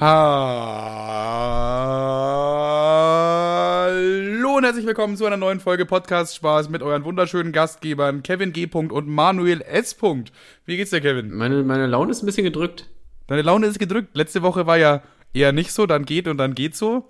Hallo 0.00 0.16
und 4.56 4.64
herzlich 4.64 4.86
willkommen 4.86 5.16
zu 5.16 5.24
einer 5.24 5.36
neuen 5.36 5.60
Folge 5.60 5.86
Podcast 5.86 6.34
Spaß 6.34 6.68
mit 6.68 6.82
euren 6.82 7.04
wunderschönen 7.04 7.52
Gastgebern 7.52 8.24
Kevin 8.24 8.52
G. 8.52 8.68
und 8.72 9.06
Manuel 9.06 9.60
S. 9.60 9.96
Wie 10.64 10.76
geht's 10.76 10.90
dir, 10.90 11.00
Kevin? 11.00 11.32
Meine, 11.32 11.62
meine 11.62 11.86
Laune 11.86 12.10
ist 12.10 12.24
ein 12.24 12.26
bisschen 12.26 12.42
gedrückt. 12.42 12.90
Deine 13.28 13.42
Laune 13.42 13.66
ist 13.66 13.78
gedrückt. 13.78 14.16
Letzte 14.16 14.42
Woche 14.42 14.66
war 14.66 14.78
ja 14.78 15.04
eher 15.32 15.52
nicht 15.52 15.70
so, 15.70 15.86
dann 15.86 16.04
geht 16.04 16.26
und 16.26 16.38
dann 16.38 16.56
geht 16.56 16.74
so. 16.74 17.08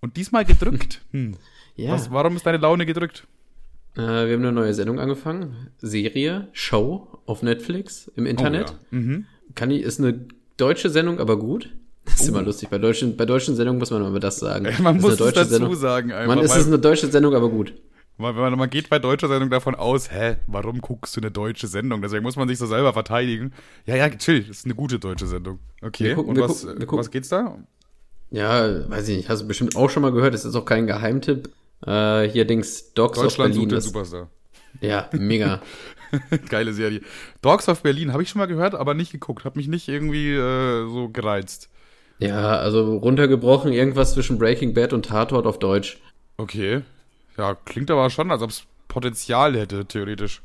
Und 0.00 0.18
diesmal 0.18 0.44
gedrückt. 0.44 1.00
Hm. 1.12 1.36
Ja. 1.74 1.92
Was, 1.92 2.10
warum 2.10 2.36
ist 2.36 2.44
deine 2.44 2.58
Laune 2.58 2.84
gedrückt? 2.84 3.26
Äh, 3.96 4.00
wir 4.00 4.34
haben 4.34 4.42
eine 4.42 4.52
neue 4.52 4.74
Sendung 4.74 5.00
angefangen. 5.00 5.70
Serie, 5.78 6.48
Show 6.52 7.08
auf 7.24 7.42
Netflix 7.42 8.12
im 8.14 8.26
Internet. 8.26 8.70
Oh, 8.70 8.94
ja. 8.94 9.00
mhm. 9.00 9.24
Kann 9.54 9.70
ich, 9.70 9.82
ist 9.82 10.00
eine 10.00 10.26
deutsche 10.58 10.90
Sendung, 10.90 11.18
aber 11.18 11.38
gut. 11.38 11.70
Das 12.06 12.20
ist 12.20 12.26
oh. 12.26 12.28
immer 12.30 12.42
lustig. 12.42 12.70
Bei 12.70 12.78
deutschen, 12.78 13.16
bei 13.16 13.26
deutschen 13.26 13.54
Sendungen 13.56 13.78
muss 13.78 13.90
man 13.90 14.04
immer 14.04 14.20
das 14.20 14.38
sagen. 14.38 14.64
Man 14.82 14.94
das 14.94 15.02
muss 15.02 15.20
es 15.20 15.34
dazu 15.34 15.50
Sendung. 15.50 15.74
sagen. 15.74 16.12
Einfach, 16.12 16.36
man, 16.36 16.44
ist 16.44 16.56
es 16.56 16.66
eine 16.66 16.78
deutsche 16.78 17.08
Sendung, 17.08 17.34
aber 17.34 17.50
gut. 17.50 17.74
Man, 18.18 18.34
man, 18.34 18.70
geht 18.70 18.88
bei 18.88 18.98
deutscher 18.98 19.28
Sendung 19.28 19.50
davon 19.50 19.74
aus, 19.74 20.10
hä, 20.10 20.36
warum 20.46 20.80
guckst 20.80 21.14
du 21.16 21.20
eine 21.20 21.30
deutsche 21.30 21.66
Sendung? 21.66 22.00
Deswegen 22.00 22.22
muss 22.22 22.36
man 22.36 22.48
sich 22.48 22.56
so 22.56 22.66
selber 22.66 22.94
verteidigen. 22.94 23.52
Ja, 23.84 23.94
ja, 23.94 24.08
chill, 24.08 24.40
das 24.40 24.58
ist 24.58 24.64
eine 24.64 24.74
gute 24.74 24.98
deutsche 24.98 25.26
Sendung. 25.26 25.58
Okay, 25.82 26.14
gucken, 26.14 26.30
und 26.30 26.40
was, 26.40 26.62
gucken, 26.66 26.98
was 26.98 27.10
geht's 27.10 27.28
da? 27.28 27.58
Ja, 28.30 28.88
weiß 28.88 29.08
ich 29.08 29.18
nicht, 29.18 29.28
hast 29.28 29.42
du 29.42 29.48
bestimmt 29.48 29.76
auch 29.76 29.90
schon 29.90 30.02
mal 30.02 30.12
gehört, 30.12 30.32
das 30.32 30.46
ist 30.46 30.54
auch 30.54 30.64
kein 30.64 30.86
Geheimtipp. 30.86 31.50
Äh, 31.86 32.28
hier 32.30 32.46
Dings 32.46 32.94
Dogs 32.94 33.18
of 33.18 33.36
Berlin. 33.36 33.54
Sucht 33.54 33.72
den 33.72 33.80
Superstar. 33.80 34.30
Ja, 34.80 35.10
mega. 35.12 35.60
Geile 36.48 36.72
Serie. 36.72 37.02
Dogs 37.42 37.68
of 37.68 37.82
Berlin 37.82 38.12
habe 38.12 38.22
ich 38.22 38.30
schon 38.30 38.38
mal 38.38 38.46
gehört, 38.46 38.74
aber 38.74 38.94
nicht 38.94 39.12
geguckt. 39.12 39.44
Hat 39.44 39.56
mich 39.56 39.68
nicht 39.68 39.88
irgendwie 39.88 40.32
äh, 40.32 40.88
so 40.88 41.10
gereizt. 41.10 41.68
Ja, 42.18 42.58
also 42.58 42.96
runtergebrochen, 42.96 43.72
irgendwas 43.72 44.14
zwischen 44.14 44.38
Breaking 44.38 44.74
Bad 44.74 44.92
und 44.92 45.06
Tatort 45.06 45.46
auf 45.46 45.58
Deutsch. 45.58 45.98
Okay. 46.38 46.82
Ja, 47.36 47.54
klingt 47.64 47.90
aber 47.90 48.08
schon, 48.10 48.30
als 48.30 48.42
ob 48.42 48.50
es 48.50 48.64
Potenzial 48.88 49.54
hätte, 49.56 49.84
theoretisch. 49.84 50.42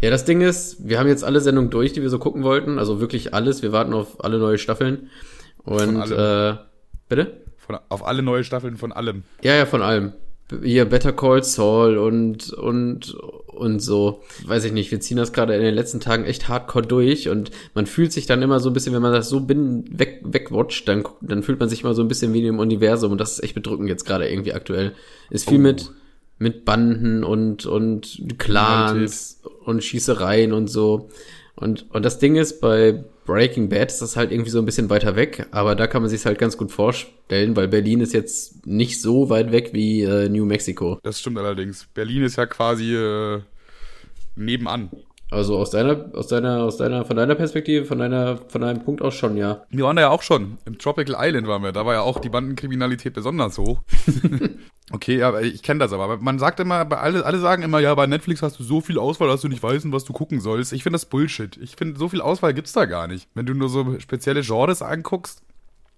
Ja, 0.00 0.10
das 0.10 0.24
Ding 0.24 0.40
ist, 0.40 0.86
wir 0.86 0.98
haben 0.98 1.08
jetzt 1.08 1.24
alle 1.24 1.40
Sendungen 1.40 1.70
durch, 1.70 1.92
die 1.92 2.02
wir 2.02 2.10
so 2.10 2.18
gucken 2.18 2.42
wollten. 2.42 2.78
Also 2.78 3.00
wirklich 3.00 3.34
alles. 3.34 3.62
Wir 3.62 3.72
warten 3.72 3.94
auf 3.94 4.22
alle 4.22 4.38
neue 4.38 4.58
Staffeln. 4.58 5.10
Und, 5.64 6.10
äh, 6.10 6.54
bitte? 7.08 7.40
Von, 7.56 7.78
auf 7.88 8.06
alle 8.06 8.22
neue 8.22 8.44
Staffeln 8.44 8.76
von 8.76 8.92
allem. 8.92 9.24
Ja, 9.42 9.54
ja, 9.54 9.66
von 9.66 9.82
allem 9.82 10.12
hier 10.62 10.84
Better 10.84 11.12
Call 11.12 11.44
Saul 11.44 11.98
und 11.98 12.52
und 12.52 13.16
und 13.60 13.80
so. 13.80 14.22
Weiß 14.44 14.64
ich 14.64 14.72
nicht, 14.72 14.90
wir 14.90 15.00
ziehen 15.00 15.16
das 15.16 15.32
gerade 15.32 15.54
in 15.54 15.62
den 15.62 15.74
letzten 15.74 16.00
Tagen 16.00 16.24
echt 16.24 16.48
hardcore 16.48 16.86
durch 16.86 17.28
und 17.28 17.50
man 17.74 17.86
fühlt 17.86 18.12
sich 18.12 18.26
dann 18.26 18.42
immer 18.42 18.58
so 18.58 18.70
ein 18.70 18.72
bisschen, 18.72 18.94
wenn 18.94 19.02
man 19.02 19.12
das 19.12 19.28
so 19.28 19.40
bin, 19.40 19.84
weg, 19.96 20.22
wegwatcht, 20.24 20.88
dann, 20.88 21.04
dann 21.20 21.42
fühlt 21.42 21.60
man 21.60 21.68
sich 21.68 21.82
immer 21.82 21.94
so 21.94 22.02
ein 22.02 22.08
bisschen 22.08 22.32
wie 22.32 22.46
im 22.46 22.58
Universum 22.58 23.12
und 23.12 23.20
das 23.20 23.32
ist 23.32 23.44
echt 23.44 23.54
bedrückend 23.54 23.88
jetzt 23.88 24.04
gerade 24.04 24.28
irgendwie 24.28 24.54
aktuell. 24.54 24.92
Ist 25.30 25.48
viel 25.48 25.58
oh. 25.58 25.62
mit, 25.62 25.90
mit 26.38 26.64
Banden 26.64 27.22
und, 27.22 27.66
und 27.66 28.24
Clans 28.38 29.40
und 29.64 29.84
Schießereien 29.84 30.52
und 30.52 30.68
so. 30.68 31.10
Und, 31.54 31.86
und 31.90 32.04
das 32.04 32.18
Ding 32.18 32.36
ist, 32.36 32.60
bei 32.60 33.04
Breaking 33.26 33.68
Bad 33.68 33.92
ist 33.92 34.02
das 34.02 34.16
halt 34.16 34.32
irgendwie 34.32 34.50
so 34.50 34.58
ein 34.58 34.64
bisschen 34.64 34.90
weiter 34.90 35.14
weg, 35.14 35.46
aber 35.50 35.76
da 35.76 35.86
kann 35.86 36.02
man 36.02 36.10
sich 36.10 36.24
halt 36.24 36.38
ganz 36.38 36.56
gut 36.56 36.72
vorstellen, 36.72 37.54
weil 37.54 37.68
Berlin 37.68 38.00
ist 38.00 38.12
jetzt 38.12 38.66
nicht 38.66 39.00
so 39.00 39.28
weit 39.28 39.52
weg 39.52 39.70
wie 39.72 40.02
äh, 40.02 40.28
New 40.28 40.46
Mexico. 40.46 40.98
Das 41.02 41.20
stimmt 41.20 41.38
allerdings. 41.38 41.86
Berlin 41.94 42.22
ist 42.24 42.36
ja 42.36 42.46
quasi 42.46 42.94
äh, 42.96 43.40
nebenan. 44.36 44.90
Also 45.30 45.58
aus 45.58 45.70
deiner, 45.70 46.06
aus 46.14 46.26
deiner, 46.26 46.64
aus 46.64 46.76
deiner, 46.76 47.04
von 47.04 47.16
deiner 47.16 47.36
Perspektive, 47.36 47.84
von 47.84 47.98
deiner, 47.98 48.36
von 48.48 48.62
deinem 48.62 48.82
Punkt 48.82 49.00
aus 49.00 49.14
schon, 49.14 49.36
ja. 49.36 49.62
Wir 49.70 49.84
waren 49.84 49.94
da 49.94 50.02
ja 50.02 50.10
auch 50.10 50.22
schon. 50.22 50.58
Im 50.64 50.76
Tropical 50.78 51.16
Island 51.18 51.46
waren 51.46 51.62
wir. 51.62 51.70
Da 51.70 51.86
war 51.86 51.94
ja 51.94 52.00
auch 52.00 52.18
die 52.18 52.28
Bandenkriminalität 52.28 53.14
besonders 53.14 53.56
hoch. 53.56 53.80
okay, 54.92 55.18
ja, 55.18 55.38
ich 55.38 55.62
kenne 55.62 55.78
das 55.78 55.92
aber. 55.92 56.16
Man 56.16 56.40
sagt 56.40 56.58
immer, 56.58 56.90
alle, 57.00 57.24
alle 57.24 57.38
sagen 57.38 57.62
immer, 57.62 57.78
ja, 57.78 57.94
bei 57.94 58.08
Netflix 58.08 58.42
hast 58.42 58.58
du 58.58 58.64
so 58.64 58.80
viel 58.80 58.98
Auswahl, 58.98 59.28
dass 59.28 59.42
du 59.42 59.48
nicht 59.48 59.62
weißt, 59.62 59.92
was 59.92 60.04
du 60.04 60.12
gucken 60.12 60.40
sollst. 60.40 60.72
Ich 60.72 60.82
finde 60.82 60.96
das 60.96 61.06
Bullshit. 61.06 61.56
Ich 61.58 61.76
finde, 61.76 61.96
so 61.96 62.08
viel 62.08 62.20
Auswahl 62.20 62.52
gibt's 62.52 62.72
da 62.72 62.86
gar 62.86 63.06
nicht. 63.06 63.28
Wenn 63.34 63.46
du 63.46 63.54
nur 63.54 63.68
so 63.68 64.00
spezielle 64.00 64.42
Genres 64.42 64.82
anguckst, 64.82 65.42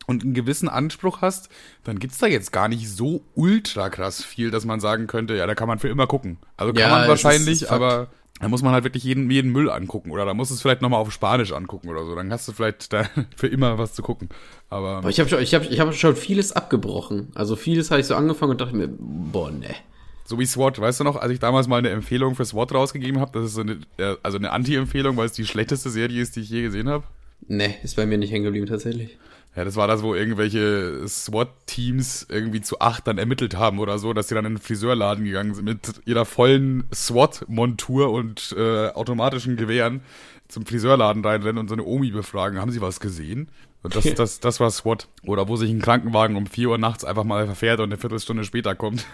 und 0.07 0.25
einen 0.25 0.35
gewissen 0.35 0.69
Anspruch 0.69 1.21
hast, 1.21 1.49
dann 1.85 2.01
gibt's 2.01 2.19
da 2.19 2.27
jetzt 2.27 2.53
gar 2.53 2.67
nicht 2.67 2.91
so 2.91 3.23
ultra 3.35 3.89
krass 3.89 4.25
viel, 4.25 4.51
dass 4.51 4.65
man 4.65 4.81
sagen 4.81 5.07
könnte, 5.07 5.37
ja, 5.37 5.47
da 5.47 5.55
kann 5.55 5.69
man 5.69 5.79
für 5.79 5.89
immer 5.89 6.09
gucken. 6.09 6.39
Also 6.57 6.73
kann 6.73 6.83
ja, 6.83 6.89
man 6.89 7.09
wahrscheinlich, 7.09 7.71
aber 7.71 8.09
da 8.43 8.49
muss 8.49 8.61
man 8.61 8.73
halt 8.73 8.83
wirklich 8.83 9.05
jeden, 9.05 9.31
jeden 9.31 9.53
Müll 9.53 9.71
angucken 9.71 10.11
oder 10.11 10.25
da 10.25 10.35
musst 10.35 10.51
du 10.51 10.57
es 10.57 10.63
vielleicht 10.63 10.83
nochmal 10.83 11.01
auf 11.01 11.13
Spanisch 11.13 11.53
angucken 11.53 11.89
oder 11.89 12.05
so. 12.05 12.17
Dann 12.17 12.33
hast 12.33 12.49
du 12.49 12.53
vielleicht 12.53 12.93
da 12.93 13.05
für 13.37 13.47
immer 13.47 13.79
was 13.79 13.95
zu 13.95 14.03
gucken. 14.03 14.31
Aber, 14.69 14.97
Aber 14.97 15.11
ich 15.11 15.21
habe 15.21 15.31
schon, 15.31 15.41
ich 15.41 15.55
hab, 15.55 15.71
ich 15.71 15.79
hab 15.79 15.95
schon 15.95 16.17
vieles 16.17 16.51
abgebrochen. 16.51 17.29
Also 17.37 17.55
vieles 17.55 17.93
habe 17.93 18.01
ich 18.01 18.07
so 18.09 18.17
angefangen 18.17 18.51
und 18.51 18.61
dachte 18.61 18.75
mir, 18.75 18.89
boah, 18.89 19.53
ne. 19.53 19.77
So 20.25 20.41
wie 20.41 20.47
SWAT, 20.47 20.81
weißt 20.81 20.99
du 20.99 21.05
noch, 21.05 21.15
als 21.15 21.31
ich 21.31 21.39
damals 21.39 21.69
mal 21.69 21.77
eine 21.77 21.91
Empfehlung 21.91 22.35
für 22.35 22.45
SWAT 22.45 22.75
rausgegeben 22.75 23.21
habe, 23.21 23.31
das 23.33 23.47
ist 23.47 23.55
so 23.55 23.61
eine, 23.61 23.79
also 24.25 24.39
eine 24.39 24.51
Anti-Empfehlung, 24.51 25.17
weil 25.17 25.27
es 25.27 25.33
die 25.33 25.47
schlechteste 25.47 25.91
Serie 25.91 26.21
ist, 26.21 26.35
die 26.35 26.41
ich 26.41 26.51
je 26.51 26.63
gesehen 26.63 26.89
habe? 26.89 27.05
Ne, 27.47 27.77
ist 27.85 27.95
bei 27.95 28.07
mir 28.07 28.19
nicht 28.19 28.33
hängen 28.33 28.45
geblieben 28.45 28.67
tatsächlich. 28.67 29.19
Ja, 29.55 29.65
das 29.65 29.77
war 29.77 29.87
das, 29.87 30.03
wo 30.03 30.15
irgendwelche 30.15 31.07
SWAT-Teams 31.07 32.27
irgendwie 32.31 32.63
zu 32.63 32.81
acht 32.81 33.07
dann 33.07 33.19
ermittelt 33.19 33.55
haben 33.57 33.81
oder 33.81 33.99
so, 33.99 34.15
dass 34.15 34.29
sie 34.29 34.35
dann 34.35 34.47
in 34.47 34.55
den 34.55 34.61
Friseurladen 34.61 35.25
gegangen 35.25 35.55
sind 35.55 35.67
mit 35.67 36.01
ihrer 36.07 36.25
vollen 36.25 36.85
SWAT-Montur 36.93 38.11
und 38.11 38.55
äh, 38.57 38.89
automatischen 38.89 39.57
Gewehren 39.57 40.01
zum 40.49 40.65
Friseurladen 40.65 41.25
reinrennen 41.25 41.59
und 41.59 41.69
so 41.69 41.75
eine 41.75 41.85
Omi 41.85 42.11
befragen. 42.11 42.61
Haben 42.61 42.71
sie 42.71 42.81
was 42.81 42.99
gesehen? 42.99 43.51
Und 43.83 43.95
das, 43.95 44.05
das, 44.15 44.41
das 44.41 44.59
war 44.59 44.71
SWAT. 44.71 45.09
Oder 45.27 45.49
wo 45.49 45.57
sich 45.57 45.71
ein 45.71 45.83
Krankenwagen 45.83 46.37
um 46.37 46.47
vier 46.47 46.71
Uhr 46.71 46.79
nachts 46.79 47.05
einfach 47.05 47.25
mal 47.25 47.45
verfährt 47.45 47.81
und 47.81 47.87
eine 47.87 47.99
Viertelstunde 47.99 48.45
später 48.45 48.75
kommt. 48.75 49.05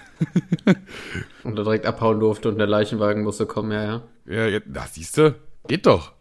und 1.42 1.56
da 1.56 1.64
direkt 1.64 1.84
abhauen 1.84 2.20
durfte 2.20 2.48
und 2.48 2.58
der 2.58 2.68
Leichenwagen 2.68 3.24
musste 3.24 3.46
kommen, 3.46 3.72
ja, 3.72 3.84
ja. 3.84 4.02
Ja, 4.26 4.46
ja 4.46 4.60
das 4.64 4.94
siehst 4.94 5.16
du. 5.18 5.34
Geht 5.66 5.86
doch. 5.86 6.12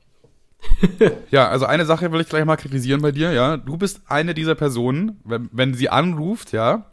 ja, 1.32 1.48
also 1.50 1.66
eine 1.66 1.86
Sache 1.86 2.12
will 2.12 2.22
ich 2.22 2.30
gleich 2.30 2.46
mal 2.46 2.56
kritisieren 2.56 3.02
bei 3.02 3.12
dir, 3.12 3.32
ja. 3.32 3.58
Du 3.58 3.78
bist 3.78 4.02
eine 4.08 4.34
dieser 4.34 4.56
Personen, 4.56 5.20
wenn, 5.24 5.50
wenn 5.52 5.74
sie 5.74 5.90
anruft, 5.90 6.52
ja, 6.52 6.86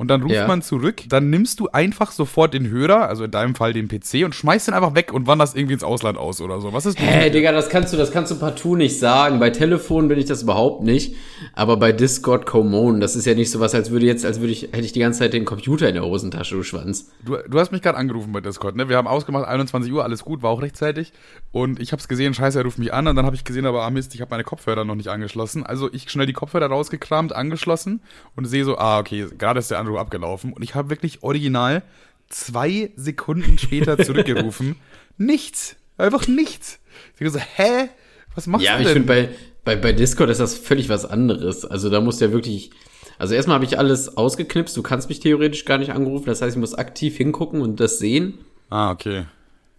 und 0.00 0.08
dann 0.08 0.22
ruft 0.22 0.34
ja. 0.34 0.46
man 0.46 0.62
zurück, 0.62 1.02
dann 1.10 1.28
nimmst 1.28 1.60
du 1.60 1.68
einfach 1.68 2.10
sofort 2.10 2.54
den 2.54 2.70
Hörer, 2.70 3.06
also 3.06 3.24
in 3.24 3.30
deinem 3.30 3.54
Fall 3.54 3.74
den 3.74 3.86
PC 3.86 4.24
und 4.24 4.34
schmeißt 4.34 4.68
den 4.68 4.72
einfach 4.72 4.94
weg 4.94 5.12
und 5.12 5.26
wanderst 5.26 5.54
irgendwie 5.54 5.74
ins 5.74 5.84
Ausland 5.84 6.16
aus 6.16 6.40
oder 6.40 6.58
so. 6.62 6.72
Was 6.72 6.86
ist 6.86 6.98
Hä, 6.98 7.04
hey, 7.04 7.30
Digga, 7.30 7.52
das 7.52 7.68
kannst 7.68 7.92
du, 7.92 7.98
das 7.98 8.10
kannst 8.10 8.32
du 8.32 8.38
partout 8.38 8.76
nicht 8.76 8.98
sagen. 8.98 9.38
Bei 9.40 9.50
Telefon 9.50 10.08
bin 10.08 10.18
ich 10.18 10.24
das 10.24 10.44
überhaupt 10.44 10.84
nicht, 10.84 11.16
aber 11.52 11.76
bei 11.76 11.92
Discord 11.92 12.46
Common, 12.46 13.02
das 13.02 13.14
ist 13.14 13.26
ja 13.26 13.34
nicht 13.34 13.50
so 13.50 13.60
was, 13.60 13.74
als 13.74 13.90
würde 13.90 14.06
jetzt, 14.06 14.24
als 14.24 14.40
würde 14.40 14.54
ich, 14.54 14.62
hätte 14.62 14.80
ich 14.80 14.92
die 14.92 15.00
ganze 15.00 15.18
Zeit 15.18 15.34
den 15.34 15.44
Computer 15.44 15.86
in 15.86 15.96
der 15.96 16.04
Hosentasche, 16.06 16.54
du 16.54 16.62
Schwanz. 16.62 17.10
Du, 17.22 17.36
du 17.46 17.60
hast 17.60 17.70
mich 17.70 17.82
gerade 17.82 17.98
angerufen 17.98 18.32
bei 18.32 18.40
Discord, 18.40 18.76
ne? 18.76 18.88
Wir 18.88 18.96
haben 18.96 19.06
ausgemacht, 19.06 19.46
21 19.46 19.92
Uhr, 19.92 20.02
alles 20.02 20.24
gut, 20.24 20.42
war 20.42 20.48
auch 20.48 20.62
rechtzeitig. 20.62 21.12
Und 21.52 21.78
ich 21.78 21.92
hab's 21.92 22.08
gesehen, 22.08 22.32
scheiße, 22.32 22.58
er 22.58 22.64
ruft 22.64 22.78
mich 22.78 22.94
an 22.94 23.06
und 23.06 23.16
dann 23.16 23.26
habe 23.26 23.36
ich 23.36 23.44
gesehen, 23.44 23.66
aber 23.66 23.82
ah 23.82 23.90
Mist, 23.90 24.14
ich 24.14 24.22
habe 24.22 24.30
meine 24.30 24.44
Kopfhörer 24.44 24.86
noch 24.86 24.94
nicht 24.94 25.08
angeschlossen. 25.08 25.66
Also 25.66 25.92
ich 25.92 26.10
schnell 26.10 26.26
die 26.26 26.32
Kopfhörer 26.32 26.68
rausgekramt, 26.68 27.34
angeschlossen 27.34 28.00
und 28.34 28.46
sehe 28.46 28.64
so, 28.64 28.78
ah, 28.78 28.98
okay, 28.98 29.26
gerade 29.36 29.58
ist 29.58 29.70
der 29.70 29.78
Anruf 29.78 29.89
abgelaufen. 29.98 30.52
Und 30.52 30.62
ich 30.62 30.74
habe 30.74 30.90
wirklich 30.90 31.22
original 31.22 31.82
zwei 32.28 32.90
Sekunden 32.96 33.58
später 33.58 33.98
zurückgerufen. 34.04 34.76
nichts. 35.18 35.76
Einfach 35.98 36.26
nichts. 36.26 36.78
Ich 37.18 37.30
so, 37.30 37.38
hä? 37.38 37.88
Was 38.34 38.46
machst 38.46 38.64
ja, 38.64 38.78
du 38.78 38.84
denn? 38.84 38.84
Ja, 38.84 38.90
ich 38.90 38.92
finde, 38.94 39.06
bei, 39.06 39.28
bei, 39.64 39.76
bei 39.76 39.92
Discord 39.92 40.30
ist 40.30 40.40
das 40.40 40.56
völlig 40.56 40.88
was 40.88 41.04
anderes. 41.04 41.64
Also 41.64 41.90
da 41.90 42.00
muss 42.00 42.20
ja 42.20 42.32
wirklich. 42.32 42.70
Also 43.18 43.34
erstmal 43.34 43.56
habe 43.56 43.66
ich 43.66 43.78
alles 43.78 44.16
ausgeknipst. 44.16 44.76
Du 44.76 44.82
kannst 44.82 45.08
mich 45.10 45.20
theoretisch 45.20 45.66
gar 45.66 45.76
nicht 45.76 45.92
angerufen. 45.92 46.26
Das 46.26 46.40
heißt, 46.40 46.56
ich 46.56 46.60
muss 46.60 46.74
aktiv 46.74 47.16
hingucken 47.16 47.60
und 47.60 47.78
das 47.80 47.98
sehen. 47.98 48.38
Ah, 48.70 48.90
okay. 48.90 49.26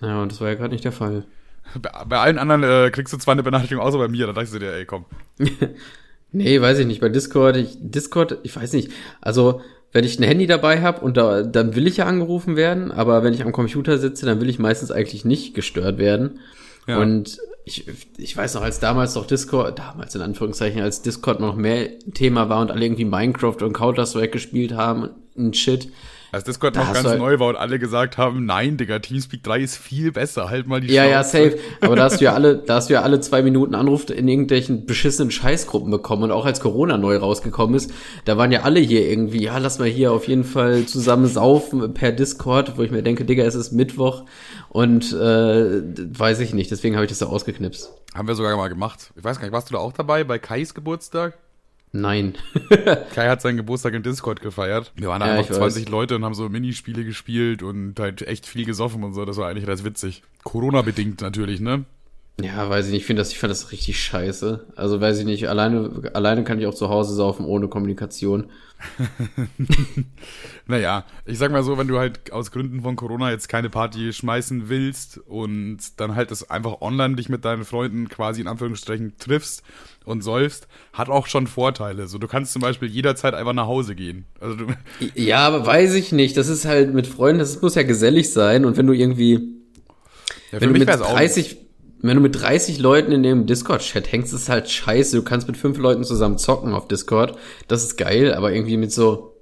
Ja, 0.02 0.22
und 0.22 0.32
das 0.32 0.42
war 0.42 0.50
ja 0.50 0.56
gerade 0.56 0.74
nicht 0.74 0.84
der 0.84 0.92
Fall. 0.92 1.26
Bei, 1.82 1.92
bei 2.06 2.20
allen 2.20 2.38
anderen 2.38 2.64
äh, 2.64 2.92
kriegst 2.92 3.14
du 3.14 3.18
zwar 3.18 3.34
eine 3.34 3.44
Benachrichtigung, 3.44 3.84
außer 3.84 3.98
bei 3.98 4.08
mir. 4.08 4.28
Da 4.28 4.34
dachte 4.34 4.50
ich 4.54 4.60
dir, 4.60 4.74
ey, 4.74 4.86
komm. 4.86 5.06
nee, 6.32 6.62
weiß 6.62 6.80
ich 6.80 6.86
nicht. 6.86 7.02
Bei 7.02 7.10
Discord, 7.10 7.58
ich, 7.58 7.78
Discord, 7.80 8.38
ich 8.44 8.56
weiß 8.56 8.74
nicht. 8.74 8.92
Also 9.22 9.62
wenn 9.92 10.06
ich 10.06 10.20
ein 10.20 10.24
Handy 10.24 10.48
dabei 10.48 10.82
habe 10.82 11.02
und 11.02 11.18
da, 11.18 11.44
dann 11.44 11.76
will 11.76 11.88
ich 11.88 11.98
ja 11.98 12.06
angerufen 12.06 12.56
werden, 12.56 12.92
aber 12.92 13.24
wenn 13.24 13.34
ich 13.34 13.44
am 13.44 13.52
Computer 13.52 13.98
sitze, 13.98 14.26
dann 14.26 14.40
will 14.40 14.50
ich 14.50 14.60
meistens 14.60 14.92
eigentlich 14.92 15.26
nicht 15.26 15.54
gestört 15.54 15.98
werden. 15.98 16.40
Ja. 16.88 17.00
Und 17.00 17.38
ich, 17.66 17.86
ich 18.18 18.36
weiß 18.36 18.56
noch, 18.56 18.62
als 18.62 18.80
damals 18.80 19.16
noch 19.16 19.28
Discord, 19.28 19.78
damals 19.80 20.16
in 20.16 20.22
Anführungszeichen, 20.22 20.82
als 20.82 21.02
Discord 21.02 21.40
noch 21.40 21.56
mehr 21.56 22.00
Thema 22.14 22.50
war 22.50 22.62
und 22.62 22.72
alle 22.72 22.86
irgendwie 22.86 23.06
Minecraft 23.06 23.58
und 23.62 23.74
Counter-Strike 23.74 24.30
gespielt 24.30 24.74
haben 24.74 25.10
und 25.36 25.58
Shit, 25.58 25.90
als 26.32 26.44
Discord 26.46 26.76
da 26.76 26.86
noch 26.86 26.94
ganz 26.94 27.08
halt 27.08 27.20
neu 27.20 27.40
war 27.40 27.50
und 27.50 27.56
alle 27.58 27.78
gesagt 27.80 28.18
haben, 28.18 28.46
nein, 28.46 28.78
Digga, 28.78 29.00
Teamspeak 29.00 29.44
3 29.44 29.60
ist 29.60 29.78
viel 29.78 30.12
besser, 30.12 30.50
halt 30.50 30.68
mal 30.68 30.80
die 30.82 30.88
Ja, 30.88 31.04
Schnauze. 31.04 31.12
ja, 31.40 31.50
safe. 31.50 31.60
Aber 31.82 31.96
da 31.96 32.04
hast 32.04 32.22
du 32.22 32.26
ja 32.26 32.34
alle, 32.36 32.58
da 32.58 32.76
hast 32.76 32.90
du 32.90 32.94
ja 32.94 33.02
alle 33.02 33.20
zwei 33.20 33.42
Minuten 33.42 33.76
Anruf 33.76 34.10
in 34.10 34.28
irgendwelchen 34.28 34.86
beschissenen 34.86 35.32
Scheißgruppen 35.32 35.92
bekommen 35.92 36.24
und 36.24 36.32
auch 36.32 36.46
als 36.46 36.60
Corona 36.62 36.98
neu 36.98 37.18
rausgekommen 37.18 37.76
ist, 37.76 37.92
da 38.26 38.38
waren 38.38 38.52
ja 38.52 38.62
alle 38.62 38.80
hier 38.80 39.10
irgendwie, 39.10 39.44
ja, 39.44 39.58
lass 39.58 39.80
mal 39.80 39.88
hier 39.90 40.12
auf 40.14 40.28
jeden 40.28 40.44
Fall 40.44 40.86
zusammen 40.86 41.26
saufen 41.28 41.94
per 41.94 42.12
Discord, 42.12 42.78
wo 42.78 42.84
ich 42.84 42.92
mir 42.92 43.04
denke, 43.04 43.26
Digga, 43.26 43.44
es 43.44 43.56
ist 43.56 43.72
Mittwoch 43.74 44.24
und 44.70 45.12
äh, 45.14 45.82
weiß 46.18 46.40
ich 46.40 46.54
nicht, 46.54 46.72
deswegen 46.72 46.96
habe 46.96 47.06
ich 47.06 47.10
das 47.12 47.20
da 47.20 47.26
ausgeknipst. 47.26 47.92
Haben 48.16 48.28
wir 48.28 48.36
sogar 48.36 48.56
mal 48.58 48.68
gemacht. 48.70 49.12
Ich 49.18 49.24
weiß 49.24 49.38
gar 49.38 49.46
nicht, 49.46 49.54
warst 49.54 49.70
du 49.70 49.74
da 49.74 49.80
auch 49.80 49.94
dabei 49.94 50.24
bei 50.24 50.40
Kais 50.40 50.74
Geburtstag? 50.74 51.38
Nein. 51.94 52.36
Kai 53.14 53.28
hat 53.28 53.42
seinen 53.42 53.58
Geburtstag 53.58 53.94
in 53.94 54.04
Discord 54.04 54.42
gefeiert. 54.42 54.94
Wir 54.96 55.10
waren 55.10 55.20
da 55.20 55.28
Ja, 55.28 55.34
einfach 55.34 55.52
ich 55.52 55.58
20 55.58 55.86
weiß. 55.86 55.92
Leute 55.92 56.16
und 56.16 56.24
haben 56.24 56.34
so 56.34 56.48
Minispiele 56.48 57.04
gespielt 57.04 57.64
und 57.64 58.00
halt 58.00 58.22
echt 58.22 58.46
viel 58.46 58.66
gesoffen 58.66 59.04
und 59.04 59.14
so. 59.14 59.26
Das 59.26 59.38
war 59.38 59.50
eigentlich 59.50 59.66
ganz 59.66 59.84
witzig. 59.84 60.24
Corona-bedingt 60.44 61.22
natürlich, 61.22 61.60
ne? 61.60 61.84
Ja, 62.42 62.70
weiß 62.70 62.86
ich 62.86 62.92
nicht. 62.94 63.02
Ich 63.02 63.06
finde 63.08 63.22
das, 63.22 63.32
ich 63.32 63.40
fand 63.40 63.52
das 63.52 63.72
richtig 63.72 64.00
scheiße. 64.02 64.68
Also 64.76 65.02
weiß 65.02 65.20
ich 65.20 65.26
nicht. 65.26 65.50
Alleine, 65.50 66.10
alleine 66.14 66.44
kann 66.44 66.60
ich 66.60 66.66
auch 66.66 66.74
zu 66.74 66.90
Hause 66.90 67.14
saufen 67.14 67.46
ohne 67.46 67.68
Kommunikation. 67.68 68.46
Naja, 70.68 71.06
ich 71.26 71.38
sag 71.38 71.52
mal 71.52 71.64
so, 71.64 71.78
wenn 71.78 71.88
du 71.88 71.98
halt 71.98 72.32
aus 72.32 72.52
Gründen 72.52 72.82
von 72.82 72.96
Corona 72.96 73.32
jetzt 73.32 73.50
keine 73.50 73.70
Party 73.70 74.14
schmeißen 74.14 74.70
willst 74.70 75.18
und 75.18 75.80
dann 75.98 76.16
halt 76.16 76.32
das 76.32 76.50
einfach 76.50 76.82
online 76.82 77.16
dich 77.16 77.30
mit 77.30 77.44
deinen 77.46 77.66
Freunden 77.66 78.08
quasi 78.10 78.42
in 78.42 78.48
Anführungsstrichen 78.48 79.18
triffst 79.18 79.64
und 80.06 80.22
säufst, 80.24 80.68
hat 80.94 81.10
auch 81.10 81.28
schon 81.28 81.48
Vorteile. 81.48 82.08
So, 82.08 82.18
du 82.18 82.28
kannst 82.28 82.54
zum 82.54 82.62
Beispiel 82.62 82.90
jederzeit 82.90 83.34
einfach 83.34 83.54
nach 83.54 83.68
Hause 83.68 83.96
gehen. 83.96 84.26
Also 84.40 84.56
du, 84.56 84.66
Ja, 85.16 85.40
aber 85.48 85.66
weiß 85.66 85.94
ich 85.96 86.12
nicht. 86.12 86.38
Das 86.38 86.48
ist 86.48 86.66
halt 86.66 86.94
mit 86.94 87.08
Freunden, 87.08 87.40
das 87.40 87.62
muss 87.62 87.76
ja 87.76 87.84
gesellig 87.84 88.32
sein. 88.32 88.64
Und 88.66 88.78
wenn 88.78 88.88
du 88.88 88.94
irgendwie, 88.94 89.34
ja, 90.52 90.62
wenn 90.62 90.74
du 90.74 90.80
mit 90.80 90.88
wär's 90.88 91.02
auch- 91.02 91.14
30, 91.14 91.58
wenn 92.02 92.18
du 92.18 92.22
mit 92.22 92.42
30 92.42 92.80
Leuten 92.80 93.12
in 93.12 93.24
dem 93.24 93.46
Discord-Chat 93.46 94.12
hängst, 94.12 94.34
ist 94.34 94.50
halt 94.50 94.70
scheiße. 94.70 95.16
Du 95.16 95.24
kannst 95.24 95.48
mit 95.48 95.58
fünf 95.58 95.78
Leuten 95.78 96.04
zusammen 96.04 96.38
zocken 96.38 96.74
auf 96.74 96.88
Discord. 96.88 97.38
Das 97.68 97.84
ist 97.84 97.98
geil, 97.98 98.34
aber 98.34 98.52
irgendwie 98.54 98.78
mit 98.78 98.92
so, 98.92 99.36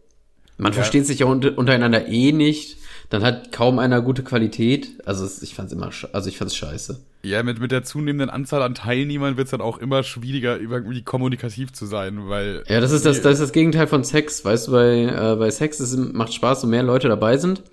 man 0.57 0.73
versteht 0.73 1.05
sich 1.05 1.19
ja 1.19 1.25
unter, 1.25 1.57
untereinander 1.57 2.07
eh 2.07 2.31
nicht. 2.31 2.77
Dann 3.09 3.23
hat 3.23 3.51
kaum 3.51 3.79
einer 3.79 4.01
gute 4.01 4.23
Qualität. 4.23 4.89
Also 5.05 5.27
ich 5.41 5.55
fand's 5.55 5.73
immer, 5.73 5.89
also 6.13 6.29
ich 6.29 6.37
fand's 6.37 6.55
scheiße. 6.55 6.99
Ja, 7.23 7.41
mit, 7.43 7.59
mit 7.59 7.71
der 7.71 7.83
zunehmenden 7.83 8.29
Anzahl 8.29 8.61
an 8.61 8.75
Teilnehmern 8.75 9.35
wird's 9.35 9.51
dann 9.51 9.61
auch 9.61 9.79
immer 9.79 10.03
schwieriger, 10.03 10.59
irgendwie 10.59 11.01
kommunikativ 11.01 11.73
zu 11.73 11.85
sein, 11.85 12.29
weil 12.29 12.63
Ja, 12.67 12.79
das 12.81 12.91
ist 12.91 13.05
das, 13.05 13.21
das 13.21 13.33
ist 13.33 13.41
das 13.41 13.51
Gegenteil 13.51 13.87
von 13.87 14.03
Sex. 14.03 14.45
Weißt 14.45 14.67
du, 14.67 14.71
bei, 14.71 15.03
äh, 15.05 15.35
bei 15.37 15.49
Sex 15.49 15.79
ist, 15.79 15.97
macht 15.97 16.33
Spaß, 16.33 16.61
so 16.61 16.67
mehr 16.67 16.83
Leute 16.83 17.07
dabei 17.07 17.37
sind. 17.37 17.63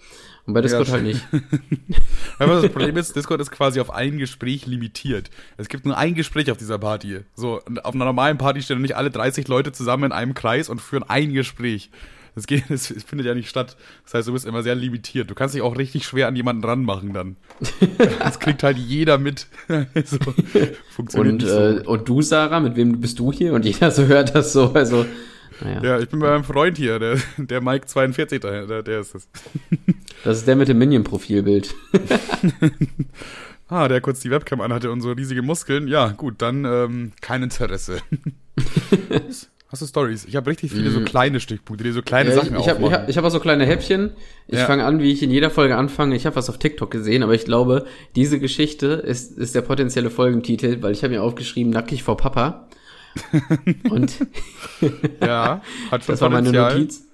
Und 0.46 0.54
bei 0.54 0.60
Discord 0.60 0.86
Ja, 0.86 0.94
halt 0.94 1.02
nicht. 1.04 1.26
Aber 2.38 2.60
das 2.62 2.70
Problem 2.70 2.96
ist, 2.96 3.16
Discord 3.16 3.40
ist 3.40 3.50
quasi 3.50 3.80
auf 3.80 3.90
ein 3.90 4.18
Gespräch 4.18 4.66
limitiert. 4.66 5.30
Es 5.56 5.68
gibt 5.68 5.84
nur 5.86 5.96
ein 5.96 6.14
Gespräch 6.14 6.50
auf 6.50 6.56
dieser 6.56 6.78
Party. 6.78 7.20
So, 7.34 7.60
auf 7.82 7.94
einer 7.94 8.04
normalen 8.04 8.38
Party 8.38 8.62
stehen 8.62 8.80
nicht 8.80 8.96
alle 8.96 9.10
30 9.10 9.48
Leute 9.48 9.72
zusammen 9.72 10.04
in 10.04 10.12
einem 10.12 10.34
Kreis 10.34 10.68
und 10.68 10.80
führen 10.80 11.02
ein 11.02 11.32
Gespräch. 11.32 11.90
Das 12.36 12.46
geht, 12.46 12.64
das 12.68 12.86
findet 12.86 13.26
ja 13.26 13.34
nicht 13.34 13.48
statt. 13.48 13.76
Das 14.04 14.14
heißt, 14.14 14.28
du 14.28 14.32
bist 14.34 14.46
immer 14.46 14.62
sehr 14.62 14.76
limitiert. 14.76 15.28
Du 15.30 15.34
kannst 15.34 15.54
dich 15.54 15.62
auch 15.62 15.76
richtig 15.76 16.04
schwer 16.06 16.28
an 16.28 16.36
jemanden 16.36 16.62
ranmachen 16.64 17.12
dann. 17.12 17.36
Das 18.20 18.38
kriegt 18.38 18.62
halt 18.62 18.76
jeder 18.76 19.18
mit. 19.18 19.46
so, 20.04 20.18
funktioniert 20.90 21.32
Und, 21.32 21.42
nicht 21.42 21.48
so. 21.48 21.58
äh, 21.58 21.82
und 21.86 22.08
du, 22.08 22.22
Sarah, 22.22 22.60
mit 22.60 22.76
wem 22.76 23.00
bist 23.00 23.18
du 23.18 23.32
hier? 23.32 23.52
Und 23.54 23.64
jeder 23.64 23.90
so 23.90 24.04
hört 24.06 24.34
das 24.34 24.52
so, 24.52 24.72
also, 24.72 25.06
naja. 25.62 25.82
Ja, 25.82 25.98
ich 26.00 26.08
bin 26.08 26.20
bei 26.20 26.30
meinem 26.30 26.44
Freund 26.44 26.76
hier, 26.76 26.98
der, 26.98 27.18
der 27.38 27.60
Mike 27.60 27.86
42, 27.86 28.40
der, 28.40 28.82
der, 28.82 29.00
ist 29.00 29.14
es. 29.14 29.28
Das 30.24 30.38
ist 30.38 30.46
der 30.46 30.56
mit 30.56 30.68
dem 30.68 30.78
Minion-Profilbild. 30.78 31.74
Ah, 33.68 33.88
der 33.88 34.00
kurz 34.00 34.20
die 34.20 34.30
Webcam 34.30 34.60
anhatte 34.60 34.92
und 34.92 35.00
so 35.00 35.10
riesige 35.10 35.42
Muskeln. 35.42 35.88
Ja, 35.88 36.10
gut, 36.16 36.34
dann 36.38 36.64
ähm, 36.64 37.10
kein 37.20 37.42
Interesse. 37.42 37.98
Hast 39.68 39.82
du 39.82 39.86
Stories? 39.86 40.24
Ich 40.26 40.36
habe 40.36 40.48
richtig 40.48 40.70
viele 40.70 40.92
so 40.92 41.00
kleine 41.00 41.40
Stichpunkte, 41.40 41.82
die 41.82 41.90
so 41.90 42.00
kleine. 42.00 42.30
Ja, 42.30 42.36
ich 42.36 42.42
Sachen 42.44 42.60
ich 42.60 42.68
habe 42.68 42.86
ich 42.86 42.92
hab, 42.92 43.08
ich 43.08 43.18
hab 43.18 43.24
auch 43.24 43.30
so 43.30 43.40
kleine 43.40 43.66
Häppchen. 43.66 44.12
Ich 44.46 44.58
Ja. 44.60 44.66
fange 44.66 44.84
an, 44.84 45.00
wie 45.00 45.10
ich 45.10 45.20
in 45.24 45.32
jeder 45.32 45.50
Folge 45.50 45.76
anfange. 45.76 46.14
Ich 46.14 46.24
habe 46.26 46.36
was 46.36 46.48
auf 46.48 46.58
TikTok 46.58 46.92
gesehen, 46.92 47.24
aber 47.24 47.34
ich 47.34 47.44
glaube, 47.44 47.86
diese 48.14 48.38
Geschichte 48.38 48.86
ist, 48.86 49.36
ist 49.36 49.56
der 49.56 49.62
potenzielle 49.62 50.10
Folgentitel, 50.10 50.80
weil 50.82 50.92
ich 50.92 51.02
habe 51.02 51.14
mir 51.14 51.22
aufgeschrieben, 51.24 51.72
nackig 51.72 52.04
vor 52.04 52.16
Papa. 52.16 52.68
Und 53.90 54.26
ja, 55.20 55.62
hat 55.90 56.04
schon 56.04 56.12
Das 56.12 56.20
war 56.20 56.30
meine. 56.30 56.52
Notiz. 56.52 57.06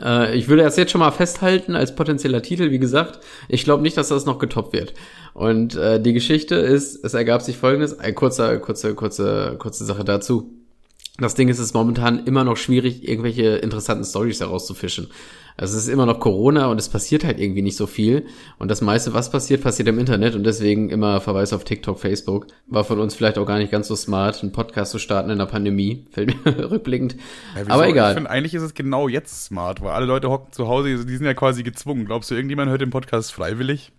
Äh, 0.00 0.36
ich 0.36 0.48
würde 0.48 0.62
das 0.62 0.76
jetzt 0.76 0.92
schon 0.92 1.00
mal 1.00 1.10
festhalten 1.10 1.74
als 1.74 1.94
potenzieller 1.94 2.42
Titel, 2.42 2.70
wie 2.70 2.78
gesagt. 2.78 3.20
Ich 3.48 3.64
glaube 3.64 3.82
nicht, 3.82 3.96
dass 3.96 4.08
das 4.08 4.26
noch 4.26 4.38
getoppt 4.38 4.72
wird. 4.72 4.94
Und 5.34 5.74
äh, 5.76 6.00
die 6.00 6.12
Geschichte 6.12 6.54
ist, 6.54 7.04
es 7.04 7.14
ergab 7.14 7.42
sich 7.42 7.56
folgendes, 7.56 7.98
ein 7.98 8.14
kurzer, 8.14 8.58
kurze, 8.58 8.94
kurze, 8.94 9.56
kurze 9.58 9.84
Sache 9.84 10.04
dazu. 10.04 10.61
Das 11.18 11.34
Ding 11.34 11.48
ist, 11.48 11.58
es 11.58 11.66
ist 11.66 11.74
momentan 11.74 12.24
immer 12.24 12.42
noch 12.42 12.56
schwierig, 12.56 13.06
irgendwelche 13.06 13.56
interessanten 13.56 14.04
Stories 14.04 14.40
herauszufischen. 14.40 15.08
Also 15.58 15.76
es 15.76 15.84
ist 15.84 15.88
immer 15.90 16.06
noch 16.06 16.18
Corona 16.18 16.68
und 16.68 16.78
es 16.78 16.88
passiert 16.88 17.24
halt 17.24 17.38
irgendwie 17.38 17.60
nicht 17.60 17.76
so 17.76 17.86
viel. 17.86 18.24
Und 18.58 18.70
das 18.70 18.80
meiste, 18.80 19.12
was 19.12 19.30
passiert, 19.30 19.62
passiert 19.62 19.86
im 19.88 19.98
Internet 19.98 20.34
und 20.34 20.44
deswegen 20.44 20.88
immer 20.88 21.20
Verweis 21.20 21.52
auf 21.52 21.64
TikTok, 21.64 22.00
Facebook. 22.00 22.46
War 22.66 22.84
von 22.84 22.98
uns 22.98 23.14
vielleicht 23.14 23.36
auch 23.36 23.44
gar 23.44 23.58
nicht 23.58 23.70
ganz 23.70 23.88
so 23.88 23.94
smart, 23.94 24.42
einen 24.42 24.52
Podcast 24.52 24.92
zu 24.92 24.98
starten 24.98 25.28
in 25.28 25.36
der 25.38 25.44
Pandemie. 25.44 26.06
Fällt 26.10 26.42
mir 26.46 26.70
rückblickend. 26.70 27.16
Ja? 27.54 27.64
Aber 27.68 27.84
Ich 27.84 27.92
egal. 27.92 28.14
finde, 28.14 28.30
eigentlich 28.30 28.54
ist 28.54 28.62
es 28.62 28.72
genau 28.72 29.08
jetzt 29.08 29.44
smart, 29.44 29.82
weil 29.82 29.90
alle 29.90 30.06
Leute 30.06 30.30
hocken 30.30 30.52
zu 30.52 30.68
Hause, 30.68 31.04
die 31.04 31.16
sind 31.16 31.26
ja 31.26 31.34
quasi 31.34 31.62
gezwungen. 31.62 32.06
Glaubst 32.06 32.30
du, 32.30 32.34
irgendjemand 32.34 32.70
hört 32.70 32.80
den 32.80 32.90
Podcast 32.90 33.32
freiwillig? 33.34 33.92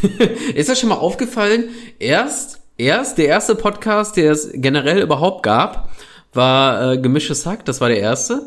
Ist 0.54 0.70
das 0.70 0.80
schon 0.80 0.88
mal 0.88 0.96
aufgefallen? 0.96 1.64
Erst, 1.98 2.62
erst, 2.78 3.18
der 3.18 3.26
erste 3.26 3.54
Podcast, 3.54 4.16
der 4.16 4.32
es 4.32 4.50
generell 4.54 5.02
überhaupt 5.02 5.42
gab, 5.42 5.90
war 6.36 6.92
äh, 6.92 6.98
Gemischtes 6.98 7.46
Hack, 7.46 7.64
das 7.64 7.80
war 7.80 7.88
der 7.88 8.00
erste. 8.00 8.42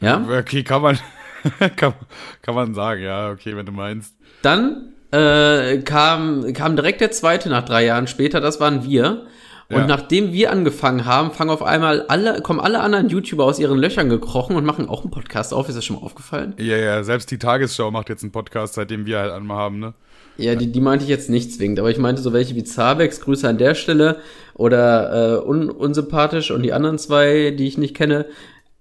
Ja. 0.00 0.24
Okay, 0.40 0.62
kann 0.64 0.82
man, 0.82 0.98
kann, 1.76 1.94
kann 2.42 2.54
man 2.54 2.74
sagen, 2.74 3.02
ja, 3.02 3.30
okay, 3.30 3.56
wenn 3.56 3.66
du 3.66 3.72
meinst. 3.72 4.14
Dann 4.42 4.92
äh, 5.12 5.78
kam, 5.78 6.52
kam 6.52 6.74
direkt 6.76 7.00
der 7.00 7.10
zweite 7.10 7.48
nach 7.48 7.64
drei 7.64 7.84
Jahren 7.84 8.06
später, 8.06 8.40
das 8.40 8.60
waren 8.60 8.84
wir. 8.84 9.26
Und 9.68 9.78
Ja. 9.78 9.86
nachdem 9.86 10.32
wir 10.32 10.50
angefangen 10.52 11.06
haben, 11.06 11.30
fangen 11.32 11.48
auf 11.50 11.62
einmal 11.62 12.02
alle, 12.08 12.42
kommen 12.42 12.60
alle 12.60 12.80
anderen 12.80 13.08
YouTuber 13.08 13.44
aus 13.44 13.58
ihren 13.58 13.78
Löchern 13.78 14.08
gekrochen 14.10 14.54
und 14.56 14.64
machen 14.66 14.86
auch 14.88 15.00
einen 15.02 15.10
Podcast 15.10 15.54
auf. 15.54 15.68
Ist 15.68 15.76
das 15.76 15.84
schon 15.84 15.96
mal 15.96 16.02
aufgefallen? 16.02 16.52
Ja, 16.58 16.76
ja, 16.76 17.02
selbst 17.04 17.30
die 17.30 17.38
Tagesschau 17.38 17.90
macht 17.90 18.08
jetzt 18.10 18.22
einen 18.22 18.32
Podcast, 18.32 18.74
seitdem 18.74 19.06
wir 19.06 19.20
halt 19.20 19.32
einmal 19.32 19.56
haben, 19.56 19.78
ne? 19.78 19.94
Ja, 20.36 20.54
die, 20.54 20.72
die 20.72 20.80
meinte 20.80 21.04
ich 21.04 21.10
jetzt 21.10 21.30
nicht 21.30 21.52
zwingend, 21.52 21.78
aber 21.78 21.90
ich 21.90 21.98
meinte 21.98 22.22
so 22.22 22.32
welche 22.32 22.54
wie 22.54 22.64
Zabex, 22.64 23.20
Grüße 23.20 23.48
an 23.48 23.58
der 23.58 23.74
Stelle, 23.74 24.16
oder 24.54 25.38
äh, 25.42 25.46
un, 25.46 25.70
unsympathisch 25.70 26.50
und 26.50 26.62
die 26.62 26.72
anderen 26.72 26.98
zwei, 26.98 27.50
die 27.50 27.66
ich 27.66 27.78
nicht 27.78 27.94
kenne. 27.94 28.26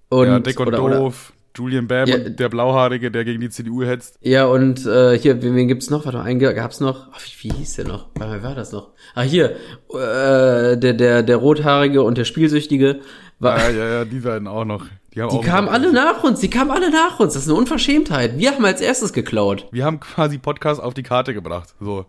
Und, 0.10 0.28
ja, 0.28 0.40
dick 0.40 0.60
und 0.60 0.68
oder, 0.68 0.84
oder, 0.84 0.98
doof, 0.98 1.34
Julian 1.56 1.88
Bam 1.88 2.08
Ja. 2.08 2.18
der 2.18 2.50
Blauhaarige, 2.50 3.12
der 3.12 3.26
gegen 3.26 3.42
die 3.42 3.50
CDU 3.50 3.84
hetzt. 3.84 4.18
Ja, 4.22 4.46
und 4.46 4.86
äh, 4.86 5.18
hier, 5.18 5.42
wen, 5.42 5.56
wen 5.56 5.68
gibt's 5.68 5.90
noch? 5.90 6.06
Warte 6.06 6.18
mal, 6.18 6.24
einen 6.24 6.40
gab's 6.40 6.80
noch. 6.80 7.08
Ach, 7.14 7.20
wie, 7.22 7.50
wie 7.50 7.54
hieß 7.56 7.76
der 7.76 7.88
noch? 7.88 8.08
Wer 8.18 8.44
war 8.44 8.56
das 8.56 8.72
noch? 8.72 8.92
Ah, 9.14 9.22
hier, 9.22 9.52
äh, 9.94 10.78
der, 10.78 10.94
der, 10.94 11.24
der 11.24 11.38
Rothaarige 11.38 12.04
und 12.04 12.18
der 12.18 12.26
Spielsüchtige. 12.26 13.02
War, 13.40 13.58
Ja, 13.58 13.70
ja, 13.70 13.90
ja, 13.94 14.06
die 14.06 14.20
beiden 14.20 14.48
auch 14.48 14.66
noch. 14.66 14.86
Die, 15.14 15.20
die 15.20 15.42
kamen 15.42 15.68
alle 15.68 15.92
nach 15.92 16.24
uns, 16.24 16.40
die 16.40 16.50
kamen 16.50 16.72
alle 16.72 16.90
nach 16.90 17.20
uns. 17.20 17.34
Das 17.34 17.44
ist 17.44 17.50
eine 17.50 17.58
Unverschämtheit. 17.58 18.38
Wir 18.38 18.52
haben 18.52 18.64
als 18.64 18.80
erstes 18.80 19.12
geklaut. 19.12 19.68
Wir 19.72 19.84
haben 19.84 20.00
quasi 20.00 20.38
Podcast 20.38 20.82
auf 20.82 20.94
die 20.94 21.04
Karte 21.04 21.34
gebracht. 21.34 21.74
So, 21.82 22.06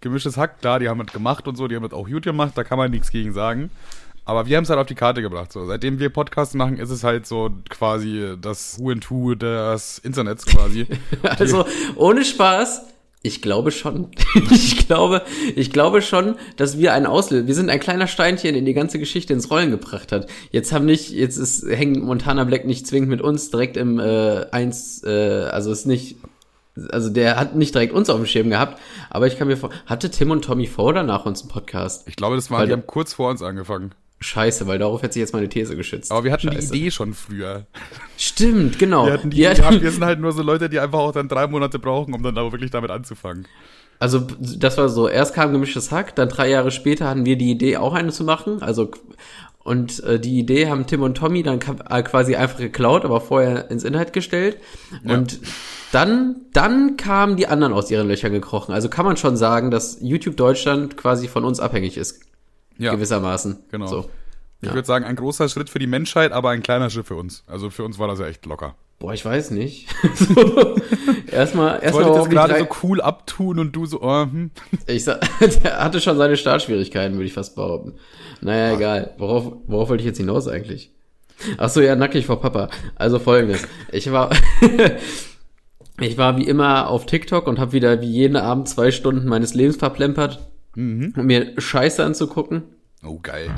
gemischtes 0.00 0.36
Hack, 0.36 0.60
klar, 0.60 0.80
die 0.80 0.88
haben 0.88 0.98
das 1.04 1.12
gemacht 1.12 1.46
und 1.46 1.56
so, 1.56 1.68
die 1.68 1.76
haben 1.76 1.84
das 1.84 1.92
auch 1.92 2.08
gut 2.08 2.24
gemacht, 2.24 2.52
da 2.56 2.64
kann 2.64 2.76
man 2.76 2.90
nichts 2.90 3.10
gegen 3.10 3.32
sagen. 3.32 3.70
Aber 4.24 4.46
wir 4.46 4.56
haben 4.56 4.64
es 4.64 4.70
halt 4.70 4.78
auf 4.78 4.86
die 4.86 4.94
Karte 4.94 5.22
gebracht. 5.22 5.52
So, 5.52 5.64
seitdem 5.66 5.98
wir 5.98 6.10
Podcasts 6.10 6.54
machen, 6.54 6.78
ist 6.78 6.90
es 6.90 7.04
halt 7.04 7.26
so 7.26 7.50
quasi 7.68 8.34
das 8.40 8.78
Who 8.78 8.90
and 8.90 9.10
Who 9.10 9.34
des 9.34 9.98
Internets 9.98 10.44
quasi. 10.46 10.86
Also, 11.22 11.64
ohne 11.96 12.24
Spaß. 12.24 12.82
Ich 13.22 13.42
glaube 13.42 13.70
schon. 13.70 14.08
ich 14.50 14.86
glaube, 14.86 15.22
ich 15.54 15.70
glaube 15.72 16.00
schon, 16.00 16.36
dass 16.56 16.78
wir 16.78 16.94
ein 16.94 17.04
Auslöser, 17.04 17.46
wir 17.46 17.54
sind 17.54 17.68
ein 17.68 17.80
kleiner 17.80 18.06
Steinchen, 18.06 18.54
in 18.54 18.64
die 18.64 18.72
ganze 18.72 18.98
Geschichte 18.98 19.34
ins 19.34 19.50
Rollen 19.50 19.70
gebracht 19.70 20.10
hat. 20.10 20.26
Jetzt 20.50 20.72
haben 20.72 20.86
nicht, 20.86 21.10
jetzt 21.10 21.36
ist, 21.36 21.66
hängt 21.66 22.02
Montana 22.02 22.44
Black 22.44 22.64
nicht 22.64 22.86
zwingend 22.86 23.10
mit 23.10 23.20
uns 23.20 23.50
direkt 23.50 23.76
im 23.76 24.00
äh, 24.00 24.46
eins, 24.52 25.04
äh, 25.04 25.44
also 25.50 25.70
ist 25.70 25.86
nicht, 25.86 26.16
also 26.90 27.10
der 27.10 27.36
hat 27.36 27.54
nicht 27.56 27.74
direkt 27.74 27.92
uns 27.92 28.08
auf 28.08 28.16
dem 28.16 28.26
Schirm 28.26 28.48
gehabt, 28.48 28.80
aber 29.10 29.26
ich 29.26 29.38
kann 29.38 29.48
mir 29.48 29.58
vor, 29.58 29.68
hatte 29.84 30.10
Tim 30.10 30.30
und 30.30 30.42
Tommy 30.42 30.66
Fowler 30.66 31.02
nach 31.02 31.26
uns 31.26 31.42
einen 31.42 31.50
Podcast? 31.50 32.08
Ich 32.08 32.16
glaube, 32.16 32.36
das 32.36 32.50
waren, 32.50 32.60
Weil 32.60 32.66
die 32.68 32.72
haben 32.72 32.86
kurz 32.86 33.12
vor 33.12 33.28
uns 33.28 33.42
angefangen. 33.42 33.92
Scheiße, 34.22 34.66
weil 34.66 34.78
darauf 34.78 35.02
hätte 35.02 35.14
sich 35.14 35.20
jetzt 35.20 35.32
meine 35.32 35.48
These 35.48 35.76
geschützt. 35.76 36.12
Aber 36.12 36.24
wir 36.24 36.32
hatten 36.32 36.52
Scheiße. 36.52 36.72
die 36.72 36.78
Idee 36.78 36.90
schon 36.90 37.14
früher. 37.14 37.66
Stimmt, 38.18 38.78
genau. 38.78 39.06
Wir 39.06 39.14
hatten 39.14 39.30
die 39.30 39.38
Wir 39.38 39.52
Idee 39.52 39.62
gehabt, 39.62 39.82
wir 39.82 39.90
sind 39.90 40.04
halt 40.04 40.20
nur 40.20 40.32
so 40.32 40.42
Leute, 40.42 40.68
die 40.68 40.78
einfach 40.78 40.98
auch 40.98 41.12
dann 41.12 41.28
drei 41.28 41.46
Monate 41.46 41.78
brauchen, 41.78 42.12
um 42.12 42.22
dann 42.22 42.36
aber 42.36 42.52
wirklich 42.52 42.70
damit 42.70 42.90
anzufangen. 42.90 43.46
Also 43.98 44.20
das 44.40 44.78
war 44.78 44.88
so, 44.88 45.08
erst 45.08 45.34
kam 45.34 45.52
gemischtes 45.52 45.90
Hack, 45.90 46.14
dann 46.16 46.28
drei 46.28 46.48
Jahre 46.48 46.70
später 46.70 47.08
hatten 47.08 47.26
wir 47.26 47.36
die 47.36 47.50
Idee, 47.50 47.76
auch 47.76 47.94
eine 47.94 48.12
zu 48.12 48.24
machen. 48.24 48.62
Also 48.62 48.90
und 49.62 50.02
äh, 50.04 50.18
die 50.18 50.38
Idee 50.38 50.68
haben 50.68 50.86
Tim 50.86 51.02
und 51.02 51.16
Tommy 51.16 51.42
dann 51.42 51.60
äh, 51.88 52.02
quasi 52.02 52.34
einfach 52.34 52.58
geklaut, 52.58 53.04
aber 53.04 53.20
vorher 53.20 53.70
ins 53.70 53.84
Inhalt 53.84 54.12
gestellt. 54.12 54.56
Ja. 55.04 55.14
Und 55.14 55.38
dann, 55.92 56.36
dann 56.52 56.96
kamen 56.96 57.36
die 57.36 57.46
anderen 57.46 57.74
aus 57.74 57.90
ihren 57.90 58.08
Löchern 58.08 58.32
gekrochen. 58.32 58.72
Also 58.72 58.88
kann 58.88 59.04
man 59.04 59.16
schon 59.18 59.36
sagen, 59.36 59.70
dass 59.70 59.98
YouTube 60.00 60.36
Deutschland 60.36 60.96
quasi 60.96 61.28
von 61.28 61.44
uns 61.44 61.60
abhängig 61.60 61.98
ist, 61.98 62.20
Ja, 62.80 62.94
gewissermaßen. 62.94 63.64
genau. 63.70 63.86
So. 63.86 64.10
ich 64.60 64.68
ja. 64.68 64.74
würde 64.74 64.86
sagen, 64.86 65.04
ein 65.04 65.16
großer 65.16 65.48
Schritt 65.48 65.70
für 65.70 65.78
die 65.78 65.86
Menschheit, 65.86 66.32
aber 66.32 66.50
ein 66.50 66.62
kleiner 66.62 66.90
Schritt 66.90 67.06
für 67.06 67.16
uns. 67.16 67.44
Also 67.46 67.70
für 67.70 67.84
uns 67.84 67.98
war 67.98 68.08
das 68.08 68.18
ja 68.18 68.26
echt 68.26 68.46
locker. 68.46 68.74
Boah, 69.00 69.14
ich 69.14 69.24
weiß 69.24 69.50
nicht. 69.52 69.88
so, 70.14 70.34
erstmal, 71.32 71.82
erstmal 71.82 72.04
wollte 72.04 72.18
das 72.18 72.28
gerade 72.28 72.58
so 72.58 72.66
cool 72.82 73.00
abtun 73.00 73.58
und 73.58 73.72
du 73.74 73.86
so, 73.86 74.02
oh, 74.02 74.24
hm. 74.24 74.50
Ich 74.86 75.04
sag, 75.04 75.20
der 75.62 75.82
hatte 75.82 76.00
schon 76.02 76.18
seine 76.18 76.36
Startschwierigkeiten, 76.36 77.16
würde 77.16 77.26
ich 77.26 77.32
fast 77.32 77.56
behaupten. 77.56 77.94
Naja, 78.42 78.74
egal. 78.76 79.14
Worauf, 79.16 79.54
worauf 79.66 79.88
wollte 79.88 80.02
ich 80.02 80.06
jetzt 80.06 80.18
hinaus 80.18 80.48
eigentlich? 80.48 80.92
Ach 81.56 81.70
so, 81.70 81.80
ja, 81.80 81.96
nackig 81.96 82.26
vor 82.26 82.40
Papa. 82.42 82.68
Also 82.96 83.18
folgendes. 83.18 83.66
Ich 83.90 84.12
war, 84.12 84.30
ich 86.00 86.18
war 86.18 86.36
wie 86.36 86.46
immer 86.46 86.88
auf 86.88 87.06
TikTok 87.06 87.46
und 87.46 87.58
habe 87.58 87.72
wieder 87.72 88.02
wie 88.02 88.10
jeden 88.10 88.36
Abend 88.36 88.68
zwei 88.68 88.90
Stunden 88.90 89.26
meines 89.26 89.54
Lebens 89.54 89.76
verplempert, 89.76 90.49
um 90.76 91.12
mir 91.26 91.52
Scheiße 91.60 92.04
anzugucken. 92.04 92.62
Oh, 93.04 93.18
geil. 93.20 93.50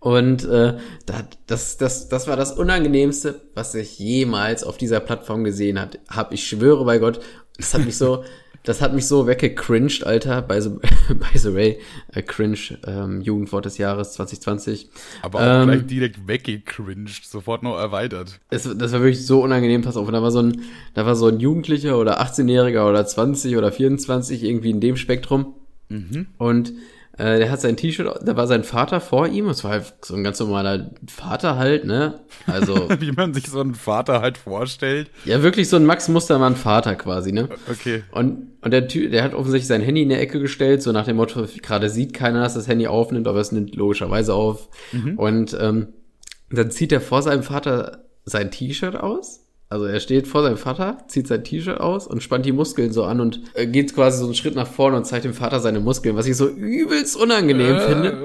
Und 0.00 0.44
äh, 0.44 0.76
da- 1.06 1.28
das, 1.46 1.76
das, 1.76 2.08
das 2.08 2.28
war 2.28 2.36
das 2.36 2.52
Unangenehmste, 2.52 3.40
was 3.54 3.74
ich 3.74 3.98
jemals 3.98 4.62
auf 4.62 4.76
dieser 4.78 5.00
Plattform 5.00 5.42
gesehen 5.44 5.80
hat. 5.80 5.98
Hab 6.08 6.32
ich 6.32 6.46
schwöre 6.46 6.84
bei 6.84 6.98
Gott, 6.98 7.18
das 7.56 7.74
hat 7.74 7.84
mich 7.84 7.96
so, 7.96 8.22
das 8.62 8.80
hat 8.80 8.94
mich 8.94 9.06
so 9.08 9.26
weggecringed, 9.26 10.06
Alter. 10.06 10.40
By 10.42 10.60
the, 10.62 10.68
by 11.14 11.36
the 11.36 11.52
way, 11.52 11.80
äh, 12.14 12.22
cringe, 12.22 12.78
ähm, 12.86 13.20
Jugendwort 13.22 13.64
des 13.64 13.76
Jahres 13.78 14.12
2020. 14.12 14.88
Aber 15.22 15.40
auch 15.40 15.62
Ähm, 15.62 15.68
gleich 15.68 15.86
direkt 15.86 16.28
weggecringed, 16.28 17.24
sofort 17.24 17.64
noch 17.64 17.76
erweitert. 17.76 18.38
Es, 18.50 18.62
das 18.62 18.92
war 18.92 19.00
wirklich 19.00 19.26
so 19.26 19.42
unangenehm, 19.42 19.82
pass 19.82 19.96
auf. 19.96 20.06
Und 20.06 20.12
da 20.12 20.22
war 20.22 20.30
so 20.30 20.42
ein, 20.42 20.62
da 20.94 21.06
war 21.06 21.16
so 21.16 21.26
ein 21.26 21.40
Jugendlicher 21.40 21.98
oder 21.98 22.20
18-Jähriger 22.22 22.88
oder 22.88 23.04
20 23.04 23.56
oder 23.56 23.72
24, 23.72 24.44
irgendwie 24.44 24.70
in 24.70 24.80
dem 24.80 24.96
Spektrum. 24.96 25.54
Und 26.38 26.72
äh, 27.18 27.38
der 27.38 27.50
hat 27.50 27.60
sein 27.60 27.76
T-Shirt, 27.76 28.20
da 28.22 28.36
war 28.36 28.46
sein 28.46 28.62
Vater 28.62 29.00
vor 29.00 29.26
ihm, 29.26 29.48
es 29.48 29.64
war 29.64 29.72
halt 29.72 29.92
so 30.02 30.14
ein 30.14 30.22
ganz 30.22 30.38
normaler 30.38 30.90
Vater 31.08 31.56
halt, 31.56 31.84
ne? 31.84 32.20
Also, 32.46 32.88
Wie 33.00 33.10
man 33.10 33.34
sich 33.34 33.48
so 33.48 33.60
einen 33.60 33.74
Vater 33.74 34.20
halt 34.20 34.38
vorstellt. 34.38 35.10
ja, 35.24 35.42
wirklich 35.42 35.68
so 35.68 35.76
ein 35.76 35.84
Max 35.84 36.08
Mustermann 36.08 36.54
Vater 36.54 36.94
quasi, 36.94 37.32
ne? 37.32 37.48
Okay. 37.68 38.04
Und, 38.12 38.52
und 38.60 38.70
der 38.70 38.86
Typ, 38.86 39.10
der 39.10 39.24
hat 39.24 39.34
offensichtlich 39.34 39.66
sein 39.66 39.80
Handy 39.82 40.02
in 40.02 40.10
der 40.10 40.20
Ecke 40.20 40.38
gestellt, 40.38 40.80
so 40.82 40.92
nach 40.92 41.06
dem 41.06 41.16
Motto, 41.16 41.44
gerade 41.60 41.90
sieht 41.90 42.14
keiner, 42.14 42.40
dass 42.40 42.54
das 42.54 42.68
Handy 42.68 42.86
aufnimmt, 42.86 43.26
aber 43.26 43.40
es 43.40 43.50
nimmt 43.50 43.74
logischerweise 43.74 44.34
auf. 44.34 44.68
Und 45.16 45.56
ähm, 45.60 45.88
dann 46.50 46.70
zieht 46.70 46.92
er 46.92 47.00
vor 47.00 47.22
seinem 47.22 47.42
Vater 47.42 48.04
sein 48.24 48.50
T-Shirt 48.50 48.94
aus. 48.96 49.47
Also 49.70 49.84
er 49.84 50.00
steht 50.00 50.26
vor 50.26 50.42
seinem 50.42 50.56
Vater, 50.56 50.98
zieht 51.08 51.28
sein 51.28 51.44
T-Shirt 51.44 51.78
aus 51.78 52.06
und 52.06 52.22
spannt 52.22 52.46
die 52.46 52.52
Muskeln 52.52 52.90
so 52.92 53.04
an 53.04 53.20
und 53.20 53.42
äh, 53.54 53.66
geht 53.66 53.94
quasi 53.94 54.18
so 54.18 54.24
einen 54.24 54.34
Schritt 54.34 54.54
nach 54.54 54.66
vorne 54.66 54.96
und 54.96 55.04
zeigt 55.04 55.26
dem 55.26 55.34
Vater 55.34 55.60
seine 55.60 55.80
Muskeln, 55.80 56.16
was 56.16 56.26
ich 56.26 56.36
so 56.36 56.48
übelst 56.48 57.16
unangenehm 57.16 57.76
Äh, 57.76 57.80
finde. 57.80 58.18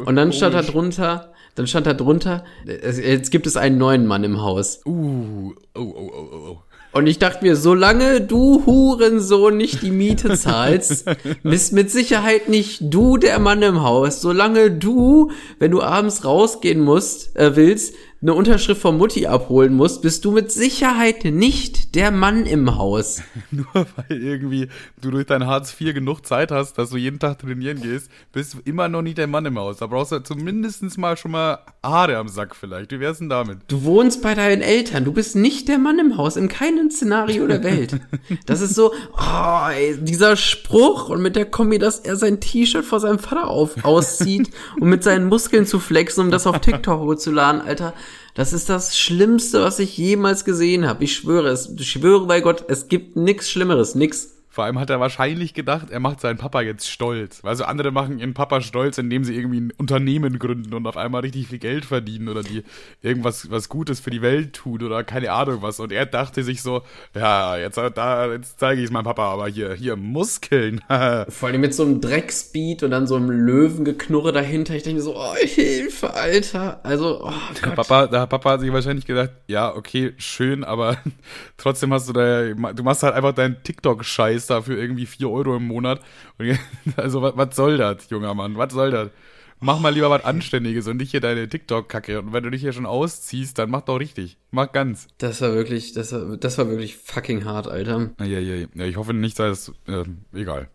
uh, 0.00 0.04
Und 0.06 0.16
dann 0.16 0.32
stand 0.32 0.54
da 0.54 0.62
drunter, 0.62 1.32
dann 1.54 1.66
stand 1.66 1.86
da 1.86 1.92
drunter, 1.92 2.44
jetzt 2.64 3.30
gibt 3.30 3.46
es 3.46 3.58
einen 3.58 3.76
neuen 3.76 4.06
Mann 4.06 4.24
im 4.24 4.40
Haus. 4.40 4.80
Uh, 4.86 5.52
oh, 5.74 5.80
oh, 5.80 5.94
oh, 5.96 6.10
oh, 6.32 6.36
oh. 6.52 6.58
Und 6.92 7.06
ich 7.08 7.18
dachte 7.18 7.44
mir, 7.44 7.56
solange 7.56 8.22
du 8.22 8.64
Hurensohn 8.64 9.54
nicht 9.58 9.82
die 9.82 9.90
Miete 9.90 10.34
zahlst, 10.34 11.04
bist 11.42 11.74
mit 11.74 11.90
Sicherheit 11.90 12.48
nicht 12.48 12.78
du 12.82 13.18
der 13.18 13.38
Mann 13.38 13.60
im 13.60 13.82
Haus. 13.82 14.22
Solange 14.22 14.70
du, 14.70 15.30
wenn 15.58 15.72
du 15.72 15.82
abends 15.82 16.24
rausgehen 16.24 16.80
musst, 16.80 17.36
äh, 17.36 17.54
willst, 17.54 17.94
eine 18.22 18.32
Unterschrift 18.32 18.80
von 18.80 18.96
Mutti 18.96 19.26
abholen 19.26 19.74
musst, 19.74 20.00
bist 20.00 20.24
du 20.24 20.30
mit 20.30 20.50
Sicherheit 20.50 21.24
nicht 21.24 21.94
der 21.94 22.10
Mann 22.10 22.46
im 22.46 22.76
Haus. 22.76 23.22
Nur 23.50 23.66
weil 23.72 24.22
irgendwie 24.22 24.68
du 25.00 25.10
durch 25.10 25.26
dein 25.26 25.46
Hartz 25.46 25.78
IV 25.78 25.94
genug 25.94 26.24
Zeit 26.26 26.50
hast, 26.50 26.78
dass 26.78 26.90
du 26.90 26.96
jeden 26.96 27.18
Tag 27.18 27.38
trainieren 27.38 27.82
gehst, 27.82 28.10
bist 28.32 28.54
du 28.54 28.58
immer 28.64 28.88
noch 28.88 29.02
nicht 29.02 29.18
der 29.18 29.26
Mann 29.26 29.44
im 29.44 29.58
Haus. 29.58 29.78
Da 29.78 29.86
brauchst 29.86 30.12
du 30.12 30.20
zumindest 30.20 30.96
mal 30.98 31.16
schon 31.16 31.32
mal 31.32 31.58
Haare 31.82 32.16
am 32.16 32.28
Sack 32.28 32.56
vielleicht. 32.56 32.90
Wie 32.90 33.00
wär's 33.00 33.18
denn 33.18 33.28
damit? 33.28 33.58
Du 33.68 33.84
wohnst 33.84 34.22
bei 34.22 34.34
deinen 34.34 34.62
Eltern, 34.62 35.04
du 35.04 35.12
bist 35.12 35.36
nicht 35.36 35.68
der 35.68 35.78
Mann 35.78 35.98
im 35.98 36.16
Haus, 36.16 36.36
in 36.36 36.48
keinem 36.48 36.90
Szenario 36.90 37.46
der 37.46 37.62
Welt. 37.62 38.00
Das 38.46 38.60
ist 38.60 38.74
so, 38.74 38.92
oh, 39.12 39.68
ey, 39.70 39.96
dieser 40.00 40.36
Spruch 40.36 41.08
und 41.08 41.20
mit 41.20 41.36
der 41.36 41.46
Kombi, 41.46 41.78
dass 41.78 41.98
er 42.00 42.16
sein 42.16 42.40
T-Shirt 42.40 42.84
vor 42.84 43.00
seinem 43.00 43.18
Vater 43.18 43.48
auf, 43.48 43.84
auszieht, 43.84 44.50
um 44.80 44.88
mit 44.88 45.02
seinen 45.02 45.26
Muskeln 45.26 45.66
zu 45.66 45.78
flexen, 45.78 46.24
um 46.24 46.30
das 46.30 46.46
auf 46.46 46.60
TikTok 46.60 47.00
hochzuladen, 47.00 47.60
Alter. 47.60 47.94
Das 48.34 48.52
ist 48.52 48.68
das 48.68 48.98
Schlimmste, 48.98 49.62
was 49.62 49.78
ich 49.78 49.96
jemals 49.96 50.44
gesehen 50.44 50.86
habe. 50.86 51.04
Ich 51.04 51.14
schwöre 51.14 51.48
es, 51.48 51.70
ich 51.76 51.90
schwöre 51.90 52.26
bei 52.26 52.40
Gott, 52.40 52.64
es 52.68 52.88
gibt 52.88 53.16
nix 53.16 53.50
Schlimmeres, 53.50 53.94
nix. 53.94 54.35
Vor 54.56 54.64
allem 54.64 54.80
hat 54.80 54.88
er 54.88 55.00
wahrscheinlich 55.00 55.52
gedacht, 55.52 55.90
er 55.90 56.00
macht 56.00 56.22
seinen 56.22 56.38
Papa 56.38 56.62
jetzt 56.62 56.90
stolz. 56.90 57.44
Weil 57.44 57.54
so 57.56 57.64
andere 57.64 57.90
machen 57.90 58.18
ihren 58.18 58.32
Papa 58.32 58.62
stolz, 58.62 58.96
indem 58.96 59.22
sie 59.22 59.36
irgendwie 59.36 59.60
ein 59.60 59.72
Unternehmen 59.76 60.38
gründen 60.38 60.72
und 60.72 60.86
auf 60.86 60.96
einmal 60.96 61.20
richtig 61.20 61.48
viel 61.48 61.58
Geld 61.58 61.84
verdienen 61.84 62.30
oder 62.30 62.42
die 62.42 62.62
irgendwas 63.02 63.50
was 63.50 63.68
Gutes 63.68 64.00
für 64.00 64.08
die 64.08 64.22
Welt 64.22 64.54
tun 64.54 64.82
oder 64.82 65.04
keine 65.04 65.30
Ahnung 65.30 65.60
was. 65.60 65.78
Und 65.78 65.92
er 65.92 66.06
dachte 66.06 66.42
sich 66.42 66.62
so, 66.62 66.80
ja, 67.14 67.58
jetzt, 67.58 67.76
da, 67.76 68.32
jetzt 68.32 68.58
zeige 68.58 68.80
ich 68.80 68.86
es 68.86 68.90
meinem 68.90 69.04
Papa, 69.04 69.30
aber 69.30 69.46
hier, 69.48 69.74
hier 69.74 69.94
Muskeln. 69.94 70.80
Vor 71.28 71.50
allem 71.50 71.60
mit 71.60 71.74
so 71.74 71.82
einem 71.82 72.00
Drecksbeat 72.00 72.82
und 72.82 72.92
dann 72.92 73.06
so 73.06 73.16
einem 73.16 73.28
Löwengeknurre 73.28 74.32
dahinter. 74.32 74.74
Ich 74.74 74.84
denke 74.84 75.00
mir 75.00 75.04
so, 75.04 75.18
oh, 75.18 75.34
Hilfe, 75.34 76.14
Alter. 76.14 76.80
Also, 76.82 77.26
oh 77.26 77.32
Der 77.56 77.74
Gott. 77.74 77.74
Papa, 77.74 78.06
der 78.06 78.26
Papa 78.26 78.52
hat 78.52 78.60
sich 78.60 78.72
wahrscheinlich 78.72 79.04
gedacht, 79.04 79.32
ja, 79.48 79.74
okay, 79.74 80.14
schön, 80.16 80.64
aber 80.64 80.96
trotzdem 81.58 81.92
hast 81.92 82.08
du 82.08 82.14
da, 82.14 82.72
du 82.72 82.82
machst 82.82 83.02
halt 83.02 83.14
einfach 83.14 83.34
deinen 83.34 83.62
TikTok-Scheiß 83.62 84.45
da 84.46 84.62
für 84.62 84.74
irgendwie 84.74 85.06
4 85.06 85.28
Euro 85.30 85.56
im 85.56 85.66
Monat. 85.66 86.00
Und, 86.38 86.58
also, 86.96 87.22
was, 87.22 87.56
soll 87.56 87.76
das, 87.76 88.08
junger 88.10 88.34
Mann? 88.34 88.56
Was 88.56 88.72
soll 88.72 88.90
das? 88.90 89.10
Mach 89.58 89.80
mal 89.80 89.94
lieber 89.94 90.10
was 90.10 90.22
Anständiges 90.22 90.86
und 90.86 90.98
nicht 90.98 91.12
hier 91.12 91.22
deine 91.22 91.48
TikTok-Kacke. 91.48 92.20
Und 92.20 92.34
wenn 92.34 92.44
du 92.44 92.50
dich 92.50 92.60
hier 92.60 92.74
schon 92.74 92.84
ausziehst, 92.84 93.58
dann 93.58 93.70
mach 93.70 93.82
doch 93.82 93.98
richtig. 93.98 94.36
Mach 94.50 94.70
ganz. 94.70 95.08
Das 95.16 95.40
war 95.40 95.54
wirklich, 95.54 95.94
das 95.94 96.12
war, 96.12 96.36
das 96.36 96.58
war 96.58 96.68
wirklich 96.68 96.96
fucking 96.96 97.46
hart, 97.46 97.66
Alter. 97.66 98.10
Ja, 98.20 98.26
ja, 98.26 98.38
ja. 98.40 98.66
ja 98.74 98.84
ich 98.84 98.96
hoffe 98.96 99.14
nicht, 99.14 99.38
dass, 99.38 99.72
äh, 99.86 100.04
egal. 100.34 100.68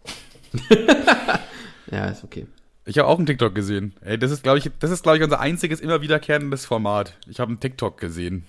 Ja, 1.91 2.07
ist 2.07 2.23
okay. 2.23 2.47
Ich 2.85 2.97
habe 2.97 3.07
auch 3.07 3.17
einen 3.17 3.27
TikTok 3.27 3.53
gesehen. 3.53 3.93
Ey, 4.01 4.17
das 4.17 4.31
ist, 4.31 4.43
glaube 4.43 4.57
ich, 4.57 4.71
das 4.79 4.89
ist, 4.89 5.03
glaube 5.03 5.17
ich, 5.17 5.23
unser 5.23 5.39
einziges 5.39 5.81
immer 5.81 6.01
wiederkehrendes 6.01 6.65
Format. 6.65 7.17
Ich 7.27 7.39
habe 7.39 7.49
einen 7.49 7.59
TikTok 7.59 7.99
gesehen. 7.99 8.45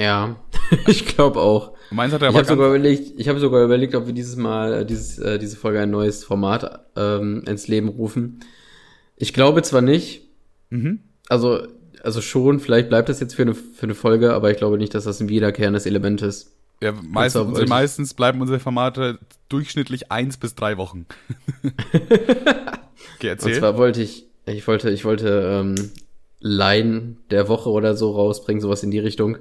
Ja, 0.00 0.36
ich 0.86 1.04
glaube 1.04 1.40
auch. 1.40 1.72
Und 1.90 1.96
meins 1.96 2.14
hat 2.14 2.22
er 2.22 2.30
Ich 2.30 2.36
habe 2.36 2.46
sogar 2.46 2.68
überlegt, 2.68 3.20
ich 3.20 3.28
habe 3.28 3.38
sogar 3.38 3.62
überlegt, 3.62 3.94
ob 3.94 4.06
wir 4.06 4.14
dieses 4.14 4.36
Mal 4.36 4.72
äh, 4.72 4.86
dieses 4.86 5.18
äh, 5.18 5.38
diese 5.38 5.56
Folge 5.56 5.80
ein 5.80 5.90
neues 5.90 6.24
Format 6.24 6.86
ähm, 6.96 7.44
ins 7.46 7.68
Leben 7.68 7.88
rufen. 7.88 8.40
Ich 9.16 9.34
glaube 9.34 9.60
zwar 9.62 9.82
nicht, 9.82 10.22
mhm. 10.70 11.00
also 11.28 11.66
also 12.02 12.22
schon, 12.22 12.60
vielleicht 12.60 12.88
bleibt 12.88 13.10
das 13.10 13.20
jetzt 13.20 13.34
für 13.34 13.42
eine 13.42 13.54
für 13.54 13.82
eine 13.82 13.94
Folge, 13.94 14.32
aber 14.32 14.50
ich 14.50 14.56
glaube 14.56 14.78
nicht, 14.78 14.94
dass 14.94 15.04
das 15.04 15.20
ein 15.20 15.28
wiederkehrendes 15.28 15.84
Element 15.84 16.22
ist. 16.22 16.56
Ja, 16.82 16.92
meistens, 16.92 17.42
unsere, 17.42 17.66
meistens 17.66 18.14
bleiben 18.14 18.40
unsere 18.40 18.58
Formate 18.58 19.18
durchschnittlich 19.50 20.10
eins 20.10 20.38
bis 20.38 20.54
drei 20.54 20.78
Wochen. 20.78 21.04
okay, 21.92 22.00
Und 23.20 23.24
erzähl. 23.24 23.58
zwar 23.58 23.76
wollte 23.76 24.00
ich, 24.00 24.24
ich 24.46 24.66
wollte, 24.66 24.88
ich 24.88 25.04
wollte 25.04 25.60
ähm, 25.60 25.90
Line 26.38 27.16
der 27.30 27.48
Woche 27.48 27.68
oder 27.68 27.96
so 27.96 28.12
rausbringen, 28.12 28.62
sowas 28.62 28.82
in 28.82 28.90
die 28.90 28.98
Richtung. 28.98 29.36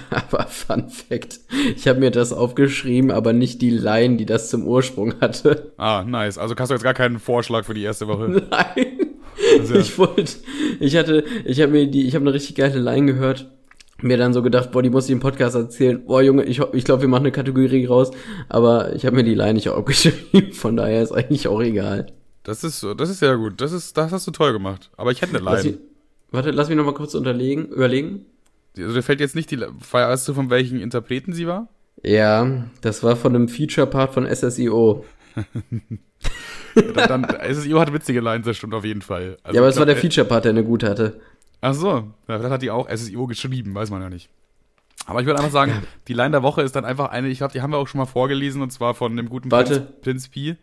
aber 0.10 0.46
Fun 0.46 0.88
Fact, 0.88 1.40
ich 1.76 1.86
habe 1.88 2.00
mir 2.00 2.10
das 2.10 2.32
aufgeschrieben, 2.32 3.10
aber 3.10 3.32
nicht 3.32 3.60
die 3.62 3.70
Line, 3.70 4.16
die 4.16 4.26
das 4.26 4.50
zum 4.50 4.66
Ursprung 4.66 5.14
hatte. 5.20 5.72
ah, 5.76 6.04
nice. 6.06 6.38
Also 6.38 6.54
hast 6.58 6.70
du 6.70 6.74
jetzt 6.74 6.84
gar 6.84 6.94
keinen 6.94 7.18
Vorschlag 7.18 7.64
für 7.64 7.74
die 7.74 7.82
erste 7.82 8.08
Woche. 8.08 8.28
Nein. 8.50 8.86
Also, 9.58 9.74
ja. 9.74 9.80
Ich 9.80 9.98
wollte, 9.98 10.32
ich 10.80 10.96
hatte, 10.96 11.24
ich 11.44 11.60
habe 11.60 11.72
mir 11.72 11.86
die, 11.86 12.06
ich 12.06 12.14
habe 12.14 12.24
eine 12.24 12.34
richtig 12.34 12.56
geile 12.56 12.78
Line 12.78 13.06
gehört. 13.06 13.50
Mir 14.00 14.16
dann 14.16 14.32
so 14.32 14.42
gedacht, 14.42 14.72
boah, 14.72 14.82
die 14.82 14.90
muss 14.90 15.04
ich 15.04 15.12
im 15.12 15.20
Podcast 15.20 15.54
erzählen. 15.54 16.04
Boah, 16.04 16.22
Junge, 16.22 16.42
ich, 16.44 16.60
ich 16.72 16.84
glaube, 16.84 17.02
wir 17.02 17.08
machen 17.08 17.22
eine 17.22 17.30
Kategorie 17.32 17.84
raus. 17.86 18.10
Aber 18.48 18.94
ich 18.96 19.06
habe 19.06 19.14
mir 19.14 19.22
die 19.22 19.34
Line 19.34 19.54
nicht 19.54 19.68
aufgeschrieben, 19.68 20.52
von 20.52 20.76
daher 20.76 21.02
ist 21.02 21.12
eigentlich 21.12 21.46
auch 21.46 21.60
egal. 21.60 22.06
Das 22.42 22.64
ist 22.64 22.80
so, 22.80 22.94
das 22.94 23.10
ist 23.10 23.20
sehr 23.20 23.36
gut. 23.36 23.60
Das 23.60 23.70
ist, 23.70 23.96
das 23.96 24.10
hast 24.10 24.26
du 24.26 24.32
toll 24.32 24.52
gemacht. 24.52 24.90
Aber 24.96 25.12
ich 25.12 25.22
hätte 25.22 25.36
eine 25.36 25.44
Lass 25.44 25.62
Line. 25.62 25.76
mich, 25.76 25.86
warte, 26.32 26.50
lass 26.50 26.68
mich 26.68 26.76
noch 26.76 26.84
mal 26.84 26.94
kurz 26.94 27.14
unterlegen, 27.14 27.66
überlegen. 27.66 28.26
Also 28.78 28.94
dir 28.94 29.02
fällt 29.02 29.20
jetzt 29.20 29.34
nicht 29.36 29.50
die, 29.50 29.60
weißt 29.60 30.28
du 30.28 30.34
von 30.34 30.50
welchen 30.50 30.80
Interpreten 30.80 31.32
sie 31.32 31.46
war? 31.46 31.68
Ja, 32.02 32.64
das 32.80 33.02
war 33.02 33.16
von 33.16 33.34
einem 33.34 33.48
Feature-Part 33.48 34.14
von 34.14 34.26
SSIO. 34.26 35.04
Dann, 36.94 37.22
dann 37.22 37.54
SSIO 37.54 37.80
hat 37.80 37.92
witzige 37.92 38.20
Lines, 38.20 38.46
das 38.46 38.56
stimmt 38.56 38.72
auf 38.74 38.84
jeden 38.84 39.02
Fall. 39.02 39.36
Also 39.42 39.54
ja, 39.56 39.60
aber 39.60 39.68
es 39.68 39.76
war 39.76 39.84
der 39.84 39.96
äh, 39.96 40.00
Feature-Part, 40.00 40.44
der 40.46 40.50
eine 40.50 40.64
gute 40.64 40.88
hatte. 40.88 41.20
Ach 41.60 41.74
so, 41.74 42.10
vielleicht 42.24 42.44
hat 42.44 42.62
die 42.62 42.70
auch 42.70 42.88
SSIO 42.88 43.26
geschrieben, 43.26 43.74
weiß 43.74 43.90
man 43.90 44.00
ja 44.00 44.08
nicht. 44.08 44.30
Aber 45.04 45.20
ich 45.20 45.26
würde 45.26 45.38
einfach 45.40 45.52
sagen, 45.52 45.82
die 46.08 46.14
Line 46.14 46.30
der 46.30 46.42
Woche 46.42 46.62
ist 46.62 46.74
dann 46.74 46.84
einfach 46.86 47.10
eine, 47.10 47.28
ich 47.28 47.38
glaube, 47.38 47.52
die 47.52 47.60
haben 47.60 47.72
wir 47.72 47.76
auch 47.78 47.88
schon 47.88 47.98
mal 47.98 48.06
vorgelesen, 48.06 48.62
und 48.62 48.70
zwar 48.72 48.94
von 48.94 49.14
dem 49.16 49.28
guten 49.28 49.50
Warte. 49.50 49.80
Prinz, 49.80 50.00
Prinz 50.00 50.28
Pi. 50.28 50.56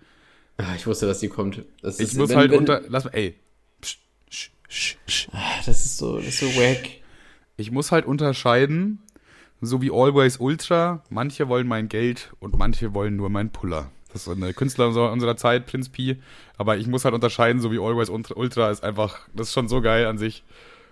Ah, 0.58 0.74
ich 0.75 0.88
wusste, 0.88 1.06
dass 1.06 1.20
die 1.20 1.28
kommt. 1.30 1.63
Das 1.82 2.00
Ich 2.00 2.08
ist, 2.10 2.18
muss 2.18 2.30
wenn- 2.30 2.38
halt 2.38 2.51
wenn- 2.51 2.60
unter, 2.60 2.82
lass 2.88 3.04
mal, 3.06 3.12
ey, 3.12 3.36
psch, 3.82 3.98
sch, 4.30 4.50
sch, 4.68 4.98
sch. 5.08 5.28
Ah, 5.32 5.58
Das 5.66 5.86
ist 5.86 5.98
so, 5.98 6.18
das 6.18 6.28
ist 6.28 6.39
so 6.39 6.48
wack. 6.48 6.80
Ich 7.60 7.72
muss 7.72 7.92
halt 7.92 8.06
unterscheiden, 8.06 9.00
so 9.62 9.82
wie 9.82 9.92
Always 9.92 10.38
Ultra, 10.38 11.04
manche 11.10 11.50
wollen 11.50 11.68
mein 11.68 11.89
Geld 11.89 12.32
und 12.39 12.58
manche 12.58 12.94
wollen 12.94 13.16
nur 13.16 13.30
mein 13.30 13.50
Puller. 13.51 13.92
Das 14.12 14.22
ist 14.22 14.25
so 14.25 14.32
eine 14.32 14.54
Künstler 14.54 14.88
unserer, 14.88 15.38
Zeit, 15.38 15.68
Prinz 15.68 15.89
Pi. 15.89 16.18
Aber 16.58 16.78
ich 16.78 16.88
muss 16.88 17.06
halt 17.06 17.13
unterscheiden, 17.13 17.62
so 17.62 17.72
wie 17.72 17.78
Always 17.80 18.10
Ultra- 18.10 18.36
Ultra 18.38 18.72
ist 18.72 18.84
einfach, 18.84 19.20
das 19.36 19.50
ist 19.50 19.54
schon 19.54 19.68
so 19.68 19.82
geil 19.82 20.06
an 20.08 20.18
sich. 20.18 20.44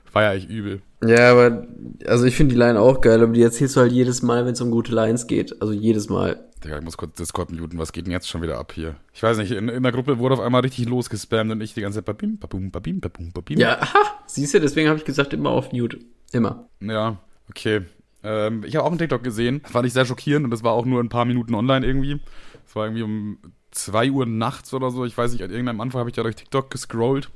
Feier 0.05 0.35
ich 0.35 0.47
übel. 0.47 0.81
Ja, 1.05 1.31
aber, 1.31 1.67
also 2.05 2.25
ich 2.25 2.35
finde 2.35 2.53
die 2.55 2.59
Line 2.59 2.79
auch 2.79 3.01
geil, 3.01 3.21
aber 3.21 3.33
die 3.33 3.41
erzählst 3.41 3.75
du 3.75 3.81
halt 3.81 3.91
jedes 3.91 4.21
Mal, 4.21 4.45
wenn 4.45 4.53
es 4.53 4.61
um 4.61 4.71
gute 4.71 4.93
Lines 4.93 5.27
geht. 5.27 5.61
Also 5.61 5.73
jedes 5.73 6.09
Mal. 6.09 6.43
Digga, 6.63 6.77
ich 6.77 6.83
muss 6.83 6.97
kurz 6.97 7.15
Discord 7.17 7.51
muten, 7.51 7.77
was 7.77 7.91
geht 7.91 8.05
denn 8.05 8.11
jetzt 8.11 8.27
schon 8.29 8.41
wieder 8.41 8.57
ab 8.57 8.71
hier? 8.73 8.95
Ich 9.13 9.21
weiß 9.21 9.37
nicht, 9.37 9.51
in, 9.51 9.67
in 9.69 9.83
der 9.83 9.91
Gruppe 9.91 10.17
wurde 10.17 10.33
auf 10.35 10.39
einmal 10.39 10.61
richtig 10.61 10.87
losgespammt 10.87 11.51
und 11.51 11.61
ich 11.61 11.73
die 11.73 11.81
ganze 11.81 11.97
Zeit 11.99 12.05
babim, 12.05 12.37
babum, 12.37 12.71
babim, 12.71 12.99
babum, 12.99 13.31
babim. 13.31 13.59
Ja, 13.59 13.79
aha, 13.81 13.99
siehst 14.27 14.53
du, 14.53 14.59
deswegen 14.59 14.89
habe 14.89 14.97
ich 14.97 15.05
gesagt, 15.05 15.33
immer 15.33 15.49
auf 15.51 15.71
Mute. 15.71 15.99
Immer. 16.31 16.67
Ja, 16.81 17.17
okay. 17.49 17.81
Ähm, 18.23 18.63
ich 18.65 18.75
habe 18.75 18.85
auch 18.85 18.89
einen 18.89 18.97
TikTok 18.99 19.23
gesehen. 19.23 19.61
Das 19.63 19.71
fand 19.71 19.85
ich 19.87 19.93
sehr 19.93 20.05
schockierend 20.05 20.43
und 20.45 20.51
das 20.51 20.63
war 20.63 20.73
auch 20.73 20.85
nur 20.85 21.01
ein 21.01 21.09
paar 21.09 21.25
Minuten 21.25 21.55
online 21.55 21.85
irgendwie. 21.85 22.19
Es 22.65 22.75
war 22.75 22.85
irgendwie 22.85 23.03
um 23.03 23.37
2 23.71 24.11
Uhr 24.11 24.25
nachts 24.25 24.73
oder 24.73 24.91
so. 24.91 25.05
Ich 25.05 25.17
weiß 25.17 25.31
nicht, 25.31 25.43
an 25.43 25.51
irgendeinem 25.51 25.81
Anfang 25.81 25.99
habe 25.99 26.09
ich 26.09 26.15
ja 26.15 26.23
durch 26.23 26.35
TikTok 26.35 26.69
gescrollt. 26.71 27.29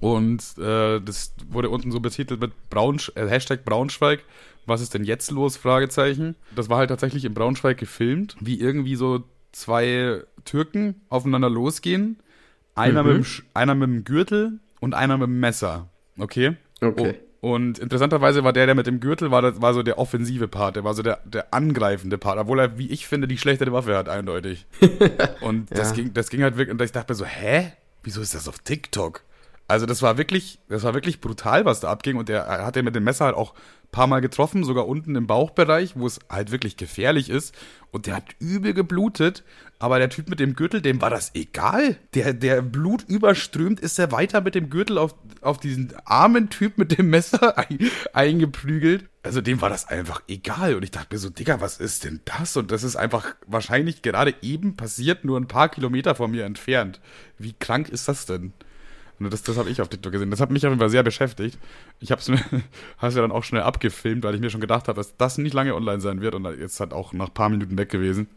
Und 0.00 0.42
äh, 0.58 1.00
das 1.00 1.34
wurde 1.48 1.68
unten 1.70 1.90
so 1.90 2.00
betitelt 2.00 2.40
mit 2.40 2.52
Braunsch 2.70 3.12
äh, 3.14 3.26
Hashtag 3.26 3.64
Braunschweig. 3.64 4.24
Was 4.66 4.80
ist 4.80 4.94
denn 4.94 5.04
jetzt 5.04 5.30
los? 5.30 5.56
Fragezeichen. 5.56 6.36
Das 6.54 6.68
war 6.68 6.78
halt 6.78 6.90
tatsächlich 6.90 7.24
in 7.24 7.34
Braunschweig 7.34 7.76
gefilmt, 7.78 8.36
wie 8.40 8.60
irgendwie 8.60 8.94
so 8.94 9.24
zwei 9.52 10.22
Türken 10.44 11.00
aufeinander 11.08 11.50
losgehen. 11.50 12.18
Einer, 12.74 13.02
Mhm. 13.02 13.08
mit, 13.18 13.26
dem, 13.26 13.44
einer 13.54 13.74
mit 13.74 13.88
dem 13.88 14.04
Gürtel 14.04 14.60
und 14.80 14.94
einer 14.94 15.18
mit 15.18 15.26
dem 15.26 15.40
Messer. 15.40 15.88
Okay? 16.18 16.56
Okay. 16.80 17.14
Oh, 17.18 17.29
und 17.40 17.78
interessanterweise 17.78 18.44
war 18.44 18.52
der, 18.52 18.66
der 18.66 18.74
mit 18.74 18.86
dem 18.86 19.00
Gürtel 19.00 19.30
war, 19.30 19.40
das 19.42 19.60
war 19.62 19.72
so 19.74 19.82
der 19.82 19.98
offensive 19.98 20.46
Part, 20.48 20.76
der 20.76 20.84
war 20.84 20.94
so 20.94 21.02
der, 21.02 21.20
der 21.24 21.52
angreifende 21.54 22.18
Part, 22.18 22.38
obwohl 22.38 22.58
er, 22.60 22.78
wie 22.78 22.88
ich 22.90 23.06
finde, 23.06 23.26
die 23.28 23.38
schlechtere 23.38 23.72
Waffe 23.72 23.96
hat, 23.96 24.08
eindeutig. 24.08 24.66
Und 25.40 25.70
das, 25.70 25.90
Ja. 25.90 25.94
ging, 25.96 26.12
das 26.14 26.28
ging 26.30 26.42
halt 26.42 26.56
wirklich, 26.56 26.72
und 26.72 26.82
ich 26.82 26.92
dachte 26.92 27.12
mir 27.12 27.16
so, 27.16 27.24
hä? 27.24 27.72
Wieso 28.02 28.20
ist 28.20 28.34
das 28.34 28.48
auf 28.48 28.58
TikTok? 28.60 29.22
Also 29.68 29.86
das 29.86 30.02
war 30.02 30.18
wirklich, 30.18 30.58
das 30.68 30.82
war 30.82 30.94
wirklich 30.94 31.20
brutal, 31.20 31.64
was 31.64 31.80
da 31.80 31.90
abging. 31.90 32.16
Und 32.16 32.28
der 32.28 32.40
er 32.42 32.66
hat 32.66 32.76
den 32.76 32.84
mit 32.84 32.94
dem 32.94 33.04
Messer 33.04 33.26
halt 33.26 33.36
auch 33.36 33.54
paar 33.90 34.06
Mal 34.06 34.20
getroffen, 34.20 34.64
sogar 34.64 34.86
unten 34.86 35.16
im 35.16 35.26
Bauchbereich, 35.26 35.92
wo 35.96 36.06
es 36.06 36.20
halt 36.28 36.52
wirklich 36.52 36.76
gefährlich 36.76 37.28
ist. 37.28 37.54
Und 37.90 38.06
der 38.06 38.16
hat 38.16 38.24
übel 38.38 38.72
geblutet. 38.72 39.42
Aber 39.78 39.98
der 39.98 40.10
Typ 40.10 40.28
mit 40.28 40.38
dem 40.38 40.54
Gürtel, 40.54 40.82
dem 40.82 41.00
war 41.00 41.10
das 41.10 41.34
egal. 41.34 41.96
Der, 42.14 42.34
der 42.34 42.62
Blut 42.62 43.02
überströmt, 43.08 43.80
ist 43.80 43.98
er 43.98 44.12
weiter 44.12 44.42
mit 44.42 44.54
dem 44.54 44.70
Gürtel 44.70 44.98
auf, 44.98 45.14
auf 45.40 45.58
diesen 45.58 45.92
armen 46.04 46.50
Typ 46.50 46.78
mit 46.78 46.96
dem 46.96 47.10
Messer 47.10 47.58
ein, 47.58 47.78
eingeprügelt. 48.12 49.08
Also 49.22 49.40
dem 49.40 49.60
war 49.60 49.70
das 49.70 49.88
einfach 49.88 50.22
egal. 50.28 50.74
Und 50.74 50.82
ich 50.82 50.90
dachte 50.90 51.14
mir 51.14 51.18
so, 51.18 51.30
Digga, 51.30 51.60
was 51.60 51.78
ist 51.78 52.04
denn 52.04 52.20
das? 52.24 52.56
Und 52.56 52.70
das 52.70 52.84
ist 52.84 52.96
einfach 52.96 53.34
wahrscheinlich 53.46 54.02
gerade 54.02 54.34
eben 54.42 54.76
passiert, 54.76 55.24
nur 55.24 55.38
ein 55.38 55.48
paar 55.48 55.68
Kilometer 55.68 56.14
von 56.14 56.30
mir 56.30 56.44
entfernt. 56.44 57.00
Wie 57.38 57.54
krank 57.54 57.88
ist 57.88 58.06
das 58.06 58.26
denn? 58.26 58.52
Und 59.20 59.32
das, 59.32 59.42
das 59.42 59.58
habe 59.58 59.68
ich 59.68 59.80
auf 59.80 59.88
TikTok 59.88 60.12
gesehen. 60.12 60.30
Das 60.30 60.40
hat 60.40 60.50
mich 60.50 60.64
auf 60.64 60.70
jeden 60.70 60.80
Fall 60.80 60.90
sehr 60.90 61.02
beschäftigt. 61.02 61.58
Ich 62.00 62.10
habe 62.10 62.20
es 62.20 62.28
mir 62.28 62.40
hast 62.98 63.14
ja 63.16 63.22
dann 63.22 63.32
auch 63.32 63.44
schnell 63.44 63.62
abgefilmt, 63.62 64.24
weil 64.24 64.34
ich 64.34 64.40
mir 64.40 64.50
schon 64.50 64.60
gedacht 64.60 64.88
habe, 64.88 64.96
dass 64.96 65.16
das 65.16 65.38
nicht 65.38 65.52
lange 65.52 65.74
online 65.74 66.00
sein 66.00 66.20
wird. 66.20 66.34
Und 66.34 66.44
jetzt 66.58 66.80
hat 66.80 66.92
auch 66.92 67.12
nach 67.12 67.28
ein 67.28 67.34
paar 67.34 67.48
Minuten 67.50 67.76
weg 67.76 67.90
gewesen. 67.90 68.28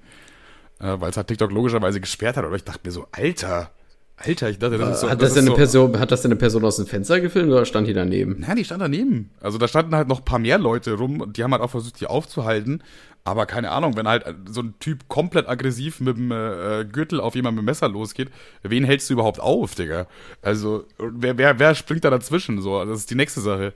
Äh, 0.79 0.99
weil 0.99 1.11
es 1.11 1.17
halt 1.17 1.27
TikTok 1.27 1.51
logischerweise 1.51 2.01
gesperrt 2.01 2.37
hat. 2.37 2.45
Aber 2.45 2.55
ich 2.55 2.63
dachte 2.63 2.81
mir 2.83 2.91
so, 2.91 3.07
Alter, 3.11 3.71
Alter, 4.15 4.50
ich 4.50 4.60
dachte, 4.60 4.77
das 4.77 4.96
ist 4.96 5.01
so. 5.01 5.10
hat, 5.10 5.22
das 5.22 5.29
ist 5.29 5.36
denn 5.36 5.46
eine 5.46 5.51
so, 5.51 5.55
Person, 5.55 6.00
hat 6.00 6.12
das 6.12 6.22
denn 6.22 6.32
eine 6.32 6.38
Person 6.38 6.63
aus 6.63 6.75
dem 6.75 6.86
Fenster 6.86 7.20
gefilmt 7.20 7.51
oder 7.51 7.65
stand 7.65 7.88
die 7.88 7.93
daneben? 7.93 8.38
Nein, 8.39 8.58
die 8.58 8.63
stand 8.63 8.82
daneben. 8.82 9.32
Also 9.41 9.58
da 9.58 9.67
standen 9.67 9.96
halt 9.96 10.08
noch 10.08 10.20
ein 10.20 10.25
paar 10.25 10.39
mehr 10.39 10.60
Leute 10.60 10.93
rum 10.93 11.20
und 11.20 11.38
die 11.38 11.43
haben 11.43 11.51
halt 11.51 11.63
auch 11.63 11.72
versucht, 11.72 12.00
die 12.00 12.08
aufzuhalten. 12.08 12.84
Aber 13.25 13.46
keine 13.46 13.72
Ahnung, 13.72 13.96
wenn 13.96 14.08
halt 14.08 14.25
so 14.50 14.62
ein 14.62 14.75
Typ 14.79 15.08
komplett 15.08 15.48
aggressiv 15.48 16.00
mit 16.01 16.17
dem 16.17 16.32
äh, 16.32 16.86
Gürtel 16.86 17.22
auf 17.22 17.36
jemanden 17.36 17.58
mit 17.58 17.63
dem 17.63 17.67
Messer 17.67 17.88
losgeht, 17.88 18.29
wen 18.63 18.84
hältst 18.84 19.10
du 19.10 19.13
überhaupt 19.13 19.39
auf, 19.39 19.75
Digga? 19.75 20.08
Also, 20.41 20.86
wer, 21.00 21.38
wer, 21.38 21.58
wer 21.58 21.74
springt 21.74 22.03
da 22.03 22.10
dazwischen? 22.10 22.62
So, 22.62 22.84
das 22.84 23.00
ist 23.00 23.12
die 23.12 23.15
nächste 23.15 23.41
Sache. 23.41 23.74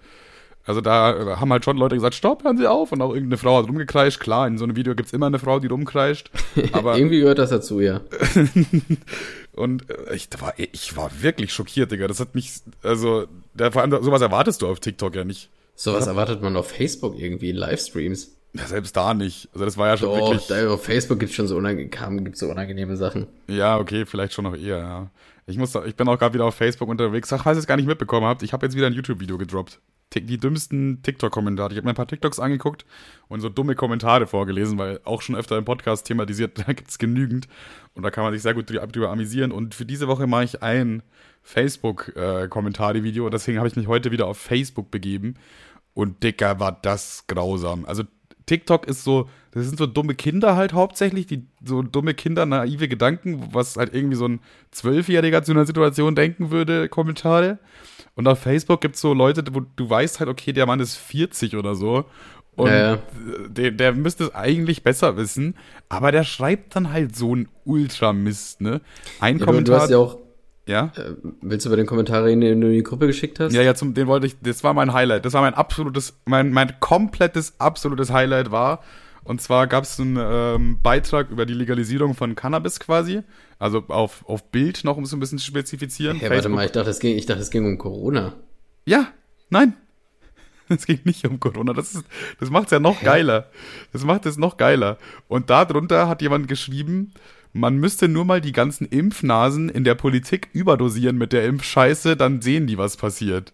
Also 0.67 0.81
da 0.81 1.37
haben 1.39 1.51
halt 1.53 1.63
schon 1.63 1.77
Leute 1.77 1.95
gesagt, 1.95 2.13
stopp, 2.13 2.43
hören 2.43 2.57
Sie 2.57 2.67
auf. 2.69 2.91
Und 2.91 3.01
auch 3.01 3.13
irgendeine 3.13 3.37
Frau 3.37 3.57
hat 3.57 3.69
rumgekreischt. 3.69 4.19
Klar, 4.19 4.47
in 4.47 4.57
so 4.57 4.65
einem 4.65 4.75
Video 4.75 4.95
gibt's 4.95 5.13
immer 5.13 5.27
eine 5.27 5.39
Frau, 5.39 5.59
die 5.59 5.67
rumkreischt. 5.67 6.29
Aber 6.73 6.97
Irgendwie 6.97 7.21
gehört 7.21 7.39
das 7.39 7.51
dazu, 7.51 7.79
ja. 7.79 8.01
und 9.57 9.89
äh, 9.89 10.15
ich 10.15 10.29
war, 10.39 10.53
ich 10.57 10.95
war 10.95 11.11
wirklich 11.21 11.53
schockiert, 11.53 11.91
Digga. 11.91 12.07
Das 12.07 12.19
hat 12.19 12.35
mich, 12.35 12.61
also, 12.83 13.27
da, 13.53 13.71
vor 13.71 13.81
allem 13.81 13.91
sowas 14.03 14.21
erwartest 14.21 14.61
du 14.61 14.67
auf 14.67 14.79
TikTok 14.79 15.15
ja 15.15 15.23
nicht. 15.23 15.49
Sowas 15.75 16.07
erwartet 16.07 16.41
man 16.41 16.55
auf 16.55 16.69
Facebook 16.71 17.17
irgendwie 17.19 17.51
in 17.51 17.55
Livestreams. 17.55 18.31
Ja, 18.53 18.65
selbst 18.65 18.95
da 18.97 19.13
nicht. 19.13 19.49
Also 19.53 19.65
das 19.65 19.77
war 19.77 19.87
ja 19.87 19.97
schon 19.97 20.09
Doch, 20.09 20.31
wirklich. 20.31 20.47
da 20.47 20.69
auf 20.69 20.83
Facebook 20.83 21.19
gibt's 21.19 21.35
schon 21.35 21.47
so, 21.47 21.55
unange 21.57 21.87
kam, 21.89 22.23
gibt's 22.23 22.39
so 22.39 22.47
unangenehme 22.47 22.97
Sachen. 22.97 23.27
Ja, 23.47 23.77
okay, 23.77 24.05
vielleicht 24.05 24.33
schon 24.33 24.45
noch 24.45 24.55
eher, 24.55 24.77
ja. 24.77 25.11
Ich, 25.45 25.57
muss, 25.57 25.75
ich 25.85 25.95
bin 25.95 26.07
auch 26.07 26.17
gerade 26.17 26.33
wieder 26.33 26.45
auf 26.45 26.55
Facebook 26.55 26.89
unterwegs. 26.89 27.31
Ach, 27.31 27.43
falls 27.43 27.57
ihr 27.57 27.59
es 27.59 27.67
gar 27.67 27.77
nicht 27.77 27.85
mitbekommen 27.87 28.25
habt, 28.25 28.43
ich 28.43 28.53
habe 28.53 28.65
jetzt 28.65 28.75
wieder 28.75 28.87
ein 28.87 28.93
YouTube-Video 28.93 29.37
gedroppt. 29.37 29.79
Die 30.15 30.37
dümmsten 30.37 31.01
TikTok-Kommentare. 31.03 31.71
Ich 31.73 31.77
habe 31.77 31.85
mir 31.85 31.91
ein 31.91 31.95
paar 31.95 32.07
TikToks 32.07 32.39
angeguckt 32.39 32.85
und 33.27 33.41
so 33.41 33.49
dumme 33.49 33.75
Kommentare 33.75 34.25
vorgelesen, 34.25 34.77
weil 34.77 34.99
auch 35.03 35.21
schon 35.21 35.35
öfter 35.35 35.57
im 35.57 35.65
Podcast 35.65 36.07
thematisiert, 36.07 36.57
da 36.67 36.73
gibt's 36.73 36.97
genügend. 36.97 37.47
Und 37.93 38.03
da 38.03 38.09
kann 38.09 38.23
man 38.23 38.33
sich 38.33 38.41
sehr 38.41 38.53
gut 38.53 38.69
drü- 38.69 38.85
drüber 38.87 39.09
amüsieren. 39.09 39.51
Und 39.51 39.75
für 39.75 39.85
diese 39.85 40.07
Woche 40.07 40.25
mache 40.25 40.45
ich 40.45 40.63
ein 40.63 41.03
Facebook-Kommentare-Video. 41.43 43.25
Und 43.25 43.33
deswegen 43.33 43.57
habe 43.57 43.67
ich 43.67 43.75
mich 43.75 43.87
heute 43.87 44.11
wieder 44.11 44.27
auf 44.27 44.37
Facebook 44.37 44.91
begeben. 44.91 45.35
Und 45.93 46.23
Dicker, 46.23 46.59
war 46.59 46.71
das 46.81 47.25
grausam. 47.27 47.85
Also 47.85 48.03
TikTok 48.47 48.87
ist 48.87 49.03
so, 49.03 49.29
das 49.51 49.65
sind 49.67 49.77
so 49.77 49.85
dumme 49.85 50.15
Kinder 50.15 50.55
halt 50.55 50.73
hauptsächlich, 50.73 51.27
die 51.27 51.45
so 51.63 51.83
dumme 51.83 52.13
Kinder, 52.15 52.45
naive 52.47 52.87
Gedanken, 52.87 53.49
was 53.51 53.75
halt 53.77 53.93
irgendwie 53.93 54.15
so 54.15 54.27
ein 54.27 54.39
Zwölfjähriger 54.71 55.43
zu 55.43 55.51
einer 55.51 55.65
Situation 55.65 56.15
denken 56.15 56.49
würde, 56.49 56.89
Kommentare. 56.89 57.59
Und 58.15 58.27
auf 58.27 58.39
Facebook 58.39 58.81
gibt's 58.81 59.01
so 59.01 59.13
Leute, 59.13 59.43
wo 59.53 59.59
du 59.75 59.89
weißt 59.89 60.19
halt, 60.19 60.29
okay, 60.29 60.53
der 60.53 60.65
Mann 60.65 60.79
ist 60.79 60.95
40 60.95 61.55
oder 61.55 61.75
so. 61.75 62.05
Und 62.55 62.71
ja. 62.71 62.97
Der, 63.49 63.69
der 63.69 63.93
müsste 63.93 64.23
es 64.25 64.35
eigentlich 64.35 64.81
besser 64.81 65.15
wissen, 65.15 65.55
aber 65.89 66.11
der 66.11 66.23
schreibt 66.23 66.75
dann 66.75 66.91
halt 66.91 67.15
so 67.15 67.35
ein 67.35 67.49
Ultramist, 67.65 68.61
ne? 68.61 68.81
Ein 69.19 69.37
Ja, 69.37 69.45
Kommentar. 69.45 69.75
du 69.77 69.81
hast 69.83 69.89
ja 69.91 69.97
auch, 69.99 70.17
ja? 70.67 70.91
äh, 70.95 71.13
willst 71.41 71.65
du 71.65 71.69
über 71.69 71.77
den 71.77 71.85
Kommentar 71.85 72.25
reden, 72.25 72.41
den 72.41 72.61
du 72.61 72.67
in 72.67 72.73
die 72.73 72.83
Gruppe 72.83 73.07
geschickt 73.07 73.39
hast? 73.39 73.53
Ja, 73.53 73.61
ja, 73.61 73.75
zum, 73.75 73.93
den 73.93 74.07
wollte 74.07 74.27
ich, 74.27 74.35
das 74.41 74.63
war 74.63 74.73
mein 74.73 74.93
Highlight. 74.93 75.25
Das 75.25 75.33
war 75.33 75.41
mein 75.41 75.53
absolutes, 75.53 76.17
mein, 76.25 76.51
mein 76.51 76.79
komplettes, 76.79 77.59
absolutes 77.59 78.11
Highlight 78.11 78.51
war. 78.51 78.83
Und 79.23 79.41
zwar 79.41 79.67
gab 79.67 79.83
es 79.83 79.99
einen 79.99 80.17
ähm, 80.17 80.79
Beitrag 80.81 81.29
über 81.29 81.45
die 81.45 81.53
Legalisierung 81.53 82.13
von 82.13 82.35
Cannabis 82.35 82.79
quasi. 82.79 83.23
Also 83.59 83.83
auf, 83.89 84.23
auf 84.27 84.51
Bild 84.51 84.83
noch, 84.83 84.95
um 84.95 85.03
es 85.03 85.11
ein 85.11 85.19
bisschen 85.19 85.37
zu 85.37 85.45
spezifizieren. 85.45 86.17
Hey, 86.17 86.29
warte 86.29 86.47
mal, 86.47 86.65
ich 86.65 86.71
dachte, 86.71 86.89
es 86.89 86.99
ging, 86.99 87.17
ich 87.17 87.25
dachte, 87.25 87.41
es 87.41 87.49
ging 87.49 87.65
um 87.65 87.77
Corona. 87.77 88.33
Ja, 88.85 89.07
nein. 89.49 89.73
Es 90.69 90.85
ging 90.85 90.99
nicht 91.05 91.25
um 91.25 91.39
Corona. 91.39 91.71
Das, 91.71 91.93
ist, 91.93 92.03
das 92.41 92.49
macht 92.49 92.65
es 92.65 92.71
ja 92.71 92.79
noch 92.79 93.01
geiler. 93.01 93.49
Das 93.93 94.03
macht 94.03 94.25
es 94.25 94.37
noch 94.37 94.57
geiler. 94.57 94.97
Und 95.29 95.49
darunter 95.49 96.09
hat 96.09 96.21
jemand 96.21 96.49
geschrieben, 96.49 97.13
man 97.57 97.77
müsste 97.77 98.07
nur 98.07 98.25
mal 98.25 98.41
die 98.41 98.51
ganzen 98.51 98.85
Impfnasen 98.87 99.69
in 99.69 99.83
der 99.83 99.95
Politik 99.95 100.49
überdosieren 100.53 101.17
mit 101.17 101.33
der 101.33 101.45
Impfscheiße, 101.45 102.15
dann 102.15 102.41
sehen 102.41 102.67
die, 102.67 102.77
was 102.77 102.97
passiert. 102.97 103.53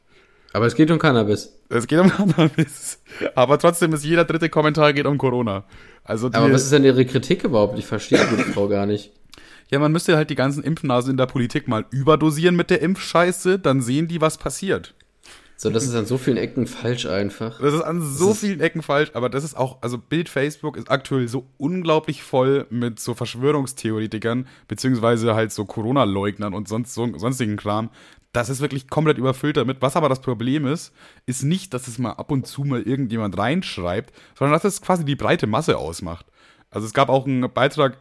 Aber 0.52 0.68
es 0.68 0.76
geht 0.76 0.92
um 0.92 1.00
Cannabis. 1.00 1.58
Es 1.70 1.88
geht 1.88 2.00
um 2.00 2.10
Cannabis. 2.16 3.00
Aber 3.34 3.58
trotzdem 3.58 3.94
ist 3.94 4.06
jeder 4.06 4.26
dritte 4.26 4.50
Kommentar 4.50 4.94
geht 4.94 5.08
um 5.08 5.18
Corona. 5.18 5.64
Also 6.04 6.28
Aber 6.28 6.52
was 6.52 6.64
ist 6.64 6.74
denn 6.74 6.84
ihre 6.84 7.06
Kritik 7.06 7.44
überhaupt? 7.44 7.80
Ich 7.80 7.86
verstehe 7.86 8.20
die 8.20 8.52
Frau 8.52 8.68
gar 8.68 8.86
nicht. 8.86 9.12
ja, 9.70 9.80
man 9.80 9.92
müsste 9.92 10.16
halt 10.16 10.30
die 10.30 10.36
ganzen 10.36 10.64
Impfnasen 10.64 11.12
in 11.12 11.18
der 11.18 11.26
Politik 11.26 11.68
mal 11.68 11.86
überdosieren 11.90 12.56
mit 12.56 12.70
der 12.70 12.82
Impfscheiße, 12.82 13.58
dann 13.58 13.82
sehen 13.82 14.08
die, 14.08 14.22
was 14.22 14.38
passiert. 14.38 14.94
So, 15.64 15.70
das 15.70 15.86
ist 15.86 15.96
an 15.96 16.06
so 16.06 16.18
vielen 16.18 16.36
Ecken 16.36 16.68
falsch 16.68 17.06
einfach. 17.06 17.60
Das 17.62 17.74
ist 17.74 17.82
an 17.82 18.02
so 18.02 18.32
ist- 18.32 18.42
vielen 18.42 18.60
Ecken 18.60 18.82
falsch, 18.82 19.12
aber 19.14 19.30
das 19.30 19.46
ist 19.46 19.56
auch, 19.56 19.82
also 19.82 19.98
Bild 19.98 20.28
Facebook 20.28 20.76
ist 20.76 20.92
aktuell 20.92 21.28
so 21.30 21.46
unglaublich 21.58 22.22
voll 22.22 22.68
mit 22.70 23.00
so 23.00 23.14
Verschwörungstheoretikern, 23.14 24.46
beziehungsweise 24.68 25.36
halt 25.36 25.54
so 25.54 25.64
Corona-Leugnern 25.64 26.54
und 26.54 26.68
sonst 26.68 26.94
so, 26.94 27.18
sonstigen 27.18 27.56
Kram. 27.56 27.90
Das 28.34 28.50
ist 28.50 28.60
wirklich 28.60 28.90
komplett 28.90 29.18
überfüllt 29.18 29.56
damit. 29.56 29.78
Was 29.82 29.96
aber 29.96 30.10
das 30.10 30.20
Problem 30.20 30.66
ist, 30.68 30.92
ist 31.28 31.44
nicht, 31.44 31.74
dass 31.74 31.88
es 31.88 31.98
mal 31.98 32.12
ab 32.12 32.32
und 32.32 32.46
zu 32.46 32.64
mal 32.66 32.82
irgendjemand 32.82 33.38
reinschreibt, 33.38 34.14
sondern 34.38 34.54
dass 34.54 34.66
es 34.66 34.82
quasi 34.82 35.06
die 35.06 35.16
breite 35.16 35.48
Masse 35.48 35.78
ausmacht. 35.78 36.26
Also 36.72 36.86
es 36.88 36.94
gab 36.94 37.08
auch 37.08 37.26
einen 37.26 37.50
Beitrag 37.54 38.00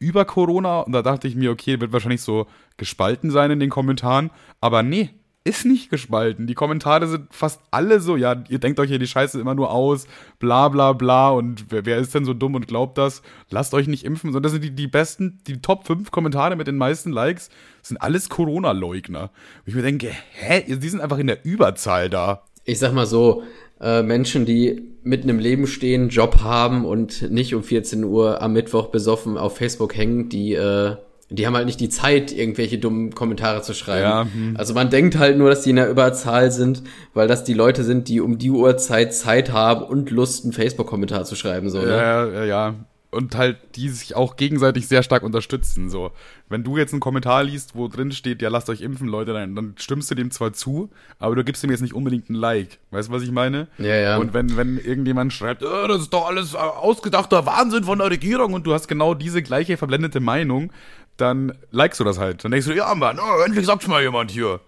über 0.00 0.24
Corona 0.24 0.80
und 0.80 0.92
da 0.92 1.02
dachte 1.02 1.28
ich 1.28 1.36
mir, 1.36 1.52
okay, 1.52 1.80
wird 1.80 1.92
wahrscheinlich 1.92 2.22
so 2.22 2.46
gespalten 2.76 3.30
sein 3.30 3.52
in 3.52 3.60
den 3.60 3.70
Kommentaren, 3.70 4.30
aber 4.60 4.82
nee, 4.82 5.10
ist 5.44 5.66
nicht 5.66 5.90
gespalten. 5.90 6.46
Die 6.46 6.54
Kommentare 6.54 7.06
sind 7.06 7.32
fast 7.32 7.60
alle 7.70 8.00
so, 8.00 8.16
ja, 8.16 8.42
ihr 8.48 8.58
denkt 8.58 8.80
euch 8.80 8.88
hier 8.88 8.98
die 8.98 9.06
Scheiße 9.06 9.38
immer 9.38 9.54
nur 9.54 9.70
aus, 9.70 10.06
bla 10.38 10.70
bla 10.70 10.94
bla 10.94 11.28
und 11.30 11.66
wer, 11.68 11.84
wer 11.84 11.98
ist 11.98 12.14
denn 12.14 12.24
so 12.24 12.32
dumm 12.32 12.54
und 12.54 12.66
glaubt 12.66 12.96
das? 12.96 13.20
Lasst 13.50 13.74
euch 13.74 13.86
nicht 13.86 14.04
impfen, 14.04 14.32
sondern 14.32 14.44
das 14.44 14.52
sind 14.52 14.64
die, 14.64 14.70
die 14.70 14.86
besten, 14.86 15.40
die 15.46 15.60
Top 15.60 15.86
5 15.86 16.10
Kommentare 16.10 16.56
mit 16.56 16.66
den 16.66 16.78
meisten 16.78 17.12
Likes, 17.12 17.50
sind 17.82 17.98
alles 17.98 18.30
Corona-Leugner. 18.30 19.24
Und 19.24 19.30
ich 19.66 19.74
mir 19.74 19.82
denke, 19.82 20.10
hä, 20.32 20.64
die 20.66 20.88
sind 20.88 21.02
einfach 21.02 21.18
in 21.18 21.26
der 21.26 21.44
Überzahl 21.44 22.08
da. 22.08 22.44
Ich 22.64 22.78
sag 22.78 22.94
mal 22.94 23.06
so, 23.06 23.42
äh, 23.82 24.02
Menschen, 24.02 24.46
die 24.46 24.82
mitten 25.02 25.28
im 25.28 25.38
Leben 25.38 25.66
stehen, 25.66 26.08
Job 26.08 26.40
haben 26.40 26.86
und 26.86 27.30
nicht 27.30 27.54
um 27.54 27.62
14 27.62 28.02
Uhr 28.04 28.40
am 28.40 28.54
Mittwoch 28.54 28.86
besoffen 28.86 29.36
auf 29.36 29.58
Facebook 29.58 29.94
hängen, 29.94 30.30
die, 30.30 30.54
äh, 30.54 30.96
die 31.30 31.46
haben 31.46 31.56
halt 31.56 31.66
nicht 31.66 31.80
die 31.80 31.88
Zeit, 31.88 32.32
irgendwelche 32.32 32.78
dummen 32.78 33.14
Kommentare 33.14 33.62
zu 33.62 33.74
schreiben. 33.74 34.02
Ja, 34.02 34.26
hm. 34.32 34.56
Also 34.56 34.74
man 34.74 34.90
denkt 34.90 35.16
halt 35.16 35.38
nur, 35.38 35.48
dass 35.48 35.62
die 35.62 35.70
in 35.70 35.76
der 35.76 35.88
Überzahl 35.88 36.50
sind, 36.50 36.82
weil 37.14 37.28
das 37.28 37.44
die 37.44 37.54
Leute 37.54 37.82
sind, 37.82 38.08
die 38.08 38.20
um 38.20 38.38
die 38.38 38.50
Uhrzeit 38.50 39.14
Zeit 39.14 39.50
haben 39.52 39.84
und 39.84 40.10
Lust, 40.10 40.44
einen 40.44 40.52
Facebook-Kommentar 40.52 41.24
zu 41.24 41.34
schreiben. 41.34 41.70
So, 41.70 41.80
ne? 41.80 41.88
Ja, 41.88 42.28
ja, 42.28 42.44
ja. 42.44 42.74
und 43.14 43.36
halt 43.36 43.56
die 43.76 43.88
sich 43.88 44.14
auch 44.16 44.36
gegenseitig 44.36 44.86
sehr 44.86 45.02
stark 45.02 45.22
unterstützen. 45.22 45.88
So, 45.88 46.10
wenn 46.48 46.62
du 46.62 46.76
jetzt 46.76 46.92
einen 46.92 47.00
Kommentar 47.00 47.42
liest, 47.44 47.74
wo 47.74 47.88
drin 47.88 48.12
steht, 48.12 48.42
ja, 48.42 48.50
lasst 48.50 48.68
euch 48.68 48.82
impfen, 48.82 49.08
Leute, 49.08 49.32
dann, 49.32 49.54
dann 49.54 49.74
stimmst 49.78 50.10
du 50.10 50.14
dem 50.14 50.30
zwar 50.30 50.52
zu, 50.52 50.90
aber 51.18 51.34
du 51.34 51.44
gibst 51.44 51.64
ihm 51.64 51.70
jetzt 51.70 51.80
nicht 51.80 51.94
unbedingt 51.94 52.28
ein 52.28 52.34
Like. 52.34 52.78
Weißt 52.90 53.08
du, 53.08 53.12
was 53.12 53.22
ich 53.22 53.30
meine? 53.30 53.68
Ja, 53.78 53.96
ja. 53.96 54.16
Und 54.18 54.34
wenn, 54.34 54.56
wenn 54.56 54.78
irgendjemand 54.78 55.32
schreibt, 55.32 55.62
äh, 55.62 55.88
das 55.88 56.02
ist 56.02 56.12
doch 56.12 56.28
alles 56.28 56.54
ausgedachter 56.54 57.46
Wahnsinn 57.46 57.84
von 57.84 57.98
der 57.98 58.10
Regierung 58.10 58.52
und 58.52 58.66
du 58.66 58.74
hast 58.74 58.88
genau 58.88 59.14
diese 59.14 59.42
gleiche 59.42 59.76
verblendete 59.76 60.20
Meinung, 60.20 60.70
dann 61.16 61.56
likest 61.70 62.00
du 62.00 62.04
das 62.04 62.18
halt. 62.18 62.44
Dann 62.44 62.50
denkst 62.52 62.66
du, 62.66 62.72
ja, 62.74 62.94
Mann, 62.94 63.18
oh, 63.18 63.40
endlich 63.44 63.66
sagt's 63.66 63.86
mal 63.86 64.02
jemand 64.02 64.30
hier. 64.30 64.60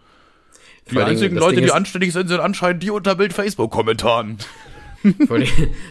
Die 0.91 0.97
allem, 0.97 1.09
einzigen 1.09 1.35
das 1.35 1.45
Leute, 1.45 1.61
die 1.61 1.73
anständig 1.73 2.13
sind, 2.13 2.29
sind 2.29 2.41
anscheinend 2.41 2.83
die 2.83 2.91
unter 2.91 3.15
Bild-Facebook-Kommentaren. 3.17 4.39
Vor, 5.27 5.37
allem- 5.37 5.47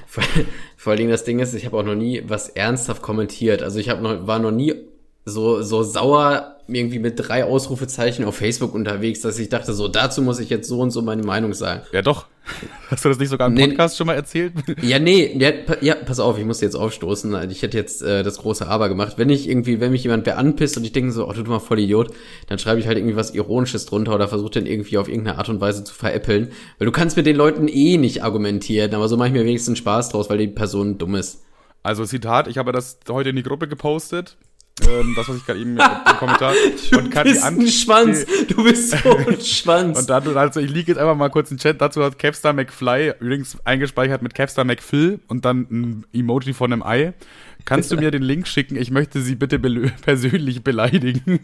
vor, 0.08 0.24
vor 0.76 0.92
allen 0.92 0.98
Dingen 0.98 1.10
das 1.12 1.24
Ding 1.24 1.40
ist, 1.40 1.54
ich 1.54 1.66
habe 1.66 1.78
auch 1.78 1.84
noch 1.84 1.96
nie 1.96 2.24
was 2.28 2.50
ernsthaft 2.50 3.02
kommentiert. 3.02 3.62
Also 3.64 3.80
ich 3.80 3.88
habe 3.90 4.02
noch, 4.02 4.28
war 4.28 4.40
noch 4.40 4.52
nie 4.52 4.74
so, 5.26 5.62
so 5.62 5.84
sauer 5.84 6.56
irgendwie 6.68 7.00
mit 7.00 7.14
drei 7.18 7.44
Ausrufezeichen 7.44 8.26
auf 8.26 8.38
Facebook 8.38 8.74
unterwegs, 8.74 9.22
dass 9.22 9.38
ich 9.38 9.50
dachte, 9.50 9.74
so 9.74 9.88
dazu 9.88 10.22
muss 10.22 10.40
ich 10.40 10.50
jetzt 10.50 10.68
so 10.68 10.80
und 10.80 10.92
so 10.92 11.02
meine 11.02 11.24
Meinung 11.24 11.54
sagen. 11.54 11.82
Ja, 11.92 12.02
doch. 12.02 12.26
Hast 12.90 13.06
du 13.06 13.10
das 13.10 13.20
nicht 13.20 13.30
sogar 13.30 13.48
im 13.48 13.54
Nee. 13.54 13.68
Podcast 13.68 13.98
schon 13.98 14.08
mal 14.08 14.14
erzählt? 14.14 14.54
Ja, 14.82 15.00
nee, 15.00 15.36
ja, 15.38 15.52
ja, 15.82 15.96
pass 15.96 16.20
auf, 16.20 16.38
ich 16.38 16.46
muss 16.46 16.62
jetzt 16.62 16.76
aufstoßen. 16.76 17.50
Ich 17.50 17.62
hätte 17.62 17.78
jetzt 17.78 18.02
äh, 18.04 18.24
das 18.24 18.38
große 18.40 18.68
Aber 18.68 18.90
gemacht. 18.90 19.14
Wenn 19.18 19.30
ich 19.30 19.50
irgendwie, 19.50 19.80
wenn 19.80 19.92
mich 19.92 20.04
jemand 20.04 20.26
wer 20.26 20.38
anpisst 20.38 20.78
und 20.78 20.84
ich 20.84 20.92
denke 20.92 21.12
so, 21.12 21.28
oh, 21.28 21.34
du 21.34 21.44
du 21.44 21.52
mal 21.52 21.60
voll 21.60 21.80
Idiot, 21.80 22.12
dann 22.48 22.60
schreibe 22.60 22.80
ich 22.80 22.88
halt 22.88 22.98
irgendwie 22.98 23.16
was 23.16 23.34
Ironisches 23.34 23.86
drunter 23.86 24.14
oder 24.14 24.28
versuche 24.28 24.52
den 24.52 24.66
irgendwie 24.68 24.98
auf 24.98 25.08
irgendeine 25.08 25.38
Art 25.38 25.50
und 25.50 25.62
Weise 25.62 25.84
zu 25.84 25.94
veräppeln. 25.94 26.52
Weil 26.78 26.86
du 26.86 26.92
kannst 26.92 27.18
mit 27.18 27.26
den 27.26 27.36
Leuten 27.36 27.68
eh 27.68 27.98
nicht 27.98 28.24
argumentieren, 28.24 28.94
aber 28.94 29.08
so 29.08 29.18
mache 29.18 29.30
ich 29.30 29.34
mir 29.34 29.46
wenigstens 29.46 29.80
Spaß 29.80 30.10
draus, 30.10 30.30
weil 30.30 30.38
die 30.38 30.48
Person 30.48 30.98
dumm 30.98 31.16
ist. 31.16 31.44
Also 31.84 32.06
Zitat, 32.06 32.48
ich 32.48 32.58
habe 32.58 32.72
das 32.72 33.00
heute 33.10 33.30
in 33.30 33.36
die 33.36 33.44
Gruppe 33.44 33.68
gepostet. 33.68 34.38
Ähm, 34.88 35.14
das, 35.16 35.30
was 35.30 35.38
ich 35.38 35.46
gerade 35.46 35.60
eben 35.60 35.78
im 35.78 35.78
Kommentar. 36.20 36.54
und 36.98 37.10
kann 37.10 37.24
bist 37.24 37.44
ein 37.44 37.60
An- 37.60 37.68
Schwanz, 37.68 38.26
du 38.50 38.64
bist 38.64 38.92
so 38.92 39.16
ein 39.16 39.40
Schwanz. 39.42 40.00
Und 40.00 40.10
dann, 40.10 40.36
also 40.38 40.60
ich 40.60 40.70
liege 40.70 40.92
jetzt 40.92 40.98
einfach 41.00 41.16
mal 41.16 41.30
kurz 41.30 41.50
in 41.50 41.56
den 41.58 41.62
Chat. 41.62 41.80
Dazu 41.80 42.04
hat 42.04 42.20
Capstar 42.20 42.52
McFly 42.54 43.14
übrigens 43.22 43.58
eingespeichert 43.64 44.22
mit 44.22 44.34
Capstar 44.36 44.66
McPhil 44.66 45.20
und 45.28 45.46
dann 45.46 45.62
ein 45.72 46.06
Emoji 46.14 46.54
von 46.54 46.74
einem 46.74 46.84
Ei. 46.84 47.14
Kannst 47.64 47.92
du 47.92 47.96
mir 47.96 48.12
den 48.12 48.22
Link 48.22 48.48
schicken? 48.48 48.76
Ich 48.76 48.92
möchte 48.92 49.22
sie 49.22 49.36
bitte 49.36 49.58
belö- 49.58 49.92
persönlich 50.02 50.62
beleidigen. 50.64 51.40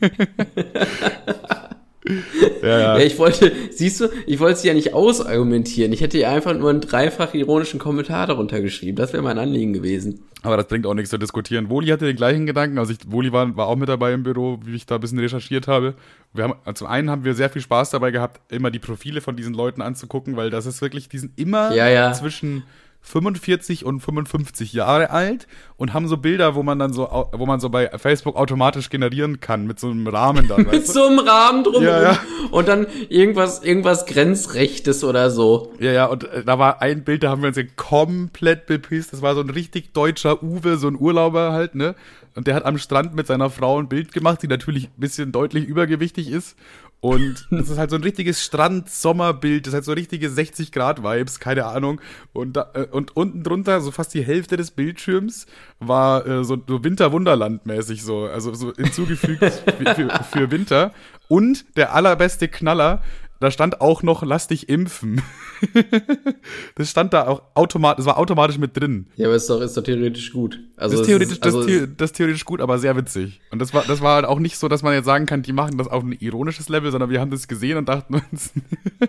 Ja, 2.61 2.67
ja. 2.67 2.79
ja, 2.79 2.97
ich 2.97 3.17
wollte, 3.19 3.51
siehst 3.71 4.01
du, 4.01 4.09
ich 4.25 4.39
wollte 4.39 4.59
sie 4.59 4.67
ja 4.67 4.73
nicht 4.73 4.93
ausargumentieren. 4.93 5.93
Ich 5.93 6.01
hätte 6.01 6.17
ihr 6.17 6.29
einfach 6.29 6.57
nur 6.57 6.69
einen 6.69 6.81
dreifach 6.81 7.33
ironischen 7.33 7.79
Kommentar 7.79 8.27
darunter 8.27 8.61
geschrieben. 8.61 8.95
Das 8.95 9.13
wäre 9.13 9.23
mein 9.23 9.37
Anliegen 9.37 9.73
gewesen. 9.73 10.23
Aber 10.43 10.57
das 10.57 10.67
bringt 10.67 10.87
auch 10.87 10.95
nichts 10.95 11.11
zu 11.11 11.19
diskutieren. 11.19 11.69
Woli 11.69 11.87
hatte 11.87 12.05
den 12.05 12.15
gleichen 12.15 12.47
Gedanken. 12.47 12.79
Also 12.79 12.93
ich, 12.93 12.99
Woli 13.05 13.31
war, 13.31 13.55
war 13.55 13.67
auch 13.67 13.75
mit 13.75 13.89
dabei 13.89 14.13
im 14.13 14.23
Büro, 14.23 14.59
wie 14.65 14.75
ich 14.75 14.87
da 14.87 14.95
ein 14.95 15.01
bisschen 15.01 15.19
recherchiert 15.19 15.67
habe. 15.67 15.93
Wir 16.33 16.45
haben, 16.45 16.55
also 16.65 16.85
zum 16.85 16.87
einen 16.87 17.11
haben 17.11 17.23
wir 17.23 17.35
sehr 17.35 17.49
viel 17.49 17.61
Spaß 17.61 17.91
dabei 17.91 18.09
gehabt, 18.09 18.41
immer 18.51 18.71
die 18.71 18.79
Profile 18.79 19.21
von 19.21 19.35
diesen 19.35 19.53
Leuten 19.53 19.81
anzugucken, 19.83 20.35
weil 20.37 20.49
das 20.49 20.65
ist 20.65 20.81
wirklich, 20.81 21.09
die 21.09 21.19
sind 21.19 21.37
immer 21.39 21.75
ja. 21.75 22.13
zwischen 22.13 22.63
45 23.01 23.83
und 23.85 23.99
55 23.99 24.73
Jahre 24.73 25.09
alt 25.09 25.47
und 25.75 25.93
haben 25.93 26.07
so 26.07 26.17
Bilder, 26.17 26.55
wo 26.55 26.63
man 26.63 26.77
dann 26.77 26.93
so, 26.93 27.27
wo 27.31 27.45
man 27.45 27.59
so 27.59 27.69
bei 27.69 27.89
Facebook 27.97 28.35
automatisch 28.35 28.89
generieren 28.89 29.39
kann 29.39 29.65
mit 29.65 29.79
so 29.79 29.89
einem 29.89 30.07
Rahmen 30.07 30.47
dann. 30.47 30.63
Mit 30.71 30.87
so 30.87 31.07
einem 31.07 31.19
Rahmen 31.19 31.63
drum 31.63 31.83
Ja, 31.83 32.01
ja. 32.01 32.19
und 32.51 32.67
dann 32.67 32.85
irgendwas, 33.09 33.63
irgendwas 33.63 34.05
Grenzrechtes 34.05 35.03
oder 35.03 35.31
so. 35.31 35.73
Ja, 35.79 35.91
ja, 35.91 36.05
und 36.05 36.25
äh, 36.25 36.43
da 36.43 36.59
war 36.59 36.81
ein 36.81 37.03
Bild, 37.03 37.23
da 37.23 37.29
haben 37.31 37.41
wir 37.41 37.47
uns 37.47 37.57
ja 37.57 37.63
komplett 37.75 38.67
bepisst. 38.67 39.13
Das 39.13 39.21
war 39.21 39.33
so 39.33 39.41
ein 39.41 39.49
richtig 39.49 39.93
deutscher 39.93 40.43
Uwe, 40.43 40.77
so 40.77 40.87
ein 40.87 40.97
Urlauber 40.99 41.51
halt, 41.51 41.75
ne? 41.75 41.95
Und 42.35 42.47
der 42.47 42.55
hat 42.55 42.65
am 42.65 42.77
Strand 42.77 43.15
mit 43.15 43.27
seiner 43.27 43.49
Frau 43.49 43.79
ein 43.79 43.89
Bild 43.89 44.13
gemacht, 44.13 44.41
die 44.41 44.47
natürlich 44.47 44.85
ein 44.85 44.99
bisschen 44.99 45.31
deutlich 45.31 45.65
übergewichtig 45.65 46.29
ist. 46.29 46.55
Und 47.01 47.47
das 47.49 47.67
ist 47.67 47.79
halt 47.79 47.89
so 47.89 47.95
ein 47.95 48.03
richtiges 48.03 48.43
Strand-Sommerbild, 48.45 49.65
das 49.65 49.73
hat 49.73 49.83
so 49.83 49.91
richtige 49.91 50.29
60-Grad-Vibes, 50.29 51.39
keine 51.39 51.65
Ahnung. 51.65 51.99
Und, 52.31 52.53
da, 52.55 52.69
äh, 52.75 52.85
und 52.91 53.17
unten 53.17 53.41
drunter, 53.41 53.81
so 53.81 53.89
fast 53.89 54.13
die 54.13 54.23
Hälfte 54.23 54.55
des 54.55 54.69
Bildschirms, 54.69 55.47
war 55.79 56.25
äh, 56.27 56.43
so, 56.43 56.61
so 56.67 56.83
Winter-Wunderland-mäßig 56.83 58.03
so, 58.03 58.25
also 58.25 58.53
so 58.53 58.71
hinzugefügt 58.75 59.43
für, 59.77 59.95
für, 59.95 60.23
für 60.31 60.51
Winter. 60.51 60.93
Und 61.27 61.65
der 61.75 61.95
allerbeste 61.95 62.47
Knaller, 62.47 63.01
da 63.41 63.51
stand 63.51 63.81
auch 63.81 64.03
noch, 64.03 64.23
lass 64.23 64.47
dich 64.47 64.69
impfen. 64.69 65.21
das 66.75 66.89
stand 66.89 67.13
da 67.13 67.27
auch 67.27 67.41
automatisch, 67.55 67.97
das 67.97 68.05
war 68.05 68.17
automatisch 68.17 68.57
mit 68.57 68.77
drin. 68.79 69.07
Ja, 69.15 69.27
aber 69.27 69.35
ist 69.35 69.49
doch, 69.49 69.61
ist 69.61 69.75
doch 69.75 69.83
theoretisch 69.83 70.31
gut. 70.31 70.59
Also 70.77 70.97
Das 70.97 71.05
theoretisch, 71.07 71.33
ist, 71.33 71.43
also 71.43 71.63
das, 71.63 71.71
the- 71.71 71.87
das 71.97 72.11
theoretisch 72.13 72.45
gut, 72.45 72.61
aber 72.61 72.79
sehr 72.79 72.95
witzig. 72.95 73.41
Und 73.51 73.59
das 73.59 73.73
war, 73.73 73.83
das 73.87 74.01
war 74.01 74.15
halt 74.15 74.25
auch 74.25 74.39
nicht 74.39 74.57
so, 74.57 74.67
dass 74.67 74.83
man 74.83 74.93
jetzt 74.93 75.05
sagen 75.05 75.25
kann, 75.25 75.41
die 75.41 75.53
machen 75.53 75.77
das 75.77 75.87
auf 75.87 76.03
ein 76.03 76.13
ironisches 76.13 76.69
Level, 76.69 76.91
sondern 76.91 77.09
wir 77.09 77.19
haben 77.19 77.31
das 77.31 77.47
gesehen 77.47 77.77
und 77.77 77.89
dachten 77.89 78.15
uns, 78.31 78.53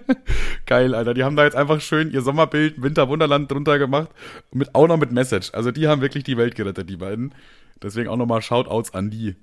geil, 0.67 0.95
Alter. 0.95 1.15
Die 1.15 1.25
haben 1.25 1.37
da 1.37 1.45
jetzt 1.45 1.57
einfach 1.57 1.81
schön 1.81 2.11
ihr 2.11 2.23
Sommerbild 2.23 2.83
Winterwunderland 2.83 3.51
drunter 3.51 3.79
gemacht. 3.79 4.09
Und 4.51 4.59
mit, 4.59 4.75
auch 4.75 4.89
noch 4.89 4.97
mit 4.99 5.13
Message. 5.13 5.51
Also 5.53 5.71
die 5.71 5.89
haben 5.89 6.01
wirklich 6.01 6.25
die 6.25 6.37
Welt 6.37 6.55
gerettet, 6.55 6.89
die 6.91 6.97
beiden. 6.97 7.35
Deswegen 7.83 8.09
auch 8.09 8.17
nochmal 8.17 8.43
Shoutouts 8.43 8.95
an 8.95 9.11
die. 9.11 9.37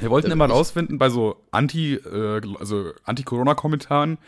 Wir 0.00 0.10
wollten 0.10 0.30
immer 0.30 0.46
rausfinden 0.46 0.98
bei 0.98 1.08
so 1.08 1.44
Anti, 1.50 1.94
äh, 1.94 2.40
also 2.58 2.92
Anti-Corona-Kommentaren 3.04 4.18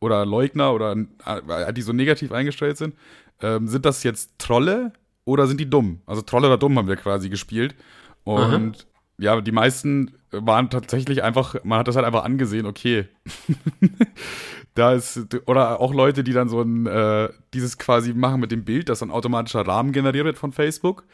oder 0.00 0.26
Leugner 0.26 0.72
oder 0.72 0.96
äh, 1.24 1.72
die 1.72 1.82
so 1.82 1.92
negativ 1.92 2.32
eingestellt 2.32 2.76
sind, 2.76 2.94
ähm, 3.40 3.68
sind 3.68 3.84
das 3.84 4.02
jetzt 4.02 4.38
Trolle 4.38 4.92
oder 5.24 5.46
sind 5.46 5.60
die 5.60 5.68
dumm? 5.68 6.00
Also 6.06 6.22
Trolle 6.22 6.46
oder 6.48 6.58
dumm 6.58 6.78
haben 6.78 6.88
wir 6.88 6.96
quasi 6.96 7.28
gespielt. 7.28 7.74
Und 8.24 8.86
ja, 9.18 9.40
die 9.40 9.52
meisten 9.52 10.12
waren 10.30 10.70
tatsächlich 10.70 11.22
einfach, 11.22 11.56
man 11.64 11.78
hat 11.78 11.88
das 11.88 11.96
halt 11.96 12.06
einfach 12.06 12.24
angesehen, 12.24 12.66
okay. 12.66 13.06
da 14.74 14.92
ist, 14.92 15.28
oder 15.46 15.80
auch 15.80 15.94
Leute, 15.94 16.22
die 16.22 16.32
dann 16.32 16.48
so 16.48 16.60
ein, 16.60 16.86
äh, 16.86 17.30
dieses 17.54 17.78
quasi 17.78 18.12
machen 18.12 18.40
mit 18.40 18.52
dem 18.52 18.64
Bild, 18.64 18.88
dass 18.88 18.98
so 18.98 19.06
ein 19.06 19.10
automatischer 19.10 19.66
Rahmen 19.66 19.92
generiert 19.92 20.26
wird 20.26 20.38
von 20.38 20.52
Facebook. 20.52 21.04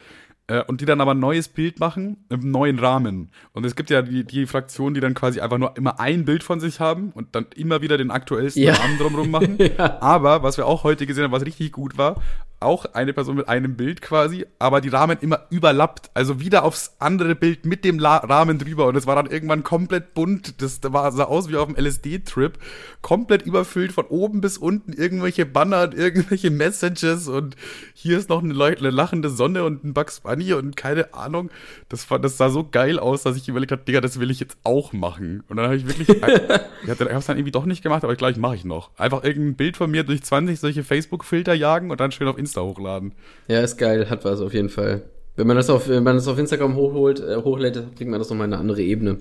Äh, 0.49 0.63
und 0.65 0.81
die 0.81 0.85
dann 0.87 1.01
aber 1.01 1.13
ein 1.13 1.21
neues 1.21 1.49
Bild 1.49 1.79
machen 1.79 2.25
im 2.29 2.51
neuen 2.51 2.79
Rahmen. 2.79 3.31
Und 3.53 3.65
es 3.65 3.77
gibt 3.77 3.91
ja 3.91 4.03
die, 4.03 4.25
die 4.25 4.47
Fraktionen, 4.47 4.95
die 4.95 5.01
dann 5.01 5.15
quasi 5.15 5.41
einfach 5.41 5.59
nur 5.59 5.77
immer 5.77 6.01
ein 6.01 6.25
Bild 6.25 6.43
von 6.43 6.59
sich 6.59 6.81
haben 6.81 7.11
und 7.13 7.35
dann 7.37 7.47
immer 7.55 7.81
wieder 7.81 7.97
den 7.97 8.11
aktuellsten 8.11 8.63
Ja. 8.63 8.75
Rahmen 8.75 8.99
drumherum 8.99 9.31
machen. 9.31 9.59
Aber 9.79 10.43
was 10.43 10.57
wir 10.57 10.67
auch 10.67 10.83
heute 10.85 11.07
gesehen 11.07 11.25
haben, 11.25 11.33
was 11.33 11.47
richtig 11.47 11.73
gut 11.73 11.97
war, 11.97 12.21
auch 12.63 12.87
eine 12.95 13.13
Person 13.13 13.37
mit 13.37 13.49
einem 13.49 13.77
Bild 13.77 14.01
quasi, 14.03 14.47
aber 14.59 14.81
die 14.81 14.89
Rahmen 14.89 15.19
immer 15.21 15.41
überlappt. 15.51 16.11
Also 16.15 16.41
wieder 16.41 16.65
aufs 16.65 16.97
andere 16.99 17.35
Bild 17.35 17.65
mit 17.67 17.85
dem 17.85 17.99
La 17.99 18.17
Rahmen 18.19 18.59
drüber. 18.59 18.87
Und 18.87 18.97
es 18.97 19.07
war 19.07 19.17
dann 19.17 19.27
irgendwann 19.27 19.63
komplett 19.63 20.15
bunt. 20.15 20.61
Das 20.63 20.81
war, 20.85 21.11
sah 21.13 21.25
aus 21.25 21.49
wie 21.49 21.57
auf 21.57 21.69
einem 21.69 21.77
LSD-Trip. 21.77 22.59
Komplett 23.01 23.43
überfüllt 23.43 23.93
von 23.93 24.07
oben 24.07 24.41
bis 24.41 24.59
unten. 24.59 24.93
Irgendwelche 24.93 25.47
Banner 25.47 25.83
und 25.85 25.95
irgendwelche 25.95 26.51
Messages. 26.51 27.29
Und 27.29 27.57
hier 27.95 28.19
ist 28.19 28.29
noch 28.29 28.43
eine, 28.43 28.53
leu- 28.55 28.77
eine 28.77 28.91
lachende 28.91 29.29
Sonne 29.31 29.65
und 29.65 29.85
ein 29.85 29.95
Bugs 29.95 30.21
Bunny 30.21 30.53
und 30.53 30.77
keine 30.77 31.15
Ahnung. 31.15 31.51
Das, 31.89 32.11
war, 32.11 32.19
das 32.19 32.37
sah 32.37 32.49
so 32.51 32.69
geil 32.69 32.99
aus, 32.99 33.23
dass 33.23 33.37
ich 33.37 33.49
überlegt 33.49 33.73
habe, 33.73 33.83
Digga, 33.83 34.01
das 34.01 34.21
will 34.21 34.31
ich 34.31 34.41
jetzt 34.41 34.57
auch 34.65 34.93
machen. 34.93 35.43
Und 35.49 35.57
dann 35.57 35.67
habe 35.67 35.77
ich 35.77 35.87
wirklich, 35.87 36.09
ich 36.09 36.21
habe 36.21 37.05
es 37.11 37.27
dann 37.27 37.37
irgendwie 37.37 37.51
doch 37.53 37.67
nicht 37.67 37.83
gemacht, 37.83 38.05
aber 38.05 38.17
gleich 38.17 38.37
mache 38.37 38.55
ich 38.57 38.65
noch. 38.65 38.91
Einfach 38.97 39.25
irgendein 39.25 39.57
Bild 39.57 39.77
von 39.77 39.91
mir 39.91 40.05
durch 40.05 40.23
20 40.23 40.61
solche 40.61 40.85
Facebook-Filter 40.85 41.55
jagen 41.55 41.91
und 41.91 42.01
dann 42.01 42.13
schön 42.13 42.29
auf 42.29 42.39
Insta 42.53 42.63
hochladen. 42.63 43.13
Ja, 43.49 43.61
ist 43.63 43.79
geil, 43.79 44.11
hat 44.11 44.25
was 44.25 44.41
auf 44.41 44.53
jeden 44.53 44.69
Fall. 44.69 45.03
Wenn 45.37 45.47
man 45.47 45.57
das 45.57 45.71
auf, 45.71 45.89
wenn 45.89 46.03
man 46.03 46.17
das 46.17 46.29
auf 46.29 46.39
Instagram 46.39 46.77
hochholt, 46.77 47.21
äh, 47.21 47.37
hochlädt, 47.37 47.97
kriegt 47.97 48.11
man 48.11 48.19
das 48.19 48.29
nochmal 48.29 48.47
in 48.47 48.53
eine 48.53 48.61
andere 48.61 48.83
Ebene. 48.83 49.19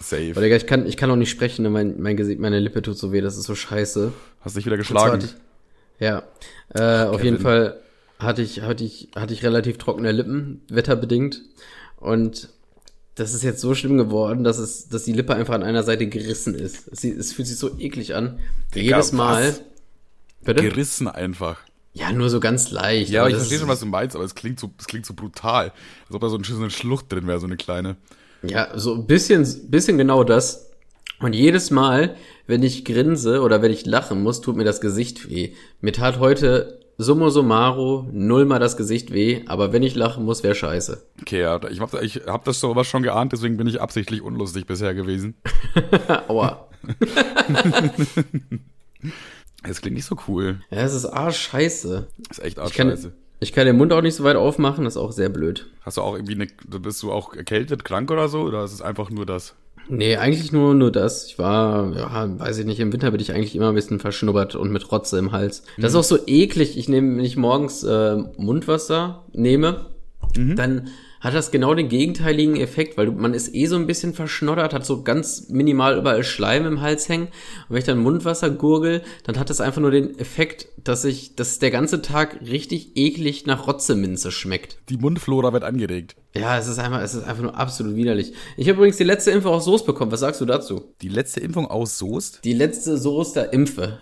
Safe. 0.00 0.34
Digga, 0.34 0.56
ich 0.56 0.66
kann, 0.66 0.86
ich 0.86 0.98
kann 0.98 1.10
auch 1.10 1.16
nicht 1.16 1.30
sprechen, 1.30 1.62
ne? 1.62 1.70
mein, 1.70 2.00
mein 2.02 2.16
Gesicht, 2.18 2.38
meine 2.40 2.58
Lippe 2.60 2.82
tut 2.82 2.98
so 2.98 3.12
weh, 3.12 3.22
das 3.22 3.38
ist 3.38 3.44
so 3.44 3.54
scheiße. 3.54 4.12
Hast 4.40 4.56
dich 4.56 4.66
wieder 4.66 4.76
geschlagen. 4.76 5.22
ich- 5.24 5.34
Ja, 5.98 6.24
äh, 6.74 7.04
auf 7.06 7.24
jeden. 7.24 7.38
Fall 7.38 7.80
hatte 8.18 8.42
ich, 8.42 8.60
hatte 8.60 8.84
ich, 8.84 9.08
hatte 9.16 9.32
ich 9.32 9.42
relativ 9.42 9.78
trockene 9.78 10.12
Lippen, 10.12 10.60
wetterbedingt. 10.68 11.40
Und 11.96 12.50
das 13.14 13.32
ist 13.32 13.42
jetzt 13.44 13.60
so 13.62 13.74
schlimm 13.74 13.96
geworden, 13.96 14.44
dass 14.44 14.58
es, 14.58 14.88
dass 14.88 15.04
die 15.04 15.12
Lippe 15.14 15.34
einfach 15.34 15.54
an 15.54 15.62
einer 15.62 15.84
Seite 15.84 16.06
gerissen 16.06 16.54
ist. 16.54 16.88
Es, 16.88 17.02
es 17.04 17.32
fühlt 17.32 17.48
sich 17.48 17.56
so 17.56 17.78
eklig 17.78 18.14
an. 18.14 18.38
Digga, 18.74 18.96
Jedes 18.98 19.12
Mal. 19.12 19.48
was? 19.48 19.62
Bitte? 20.44 20.62
Gerissen 20.62 21.08
einfach. 21.08 21.60
Ja, 21.94 22.12
nur 22.12 22.28
so 22.28 22.40
ganz 22.40 22.72
leicht. 22.72 23.10
Ja, 23.10 23.20
aber 23.20 23.30
ich 23.30 23.36
verstehe 23.36 23.58
schon, 23.58 23.68
was 23.68 23.80
du 23.80 23.86
meinst, 23.86 24.16
aber 24.16 24.24
es 24.24 24.34
klingt 24.34 24.58
so, 24.58 24.70
es 24.78 24.86
klingt 24.86 25.06
so 25.06 25.14
brutal. 25.14 25.72
Als 26.06 26.14
ob 26.14 26.20
da 26.20 26.28
so, 26.28 26.36
ein, 26.36 26.42
so 26.42 26.56
eine 26.56 26.70
Schlucht 26.70 27.10
drin 27.12 27.28
wäre, 27.28 27.38
so 27.38 27.46
eine 27.46 27.56
kleine. 27.56 27.96
Ja, 28.42 28.76
so 28.76 28.94
ein 28.94 29.06
bisschen, 29.06 29.46
bisschen 29.70 29.96
genau 29.96 30.24
das. 30.24 30.72
Und 31.20 31.34
jedes 31.34 31.70
Mal, 31.70 32.16
wenn 32.48 32.64
ich 32.64 32.84
grinse 32.84 33.40
oder 33.40 33.62
wenn 33.62 33.70
ich 33.70 33.86
lachen 33.86 34.22
muss, 34.24 34.40
tut 34.40 34.56
mir 34.56 34.64
das 34.64 34.80
Gesicht 34.80 35.30
weh. 35.30 35.52
Mir 35.80 35.92
tat 35.92 36.18
heute 36.18 36.80
summa 36.98 37.30
summarum 37.30 38.08
nullmal 38.12 38.58
das 38.58 38.76
Gesicht 38.76 39.12
weh, 39.12 39.42
aber 39.46 39.72
wenn 39.72 39.84
ich 39.84 39.94
lachen 39.94 40.24
muss, 40.24 40.42
wäre 40.42 40.56
scheiße. 40.56 41.00
Okay, 41.22 41.40
ja, 41.40 41.60
ich 41.68 41.80
hab, 41.80 41.94
ich 42.02 42.22
hab 42.26 42.44
das 42.44 42.58
sowas 42.60 42.88
schon 42.88 43.04
geahnt, 43.04 43.32
deswegen 43.32 43.56
bin 43.56 43.68
ich 43.68 43.80
absichtlich 43.80 44.20
unlustig 44.20 44.66
bisher 44.66 44.94
gewesen. 44.94 45.36
Aua. 46.28 46.68
Es 49.68 49.80
klingt 49.80 49.96
nicht 49.96 50.06
so 50.06 50.16
cool. 50.28 50.60
Ja, 50.70 50.82
es 50.82 50.94
ist 50.94 51.06
arschscheiße. 51.06 52.06
Ist 52.30 52.42
echt 52.42 52.58
Ich 52.64 52.74
kann, 52.74 52.90
scheiße. 52.90 53.12
Ich 53.40 53.52
kann 53.52 53.66
den 53.66 53.76
Mund 53.76 53.92
auch 53.92 54.02
nicht 54.02 54.14
so 54.14 54.24
weit 54.24 54.36
aufmachen, 54.36 54.84
das 54.84 54.94
ist 54.94 55.00
auch 55.00 55.12
sehr 55.12 55.28
blöd. 55.28 55.66
Hast 55.82 55.96
du 55.96 56.02
auch 56.02 56.14
irgendwie 56.14 56.34
eine, 56.34 56.46
bist 56.80 57.02
du 57.02 57.12
auch 57.12 57.34
erkältet, 57.34 57.84
krank 57.84 58.10
oder 58.10 58.28
so? 58.28 58.42
Oder 58.42 58.64
ist 58.64 58.72
es 58.72 58.82
einfach 58.82 59.10
nur 59.10 59.26
das? 59.26 59.54
Nee, 59.88 60.16
eigentlich 60.16 60.50
nur, 60.50 60.72
nur 60.74 60.90
das. 60.90 61.26
Ich 61.26 61.38
war, 61.38 61.94
ja, 61.94 62.38
weiß 62.38 62.58
ich 62.58 62.64
nicht, 62.64 62.80
im 62.80 62.92
Winter 62.92 63.10
bin 63.10 63.20
ich 63.20 63.32
eigentlich 63.32 63.54
immer 63.54 63.68
ein 63.68 63.74
bisschen 63.74 64.00
verschnubbert 64.00 64.54
und 64.54 64.70
mit 64.70 64.90
Rotze 64.90 65.18
im 65.18 65.32
Hals. 65.32 65.64
Das 65.76 65.92
ist 65.92 65.96
auch 65.96 66.04
so 66.04 66.18
eklig. 66.26 66.78
Ich 66.78 66.88
nehme, 66.88 67.18
wenn 67.18 67.24
ich 67.24 67.36
morgens 67.36 67.82
äh, 67.82 68.16
Mundwasser 68.38 69.24
nehme, 69.32 69.86
dann 70.34 70.88
hat 71.24 71.34
das 71.34 71.50
genau 71.50 71.74
den 71.74 71.88
gegenteiligen 71.88 72.56
Effekt, 72.56 72.98
weil 72.98 73.10
man 73.10 73.32
ist 73.32 73.54
eh 73.54 73.66
so 73.66 73.76
ein 73.76 73.86
bisschen 73.86 74.12
verschnoddert, 74.12 74.74
hat 74.74 74.84
so 74.84 75.02
ganz 75.02 75.48
minimal 75.48 75.96
überall 75.96 76.22
Schleim 76.22 76.66
im 76.66 76.82
Hals 76.82 77.08
hängen. 77.08 77.26
Und 77.26 77.70
wenn 77.70 77.78
ich 77.78 77.84
dann 77.84 77.98
Mundwasser 77.98 78.50
gurgel, 78.50 79.02
dann 79.24 79.38
hat 79.38 79.48
das 79.48 79.62
einfach 79.62 79.80
nur 79.80 79.90
den 79.90 80.18
Effekt, 80.18 80.68
dass 80.84 81.04
ich, 81.04 81.34
dass 81.34 81.58
der 81.58 81.70
ganze 81.70 82.02
Tag 82.02 82.40
richtig 82.42 82.96
eklig 82.96 83.46
nach 83.46 83.66
Rotzeminze 83.66 84.30
schmeckt. 84.30 84.76
Die 84.90 84.98
Mundflora 84.98 85.54
wird 85.54 85.64
angeregt. 85.64 86.14
Ja, 86.36 86.58
es 86.58 86.66
ist 86.66 86.78
einfach, 86.78 87.00
es 87.00 87.14
ist 87.14 87.24
einfach 87.24 87.42
nur 87.42 87.56
absolut 87.56 87.96
widerlich. 87.96 88.32
Ich 88.56 88.68
habe 88.68 88.76
übrigens 88.76 88.98
die 88.98 89.04
letzte 89.04 89.30
Impfe 89.30 89.48
aus 89.48 89.64
Soße 89.64 89.86
bekommen. 89.86 90.12
Was 90.12 90.20
sagst 90.20 90.40
du 90.40 90.44
dazu? 90.44 90.94
Die 91.00 91.08
letzte 91.08 91.40
Impfung 91.40 91.66
aus 91.66 91.96
Soest? 91.96 92.40
Die 92.44 92.52
letzte 92.52 92.98
Soester 92.98 93.52
Impfe. 93.52 93.98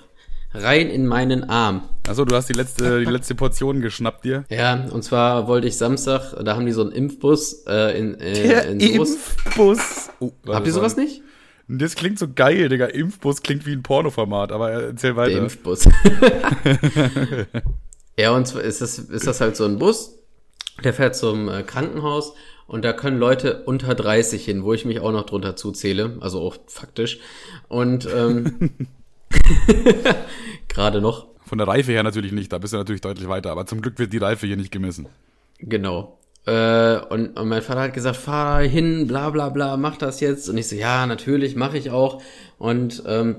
Rein 0.55 0.89
in 0.89 1.07
meinen 1.07 1.45
Arm. 1.45 1.89
Achso, 2.07 2.25
du 2.25 2.35
hast 2.35 2.49
die 2.49 2.53
letzte, 2.53 3.01
die 3.01 3.11
letzte 3.11 3.35
Portion 3.35 3.81
geschnappt 3.81 4.25
dir. 4.25 4.45
Ja, 4.51 4.87
und 4.91 5.03
zwar 5.03 5.47
wollte 5.49 5.69
ich 5.69 5.79
Samstag, 5.79 6.35
da 6.45 6.57
haben 6.57 6.67
die 6.67 6.73
so 6.73 6.83
einen 6.83 6.93
Impfbus 6.93 7.65
äh, 7.67 7.99
in, 7.99 8.21
äh, 8.21 8.73
in 8.73 8.81
Soest. 8.81 9.19
Impfbus. 9.45 10.11
Oh, 10.21 10.33
Habt 10.49 10.67
ihr 10.67 10.73
sowas 10.73 10.97
nicht? 10.97 11.23
Das 11.69 11.95
klingt 11.95 12.19
so 12.19 12.27
geil, 12.33 12.69
Digga. 12.69 12.87
Impfbus 12.87 13.43
klingt 13.43 13.65
wie 13.67 13.73
ein 13.73 13.83
Pornoformat, 13.83 14.53
aber 14.53 14.71
erzähl 14.73 15.15
Der 15.15 15.17
weiter. 15.17 15.39
Impfbus. 15.39 15.89
ja, 18.19 18.31
und 18.33 18.47
zwar 18.47 18.63
ist 18.63 18.83
das, 18.83 18.99
ist 18.99 19.27
das 19.27 19.41
halt 19.41 19.57
so 19.57 19.65
ein 19.65 19.79
Bus, 19.79 20.19
der 20.85 20.93
fährt 20.93 21.17
zum 21.17 21.49
äh, 21.49 21.63
Krankenhaus 21.63 22.35
und 22.67 22.85
da 22.85 22.93
können 22.93 23.19
Leute 23.19 23.63
unter 23.65 23.95
30 23.95 24.45
hin, 24.45 24.65
wo 24.65 24.73
ich 24.75 24.85
mich 24.85 25.01
auch 25.01 25.13
noch 25.13 25.25
drunter 25.25 25.57
zuzähle, 25.57 26.17
also 26.21 26.41
auch 26.41 26.57
faktisch. 26.67 27.21
Und 27.69 28.09
ähm, 28.15 28.71
gerade 30.69 31.01
noch. 31.01 31.27
Von 31.45 31.59
der 31.59 31.69
Reife 31.69 31.93
her 31.93 32.03
natürlich 32.03 32.33
nicht, 32.33 32.53
da 32.53 32.59
bist 32.59 32.73
du 32.73 32.79
natürlich 32.79 33.03
deutlich 33.03 33.29
weiter, 33.29 33.51
aber 33.51 33.67
zum 33.67 33.83
Glück 33.83 33.99
wird 33.99 34.13
die 34.13 34.19
Reife 34.19 34.47
hier 34.47 34.57
nicht 34.57 34.73
gemessen. 34.73 35.07
Genau. 35.59 36.19
Äh, 36.47 36.97
und, 37.11 37.39
und 37.39 37.49
mein 37.49 37.63
Vater 37.63 37.83
hat 37.83 37.95
gesagt, 37.95 38.17
fahr 38.17 38.63
hin, 38.63 39.07
bla 39.07 39.31
bla 39.31 39.49
bla, 39.51 39.77
mach 39.77 39.97
das 39.97 40.21
jetzt. 40.21 40.49
Und 40.49 40.57
ich 40.57 40.69
so, 40.69 40.77
ja, 40.77 41.07
natürlich, 41.07 41.55
mache 41.55 41.79
ich 41.79 41.91
auch. 41.91 42.23
Und 42.59 43.03
ähm, 43.07 43.37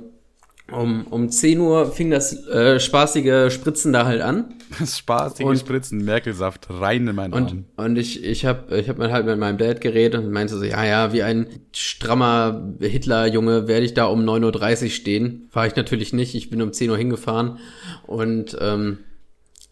um, 0.71 1.05
um 1.07 1.29
10 1.29 1.59
Uhr 1.59 1.91
fing 1.91 2.09
das 2.09 2.47
äh, 2.47 2.79
spaßige 2.79 3.51
Spritzen 3.53 3.91
da 3.93 4.05
halt 4.05 4.21
an. 4.21 4.53
Das 4.79 4.97
spaßige 4.99 5.45
Und- 5.45 5.57
Spritzen, 5.59 6.03
Merkelsaft, 6.05 6.67
rein 6.69 7.07
in 7.07 7.15
meinen 7.15 7.33
Arm. 7.33 7.43
Und, 7.45 7.65
und 7.85 7.95
ich, 7.97 8.23
ich 8.23 8.45
habe 8.45 8.77
ich 8.77 8.87
hab 8.89 8.97
mir 8.97 9.11
halt 9.11 9.25
mit 9.25 9.37
meinem 9.37 9.57
Dad 9.57 9.81
geredet 9.81 10.19
und 10.23 10.31
meinte 10.31 10.57
so, 10.57 10.63
ja, 10.63 10.83
ja, 10.85 11.13
wie 11.13 11.21
ein 11.23 11.47
strammer 11.75 12.73
Hitlerjunge 12.79 13.67
werde 13.67 13.85
ich 13.85 13.93
da 13.93 14.05
um 14.05 14.21
9.30 14.27 14.83
Uhr 14.85 14.89
stehen. 14.89 15.49
War 15.51 15.67
ich 15.67 15.75
natürlich 15.75 16.13
nicht, 16.13 16.33
ich 16.33 16.49
bin 16.49 16.61
um 16.61 16.71
10 16.73 16.89
Uhr 16.89 16.97
hingefahren 16.97 17.59
und 18.07 18.57
ähm, 18.61 18.99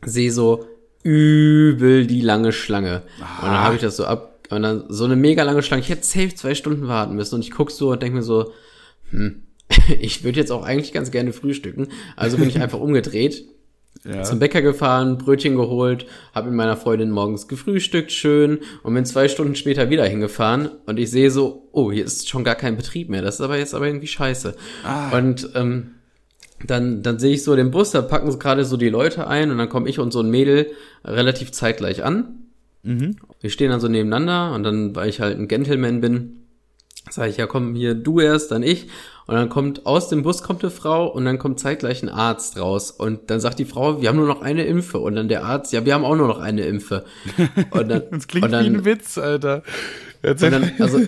sehe 0.06 0.32
so 0.32 0.66
übel 1.04 2.06
die 2.06 2.22
lange 2.22 2.52
Schlange. 2.52 3.04
Und 3.42 3.48
dann 3.48 3.60
habe 3.60 3.76
ich 3.76 3.82
das 3.82 3.98
so 3.98 4.06
ab, 4.06 4.46
und 4.50 4.62
dann 4.64 4.84
so 4.90 5.06
eine 5.06 5.16
mega 5.16 5.44
lange 5.44 5.64
Schlange. 5.64 5.82
Ich 5.82 5.90
hätte 5.90 6.04
safe 6.06 6.36
zwei 6.36 6.54
Stunden 6.54 6.88
warten 6.88 7.16
müssen 7.16 7.36
und 7.36 7.42
ich 7.42 7.52
guck 7.52 7.72
so 7.72 7.92
und 7.92 8.02
denke 8.04 8.18
mir 8.18 8.24
so, 8.24 8.52
hm, 9.10 9.44
ich 10.00 10.24
würde 10.24 10.40
jetzt 10.40 10.52
auch 10.52 10.64
eigentlich 10.64 10.94
ganz 10.94 11.12
gerne 11.12 11.34
frühstücken. 11.34 11.88
Also 12.16 12.38
bin 12.38 12.50
ich 12.50 12.60
einfach 12.62 12.80
umgedreht 12.80 13.46
ja. 14.04 14.24
zum 14.24 14.40
Bäcker 14.40 14.62
gefahren, 14.62 15.18
Brötchen 15.18 15.56
geholt, 15.56 16.06
habe 16.34 16.48
mit 16.48 16.58
meiner 16.58 16.78
Freundin 16.78 17.12
morgens 17.12 17.48
gefrühstückt, 17.48 18.12
schön, 18.12 18.60
und 18.84 18.94
bin 18.94 19.06
zwei 19.06 19.28
Stunden 19.28 19.56
später 19.56 19.90
wieder 19.90 20.06
hingefahren 20.06 20.70
und 20.86 21.00
ich 21.00 21.12
sehe 21.12 21.32
so, 21.32 21.68
oh, 21.72 21.92
hier 21.92 22.06
ist 22.06 22.30
schon 22.30 22.44
gar 22.44 22.56
kein 22.56 22.78
Betrieb 22.78 23.10
mehr. 23.10 23.22
Das 23.22 23.36
ist 23.36 23.42
aber 23.42 23.58
jetzt 23.58 23.74
aber 23.74 23.88
irgendwie 23.88 24.08
scheiße. 24.08 24.56
Und 25.16 25.50
ähm, 25.56 25.92
dann, 26.66 27.02
dann 27.04 27.20
sehe 27.20 27.34
ich 27.34 27.44
so 27.44 27.56
den 27.56 27.72
Bus, 27.72 27.92
da 27.92 28.02
packen 28.02 28.32
sie 28.32 28.40
gerade 28.40 28.66
so 28.66 28.78
die 28.78 28.90
Leute 28.90 29.28
ein 29.28 29.52
und 29.52 29.58
dann 29.58 29.70
komme 29.70 29.90
ich 29.90 30.00
und 30.00 30.12
so 30.12 30.22
ein 30.22 30.30
Mädel 30.30 30.72
relativ 31.04 31.52
zeitgleich 31.52 32.04
an. 32.04 32.36
Wir 33.40 33.50
stehen 33.50 33.70
dann 33.70 33.80
so 33.80 33.88
nebeneinander 33.88 34.54
und 34.54 34.64
dann, 34.64 34.96
weil 34.96 35.10
ich 35.10 35.22
halt 35.22 35.38
ein 35.38 35.48
Gentleman 35.48 36.02
bin, 36.02 36.41
sage 37.10 37.30
ich, 37.30 37.38
ja 37.38 37.48
komm, 37.48 37.76
hier 37.76 37.96
du 37.96 38.20
erst, 38.20 38.52
dann 38.52 38.64
ich. 38.64 38.88
Und 39.28 39.36
dann 39.36 39.50
kommt 39.50 39.86
aus 39.86 40.10
dem 40.10 40.24
Bus 40.24 40.44
kommt 40.44 40.62
eine 40.62 40.72
Frau 40.72 41.08
und 41.08 41.24
dann 41.26 41.38
kommt 41.38 41.60
zeitgleich 41.60 42.04
ein 42.04 42.10
Arzt 42.10 42.60
raus. 42.60 42.92
Und 42.92 43.30
dann 43.30 43.40
sagt 43.40 43.60
die 43.60 43.66
Frau, 43.66 44.02
wir 44.02 44.10
haben 44.10 44.18
nur 44.18 44.28
noch 44.28 44.42
eine 44.42 44.66
Impfe. 44.66 45.00
Und 45.00 45.16
dann 45.16 45.30
der 45.30 45.46
Arzt, 45.46 45.72
ja, 45.72 45.86
wir 45.86 45.94
haben 45.94 46.04
auch 46.04 46.16
nur 46.16 46.28
noch 46.28 46.40
eine 46.40 46.64
Impfe. 46.64 47.06
Und 47.72 47.90
dann, 47.90 48.04
Das 48.12 48.28
klingt 48.28 48.46
und 48.46 48.52
dann, 48.52 48.66
wie 48.66 48.78
ein 48.78 48.86
Witz, 48.86 49.18
Alter. 49.18 49.64
Dann, 50.22 50.72
also, 50.80 51.00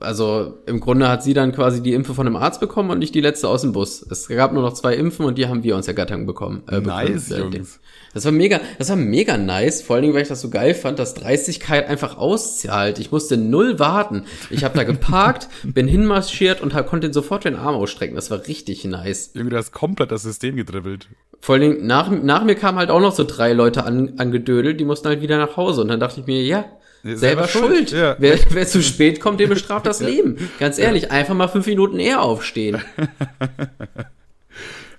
also 0.00 0.58
im 0.66 0.80
Grunde 0.80 1.08
hat 1.08 1.22
sie 1.22 1.34
dann 1.34 1.52
quasi 1.52 1.82
die 1.82 1.92
Impfe 1.92 2.14
von 2.14 2.26
einem 2.26 2.36
Arzt 2.36 2.60
bekommen 2.60 2.90
und 2.90 2.98
nicht 2.98 3.14
die 3.14 3.20
letzte 3.20 3.48
aus 3.48 3.62
dem 3.62 3.72
Bus. 3.72 4.04
Es 4.10 4.28
gab 4.28 4.52
nur 4.52 4.62
noch 4.62 4.74
zwei 4.74 4.94
Impfen 4.94 5.24
und 5.24 5.38
die 5.38 5.46
haben 5.46 5.62
wir 5.62 5.76
uns 5.76 5.88
ergattern 5.88 6.26
bekommen. 6.26 6.62
Äh, 6.68 6.80
Nice, 6.80 7.28
bekommen, 7.28 7.52
Jungs. 7.54 7.80
Das 8.14 8.24
war 8.24 8.32
mega, 8.32 8.60
das 8.78 8.90
war 8.90 8.96
mega 8.96 9.38
nice, 9.38 9.80
vor 9.80 9.96
allen 9.96 10.02
Dingen, 10.02 10.14
weil 10.14 10.22
ich 10.22 10.28
das 10.28 10.40
so 10.40 10.50
geil 10.50 10.74
fand, 10.74 10.98
dass 10.98 11.14
Dreistigkeit 11.14 11.88
einfach 11.88 12.18
auszahlt. 12.18 12.98
Ich 12.98 13.10
musste 13.10 13.36
null 13.36 13.78
warten. 13.78 14.24
Ich 14.50 14.64
habe 14.64 14.76
da 14.76 14.84
geparkt, 14.84 15.48
bin 15.62 15.88
hinmarschiert 15.88 16.60
und 16.60 16.74
hab, 16.74 16.88
konnte 16.88 17.12
sofort 17.12 17.44
den 17.44 17.56
Arm 17.56 17.74
ausstrecken. 17.76 18.14
Das 18.14 18.30
war 18.30 18.46
richtig 18.46 18.84
nice. 18.84 19.30
Irgendwie, 19.34 19.50
du 19.50 19.56
hast 19.56 19.72
komplett 19.72 20.10
das 20.10 20.22
System 20.22 20.56
gedribbelt. 20.56 21.08
Vor 21.40 21.54
allen 21.54 21.62
Dingen, 21.62 21.86
nach, 21.86 22.10
nach 22.10 22.44
mir 22.44 22.54
kamen 22.54 22.78
halt 22.78 22.90
auch 22.90 23.00
noch 23.00 23.14
so 23.14 23.24
drei 23.24 23.52
Leute 23.52 23.84
an, 23.84 24.14
angedödelt, 24.18 24.78
die 24.78 24.84
mussten 24.84 25.08
halt 25.08 25.22
wieder 25.22 25.38
nach 25.38 25.56
Hause. 25.56 25.80
Und 25.80 25.88
dann 25.88 25.98
dachte 26.00 26.20
ich 26.20 26.26
mir, 26.26 26.42
Ja, 26.42 26.64
selber, 27.02 27.18
selber 27.18 27.48
schuld. 27.48 27.90
schuld, 27.90 27.92
ja. 27.92 28.16
Wer, 28.18 28.38
wer 28.50 28.66
zu 28.66 28.82
spät 28.82 29.20
kommt, 29.20 29.40
dem 29.40 29.48
bestraft 29.50 29.86
das 29.86 30.00
Leben. 30.00 30.36
Ganz 30.58 30.78
ehrlich, 30.78 31.10
einfach 31.10 31.34
mal 31.34 31.48
fünf 31.48 31.66
Minuten 31.66 31.98
eher 31.98 32.22
aufstehen. 32.22 32.80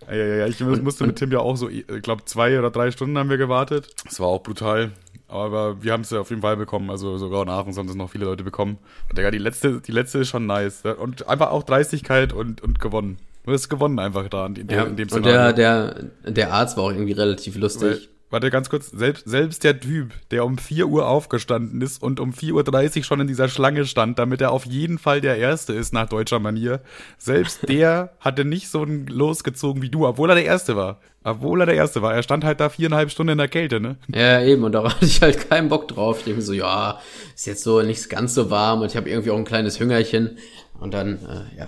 Ja, 0.10 0.16
ja, 0.18 0.36
ja, 0.36 0.48
ich 0.48 0.60
musste 0.60 1.08
mit 1.08 1.16
Tim 1.16 1.32
ja 1.32 1.40
auch 1.40 1.56
so, 1.56 1.70
ich 1.70 1.86
glaube, 2.02 2.26
zwei 2.26 2.60
oder 2.60 2.70
drei 2.70 2.92
Stunden 2.92 3.18
haben 3.18 3.30
wir 3.30 3.38
gewartet. 3.38 3.88
Das 4.04 4.20
war 4.20 4.28
auch 4.28 4.44
brutal. 4.44 4.92
Aber 5.30 5.82
wir 5.82 5.94
haben 5.94 6.02
es 6.02 6.10
ja 6.10 6.20
auf 6.20 6.30
jeden 6.30 6.42
Fall 6.42 6.58
bekommen. 6.58 6.90
Also 6.90 7.18
sogar 7.18 7.46
nach 7.46 7.66
uns 7.66 7.78
haben 7.78 7.88
es 7.88 7.96
noch 7.96 8.10
viele 8.12 8.26
Leute 8.26 8.44
bekommen. 8.44 8.78
Und 9.10 9.18
Digga, 9.18 9.32
die 9.32 9.38
letzte, 9.38 9.80
die 9.80 9.92
letzte 9.94 10.20
ist 10.20 10.28
schon 10.28 10.46
nice. 10.46 10.82
ja. 10.84 10.92
Und 10.92 11.28
einfach 11.28 11.52
auch 11.52 11.64
Dreistigkeit 11.64 12.34
und, 12.34 12.62
und 12.62 12.80
gewonnen. 12.80 13.18
Du 13.46 13.54
hast 13.54 13.70
gewonnen 13.70 13.98
einfach 13.98 14.28
da 14.28 14.46
in, 14.46 14.56
dem- 14.56 14.70
Ja, 14.70 14.84
in 14.84 14.98
dem 14.98 15.08
und 15.10 15.26
der, 15.26 15.54
der, 15.54 16.04
der 16.26 16.54
Arzt 16.54 16.76
war 16.78 16.84
auch 16.84 16.92
irgendwie 16.92 17.14
relativ 17.14 17.56
lustig. 17.56 18.10
Warte 18.34 18.50
ganz 18.50 18.68
kurz, 18.68 18.90
selbst, 18.90 19.30
selbst 19.30 19.64
der 19.64 19.80
Typ, 19.80 20.12
der 20.32 20.44
um 20.44 20.58
4 20.58 20.88
Uhr 20.88 21.08
aufgestanden 21.08 21.80
ist 21.82 22.02
und 22.02 22.20
um 22.20 22.32
4.30 22.32 22.98
Uhr 22.98 23.04
schon 23.04 23.20
in 23.20 23.28
dieser 23.28 23.48
Schlange 23.48 23.86
stand, 23.86 24.18
damit 24.18 24.42
er 24.42 24.50
auf 24.50 24.66
jeden 24.66 24.98
Fall 24.98 25.22
der 25.22 25.38
Erste 25.38 25.74
ist 25.74 25.94
nach 25.94 26.10
deutscher 26.10 26.40
Manier, 26.40 26.82
selbst 27.20 27.70
der 27.70 28.14
hatte 28.20 28.44
nicht 28.44 28.70
so 28.70 28.82
ein 28.82 29.06
losgezogen 29.06 29.84
wie 29.84 29.90
du, 29.90 30.08
obwohl 30.08 30.32
er 30.32 30.36
der 30.36 30.46
Erste 30.46 30.76
war. 30.76 31.00
Obwohl 31.24 31.62
er 31.62 31.68
der 31.68 31.76
Erste 31.76 32.02
war. 32.02 32.16
Er 32.16 32.24
stand 32.24 32.44
halt 32.44 32.60
da 32.60 32.70
viereinhalb 32.70 33.12
Stunden 33.12 33.34
in 33.34 33.38
der 33.38 33.50
Kälte, 33.50 33.80
ne? 33.80 33.98
Ja, 34.08 34.42
eben, 34.42 34.64
und 34.64 34.72
da 34.72 34.84
hatte 34.92 35.06
ich 35.06 35.22
halt 35.22 35.48
keinen 35.48 35.70
Bock 35.70 35.88
drauf. 35.88 36.18
Ich 36.18 36.24
denke 36.24 36.40
mir 36.40 36.44
so, 36.44 36.54
ja, 36.54 37.00
ist 37.36 37.46
jetzt 37.46 37.62
so 37.62 37.84
nicht 37.84 38.10
ganz 38.10 38.34
so 38.34 38.50
warm 38.50 38.82
und 38.82 38.90
ich 38.90 38.98
habe 38.98 39.12
irgendwie 39.12 39.30
auch 39.30 39.38
ein 39.38 39.46
kleines 39.46 39.80
Hüngerchen. 39.80 40.40
Und 40.80 40.96
dann, 40.96 41.20
äh, 41.20 41.60
ja. 41.60 41.68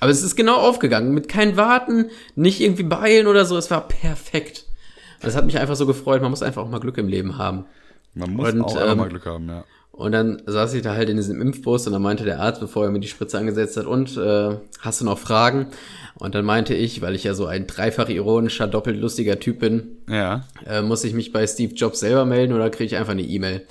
Aber 0.00 0.10
es 0.10 0.24
ist 0.24 0.34
genau 0.34 0.56
aufgegangen. 0.56 1.14
Mit 1.14 1.28
kein 1.28 1.56
Warten, 1.56 2.10
nicht 2.34 2.60
irgendwie 2.60 2.82
beeilen 2.82 3.28
oder 3.28 3.44
so. 3.44 3.56
Es 3.56 3.70
war 3.70 3.86
perfekt. 3.86 4.66
Das 5.22 5.36
hat 5.36 5.46
mich 5.46 5.58
einfach 5.58 5.76
so 5.76 5.86
gefreut. 5.86 6.22
Man 6.22 6.30
muss 6.30 6.42
einfach 6.42 6.62
auch 6.62 6.68
mal 6.70 6.80
Glück 6.80 6.98
im 6.98 7.08
Leben 7.08 7.38
haben. 7.38 7.64
Man 8.14 8.30
muss 8.34 8.52
Und, 8.52 8.62
auch 8.62 8.76
ähm, 8.90 8.98
mal 8.98 9.08
Glück 9.08 9.24
haben, 9.26 9.48
ja. 9.48 9.64
Und 9.92 10.12
dann 10.12 10.42
saß 10.46 10.72
ich 10.74 10.82
da 10.82 10.94
halt 10.94 11.10
in 11.10 11.16
diesem 11.18 11.40
Impfbus 11.40 11.86
und 11.86 11.92
dann 11.92 12.00
meinte 12.02 12.24
der 12.24 12.40
Arzt, 12.40 12.60
bevor 12.60 12.84
er 12.84 12.90
mir 12.90 12.98
die 13.00 13.08
Spritze 13.08 13.38
angesetzt 13.38 13.76
hat, 13.76 13.84
und 13.86 14.16
äh, 14.16 14.56
hast 14.80 15.00
du 15.00 15.04
noch 15.04 15.18
Fragen? 15.18 15.66
Und 16.14 16.34
dann 16.34 16.46
meinte 16.46 16.74
ich, 16.74 17.02
weil 17.02 17.14
ich 17.14 17.24
ja 17.24 17.34
so 17.34 17.46
ein 17.46 17.66
dreifach 17.66 18.08
ironischer, 18.08 18.66
doppelt 18.66 18.98
lustiger 18.98 19.38
Typ 19.38 19.58
bin, 19.60 19.98
Ja. 20.08 20.44
äh, 20.66 20.80
muss 20.80 21.04
ich 21.04 21.12
mich 21.12 21.30
bei 21.32 21.46
Steve 21.46 21.74
Jobs 21.74 22.00
selber 22.00 22.24
melden 22.24 22.54
oder 22.54 22.70
kriege 22.70 22.86
ich 22.86 22.96
einfach 22.96 23.12
eine 23.12 23.22
E-Mail? 23.22 23.66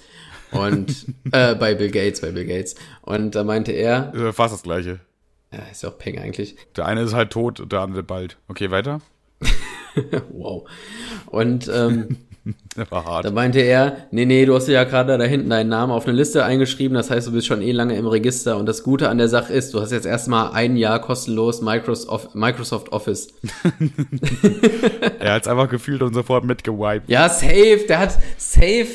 Und 0.51 1.05
äh, 1.31 1.55
bei 1.55 1.73
Bill 1.75 1.89
Gates, 1.89 2.21
bei 2.21 2.31
Bill 2.31 2.45
Gates. 2.45 2.75
Und 3.01 3.33
da 3.35 3.43
meinte 3.43 3.71
er, 3.71 4.13
Äh, 4.13 4.31
Fast 4.31 4.53
das 4.53 4.61
Gleiche. 4.63 4.99
ja, 5.51 5.59
ist 5.71 5.81
ja 5.81 5.89
auch 5.89 5.97
Peng 5.97 6.19
eigentlich. 6.19 6.55
Der 6.75 6.85
eine 6.85 7.01
ist 7.01 7.13
halt 7.15 7.31
tot, 7.31 7.63
der 7.71 7.79
andere 7.79 8.03
bald. 8.03 8.37
Okay, 8.47 8.69
weiter? 8.69 9.01
wow. 10.31 10.67
Und 11.27 11.69
ähm, 11.73 12.17
war 12.89 13.05
hart. 13.05 13.25
da 13.25 13.31
meinte 13.31 13.59
er, 13.59 14.07
nee, 14.11 14.25
nee, 14.25 14.45
du 14.45 14.55
hast 14.55 14.67
ja 14.67 14.83
gerade 14.83 15.17
da 15.17 15.23
hinten 15.23 15.49
deinen 15.49 15.69
Namen 15.69 15.91
auf 15.91 16.07
eine 16.07 16.17
Liste 16.17 16.43
eingeschrieben, 16.43 16.95
das 16.95 17.11
heißt, 17.11 17.27
du 17.27 17.31
bist 17.31 17.47
schon 17.47 17.61
eh 17.61 17.71
lange 17.71 17.95
im 17.95 18.07
Register. 18.07 18.57
Und 18.57 18.65
das 18.65 18.83
Gute 18.83 19.09
an 19.09 19.17
der 19.17 19.27
Sache 19.27 19.53
ist, 19.53 19.73
du 19.73 19.81
hast 19.81 19.91
jetzt 19.91 20.05
erstmal 20.05 20.51
ein 20.53 20.77
Jahr 20.77 20.99
kostenlos 20.99 21.61
Microsoft, 21.61 22.35
Microsoft 22.35 22.91
Office. 22.91 23.29
Er 25.19 25.33
hat's 25.33 25.47
einfach 25.47 25.69
gefühlt 25.69 26.01
und 26.01 26.15
sofort 26.15 26.45
mitgewiped. 26.45 27.07
Ja, 27.07 27.29
safe, 27.29 27.85
der 27.87 27.99
hat 27.99 28.17
safe. 28.37 28.87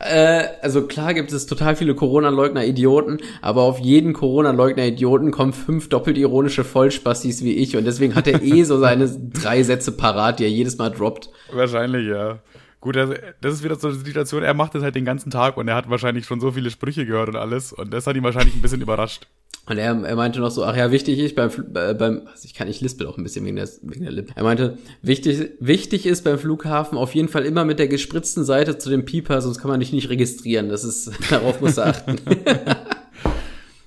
Äh, 0.00 0.44
also 0.62 0.86
klar 0.86 1.12
gibt 1.12 1.32
es 1.32 1.46
total 1.46 1.74
viele 1.74 1.94
Corona-Leugner-Idioten, 1.94 3.18
aber 3.42 3.62
auf 3.62 3.80
jeden 3.80 4.12
Corona-Leugner-Idioten 4.12 5.32
kommen 5.32 5.52
fünf 5.52 5.88
doppelt 5.88 6.16
ironische 6.18 6.62
Vollspastis 6.62 7.42
wie 7.42 7.54
ich 7.54 7.76
und 7.76 7.84
deswegen 7.84 8.14
hat 8.14 8.28
er 8.28 8.42
eh 8.42 8.62
so 8.62 8.78
seine 8.78 9.08
drei 9.32 9.62
Sätze 9.62 9.92
parat, 9.92 10.38
die 10.38 10.44
er 10.44 10.50
jedes 10.50 10.78
Mal 10.78 10.90
droppt. 10.90 11.30
Wahrscheinlich, 11.52 12.06
ja. 12.06 12.38
Gut, 12.80 12.96
also, 12.96 13.14
das 13.40 13.54
ist 13.54 13.64
wieder 13.64 13.76
so 13.76 13.88
eine 13.88 13.96
Situation, 13.96 14.42
er 14.42 14.54
macht 14.54 14.74
das 14.74 14.82
halt 14.82 14.94
den 14.94 15.04
ganzen 15.04 15.30
Tag 15.30 15.56
und 15.56 15.66
er 15.66 15.74
hat 15.74 15.90
wahrscheinlich 15.90 16.26
schon 16.26 16.40
so 16.40 16.52
viele 16.52 16.70
Sprüche 16.70 17.06
gehört 17.06 17.30
und 17.30 17.36
alles 17.36 17.72
und 17.72 17.92
das 17.92 18.06
hat 18.06 18.16
ihn 18.16 18.22
wahrscheinlich 18.22 18.54
ein 18.54 18.62
bisschen 18.62 18.80
überrascht. 18.80 19.26
Und 19.66 19.76
er, 19.76 20.02
er 20.02 20.16
meinte 20.16 20.40
noch 20.40 20.50
so, 20.50 20.64
ach 20.64 20.76
ja, 20.76 20.90
wichtig 20.90 21.18
ist 21.18 21.36
beim, 21.36 21.50
äh, 21.74 21.92
beim 21.92 22.22
also 22.26 22.44
ich 22.44 22.54
kann, 22.54 22.68
ich 22.68 22.80
lispel 22.80 23.06
auch 23.06 23.18
ein 23.18 23.22
bisschen 23.22 23.44
wegen 23.44 23.56
der, 23.56 23.68
wegen 23.82 24.04
der 24.04 24.12
Lippen. 24.12 24.32
Er 24.34 24.42
meinte, 24.42 24.78
wichtig, 25.02 25.50
wichtig 25.60 26.06
ist 26.06 26.24
beim 26.24 26.38
Flughafen 26.38 26.96
auf 26.96 27.14
jeden 27.14 27.28
Fall 27.28 27.44
immer 27.44 27.66
mit 27.66 27.78
der 27.78 27.88
gespritzten 27.88 28.44
Seite 28.44 28.78
zu 28.78 28.88
dem 28.88 29.04
Pieper, 29.04 29.42
sonst 29.42 29.58
kann 29.58 29.70
man 29.70 29.80
dich 29.80 29.92
nicht 29.92 30.08
registrieren. 30.08 30.70
Das 30.70 30.84
ist, 30.84 31.10
darauf 31.30 31.60
muss 31.60 31.76
er 31.76 31.88
achten. 31.88 32.16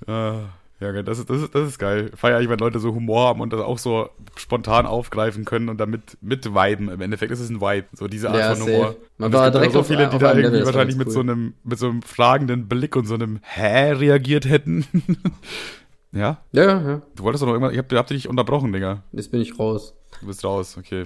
Ah, 0.04 0.48
ja, 0.82 1.02
das 1.02 1.18
ist, 1.18 1.30
das 1.30 1.42
ist, 1.42 1.54
das 1.54 1.68
ist 1.68 1.78
geil. 1.78 2.10
Feier 2.14 2.40
ich, 2.40 2.48
wenn 2.48 2.58
Leute 2.58 2.80
so 2.80 2.92
Humor 2.94 3.28
haben 3.28 3.40
und 3.40 3.52
das 3.52 3.60
auch 3.60 3.78
so 3.78 4.10
spontan 4.36 4.84
aufgreifen 4.84 5.44
können 5.44 5.68
und 5.68 5.78
damit 5.78 6.18
mit 6.20 6.54
viben. 6.54 6.88
Im 6.88 7.00
Endeffekt 7.00 7.30
ist 7.30 7.40
es 7.40 7.50
ein 7.50 7.60
Vibe, 7.60 7.86
so 7.92 8.08
diese 8.08 8.30
Art 8.30 8.38
Ja, 8.38 8.54
von 8.54 8.58
safe. 8.58 8.72
Humor. 8.72 8.96
Man 9.18 9.26
und 9.26 9.34
es 9.34 9.40
war 9.40 9.46
gibt 9.46 9.54
direkt 9.54 9.72
so 9.72 9.82
viele, 9.84 10.08
die 10.08 10.18
da 10.18 10.34
irgendwie 10.34 10.64
wahrscheinlich 10.64 10.96
mit 10.96 11.12
so 11.12 11.20
einem, 11.20 11.54
mit 11.62 11.78
so 11.78 11.88
einem 11.88 12.02
fragenden 12.02 12.68
Blick 12.68 12.96
und 12.96 13.06
so 13.06 13.14
einem 13.14 13.38
Hä 13.42 13.92
reagiert 13.92 14.48
hätten. 14.48 14.86
ja? 16.12 16.38
Ja, 16.52 16.64
ja, 16.64 16.80
ja. 16.80 17.02
Du 17.14 17.22
wolltest 17.22 17.42
doch 17.42 17.46
noch 17.46 17.54
irgendwas, 17.54 17.72
ich 17.72 17.78
hab, 17.78 17.92
hab 17.92 18.06
dich 18.08 18.28
unterbrochen, 18.28 18.72
Digga. 18.72 19.04
Jetzt 19.12 19.30
bin 19.30 19.40
ich 19.40 19.58
raus. 19.58 19.94
Du 20.20 20.26
bist 20.26 20.44
raus, 20.44 20.76
okay. 20.78 21.04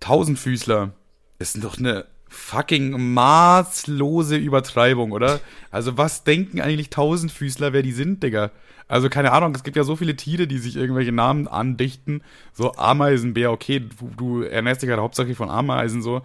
Tausendfüßler. 0.00 0.90
Ist 1.38 1.62
doch 1.62 1.78
eine 1.78 2.06
fucking 2.32 3.12
maßlose 3.14 4.36
Übertreibung, 4.36 5.12
oder? 5.12 5.40
Also 5.70 5.98
was 5.98 6.24
denken 6.24 6.60
eigentlich 6.60 6.90
Tausendfüßler, 6.90 7.72
wer 7.72 7.82
die 7.82 7.92
sind, 7.92 8.22
Digga? 8.22 8.50
Also 8.88 9.08
keine 9.08 9.32
Ahnung, 9.32 9.54
es 9.54 9.64
gibt 9.64 9.76
ja 9.76 9.84
so 9.84 9.96
viele 9.96 10.16
Tiere, 10.16 10.46
die 10.46 10.58
sich 10.58 10.76
irgendwelche 10.76 11.12
Namen 11.12 11.46
andichten. 11.46 12.22
So 12.52 12.74
Ameisenbär, 12.74 13.50
okay, 13.52 13.80
du, 13.80 14.10
du 14.16 14.42
ernährst 14.42 14.82
dich 14.82 14.90
halt 14.90 15.00
hauptsächlich 15.00 15.36
von 15.36 15.50
Ameisen 15.50 16.02
so. 16.02 16.22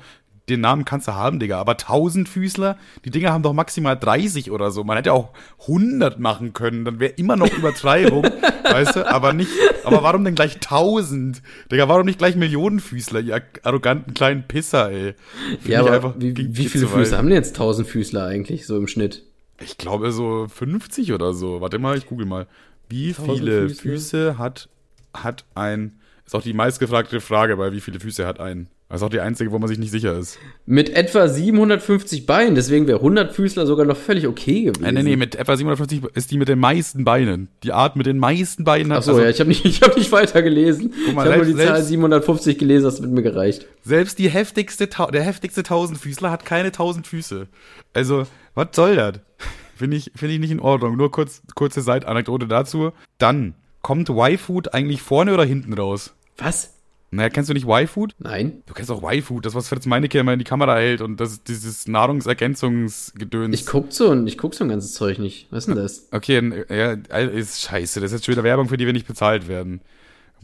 Den 0.49 0.62
Namen 0.62 0.86
kannst 0.86 1.07
du 1.10 1.13
haben, 1.13 1.39
Digga. 1.39 1.60
Aber 1.60 1.75
Tausendfüßler, 1.75 2.77
die 3.03 3.10
Dinger 3.10 3.33
haben 3.33 3.43
doch 3.43 3.53
maximal 3.53 3.97
30 3.97 4.49
oder 4.51 4.71
so. 4.71 4.83
Man 4.86 4.95
hätte 4.95 5.12
auch 5.12 5.31
100 5.62 6.19
machen 6.19 6.53
können, 6.53 6.86
dann 6.86 6.99
wäre 6.99 7.13
immer 7.13 7.36
noch 7.36 7.51
Übertreibung, 7.51 8.23
weißt 8.63 8.95
du? 8.95 9.07
Aber 9.07 9.33
nicht, 9.33 9.51
aber 9.83 10.03
warum 10.03 10.23
denn 10.23 10.36
gleich 10.36 10.55
1000? 10.55 11.41
Digga, 11.71 11.89
warum 11.89 12.05
nicht 12.05 12.19
gleich 12.19 12.36
Millionenfüßler, 12.36 13.19
ihr 13.19 13.41
arroganten 13.63 14.13
kleinen 14.13 14.47
Pisser, 14.47 14.89
ey? 14.89 15.15
Find 15.60 15.67
Ja, 15.67 15.86
aber 15.86 16.15
wie, 16.17 16.36
wie 16.38 16.53
viel 16.53 16.69
viele 16.69 16.86
weit. 16.86 16.99
Füße 16.99 17.17
haben 17.17 17.27
denn 17.27 17.36
jetzt 17.36 17.55
Tausendfüßler 17.57 18.25
eigentlich 18.25 18.65
so 18.65 18.77
im 18.77 18.88
Schnitt? 18.88 19.23
Ich 19.60 19.77
glaube 19.77 20.12
so 20.12 20.47
50 20.47 21.13
oder 21.13 21.33
so. 21.33 21.62
Warte 21.62 21.79
mal, 21.79 21.97
ich 21.97 22.05
google 22.05 22.25
mal. 22.25 22.47
Wie 22.89 23.10
1000 23.10 23.38
viele 23.38 23.69
Füße? 23.69 23.81
Füße 23.81 24.38
hat, 24.38 24.69
hat 25.13 25.45
ein, 25.55 25.99
ist 26.25 26.36
auch 26.36 26.41
die 26.41 26.53
meistgefragte 26.53 27.19
Frage, 27.19 27.57
bei 27.57 27.73
wie 27.73 27.81
viele 27.81 27.99
Füße 27.99 28.25
hat 28.25 28.39
ein. 28.39 28.69
Das 28.89 29.02
ist 29.02 29.06
auch 29.06 29.10
die 29.10 29.19
einzige, 29.19 29.52
wo 29.52 29.60
man 29.60 29.67
sich 29.67 29.78
nicht 29.80 29.91
sicher 29.91 30.17
ist. 30.17 30.39
Mit 30.65 30.89
etwa 30.91 31.28
750 31.28 32.26
Beinen, 32.26 32.56
deswegen 32.56 32.88
wäre 32.88 33.00
100 33.00 33.34
Füßler 33.34 33.65
sogar 33.65 33.86
noch 33.86 33.97
völlig 33.97 34.28
okay 34.28 34.63
gewesen. 34.63 34.86
Äh, 34.86 34.93
nee, 34.93 35.04
nee, 35.04 35.15
mit 35.17 35.36
etwa 35.36 35.58
750 35.58 36.15
ist 36.15 36.32
die 36.32 36.38
mit 36.38 36.47
den 36.47 36.60
meisten 36.60 37.04
Beinen. 37.04 37.50
Die 37.63 37.73
Art 37.73 37.97
mit 37.97 38.06
den 38.06 38.17
meisten 38.17 38.63
Beinen 38.63 38.93
hat. 38.93 39.00
Achso, 39.00 39.12
also 39.12 39.23
ja, 39.23 39.30
ich 39.30 39.39
habe 39.41 39.50
nicht, 39.50 39.65
ich 39.65 39.82
hab 39.82 39.97
nicht 39.97 40.12
weiter 40.13 40.41
gelesen. 40.41 40.93
Mal, 41.13 41.26
ich 41.26 41.34
habe 41.34 41.36
nur 41.38 41.45
die 41.45 41.52
selbst- 41.52 41.67
Zahl 41.67 41.76
selbst- 41.76 41.89
750 41.89 42.58
gelesen, 42.58 42.84
das 42.86 43.02
wird 43.02 43.12
mir 43.12 43.23
gereicht. 43.23 43.65
Selbst 43.84 44.19
die 44.19 44.30
heftigste, 44.30 44.88
der 44.88 45.23
heftigste 45.23 45.63
Tausendfüßler 45.63 46.32
hat 46.32 46.45
keine 46.45 46.71
tausend 46.71 47.08
Füße. 47.08 47.47
Also, 47.93 48.26
was 48.56 48.67
soll 48.71 48.95
das? 48.95 49.19
Finde 49.76 49.97
ich, 49.97 50.12
finde 50.15 50.34
ich 50.34 50.39
nicht 50.39 50.50
in 50.50 50.60
Ordnung. 50.60 50.97
Nur 50.97 51.12
kurz, 51.12 51.43
kurze 51.54 51.82
Seitanekdote 51.82 52.47
dazu. 52.47 52.93
Dann, 53.19 53.54
kommt 53.84 54.10
Y-Food 54.10 54.73
eigentlich 54.73 55.04
vorne 55.04 55.34
oder 55.34 55.45
hinten 55.45 55.73
raus? 55.73 56.15
Was? 56.38 56.73
Naja, 57.10 57.30
kennst 57.30 57.50
du 57.50 57.54
nicht 57.54 57.67
Y-Food? 57.67 58.15
Nein? 58.20 58.63
Du 58.65 58.74
kennst 58.74 58.91
auch 58.91 59.02
Y-Food, 59.02 59.46
das, 59.46 59.56
was 59.56 59.70
Fritz 59.70 59.86
Meinecke 59.86 60.20
immer 60.20 60.34
in 60.34 60.39
die 60.39 60.46
Kamera 60.46 60.76
hält 60.76 61.02
und 61.02 61.20
das 61.20 61.41
dieses 61.41 61.88
Nahrungsergänzungsgedöns. 61.88 63.56
Ich 63.58 63.65
guck 63.65 63.93
so 63.93 64.12
ein, 64.12 64.28
ich 64.28 64.38
guck 64.38 64.54
so 64.54 64.65
ein 64.65 64.70
ganzes 64.70 64.93
Zeug 64.93 65.17
nicht. 65.17 65.48
Was 65.50 65.60
ist 65.60 65.67
denn 65.67 65.82
das? 65.82 66.08
Okay, 66.12 66.65
ja, 66.70 66.91
ist 67.22 67.62
scheiße. 67.62 68.02
Das 68.02 68.12
ist 68.12 68.17
jetzt 68.17 68.26
schon 68.26 68.34
wieder 68.34 68.43
Werbung, 68.43 68.67
für 68.67 68.78
die 68.78 68.86
wir 68.86 68.93
nicht 68.93 69.08
bezahlt 69.08 69.48
werden. 69.48 69.82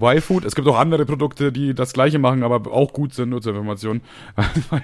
Y-Food, 0.02 0.44
es 0.46 0.56
gibt 0.56 0.68
auch 0.68 0.78
andere 0.78 1.06
Produkte, 1.06 1.52
die 1.52 1.74
das 1.74 1.94
gleiche 1.94 2.18
machen, 2.20 2.44
aber 2.44 2.72
auch 2.72 2.94
gut 2.94 3.14
sind, 3.14 3.30
nur 3.30 3.42
zur 3.42 3.52
Information. 3.54 4.02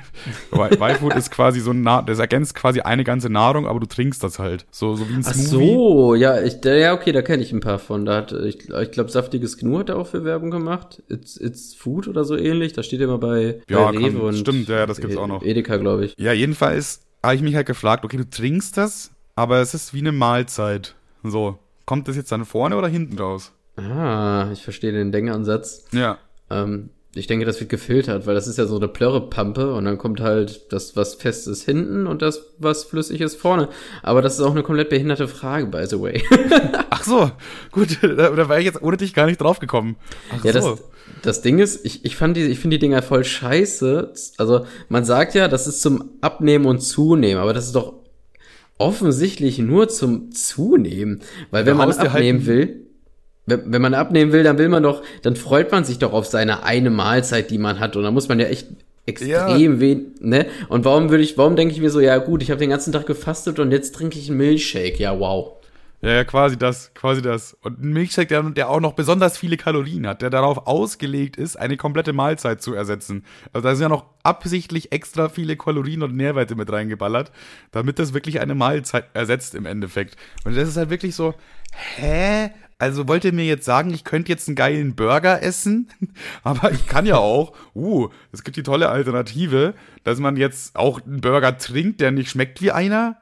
Y-Food 0.53 1.15
ist 1.15 1.31
quasi 1.31 1.59
so 1.59 1.71
ein, 1.71 1.81
Na 1.81 2.01
das 2.01 2.19
ergänzt 2.19 2.55
quasi 2.55 2.81
eine 2.81 3.03
ganze 3.03 3.29
Nahrung, 3.29 3.67
aber 3.67 3.79
du 3.79 3.85
trinkst 3.85 4.23
das 4.23 4.39
halt. 4.39 4.65
So, 4.71 4.95
so 4.95 5.09
wie 5.09 5.13
ein 5.15 5.23
Ach 5.25 5.33
Smoothie. 5.33 5.73
so, 5.73 6.15
ja, 6.15 6.41
ich, 6.41 6.63
ja, 6.63 6.93
okay, 6.93 7.11
da 7.11 7.21
kenne 7.21 7.43
ich 7.43 7.51
ein 7.51 7.59
paar 7.59 7.79
von. 7.79 8.05
Da 8.05 8.17
hat, 8.17 8.31
ich, 8.31 8.69
ich 8.69 8.91
glaube, 8.91 9.09
Saftiges 9.09 9.57
Gnu 9.57 9.79
hat 9.79 9.89
da 9.89 9.95
auch 9.95 10.07
für 10.07 10.23
Werbung 10.23 10.51
gemacht. 10.51 11.01
It's, 11.09 11.37
it's 11.37 11.73
Food 11.73 12.07
oder 12.07 12.23
so 12.23 12.35
ähnlich. 12.37 12.73
Da 12.73 12.83
steht 12.83 13.01
immer 13.01 13.17
bei, 13.17 13.61
Ja, 13.69 13.91
bei 13.91 13.97
kann- 13.99 14.33
stimmt, 14.35 14.67
ja, 14.69 14.85
das 14.85 15.01
gibt's 15.01 15.17
auch 15.17 15.27
noch. 15.27 15.43
Edeka, 15.43 15.77
glaube 15.77 16.05
ich. 16.05 16.15
Ja, 16.17 16.33
jedenfalls 16.33 17.01
habe 17.23 17.35
ich 17.35 17.41
mich 17.41 17.55
halt 17.55 17.67
gefragt, 17.67 18.05
okay, 18.05 18.17
du 18.17 18.29
trinkst 18.29 18.77
das, 18.77 19.11
aber 19.35 19.57
es 19.59 19.73
ist 19.73 19.93
wie 19.93 19.99
eine 19.99 20.11
Mahlzeit. 20.11 20.95
So, 21.23 21.57
kommt 21.85 22.07
das 22.07 22.15
jetzt 22.15 22.31
dann 22.31 22.45
vorne 22.45 22.77
oder 22.77 22.87
hinten 22.87 23.17
raus? 23.17 23.51
Ah, 23.79 24.49
ich 24.53 24.63
verstehe 24.63 24.91
den 24.91 25.11
Denkansatz. 25.11 25.85
Ja. 25.91 26.17
Ähm, 26.49 26.89
ich 27.15 27.25
denke, 27.25 27.43
das 27.45 27.59
wird 27.59 27.71
gefiltert, 27.71 28.27
weil 28.27 28.35
das 28.35 28.47
ist 28.47 28.57
ja 28.57 28.65
so 28.67 28.75
eine 28.77 28.87
Plörrepampe 28.87 29.73
und 29.73 29.85
dann 29.85 29.97
kommt 29.97 30.21
halt 30.21 30.71
das, 30.71 30.95
was 30.95 31.15
fest 31.15 31.47
ist 31.47 31.63
hinten 31.63 32.05
und 32.05 32.21
das, 32.21 32.53
was 32.59 32.83
flüssig 32.83 33.19
ist 33.21 33.35
vorne. 33.35 33.67
Aber 34.03 34.21
das 34.21 34.35
ist 34.35 34.41
auch 34.41 34.51
eine 34.51 34.61
komplett 34.61 34.89
behinderte 34.89 35.27
Frage, 35.27 35.65
by 35.65 35.85
the 35.87 35.99
way. 35.99 36.23
Ach 36.91 37.03
so, 37.03 37.31
gut, 37.71 37.97
da, 38.03 38.29
da 38.29 38.47
wäre 38.47 38.59
ich 38.59 38.65
jetzt 38.65 38.81
ohne 38.83 38.97
dich 38.97 39.15
gar 39.15 39.25
nicht 39.25 39.41
drauf 39.41 39.59
gekommen. 39.59 39.95
Ach 40.37 40.43
Ja, 40.45 40.53
so. 40.61 40.69
das, 40.71 40.83
das 41.23 41.41
Ding 41.41 41.57
ist, 41.57 41.83
ich, 41.83 42.05
ich 42.05 42.15
fand 42.15 42.37
die, 42.37 42.43
ich 42.45 42.59
finde 42.59 42.75
die 42.77 42.81
Dinger 42.81 43.01
voll 43.01 43.23
scheiße. 43.23 44.13
Also, 44.37 44.65
man 44.87 45.03
sagt 45.03 45.33
ja, 45.33 45.47
das 45.47 45.65
ist 45.65 45.81
zum 45.81 46.11
Abnehmen 46.21 46.65
und 46.67 46.79
Zunehmen, 46.79 47.41
aber 47.41 47.53
das 47.53 47.65
ist 47.65 47.75
doch 47.75 47.95
offensichtlich 48.77 49.57
nur 49.59 49.89
zum 49.89 50.31
Zunehmen. 50.31 51.21
Weil 51.51 51.65
wenn 51.65 51.77
man 51.77 51.89
dir 51.89 51.97
halt 51.97 52.09
abnehmen 52.11 52.39
ein- 52.41 52.45
will, 52.45 52.85
wenn, 53.49 53.71
wenn 53.71 53.81
man 53.81 53.93
abnehmen 53.93 54.31
will, 54.31 54.43
dann 54.43 54.57
will 54.57 54.69
man 54.69 54.83
doch, 54.83 55.01
dann 55.21 55.35
freut 55.35 55.71
man 55.71 55.83
sich 55.83 55.99
doch 55.99 56.13
auf 56.13 56.25
seine 56.25 56.63
eine 56.63 56.89
Mahlzeit, 56.89 57.51
die 57.51 57.57
man 57.57 57.79
hat. 57.79 57.95
Und 57.95 58.03
da 58.03 58.11
muss 58.11 58.29
man 58.29 58.39
ja 58.39 58.47
echt 58.47 58.67
extrem 59.05 59.79
wenig, 59.79 60.05
ne? 60.21 60.45
Und 60.67 60.85
warum 60.85 61.09
würde 61.09 61.23
ich, 61.23 61.37
warum 61.37 61.55
denke 61.55 61.73
ich 61.73 61.81
mir 61.81 61.89
so, 61.89 61.99
ja 61.99 62.17
gut, 62.17 62.43
ich 62.43 62.51
habe 62.51 62.59
den 62.59 62.69
ganzen 62.69 62.93
Tag 62.93 63.05
gefastet 63.05 63.59
und 63.59 63.71
jetzt 63.71 63.95
trinke 63.95 64.19
ich 64.19 64.29
einen 64.29 64.37
Milchshake. 64.37 64.99
Ja, 64.99 65.19
wow. 65.19 65.53
Ja, 66.01 66.11
ja, 66.11 66.23
quasi 66.23 66.57
das, 66.57 66.93
quasi 66.93 67.21
das. 67.21 67.57
Und 67.61 67.83
ein 67.83 67.91
Milchshake, 67.91 68.29
der, 68.29 68.43
der 68.43 68.69
auch 68.69 68.79
noch 68.79 68.93
besonders 68.93 69.37
viele 69.37 69.57
Kalorien 69.57 70.07
hat, 70.07 70.21
der 70.21 70.29
darauf 70.29 70.65
ausgelegt 70.65 71.35
ist, 71.35 71.57
eine 71.57 71.75
komplette 71.75 72.13
Mahlzeit 72.13 72.61
zu 72.61 72.73
ersetzen. 72.73 73.25
Also 73.51 73.67
da 73.67 73.75
sind 73.75 73.83
ja 73.83 73.89
noch 73.89 74.05
absichtlich 74.23 74.93
extra 74.93 75.27
viele 75.27 75.57
Kalorien 75.57 76.01
und 76.01 76.15
Nährwerte 76.15 76.55
mit 76.55 76.71
reingeballert, 76.71 77.33
damit 77.71 77.99
das 77.99 78.13
wirklich 78.13 78.39
eine 78.39 78.55
Mahlzeit 78.55 79.05
ersetzt 79.13 79.55
im 79.55 79.65
Endeffekt. 79.65 80.15
Und 80.45 80.55
das 80.55 80.69
ist 80.69 80.77
halt 80.77 80.89
wirklich 80.89 81.15
so, 81.15 81.33
hä? 81.97 82.51
Also 82.79 83.09
wollt 83.09 83.25
ihr 83.25 83.33
mir 83.33 83.45
jetzt 83.45 83.65
sagen, 83.65 83.93
ich 83.93 84.05
könnte 84.05 84.31
jetzt 84.31 84.47
einen 84.47 84.55
geilen 84.55 84.95
Burger 84.95 85.43
essen? 85.43 85.89
Aber 86.43 86.71
ich 86.71 86.87
kann 86.87 87.05
ja 87.05 87.17
auch, 87.17 87.53
uh, 87.75 88.07
es 88.31 88.43
gibt 88.43 88.55
die 88.55 88.63
tolle 88.63 88.89
Alternative, 88.89 89.73
dass 90.05 90.19
man 90.19 90.37
jetzt 90.37 90.77
auch 90.77 91.01
einen 91.05 91.19
Burger 91.19 91.57
trinkt, 91.57 91.99
der 91.99 92.11
nicht 92.11 92.29
schmeckt 92.29 92.61
wie 92.61 92.71
einer. 92.71 93.17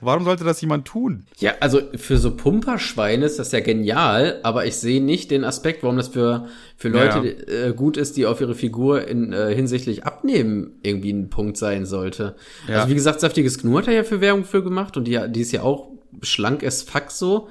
Warum 0.00 0.24
sollte 0.24 0.42
das 0.42 0.60
jemand 0.60 0.86
tun? 0.86 1.24
Ja, 1.36 1.52
also 1.60 1.80
für 1.94 2.16
so 2.16 2.34
Pumperschweine 2.34 3.26
ist 3.26 3.38
das 3.38 3.52
ja 3.52 3.60
genial, 3.60 4.40
aber 4.42 4.66
ich 4.66 4.76
sehe 4.76 5.02
nicht 5.02 5.30
den 5.30 5.44
Aspekt, 5.44 5.82
warum 5.82 5.96
das 5.98 6.08
für, 6.08 6.48
für 6.76 6.88
Leute 6.88 7.36
Ja, 7.48 7.68
Äh, 7.68 7.72
gut 7.74 7.96
ist, 7.96 8.16
die 8.16 8.26
auf 8.26 8.40
ihre 8.40 8.54
Figur 8.54 9.06
in, 9.06 9.32
äh, 9.32 9.54
hinsichtlich 9.54 10.04
Abnehmen 10.04 10.78
irgendwie 10.82 11.12
ein 11.12 11.28
Punkt 11.28 11.58
sein 11.58 11.86
sollte. 11.86 12.36
Ja. 12.66 12.76
Also 12.76 12.88
wie 12.90 12.94
gesagt, 12.94 13.20
saftiges 13.20 13.58
Gnu 13.58 13.78
hat 13.78 13.86
er 13.86 13.94
ja 13.94 14.02
für 14.02 14.20
Werbung 14.20 14.44
für 14.44 14.64
gemacht 14.64 14.96
und 14.96 15.04
die, 15.04 15.20
die 15.28 15.40
ist 15.42 15.52
ja 15.52 15.62
auch 15.62 15.90
schlank 16.22 16.64
as 16.64 16.82
fuck 16.82 17.10
so. 17.10 17.48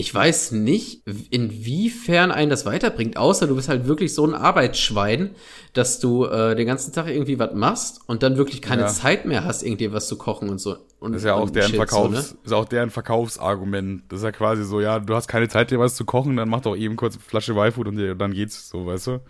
Ich 0.00 0.14
weiß 0.14 0.52
nicht, 0.52 1.02
inwiefern 1.28 2.30
einen 2.32 2.48
das 2.48 2.64
weiterbringt, 2.64 3.18
außer 3.18 3.46
du 3.46 3.54
bist 3.54 3.68
halt 3.68 3.86
wirklich 3.86 4.14
so 4.14 4.26
ein 4.26 4.34
Arbeitsschwein, 4.34 5.32
dass 5.74 6.00
du 6.00 6.24
äh, 6.24 6.54
den 6.56 6.66
ganzen 6.66 6.94
Tag 6.94 7.08
irgendwie 7.08 7.38
was 7.38 7.52
machst 7.54 8.00
und 8.06 8.22
dann 8.22 8.38
wirklich 8.38 8.62
keine 8.62 8.82
Ja. 8.82 8.88
Zeit 8.88 9.26
mehr 9.26 9.44
hast, 9.44 9.62
irgendwie 9.62 9.92
was 9.92 10.08
zu 10.08 10.16
kochen 10.16 10.48
und 10.48 10.58
so. 10.58 10.76
Und, 11.00 11.12
Das 11.12 11.20
ist 11.20 11.26
ja 11.26 11.34
auch 11.34 11.50
deren 11.50 11.68
Shit 11.68 11.76
Verkaufs, 11.76 12.28
So, 12.30 12.34
ne? 12.34 12.38
ist 12.44 12.52
auch 12.54 12.64
deren 12.64 12.88
Verkaufsargument. 12.88 14.04
Das 14.08 14.20
ist 14.20 14.24
ja 14.24 14.32
quasi 14.32 14.64
so, 14.64 14.80
ja, 14.80 15.00
du 15.00 15.14
hast 15.14 15.28
keine 15.28 15.48
Zeit, 15.48 15.70
dir 15.70 15.78
was 15.78 15.96
zu 15.96 16.06
kochen, 16.06 16.34
dann 16.36 16.48
mach 16.48 16.62
doch 16.62 16.76
eben 16.76 16.96
kurz 16.96 17.16
eine 17.16 17.22
Flasche 17.22 17.52
Y-Food 17.52 17.88
und 17.88 18.18
dann 18.18 18.32
geht's 18.32 18.70
so, 18.70 18.86
weißt 18.86 19.06
du? 19.08 19.20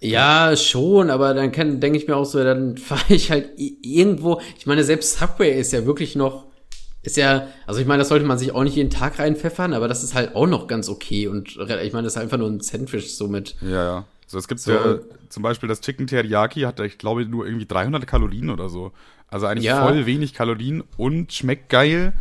Ja, 0.00 0.56
schon, 0.56 1.10
aber 1.10 1.34
dann 1.34 1.50
kann, 1.50 1.80
denke 1.80 1.98
ich 1.98 2.06
mir 2.06 2.16
auch 2.16 2.24
so, 2.24 2.42
dann 2.44 2.76
fahre 2.78 3.12
ich 3.14 3.32
halt 3.32 3.50
irgendwo. 3.56 4.40
Ich 4.56 4.66
meine, 4.66 4.84
selbst 4.84 5.18
Subway 5.18 5.58
ist 5.58 5.72
ja 5.72 5.84
wirklich 5.84 6.14
noch, 6.14 6.46
ist 7.02 7.16
ja, 7.16 7.48
also 7.66 7.80
ich 7.80 7.86
meine, 7.86 7.98
das 8.00 8.08
sollte 8.08 8.24
man 8.24 8.38
sich 8.38 8.52
auch 8.52 8.62
nicht 8.64 8.76
jeden 8.76 8.90
Tag 8.90 9.18
reinpfeffern, 9.18 9.72
aber 9.74 9.88
das 9.88 10.02
ist 10.04 10.14
halt 10.14 10.34
auch 10.36 10.46
noch 10.46 10.66
ganz 10.68 10.88
okay 10.88 11.26
und 11.28 11.48
ich 11.56 11.92
meine, 11.92 12.04
das 12.04 12.14
ist 12.14 12.22
einfach 12.22 12.38
nur 12.38 12.48
ein 12.48 12.60
Sandwich 12.60 13.16
so 13.16 13.28
mit. 13.28 13.56
Ja, 13.60 13.84
ja. 13.84 14.04
So, 14.26 14.38
es 14.38 14.48
gibt 14.48 14.60
So. 14.60 14.72
ja 14.72 14.98
zum 15.28 15.42
Beispiel 15.42 15.68
das 15.68 15.80
Chicken 15.80 16.06
Teriyaki 16.06 16.60
hat, 16.60 16.80
ich 16.80 16.98
glaube, 16.98 17.26
nur 17.26 17.44
irgendwie 17.46 17.66
300 17.66 18.06
Kalorien 18.06 18.50
oder 18.50 18.68
so. 18.68 18.92
Also 19.28 19.46
eigentlich 19.46 19.64
Ja. 19.66 19.82
voll 19.82 20.06
wenig 20.06 20.32
Kalorien 20.34 20.84
und 20.96 21.32
schmeckt 21.32 21.68
geil. 21.70 22.12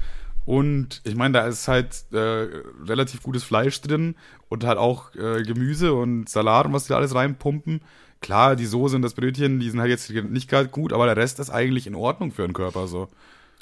Und 0.45 1.01
ich 1.03 1.15
meine, 1.15 1.33
da 1.37 1.45
ist 1.47 1.67
halt 1.67 2.03
äh, 2.11 2.47
relativ 2.87 3.21
gutes 3.21 3.43
Fleisch 3.43 3.79
drin 3.81 4.15
und 4.49 4.63
halt 4.65 4.77
auch 4.79 5.13
äh, 5.15 5.43
Gemüse 5.43 5.93
und 5.93 6.27
Salat 6.29 6.65
und 6.65 6.73
was 6.73 6.85
die 6.85 6.89
da 6.89 6.97
alles 6.97 7.13
reinpumpen. 7.13 7.81
klar, 8.21 8.55
die 8.55 8.65
Soße 8.65 8.95
und 8.95 9.01
das 9.03 9.13
Brötchen, 9.13 9.59
die 9.59 9.69
sind 9.69 9.79
halt 9.79 9.89
jetzt 9.89 10.09
nicht 10.09 10.49
gerade 10.49 10.69
gut, 10.69 10.93
aber 10.93 11.05
der 11.05 11.17
Rest 11.17 11.39
ist 11.39 11.49
eigentlich 11.49 11.85
in 11.87 11.95
Ordnung 11.95 12.31
für 12.31 12.41
den 12.43 12.53
Körper 12.53 12.87
so. 12.87 13.07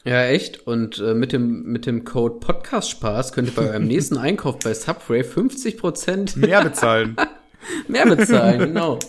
Ja, 0.03 0.23
echt. 0.25 0.65
Und 0.65 0.99
äh, 0.99 1.13
mit, 1.13 1.33
dem, 1.33 1.63
mit 1.63 1.85
dem 1.85 2.05
Code 2.05 2.35
Podcast 2.39 2.89
Spaß 2.89 3.33
könnt 3.33 3.49
ihr 3.49 3.55
bei 3.55 3.69
eurem 3.69 3.83
nächsten 3.87 4.17
Einkauf 4.17 4.59
bei 4.59 4.73
Subway 4.73 5.21
50% 5.21 6.37
Mehr 6.45 6.63
bezahlen. 6.63 7.15
mehr 7.87 8.05
bezahlen, 8.05 8.59
genau. 8.59 8.99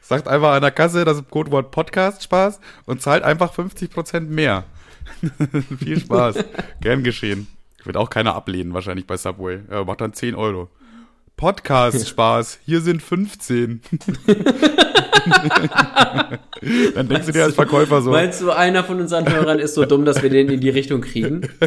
Sagt 0.00 0.26
einfach 0.26 0.52
an 0.52 0.62
der 0.62 0.70
Kasse 0.70 1.04
das 1.04 1.22
Codewort 1.28 1.70
Podcast 1.70 2.24
Spaß 2.24 2.58
und 2.86 3.02
zahlt 3.02 3.22
einfach 3.22 3.54
50% 3.54 4.20
mehr. 4.22 4.64
Viel 5.78 6.00
Spaß. 6.00 6.44
Gern 6.80 7.04
geschehen. 7.04 7.46
Wird 7.84 7.96
auch 7.96 8.10
keiner 8.10 8.34
ablehnen, 8.34 8.74
wahrscheinlich 8.74 9.06
bei 9.06 9.16
Subway. 9.16 9.60
Er 9.68 9.84
macht 9.84 10.00
dann 10.00 10.12
10 10.12 10.34
Euro. 10.34 10.68
Podcast 11.36 12.08
Spaß. 12.08 12.58
Hier 12.66 12.80
sind 12.80 13.02
15. 13.02 13.80
dann 16.94 17.08
denkst 17.08 17.26
du 17.26 17.32
dir 17.32 17.44
als 17.44 17.54
Verkäufer 17.54 18.02
so. 18.02 18.10
Meinst 18.10 18.40
du, 18.40 18.50
einer 18.50 18.84
von 18.84 19.00
unseren 19.00 19.30
Hörern 19.30 19.58
ist 19.58 19.74
so 19.74 19.84
dumm, 19.84 20.04
dass 20.04 20.22
wir 20.22 20.30
den 20.30 20.48
in 20.48 20.60
die 20.60 20.70
Richtung 20.70 21.00
kriegen? 21.00 21.48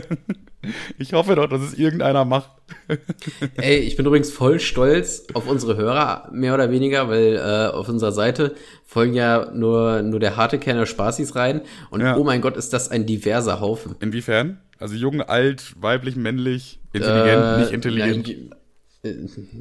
Ich 0.97 1.11
hoffe 1.11 1.35
doch, 1.35 1.47
dass 1.49 1.61
es 1.61 1.73
irgendeiner 1.73 2.23
macht. 2.23 2.49
Ey, 3.57 3.79
ich 3.79 3.97
bin 3.97 4.05
übrigens 4.05 4.31
voll 4.31 4.61
stolz 4.61 5.27
auf 5.33 5.45
unsere 5.49 5.75
Hörer, 5.75 6.29
mehr 6.31 6.53
oder 6.53 6.71
weniger, 6.71 7.09
weil 7.09 7.35
äh, 7.35 7.75
auf 7.75 7.89
unserer 7.89 8.13
Seite 8.13 8.55
folgen 8.85 9.13
ja 9.13 9.51
nur, 9.53 10.01
nur 10.03 10.21
der 10.21 10.37
harte 10.37 10.59
Kern 10.59 10.77
der 10.77 10.85
Spaßis 10.85 11.35
rein. 11.35 11.63
Und 11.89 11.99
Ja. 11.99 12.15
oh 12.15 12.23
mein 12.23 12.39
Gott, 12.39 12.55
ist 12.55 12.71
das 12.71 12.89
ein 12.89 13.05
diverser 13.05 13.59
Haufen. 13.59 13.95
Inwiefern? 13.99 14.59
Also 14.79 14.95
jung, 14.95 15.21
alt, 15.21 15.73
weiblich, 15.81 16.15
männlich, 16.15 16.79
intelligent, 16.93 17.43
Äh, 17.43 17.59
nicht 17.59 17.71
intelligent. 17.73 18.27
Ja, 18.29 19.11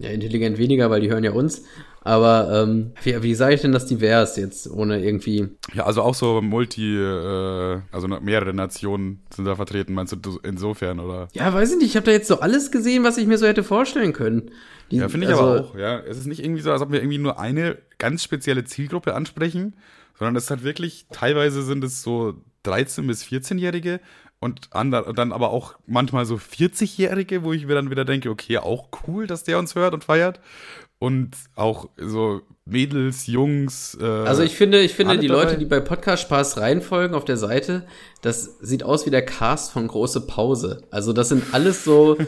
ja, 0.02 0.10
intelligent 0.10 0.56
weniger, 0.58 0.88
weil 0.88 1.00
die 1.00 1.10
hören 1.10 1.24
ja 1.24 1.32
uns. 1.32 1.64
Aber 2.04 2.64
ähm, 2.64 2.92
wie, 3.02 3.22
wie 3.22 3.34
sage 3.34 3.54
ich 3.54 3.60
denn 3.60 3.72
das 3.72 3.86
divers 3.86 4.36
jetzt, 4.36 4.68
ohne 4.68 5.02
irgendwie. 5.04 5.48
Ja, 5.72 5.84
also 5.84 6.02
auch 6.02 6.14
so 6.14 6.40
Multi, 6.42 6.96
äh, 6.96 7.80
also 7.92 8.08
mehrere 8.08 8.52
Nationen 8.52 9.20
sind 9.34 9.44
da 9.44 9.54
vertreten, 9.54 9.94
meinst 9.94 10.16
du 10.20 10.40
insofern, 10.42 10.98
oder? 10.98 11.28
Ja, 11.32 11.52
weiß 11.54 11.72
ich 11.72 11.78
nicht, 11.78 11.86
ich 11.90 11.96
habe 11.96 12.06
da 12.06 12.12
jetzt 12.12 12.26
so 12.26 12.40
alles 12.40 12.70
gesehen, 12.72 13.04
was 13.04 13.18
ich 13.18 13.26
mir 13.26 13.38
so 13.38 13.46
hätte 13.46 13.62
vorstellen 13.62 14.12
können. 14.12 14.50
Die, 14.90 14.96
Ja, 14.96 15.08
finde 15.08 15.26
ich 15.26 15.32
also, 15.32 15.42
aber 15.44 15.60
auch, 15.60 15.76
ja. 15.76 16.00
Es 16.00 16.18
ist 16.18 16.26
nicht 16.26 16.44
irgendwie 16.44 16.62
so, 16.62 16.72
als 16.72 16.82
ob 16.82 16.90
wir 16.90 17.00
irgendwie 17.00 17.18
nur 17.18 17.38
eine 17.38 17.78
ganz 17.98 18.24
spezielle 18.24 18.64
Zielgruppe 18.64 19.14
ansprechen, 19.14 19.74
sondern 20.18 20.34
es 20.36 20.50
hat 20.50 20.64
wirklich, 20.64 21.06
teilweise 21.12 21.62
sind 21.62 21.84
es 21.84 22.02
so 22.02 22.34
13- 22.64 23.06
bis 23.06 23.24
14-Jährige 23.24 24.00
und, 24.40 24.68
ander- 24.72 25.06
und 25.06 25.18
dann 25.18 25.32
aber 25.32 25.50
auch 25.50 25.74
manchmal 25.86 26.26
so 26.26 26.34
40-Jährige, 26.34 27.44
wo 27.44 27.52
ich 27.52 27.66
mir 27.66 27.74
dann 27.74 27.90
wieder 27.90 28.04
denke, 28.04 28.28
okay, 28.28 28.58
auch 28.58 28.88
cool, 29.06 29.28
dass 29.28 29.44
der 29.44 29.58
uns 29.58 29.76
hört 29.76 29.94
und 29.94 30.02
feiert. 30.02 30.40
Und 31.02 31.32
auch 31.56 31.88
so 31.96 32.42
Mädels, 32.64 33.26
Jungs. 33.26 33.98
Äh, 34.00 34.04
Also 34.04 34.44
ich 34.44 34.54
finde, 34.54 34.82
ich 34.82 34.94
finde 34.94 35.18
die 35.18 35.26
dabei. 35.26 35.42
Leute, 35.42 35.58
die 35.58 35.64
bei 35.64 35.80
Podcast 35.80 36.22
Spaß 36.22 36.58
reinfolgen 36.58 37.16
auf 37.16 37.24
der 37.24 37.36
Seite, 37.36 37.88
das 38.20 38.58
sieht 38.60 38.84
aus 38.84 39.04
wie 39.04 39.10
der 39.10 39.24
Cast 39.24 39.72
von 39.72 39.88
Große 39.88 40.28
Pause. 40.28 40.84
Also 40.92 41.12
das 41.12 41.30
sind 41.30 41.42
alles 41.54 41.82
so, 41.82 42.18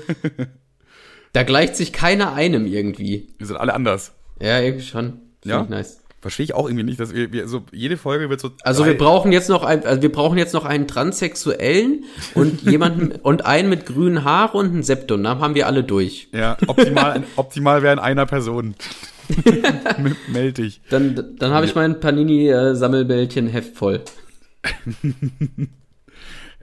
da 1.33 1.45
gleicht 1.45 1.77
sich 1.77 1.93
keiner 1.93 2.33
einem 2.33 2.67
irgendwie. 2.67 3.29
wir 3.39 3.47
sind 3.47 3.59
alle 3.59 3.75
anders. 3.75 4.13
Ja, 4.41 4.59
irgendwie 4.59 4.85
schon. 4.85 5.05
Find 5.05 5.45
Ja? 5.45 5.63
Ich 5.63 5.69
nice. 5.69 6.01
Verstehe 6.25 6.45
ich 6.45 6.55
auch 6.55 6.67
irgendwie 6.67 6.85
nicht, 6.85 6.99
dass 6.99 7.13
wir, 7.13 7.33
wir 7.33 7.47
so 7.49 7.65
jede 7.71 7.99
Folge 7.99 8.31
wird 8.31 8.41
so. 8.41 8.53
Also 8.63 8.87
wir 8.87 8.97
brauchen 8.97 9.31
jetzt 9.31 9.51
noch 9.51 9.63
ein, 9.63 9.85
also 9.85 10.01
wir 10.01 10.11
brauchen 10.11 10.39
jetzt 10.39 10.55
noch 10.55 10.65
einen 10.65 10.89
Transsexuellen 10.89 12.05
und 12.33 12.63
jemanden 12.71 13.13
und 13.13 13.45
einen 13.45 13.69
mit 13.69 13.85
grünen 13.85 14.25
Haaren 14.25 14.59
und 14.59 14.67
einen 14.73 14.83
Septum. 14.83 15.23
Dann 15.23 15.39
haben 15.39 15.55
wir 15.55 15.67
alle 15.67 15.85
durch. 15.85 16.29
Ja, 16.33 16.57
optimal, 16.67 17.25
optimal 17.37 17.83
wäre 17.83 17.93
in 17.93 17.99
einer 17.99 18.25
Person. 18.25 18.75
Meld 20.33 20.57
dich. 20.57 20.81
Dann, 20.89 21.37
dann 21.39 21.53
habe 21.53 21.67
ich 21.67 21.75
mein 21.75 22.01
Panini-Sammelbällchen 22.01 23.47
Heft 23.47 23.77
voll. 23.77 24.01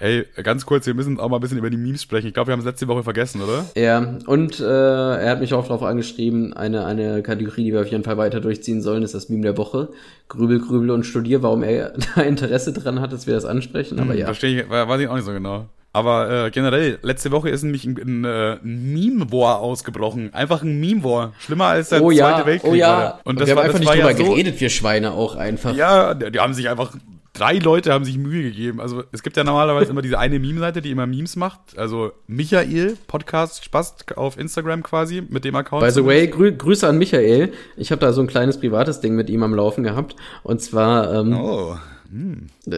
Ey, 0.01 0.25
ganz 0.41 0.65
kurz, 0.65 0.87
wir 0.87 0.95
müssen 0.95 1.19
auch 1.19 1.29
mal 1.29 1.37
ein 1.37 1.41
bisschen 1.41 1.59
über 1.59 1.69
die 1.69 1.77
Memes 1.77 2.01
sprechen. 2.01 2.25
Ich 2.27 2.33
glaube, 2.33 2.47
wir 2.47 2.53
haben 2.53 2.59
es 2.61 2.65
letzte 2.65 2.87
Woche 2.87 3.03
vergessen, 3.03 3.39
oder? 3.41 3.65
Ja, 3.75 4.15
und 4.25 4.59
äh, 4.59 4.63
er 4.63 5.29
hat 5.29 5.39
mich 5.41 5.53
auch 5.53 5.63
darauf 5.67 5.83
angeschrieben, 5.83 6.53
eine, 6.53 6.85
eine 6.85 7.21
Kategorie, 7.21 7.65
die 7.65 7.73
wir 7.73 7.81
auf 7.81 7.87
jeden 7.87 8.03
Fall 8.03 8.17
weiter 8.17 8.39
durchziehen 8.41 8.81
sollen, 8.81 9.03
ist 9.03 9.13
das 9.13 9.29
Meme 9.29 9.43
der 9.43 9.57
Woche. 9.57 9.89
Grübel, 10.27 10.59
grübel 10.59 10.89
und 10.89 11.03
studier, 11.05 11.43
warum 11.43 11.61
er 11.61 11.93
da 12.15 12.21
Interesse 12.21 12.73
dran 12.73 12.99
hat, 12.99 13.13
dass 13.13 13.27
wir 13.27 13.35
das 13.35 13.45
ansprechen. 13.45 13.99
Aber 13.99 14.15
ja. 14.15 14.25
Verstehe 14.25 14.63
ich, 14.63 14.69
weiß 14.69 14.99
ich 15.01 15.07
auch 15.07 15.15
nicht 15.15 15.25
so 15.25 15.33
genau. 15.33 15.67
Aber 15.93 16.45
äh, 16.47 16.51
generell, 16.51 16.97
letzte 17.03 17.31
Woche 17.31 17.49
ist 17.49 17.61
nämlich 17.63 17.85
ein, 17.85 17.97
ein, 17.97 18.23
äh, 18.25 18.53
ein 18.63 18.93
Meme-War 18.93 19.59
ausgebrochen. 19.59 20.33
Einfach 20.33 20.63
ein 20.63 20.79
Meme-War. 20.79 21.33
Schlimmer 21.37 21.65
als 21.65 21.89
der 21.89 22.01
Oh 22.01 22.07
Zweite 22.09 22.17
ja, 22.17 22.45
Weltkrieg. 22.45 22.71
oh 22.71 22.75
ja. 22.75 22.87
war. 22.87 23.19
Und 23.25 23.39
wir 23.39 23.45
haben 23.47 23.55
war- 23.57 23.63
einfach 23.65 23.79
nicht 23.79 23.91
drüber 23.93 24.09
ja 24.11 24.17
so, 24.17 24.23
geredet, 24.23 24.59
wir 24.61 24.69
Schweine 24.69 25.11
auch 25.11 25.35
einfach. 25.35 25.75
Ja, 25.75 26.13
die, 26.13 26.31
die 26.31 26.39
haben 26.39 26.53
sich 26.53 26.69
einfach, 26.69 26.95
drei 27.33 27.57
Leute 27.59 27.93
haben 27.93 28.05
sich 28.05 28.17
Mühe 28.17 28.43
gegeben. 28.43 28.81
Also 28.81 29.03
es 29.11 29.23
gibt 29.23 29.37
ja 29.37 29.43
normalerweise 29.43 29.91
immer 29.91 30.01
diese 30.01 30.19
eine 30.19 30.39
Meme-Seite, 30.39 30.81
die 30.81 30.91
immer 30.91 31.07
Memes 31.07 31.35
macht. 31.35 31.77
Also 31.77 32.11
Michael, 32.27 32.97
Podcast 33.07 33.63
Spast 33.65 34.17
auf 34.17 34.37
Instagram 34.37 34.83
quasi, 34.83 35.23
mit 35.27 35.45
dem 35.45 35.55
Account. 35.55 35.83
By 35.85 35.91
the 35.91 36.05
way, 36.05 36.27
grü 36.27 36.51
Grüße 36.51 36.87
an 36.87 36.97
Michael. 36.97 37.53
Ich 37.77 37.91
habe 37.91 37.99
da 38.01 38.13
so 38.13 38.21
ein 38.21 38.27
kleines 38.27 38.59
privates 38.59 38.99
Ding 38.99 39.15
mit 39.15 39.29
ihm 39.29 39.43
am 39.43 39.53
Laufen 39.55 39.83
gehabt. 39.83 40.15
Und 40.43 40.61
zwar, 40.61 41.13
ähm, 41.13 41.33
Oh, 41.33 41.77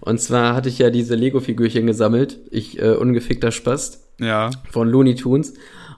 und 0.00 0.20
zwar 0.20 0.54
hatte 0.54 0.68
ich 0.68 0.78
ja 0.78 0.90
diese 0.90 1.14
Lego-Figürchen 1.14 1.86
gesammelt. 1.86 2.38
Ich, 2.50 2.80
äh, 2.80 2.92
ungefickter 2.92 3.52
Spast. 3.52 4.00
ja. 4.18 4.50
von 4.70 4.88
Looney 4.88 5.14
Tunes. 5.16 5.54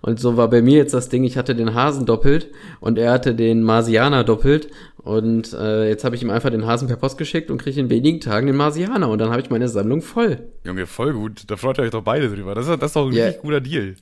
Und 0.06 0.18
so 0.20 0.36
war 0.38 0.48
bei 0.48 0.62
mir 0.62 0.76
jetzt 0.78 0.94
das 0.94 1.08
Ding, 1.10 1.24
ich 1.24 1.36
hatte 1.36 1.54
den 1.54 1.74
Hasen 1.74 2.06
doppelt 2.06 2.48
und 2.80 2.96
er 2.96 3.10
hatte 3.12 3.34
den 3.34 3.62
Marsianer 3.62 4.24
doppelt. 4.24 4.68
Und 4.96 5.52
äh, 5.52 5.88
jetzt 5.88 6.04
habe 6.04 6.16
ich 6.16 6.22
ihm 6.22 6.30
einfach 6.30 6.50
den 6.50 6.64
Hasen 6.66 6.88
per 6.88 6.96
Post 6.96 7.18
geschickt 7.18 7.50
und 7.50 7.58
kriege 7.60 7.78
in 7.80 7.90
wenigen 7.90 8.20
Tagen 8.20 8.46
den 8.46 8.56
Marsianer. 8.56 9.08
Und 9.08 9.18
dann 9.18 9.30
habe 9.30 9.40
ich 9.42 9.50
meine 9.50 9.68
Sammlung 9.68 10.00
voll. 10.02 10.38
Junge, 10.64 10.86
voll 10.86 11.12
gut. 11.12 11.42
Da 11.48 11.56
freut 11.56 11.78
ihr 11.78 11.82
euch 11.82 11.90
doch 11.90 12.02
beide 12.04 12.28
drüber. 12.34 12.54
Das 12.54 12.66
ist, 12.68 12.80
das 12.80 12.90
ist 12.90 12.96
doch 12.96 13.06
ein 13.08 13.12
Ja. 13.12 13.24
richtig 13.26 13.42
guter 13.42 13.60
Deal. 13.60 13.96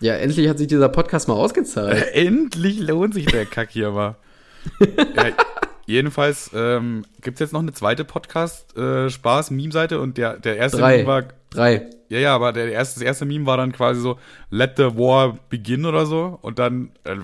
Ja, 0.00 0.14
endlich 0.14 0.48
hat 0.48 0.56
sich 0.58 0.66
dieser 0.66 0.88
Podcast 0.88 1.28
mal 1.28 1.34
ausgezahlt. 1.34 2.06
Endlich 2.14 2.80
lohnt 2.80 3.12
sich 3.12 3.26
der 3.26 3.44
Kack 3.44 3.68
hier 3.70 3.90
mal. 3.90 4.16
ja, 4.80 5.26
jedenfalls 5.86 6.50
ähm, 6.54 7.04
gibt's 7.20 7.40
jetzt 7.40 7.52
noch 7.52 7.60
eine 7.60 7.74
zweite 7.74 8.04
Podcast-Spaß-Meme-Seite 8.04 10.00
und 10.00 10.16
der, 10.16 10.38
der 10.38 10.56
erste 10.56 10.78
Drei. 10.78 10.96
Meme 10.98 11.06
war. 11.06 11.24
Drei. 11.50 11.90
Ja, 12.10 12.18
ja, 12.18 12.34
aber 12.34 12.52
der 12.52 12.72
erste, 12.72 12.98
das 12.98 13.06
erste 13.06 13.24
Meme 13.24 13.46
war 13.46 13.56
dann 13.56 13.70
quasi 13.70 14.00
so, 14.00 14.18
let 14.50 14.72
the 14.76 14.96
war 14.96 15.38
begin 15.48 15.86
oder 15.86 16.06
so. 16.06 16.38
Und 16.42 16.58
dann, 16.58 16.90
äh, 17.04 17.16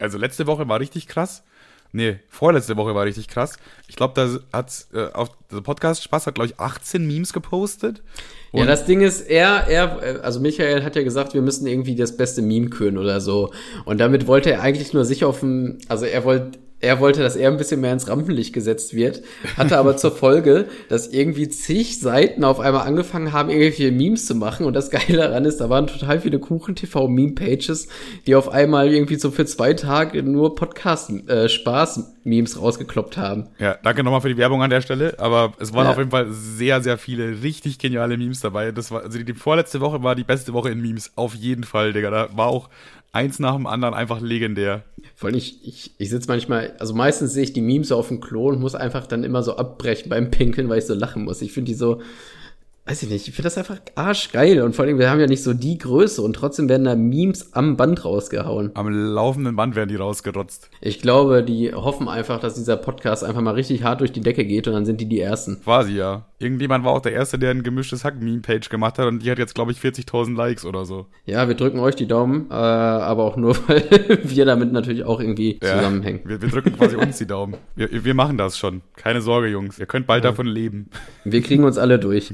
also 0.00 0.18
letzte 0.18 0.48
Woche 0.48 0.68
war 0.68 0.80
richtig 0.80 1.06
krass. 1.06 1.44
Nee, 1.92 2.18
vorletzte 2.28 2.76
Woche 2.76 2.96
war 2.96 3.04
richtig 3.04 3.28
krass. 3.28 3.56
Ich 3.86 3.94
glaube, 3.94 4.14
da 4.16 4.28
hat's 4.58 4.88
äh, 4.92 5.12
auf 5.12 5.28
der 5.52 5.60
Podcast 5.60 6.02
Spaß 6.02 6.26
hat, 6.26 6.34
glaube 6.34 6.50
ich, 6.50 6.58
18 6.58 7.06
Memes 7.06 7.32
gepostet. 7.32 8.02
Ja, 8.52 8.66
das 8.66 8.86
Ding 8.86 9.00
ist, 9.00 9.20
er, 9.20 9.68
er, 9.68 10.24
also 10.24 10.40
Michael 10.40 10.82
hat 10.82 10.96
ja 10.96 11.04
gesagt, 11.04 11.34
wir 11.34 11.42
müssen 11.42 11.68
irgendwie 11.68 11.94
das 11.94 12.16
beste 12.16 12.42
Meme 12.42 12.70
küren 12.70 12.98
oder 12.98 13.20
so. 13.20 13.52
Und 13.84 13.98
damit 13.98 14.26
wollte 14.26 14.50
er 14.50 14.62
eigentlich 14.62 14.92
nur 14.92 15.04
sich 15.04 15.24
auf 15.24 15.40
dem, 15.40 15.78
also 15.86 16.06
er 16.06 16.24
wollte, 16.24 16.58
er 16.84 17.00
wollte, 17.00 17.22
dass 17.22 17.36
er 17.36 17.50
ein 17.50 17.56
bisschen 17.56 17.80
mehr 17.80 17.92
ins 17.92 18.08
Rampenlicht 18.08 18.52
gesetzt 18.52 18.94
wird, 18.94 19.22
hatte 19.56 19.78
aber 19.78 19.96
zur 19.96 20.12
Folge, 20.16 20.66
dass 20.88 21.08
irgendwie 21.08 21.48
zig 21.48 22.00
Seiten 22.00 22.44
auf 22.44 22.60
einmal 22.60 22.86
angefangen 22.86 23.32
haben, 23.32 23.50
irgendwelche 23.50 23.90
Memes 23.90 24.26
zu 24.26 24.34
machen. 24.34 24.66
Und 24.66 24.74
das 24.74 24.90
Geile 24.90 25.16
daran 25.18 25.44
ist, 25.44 25.60
da 25.60 25.68
waren 25.70 25.86
total 25.86 26.20
viele 26.20 26.38
Kuchen-TV-Meme-Pages, 26.38 27.88
die 28.26 28.34
auf 28.34 28.48
einmal 28.50 28.92
irgendwie 28.92 29.16
so 29.16 29.30
für 29.30 29.46
zwei 29.46 29.74
Tage 29.74 30.22
nur 30.22 30.54
Podcast-Spaß-Memes 30.54 32.60
rausgekloppt 32.60 33.16
haben. 33.16 33.48
Ja, 33.58 33.76
danke 33.82 34.02
nochmal 34.04 34.20
für 34.20 34.28
die 34.28 34.36
Werbung 34.36 34.62
an 34.62 34.70
der 34.70 34.80
Stelle, 34.80 35.14
aber 35.18 35.52
es 35.58 35.72
waren 35.72 35.84
Ja. 35.86 35.90
auf 35.92 35.98
jeden 35.98 36.10
Fall 36.10 36.26
sehr, 36.30 36.80
sehr 36.82 36.98
viele 36.98 37.42
richtig 37.42 37.78
geniale 37.78 38.16
Memes 38.16 38.40
dabei. 38.40 38.72
Das 38.72 38.90
war, 38.90 39.02
also 39.02 39.18
die, 39.18 39.24
die 39.24 39.34
vorletzte 39.34 39.80
Woche 39.80 40.02
war 40.02 40.14
die 40.14 40.24
beste 40.24 40.52
Woche 40.52 40.70
in 40.70 40.80
Memes, 40.80 41.12
auf 41.16 41.34
jeden 41.34 41.64
Fall, 41.64 41.92
Digga. 41.92 42.10
Da 42.10 42.28
war 42.34 42.48
auch 42.48 42.68
eins 43.14 43.38
nach 43.38 43.54
dem 43.54 43.66
anderen 43.66 43.94
einfach 43.94 44.20
legendär. 44.20 44.84
Vor 45.14 45.28
allem, 45.28 45.38
ich, 45.38 45.66
ich, 45.66 45.92
ich 45.98 46.10
sitze 46.10 46.28
manchmal, 46.28 46.74
also 46.78 46.94
meistens 46.94 47.32
sehe 47.32 47.44
ich 47.44 47.52
die 47.52 47.60
Memes 47.60 47.88
so 47.88 47.96
auf 47.96 48.08
dem 48.08 48.20
Klo 48.20 48.48
und 48.48 48.60
muss 48.60 48.74
einfach 48.74 49.06
dann 49.06 49.24
immer 49.24 49.42
so 49.42 49.56
abbrechen 49.56 50.08
beim 50.08 50.30
Pinkeln, 50.30 50.68
weil 50.68 50.78
ich 50.78 50.86
so 50.86 50.94
lachen 50.94 51.24
muss. 51.24 51.40
Ich 51.40 51.52
finde 51.52 51.70
die 51.70 51.78
so, 51.78 52.00
weiß 52.86 53.02
ich 53.04 53.10
nicht, 53.10 53.28
ich 53.28 53.34
finde 53.34 53.46
das 53.46 53.56
einfach 53.56 53.80
arschgeil. 53.94 54.60
Und 54.62 54.74
vor 54.74 54.84
allem, 54.84 54.98
wir 54.98 55.10
haben 55.10 55.20
ja 55.20 55.26
nicht 55.26 55.42
so 55.42 55.54
die 55.54 55.78
Größe 55.78 56.20
und 56.20 56.34
trotzdem 56.34 56.68
werden 56.68 56.84
da 56.84 56.96
Memes 56.96 57.54
am 57.54 57.76
Band 57.76 58.04
rausgehauen. 58.04 58.72
Am 58.74 58.88
laufenden 58.88 59.56
Band 59.56 59.76
werden 59.76 59.88
die 59.88 59.96
rausgerotzt. 59.96 60.70
Ich 60.80 61.00
glaube, 61.00 61.42
die 61.42 61.72
hoffen 61.72 62.08
einfach, 62.08 62.40
dass 62.40 62.54
dieser 62.54 62.76
Podcast 62.76 63.24
einfach 63.24 63.40
mal 63.40 63.54
richtig 63.54 63.84
hart 63.84 64.00
durch 64.00 64.12
die 64.12 64.20
Decke 64.20 64.44
geht 64.44 64.66
und 64.66 64.74
dann 64.74 64.84
sind 64.84 65.00
die 65.00 65.08
die 65.08 65.20
Ersten. 65.20 65.60
Quasi, 65.62 65.92
ja. 65.92 66.26
Irgendjemand 66.44 66.84
war 66.84 66.92
auch 66.92 67.00
der 67.00 67.12
Erste, 67.12 67.38
der 67.38 67.50
ein 67.50 67.62
gemischtes 67.62 68.04
Hack-Meme-Page 68.04 68.68
gemacht 68.68 68.98
hat 68.98 69.06
und 69.06 69.22
die 69.24 69.30
hat 69.30 69.38
jetzt, 69.38 69.54
glaube 69.54 69.72
ich, 69.72 69.78
40.000 69.78 70.36
Likes 70.36 70.64
oder 70.64 70.84
so. 70.84 71.06
Ja, 71.24 71.48
wir 71.48 71.54
drücken 71.54 71.78
euch 71.80 71.96
die 71.96 72.06
Daumen, 72.06 72.50
äh, 72.50 72.54
aber 72.54 73.24
auch 73.24 73.36
nur, 73.36 73.56
weil 73.68 74.20
wir 74.22 74.44
damit 74.44 74.72
natürlich 74.72 75.04
auch 75.04 75.20
irgendwie 75.20 75.58
Ja. 75.62 75.76
zusammenhängen. 75.78 76.20
Wir, 76.24 76.40
wir 76.42 76.48
drücken 76.50 76.76
quasi 76.76 76.96
uns 76.96 77.18
die 77.18 77.26
Daumen. 77.26 77.54
Wir, 77.74 78.04
wir 78.04 78.14
machen 78.14 78.36
das 78.38 78.58
schon. 78.58 78.82
Keine 78.96 79.20
Sorge, 79.22 79.48
Jungs. 79.48 79.78
Ihr 79.78 79.86
könnt 79.86 80.06
bald 80.06 80.24
davon 80.24 80.46
leben. 80.46 80.90
Wir 81.24 81.40
kriegen 81.42 81.64
uns 81.64 81.78
alle 81.78 81.98
durch. 81.98 82.32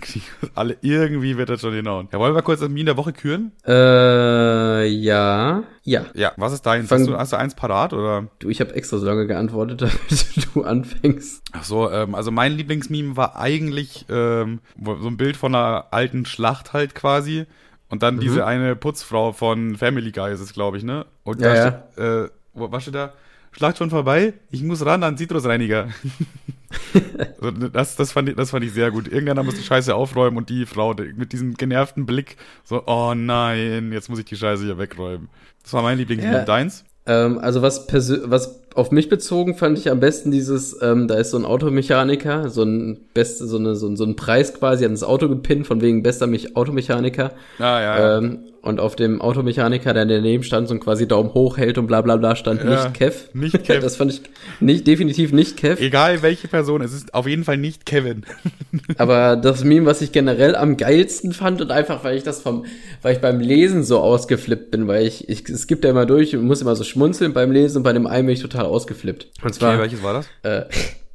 Alle, 0.55 0.77
irgendwie 0.83 1.37
wird 1.39 1.49
das 1.49 1.61
schon 1.61 1.73
hinhauen. 1.73 2.09
Ja, 2.13 2.19
wollen 2.19 2.35
wir 2.35 2.43
kurz 2.43 2.61
das 2.61 2.69
Meme 2.69 2.87
der 2.87 2.97
Woche 2.97 3.13
küren? 3.13 3.53
Äh, 3.67 4.87
ja. 4.87 5.63
Ja. 5.91 6.07
Ja, 6.15 6.33
was 6.37 6.53
ist? 6.53 6.63
Fang- 6.63 6.87
Hast 6.89 7.07
du, 7.07 7.17
hast 7.17 7.33
du 7.33 7.37
eins 7.37 7.55
parat 7.57 7.93
oder? 7.93 8.29
Du, 8.39 8.49
ich 8.49 8.61
habe 8.61 8.75
extra 8.77 8.99
so 8.99 9.07
lange 9.07 9.27
geantwortet, 9.27 9.81
damit 9.83 10.49
du 10.55 10.63
anfängst. 10.63 11.43
Ach 11.53 11.65
so, 11.65 11.91
ähm, 11.91 12.15
also 12.15 12.31
mein 12.31 12.53
Lieblingsmeme 12.53 13.17
war 13.17 13.37
eigentlich 13.37 14.07
ähm, 14.09 14.61
so 14.85 15.09
ein 15.09 15.17
Bild 15.17 15.37
von 15.37 15.53
einer 15.55 15.87
alten 15.91 16.27
Schlacht 16.27 16.73
halt 16.73 16.95
quasi. 16.95 17.47
Und 17.89 18.05
dann 18.05 18.21
diese 18.21 18.47
eine 18.47 18.77
Putzfrau 18.77 19.33
von 19.33 19.77
Family 19.77 20.13
Guy 20.13 20.33
ist 20.33 20.39
es, 20.41 20.53
glaube 20.53 20.77
ich, 20.77 20.85
ne? 20.85 21.07
Und 21.25 21.43
da 21.43 21.55
Ja, 21.55 21.83
steht, 21.97 22.05
äh, 22.05 22.29
wo, 22.55 22.71
was 22.71 22.83
steht 22.83 22.95
da? 22.95 23.13
Schlacht 23.51 23.79
schon 23.79 23.91
vorbei? 23.91 24.35
Ich 24.53 24.63
muss 24.63 24.87
ran 24.87 25.03
an 25.03 25.17
Zitrusreiniger. 25.17 25.89
das, 27.73 27.97
das, 27.97 28.13
fand 28.13 28.29
ich, 28.29 28.37
das 28.37 28.51
fand 28.51 28.65
ich 28.65 28.73
sehr 28.73 28.91
gut. 28.93 29.09
Irgendeiner 29.09 29.43
muss 29.43 29.57
die 29.57 29.63
Scheiße 29.65 29.93
aufräumen 29.95 30.37
und 30.37 30.51
die 30.51 30.67
Frau 30.67 30.95
mit 31.17 31.33
diesem 31.33 31.55
genervten 31.55 32.07
Blick 32.07 32.37
so, 32.65 32.85
oh 32.87 33.13
nein, 33.17 33.91
jetzt 33.93 34.09
muss 34.09 34.19
ich 34.21 34.25
die 34.25 34.37
Scheiße 34.37 34.65
hier 34.65 34.79
wegräumen. 34.79 35.29
Das 35.63 35.73
war 35.73 35.83
mein 35.83 35.99
Lieblingsmeme. 35.99 36.39
Ja. 36.39 36.45
Deins? 36.45 36.85
Ähm, 37.07 37.39
also 37.39 37.63
was, 37.63 37.87
was 37.93 38.60
auf 38.75 38.91
mich 38.93 39.09
bezogen 39.09 39.57
fand 39.57 39.79
ich 39.79 39.91
am 39.91 40.01
besten 40.01 40.31
dieses, 40.31 40.81
ähm, 40.81 41.09
da 41.09 41.17
ist 41.17 41.31
so 41.31 41.37
ein 41.37 41.45
Automechaniker, 41.45 42.51
so 42.51 42.63
ein 42.63 43.01
beste, 43.15 43.47
so 43.47 43.59
eine, 43.59 43.75
so 43.75 43.89
ein, 43.89 43.97
so 43.97 44.05
ein 44.05 44.17
Preis 44.17 44.55
quasi 44.55 44.85
an 44.85 44.93
das 44.93 45.03
Auto 45.03 45.29
gepinnt, 45.29 45.67
von 45.67 45.81
wegen 45.81 46.03
bester 46.03 46.27
Mich 46.27 46.57
Automechaniker. 46.57 47.33
Ah, 47.59 47.81
ja, 47.81 47.81
ja. 47.81 48.19
Ähm, 48.19 48.39
und 48.63 48.79
auf 48.79 48.95
dem 48.95 49.23
Automechaniker, 49.23 49.95
der 49.95 50.05
daneben 50.05 50.43
stand, 50.43 50.69
so 50.69 50.79
quasi 50.79 51.09
Daumen 51.09 51.33
hoch 51.33 51.57
hält 51.57 51.79
und 51.79 51.87
bla 51.87 52.03
bla 52.03 52.17
bla, 52.17 52.37
stand 52.37 52.63
Ja, 52.63 52.85
nicht 52.85 52.95
Kev. 52.95 53.15
nicht 53.33 53.65
Kev. 53.65 53.81
das 53.83 53.97
fand 53.97 54.13
ich 54.13 54.21
nicht, 54.61 54.87
definitiv 54.87 55.33
nicht 55.33 55.57
Kev. 55.57 55.83
Egal 55.83 56.23
welche 56.23 56.47
Person, 56.47 56.83
es 56.83 56.93
ist 56.93 57.15
auf 57.15 57.27
jeden 57.27 57.45
Fall 57.45 57.57
nicht 57.57 57.87
Kevin. 57.87 58.25
Aber 58.99 59.37
das 59.37 59.65
Meme, 59.65 59.87
was 59.87 60.03
ich 60.03 60.13
generell 60.13 60.55
am 60.55 60.77
geilsten 60.77 61.33
fand 61.33 61.63
und 61.63 61.71
einfach, 61.71 62.05
weil 62.05 62.19
ich 62.19 62.23
das 62.23 62.43
vom, 62.43 62.67
weil 63.01 63.15
ich 63.15 63.21
beim 63.21 63.41
Lesen 63.41 63.83
so 63.83 63.99
ausgeflippt 64.01 64.71
bin, 64.71 64.87
weil 64.87 65.07
ich, 65.07 65.29
ich 65.29 65.49
es 65.49 65.67
gibt 65.67 65.85
ja 65.85 65.91
immer 65.91 66.05
durch 66.05 66.37
und 66.37 66.45
muss 66.45 66.61
immer 66.61 66.77
so 66.77 66.85
schmunzeln 66.85 67.33
beim 67.33 67.51
Lesen 67.53 67.79
und 67.79 67.83
bei 67.83 67.95
dem 67.95 68.07
einen 68.07 68.27
bin 68.27 68.35
ich 68.35 68.43
total 68.43 68.60
ausgeflippt. 68.67 69.29
Und 69.43 69.55
zwar, 69.55 69.71
Okay, 69.75 69.81
welches 69.83 70.03
war 70.03 70.15
das? 70.15 70.27
äh, 70.43 70.65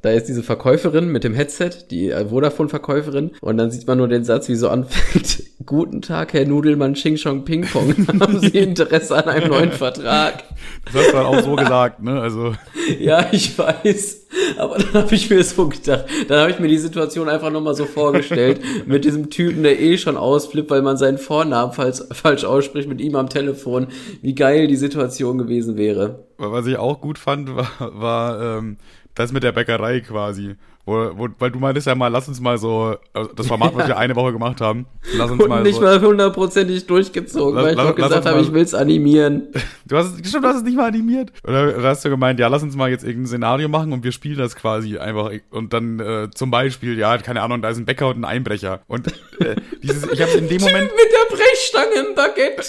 da 0.02 0.12
ist 0.12 0.28
diese 0.28 0.44
Verkäuferin 0.44 1.08
mit 1.08 1.24
dem 1.24 1.34
Headset, 1.34 1.70
die 1.90 2.10
äh, 2.10 2.26
Vodafone-Verkäuferin, 2.26 3.32
und 3.40 3.56
dann 3.56 3.72
sieht 3.72 3.88
man 3.88 3.98
nur 3.98 4.06
den 4.06 4.22
Satz, 4.24 4.48
wie 4.48 4.54
so 4.54 4.68
anfängt, 4.68 5.42
Guten 5.66 6.00
Tag, 6.00 6.32
Herr 6.32 6.44
Nudelmann, 6.46 6.94
Ching 6.94 7.16
Chong 7.16 7.44
Ping 7.44 7.62
Pong, 7.66 7.92
haben 8.20 8.38
Sie 8.38 8.56
Interesse 8.56 9.16
an 9.16 9.24
einem 9.24 9.48
neuen 9.48 9.72
Vertrag? 9.72 10.44
Das 10.84 10.94
hast 10.94 11.08
du 11.08 11.12
dann 11.16 11.26
auch 11.26 11.42
so 11.42 11.56
gesagt, 11.56 12.00
ne? 12.02 12.20
Also, 12.20 12.54
Ja, 13.00 13.26
ich 13.32 13.58
weiß. 13.58 14.26
Aber 14.58 14.78
dann 14.78 14.92
habe 14.92 15.14
ich 15.14 15.28
mir 15.28 15.42
so 15.42 15.68
gedacht, 15.68 16.04
dann 16.28 16.38
habe 16.40 16.50
ich 16.52 16.60
mir 16.60 16.68
die 16.68 16.78
Situation 16.78 17.28
einfach 17.28 17.50
nochmal 17.50 17.74
so 17.74 17.84
vorgestellt, 17.86 18.60
mit 18.86 19.04
diesem 19.04 19.28
Typen, 19.28 19.64
der 19.64 19.80
eh 19.80 19.98
schon 19.98 20.16
ausflippt, 20.16 20.70
weil 20.70 20.82
man 20.82 20.96
seinen 20.98 21.18
Vornamen 21.18 21.72
falsch, 21.72 22.02
falsch 22.12 22.44
ausspricht, 22.44 22.88
mit 22.88 23.00
ihm 23.00 23.16
am 23.16 23.28
Telefon, 23.28 23.88
wie 24.22 24.36
geil 24.36 24.68
die 24.68 24.76
Situation 24.76 25.36
gewesen 25.38 25.76
wäre. 25.76 26.25
Was 26.38 26.66
ich 26.66 26.76
auch 26.76 27.00
gut 27.00 27.18
fand, 27.18 27.54
war, 27.54 27.68
war 27.78 28.58
ähm, 28.58 28.76
das 29.14 29.32
mit 29.32 29.42
der 29.42 29.52
Bäckerei 29.52 30.00
quasi. 30.00 30.56
Wo, 30.88 31.10
wo, 31.16 31.28
weil 31.40 31.50
du 31.50 31.58
meintest 31.58 31.88
ja 31.88 31.96
mal, 31.96 32.06
lass 32.08 32.28
uns 32.28 32.40
mal 32.40 32.58
so, 32.58 32.94
also 33.12 33.32
das 33.34 33.48
Format, 33.48 33.74
was 33.74 33.88
wir 33.88 33.96
eine 33.98 34.14
Woche 34.14 34.32
gemacht 34.32 34.60
haben, 34.60 34.86
lass 35.16 35.28
uns 35.32 35.42
Und 35.42 35.48
mal 35.48 35.62
nicht 35.64 35.74
so. 35.74 35.80
mal 35.82 36.00
hundertprozentig 36.00 36.86
durchgezogen, 36.86 37.56
Lass- 37.56 37.64
weil 37.64 37.70
ich 37.72 37.76
lass- 37.76 37.86
lass 37.86 37.96
gesagt 37.96 38.26
habe, 38.26 38.40
ich 38.40 38.52
will's 38.52 38.72
animieren. 38.72 39.48
Du 39.88 39.96
hast 39.96 40.18
es, 40.20 40.28
stimmt, 40.28 40.42
du 40.44 40.48
hast 40.48 40.56
es 40.56 40.62
nicht 40.64 40.76
mal 40.76 40.88
animiert. 40.88 41.30
Oder, 41.46 41.80
hast 41.84 42.04
du 42.04 42.10
gemeint, 42.10 42.40
ja, 42.40 42.48
lass 42.48 42.60
uns 42.64 42.74
mal 42.74 42.90
jetzt 42.90 43.04
irgendein 43.04 43.28
Szenario 43.28 43.68
machen 43.68 43.92
und 43.92 44.02
wir 44.02 44.10
spielen 44.10 44.36
das 44.36 44.56
quasi 44.56 44.98
einfach. 44.98 45.30
Und 45.50 45.72
dann 45.72 46.00
äh, 46.00 46.28
zum 46.34 46.50
Beispiel, 46.50 46.98
ja, 46.98 47.16
keine 47.18 47.40
Ahnung, 47.42 47.62
da 47.62 47.68
ist 47.68 47.76
ein 47.78 47.84
Bäcker 47.84 48.08
und 48.08 48.18
ein 48.18 48.24
Einbrecher. 48.24 48.80
Und 48.88 49.06
äh, 49.38 49.54
dieses, 49.84 50.02
ich 50.10 50.20
habe 50.20 50.32
in 50.32 50.48
dem 50.48 50.60
Moment, 50.60 50.90
Mit 50.90 51.12
der 51.12 51.36
Brechstange 51.36 52.08
im 52.08 52.14
Baguette. 52.16 52.62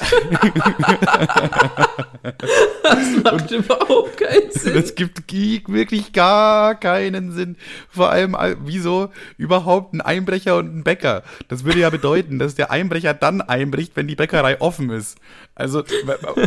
das 2.84 3.24
macht 3.24 3.52
überhaupt 3.52 4.18
keinen 4.18 4.52
Sinn. 4.52 4.74
Das 4.76 4.96
gibt 4.96 5.28
gi- 5.28 5.64
wirklich 5.68 6.14
gar 6.14 6.76
keinen 6.76 7.32
Sinn. 7.32 7.58
Vor 7.90 8.07
allem, 8.12 8.34
äh, 8.36 8.56
wieso 8.64 9.10
überhaupt 9.38 9.94
ein 9.94 10.02
Einbrecher 10.02 10.58
und 10.58 10.76
ein 10.78 10.84
Bäcker? 10.84 11.24
Das 11.48 11.64
würde 11.64 11.80
ja 11.80 11.90
bedeuten, 11.90 12.40
dass 12.40 12.56
der 12.56 12.72
Einbrecher 12.72 13.14
dann 13.14 13.42
einbricht, 13.42 13.96
wenn 13.96 14.08
die 14.08 14.16
Bäckerei 14.16 14.60
offen 14.62 14.90
ist. 14.90 15.18
Also, 15.56 15.84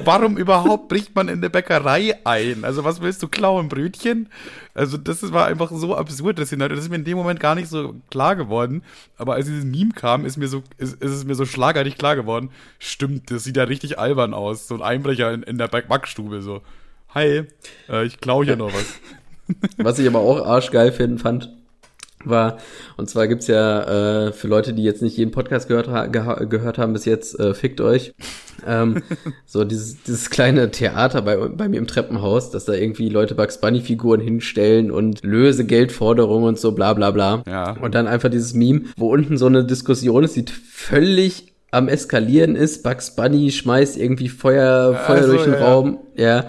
warum 0.05 0.37
überhaupt 0.37 0.89
bricht 0.89 1.15
man 1.17 1.29
in 1.29 1.39
eine 1.39 1.51
Bäckerei 1.51 2.15
ein? 2.25 2.65
Also, 2.65 2.85
was 2.85 3.01
willst 3.01 3.23
du 3.23 3.29
klauen? 3.29 3.69
Brötchen? 3.69 4.29
Also, 4.75 4.97
das 4.97 5.33
war 5.33 5.47
einfach 5.47 5.71
so 5.73 5.97
absurd, 5.97 6.39
das 6.39 6.49
Szenario. 6.49 6.77
Das 6.77 6.85
ist 6.85 6.91
mir 6.91 6.97
in 6.97 7.05
dem 7.05 7.17
Moment 7.17 7.41
gar 7.41 7.55
nicht 7.57 7.69
so 7.69 7.97
klar 8.11 8.37
geworden. 8.37 8.83
Aber 9.19 9.35
als 9.35 9.47
dieses 9.47 9.65
Meme 9.65 9.91
kam, 9.95 10.25
ist 10.25 10.37
mir 10.37 10.49
so, 10.49 10.63
ist, 10.79 11.03
ist 11.03 11.11
es 11.11 11.25
mir 11.25 11.35
so 11.35 11.45
schlagartig 11.45 11.99
klar 11.99 12.15
geworden. 12.17 12.51
Stimmt, 12.79 13.31
das 13.31 13.45
sieht 13.45 13.57
ja 13.57 13.65
richtig 13.65 13.99
albern 13.99 14.33
aus. 14.33 14.69
So 14.69 14.77
ein 14.77 14.83
Einbrecher 14.83 15.33
in, 15.33 15.43
in 15.43 15.59
der 15.59 15.69
Back- 15.69 15.89
Backstube, 15.89 16.41
so. 16.43 16.63
Hi, 17.13 17.43
äh, 17.89 18.05
ich 18.05 18.21
klaue 18.21 18.45
hier 18.45 18.55
noch 18.57 18.73
was. 18.73 18.95
Was 19.79 19.99
ich 19.99 20.07
aber 20.07 20.21
auch 20.21 20.45
arschgeil 20.45 20.93
finden 20.93 21.19
fand, 21.19 21.51
war, 22.25 22.59
und 22.97 23.09
zwar 23.09 23.29
gibt's 23.29 23.47
ja 23.47 24.27
äh, 24.27 24.33
für 24.33 24.49
Leute, 24.49 24.75
die 24.75 24.83
jetzt 24.83 25.01
nicht 25.03 25.17
jeden 25.17 25.31
Podcast 25.31 25.69
gehört, 25.69 25.89
ha 25.89 26.07
gehört 26.07 26.79
haben 26.79 26.93
bis 26.93 27.05
jetzt, 27.07 27.39
äh, 27.41 27.55
fickt 27.55 27.81
euch, 27.81 28.13
ähm, 28.67 29.03
so 29.47 29.65
dieses, 29.65 30.03
dieses 30.03 30.29
kleine 30.29 30.71
Theater 30.71 31.23
bei, 31.23 31.37
bei 31.37 31.69
mir 31.69 31.79
im 31.79 31.87
Treppenhaus, 31.87 32.51
dass 32.51 32.67
da 32.67 32.75
irgendwie 32.75 33.09
Leute 33.09 33.35
Bugs 33.35 33.59
Bunny 33.61 33.81
Figuren 33.81 34.21
hinstellen 34.21 34.91
und 34.91 35.23
löse 35.25 35.65
Geldforderungen 35.65 36.49
und 36.49 36.59
so 36.59 36.73
bla 36.73 36.93
bla 36.93 37.11
bla. 37.11 37.43
Ja. 37.47 37.77
Und 37.81 37.95
dann 37.95 38.07
einfach 38.07 38.29
dieses 38.29 38.55
Meme, 38.55 38.83
wo 38.97 39.11
unten 39.11 39.39
so 39.39 39.47
eine 39.47 39.65
Diskussion 39.65 40.25
ist, 40.25 40.37
die 40.37 40.45
völlig 40.45 41.55
am 41.71 41.89
Eskalieren 41.89 42.57
ist. 42.57 42.83
Bugs 42.83 43.15
Bunny 43.15 43.51
schmeißt 43.51 43.97
irgendwie 43.97 44.29
Feuer, 44.29 44.95
Feuer 44.95 45.17
Also, 45.17 45.33
durch 45.33 45.45
den 45.45 45.55
ja. 45.55 45.65
Raum. 45.65 45.99
Ja. 46.17 46.45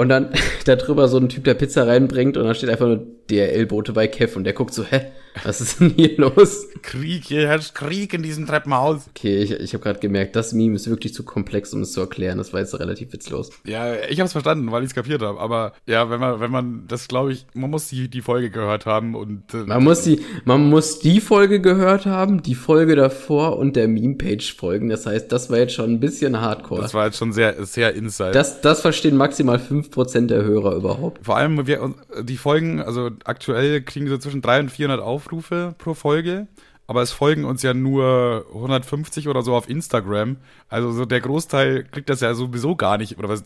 Und 0.00 0.08
dann 0.08 0.30
da 0.64 0.76
drüber 0.76 1.08
so 1.08 1.18
ein 1.18 1.28
Typ, 1.28 1.44
der 1.44 1.52
Pizza 1.52 1.86
reinbringt 1.86 2.38
und 2.38 2.46
dann 2.46 2.54
steht 2.54 2.70
einfach 2.70 2.86
nur 2.86 3.06
DRL-Bote 3.30 3.92
bei 3.92 4.08
Kev 4.08 4.34
und 4.34 4.44
der 4.44 4.54
guckt 4.54 4.72
so, 4.72 4.82
hä, 4.82 5.02
was 5.44 5.60
ist 5.60 5.80
denn 5.80 5.90
hier 5.96 6.16
los? 6.16 6.66
Krieg, 6.82 7.24
hier 7.24 7.46
herrscht 7.46 7.74
Krieg 7.74 8.14
in 8.14 8.22
diesem 8.22 8.46
Treppenhaus. 8.46 9.06
Okay, 9.10 9.38
ich, 9.42 9.52
ich 9.52 9.74
habe 9.74 9.82
gerade 9.82 10.00
gemerkt, 10.00 10.36
das 10.36 10.52
Meme 10.52 10.76
ist 10.76 10.88
wirklich 10.88 11.14
zu 11.14 11.24
komplex, 11.24 11.72
um 11.72 11.82
es 11.82 11.92
zu 11.92 12.00
erklären. 12.00 12.38
Das 12.38 12.52
war 12.52 12.60
jetzt 12.60 12.78
relativ 12.78 13.12
witzlos. 13.12 13.50
Ja, 13.64 13.94
ich 14.08 14.20
hab's 14.20 14.32
verstanden, 14.32 14.70
weil 14.72 14.82
ich's 14.82 14.94
kapiert 14.94 15.22
habe. 15.22 15.40
Aber 15.40 15.72
ja, 15.86 16.10
wenn 16.10 16.20
man, 16.20 16.40
wenn 16.40 16.50
man, 16.50 16.84
das 16.88 17.08
glaube 17.08 17.32
ich, 17.32 17.46
man 17.54 17.70
muss 17.70 17.88
die, 17.88 18.08
die 18.08 18.22
Folge 18.22 18.50
gehört 18.50 18.86
haben 18.86 19.14
und 19.14 19.54
äh, 19.54 19.58
Man 19.58 19.84
muss 19.84 20.02
die, 20.02 20.20
man 20.44 20.68
muss 20.68 20.98
die 20.98 21.20
Folge 21.20 21.60
gehört 21.60 22.06
haben, 22.06 22.42
die 22.42 22.54
Folge 22.54 22.96
davor 22.96 23.58
und 23.58 23.76
der 23.76 23.88
Meme-Page 23.88 24.54
folgen. 24.54 24.88
Das 24.88 25.06
heißt, 25.06 25.30
das 25.30 25.50
war 25.50 25.58
jetzt 25.58 25.74
schon 25.74 25.90
ein 25.90 26.00
bisschen 26.00 26.40
Hardcore. 26.40 26.82
das 26.82 26.94
war 26.94 27.06
jetzt 27.06 27.18
schon 27.18 27.32
sehr, 27.32 27.64
sehr 27.64 27.94
inside. 27.94 28.32
Das, 28.32 28.60
das 28.60 28.80
verstehen 28.80 29.16
maximal 29.16 29.58
5% 29.58 30.26
der 30.26 30.42
Hörer 30.42 30.74
überhaupt. 30.74 31.24
Vor 31.24 31.36
allem, 31.36 31.66
wir, 31.66 31.94
die 32.22 32.36
Folgen, 32.36 32.80
also 32.80 33.10
aktuell 33.24 33.82
kriegen 33.82 34.06
wir 34.06 34.12
so 34.12 34.18
zwischen 34.18 34.42
300 34.42 34.70
und 34.70 34.70
400 34.70 35.00
Aufrufe 35.20 35.74
pro 35.76 35.94
Folge. 35.94 36.46
Aber 36.86 37.02
es 37.02 37.12
folgen 37.12 37.44
uns 37.44 37.62
ja 37.62 37.72
nur 37.72 38.46
150 38.52 39.28
oder 39.28 39.42
so 39.42 39.54
auf 39.54 39.68
Instagram. 39.68 40.38
Also 40.68 40.90
so 40.90 41.04
der 41.04 41.20
Großteil 41.20 41.84
kriegt 41.84 42.08
das 42.08 42.20
ja 42.20 42.34
sowieso 42.34 42.74
gar 42.74 42.98
nicht. 42.98 43.16
Oder 43.16 43.28
was? 43.28 43.44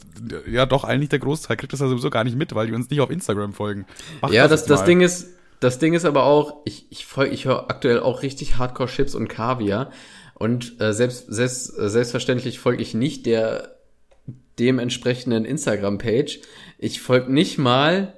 Ja, 0.50 0.64
doch, 0.64 0.84
eigentlich 0.84 1.10
der 1.10 1.18
Großteil 1.18 1.58
kriegt 1.58 1.74
das 1.74 1.80
ja 1.80 1.88
sowieso 1.88 2.08
gar 2.08 2.24
nicht 2.24 2.38
mit, 2.38 2.54
weil 2.54 2.68
die 2.68 2.72
uns 2.72 2.88
nicht 2.88 3.02
auf 3.02 3.10
Instagram 3.10 3.52
folgen. 3.52 3.84
Macht 4.22 4.32
ja, 4.32 4.48
das, 4.48 4.64
das 4.64 4.80
mal. 4.80 4.86
Ding 4.86 5.00
ist, 5.02 5.28
das 5.60 5.78
Ding 5.78 5.92
ist 5.92 6.06
aber 6.06 6.24
auch, 6.24 6.62
ich, 6.64 6.86
ich, 6.88 7.06
ich 7.30 7.44
höre 7.44 7.70
aktuell 7.70 8.00
auch 8.00 8.22
richtig 8.22 8.56
Hardcore-Chips 8.56 9.14
und 9.14 9.28
Kaviar. 9.28 9.90
Und 10.32 10.80
äh, 10.80 10.94
selbst, 10.94 11.26
selbst, 11.28 11.78
äh, 11.78 11.90
selbstverständlich 11.90 12.58
folge 12.60 12.82
ich 12.82 12.94
nicht 12.94 13.26
der 13.26 13.76
dementsprechenden 14.58 15.44
Instagram-Page. 15.44 16.40
Ich 16.78 17.02
folge 17.02 17.30
nicht 17.30 17.58
mal 17.58 18.14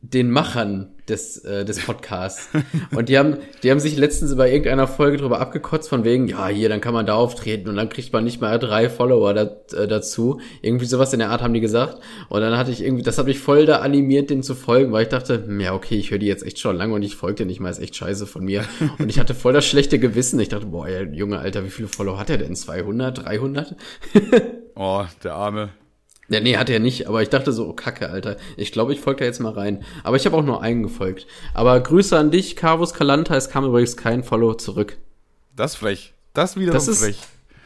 den 0.00 0.30
Machern 0.30 0.91
des, 1.08 1.38
äh, 1.38 1.64
des 1.64 1.84
Podcasts. 1.84 2.48
Und 2.94 3.08
die 3.08 3.18
haben, 3.18 3.38
die 3.62 3.70
haben 3.70 3.80
sich 3.80 3.96
letztens 3.96 4.36
bei 4.36 4.50
irgendeiner 4.50 4.86
Folge 4.86 5.16
drüber 5.16 5.40
abgekotzt, 5.40 5.88
von 5.88 6.04
wegen, 6.04 6.28
ja, 6.28 6.48
hier, 6.48 6.68
dann 6.68 6.80
kann 6.80 6.94
man 6.94 7.06
da 7.06 7.14
auftreten 7.14 7.68
und 7.68 7.76
dann 7.76 7.88
kriegt 7.88 8.12
man 8.12 8.24
nicht 8.24 8.40
mal 8.40 8.58
drei 8.58 8.88
Follower 8.88 9.34
da, 9.34 9.42
äh, 9.76 9.88
dazu. 9.88 10.40
Irgendwie 10.60 10.86
sowas 10.86 11.12
in 11.12 11.18
der 11.18 11.30
Art 11.30 11.42
haben 11.42 11.54
die 11.54 11.60
gesagt. 11.60 11.98
Und 12.28 12.40
dann 12.40 12.56
hatte 12.56 12.70
ich 12.70 12.82
irgendwie, 12.82 13.02
das 13.02 13.18
hat 13.18 13.26
mich 13.26 13.40
voll 13.40 13.66
da 13.66 13.78
animiert, 13.78 14.30
den 14.30 14.42
zu 14.42 14.54
folgen, 14.54 14.92
weil 14.92 15.02
ich 15.02 15.08
dachte, 15.08 15.44
hm, 15.44 15.60
ja, 15.60 15.74
okay, 15.74 15.96
ich 15.96 16.10
höre 16.10 16.18
die 16.18 16.26
jetzt 16.26 16.46
echt 16.46 16.58
schon 16.58 16.76
lange 16.76 16.94
und 16.94 17.02
ich 17.02 17.16
folge 17.16 17.42
dir 17.42 17.46
nicht 17.46 17.60
mal, 17.60 17.70
ist 17.70 17.80
echt 17.80 17.96
scheiße 17.96 18.26
von 18.26 18.44
mir. 18.44 18.64
Und 18.98 19.08
ich 19.08 19.18
hatte 19.18 19.34
voll 19.34 19.52
das 19.52 19.66
schlechte 19.66 19.98
Gewissen. 19.98 20.38
Ich 20.40 20.48
dachte, 20.48 20.66
boah, 20.66 20.86
ey, 20.86 21.08
Junge, 21.12 21.38
Alter, 21.38 21.64
wie 21.64 21.70
viele 21.70 21.88
Follower 21.88 22.18
hat 22.18 22.30
er 22.30 22.38
denn? 22.38 22.54
200, 22.54 23.24
300? 23.24 23.76
Oh, 24.74 25.04
der 25.22 25.34
Arme. 25.34 25.81
Ja, 26.32 26.40
nee, 26.40 26.56
hat 26.56 26.70
er 26.70 26.80
nicht, 26.80 27.06
aber 27.08 27.22
ich 27.22 27.28
dachte 27.28 27.52
so, 27.52 27.68
oh 27.68 27.72
Kacke, 27.74 28.08
Alter. 28.10 28.36
Ich 28.56 28.72
glaube, 28.72 28.92
ich 28.92 29.00
folge 29.00 29.20
da 29.20 29.24
jetzt 29.26 29.40
mal 29.40 29.52
rein. 29.52 29.84
Aber 30.02 30.16
ich 30.16 30.24
habe 30.26 30.36
auch 30.36 30.42
nur 30.44 30.62
einen 30.62 30.82
gefolgt. 30.82 31.26
Aber 31.54 31.78
Grüße 31.80 32.16
an 32.18 32.30
dich, 32.30 32.56
Carvus 32.56 32.94
Calanta. 32.94 33.36
Es 33.36 33.50
kam 33.50 33.64
übrigens 33.64 33.96
kein 33.96 34.24
Follow 34.24 34.54
zurück. 34.54 34.96
Das 35.54 35.74
frech. 35.76 36.14
Das 36.34 36.56
wiederum 36.56 36.74
Das 36.74 36.88
ist- 36.88 37.00
frech. 37.04 37.18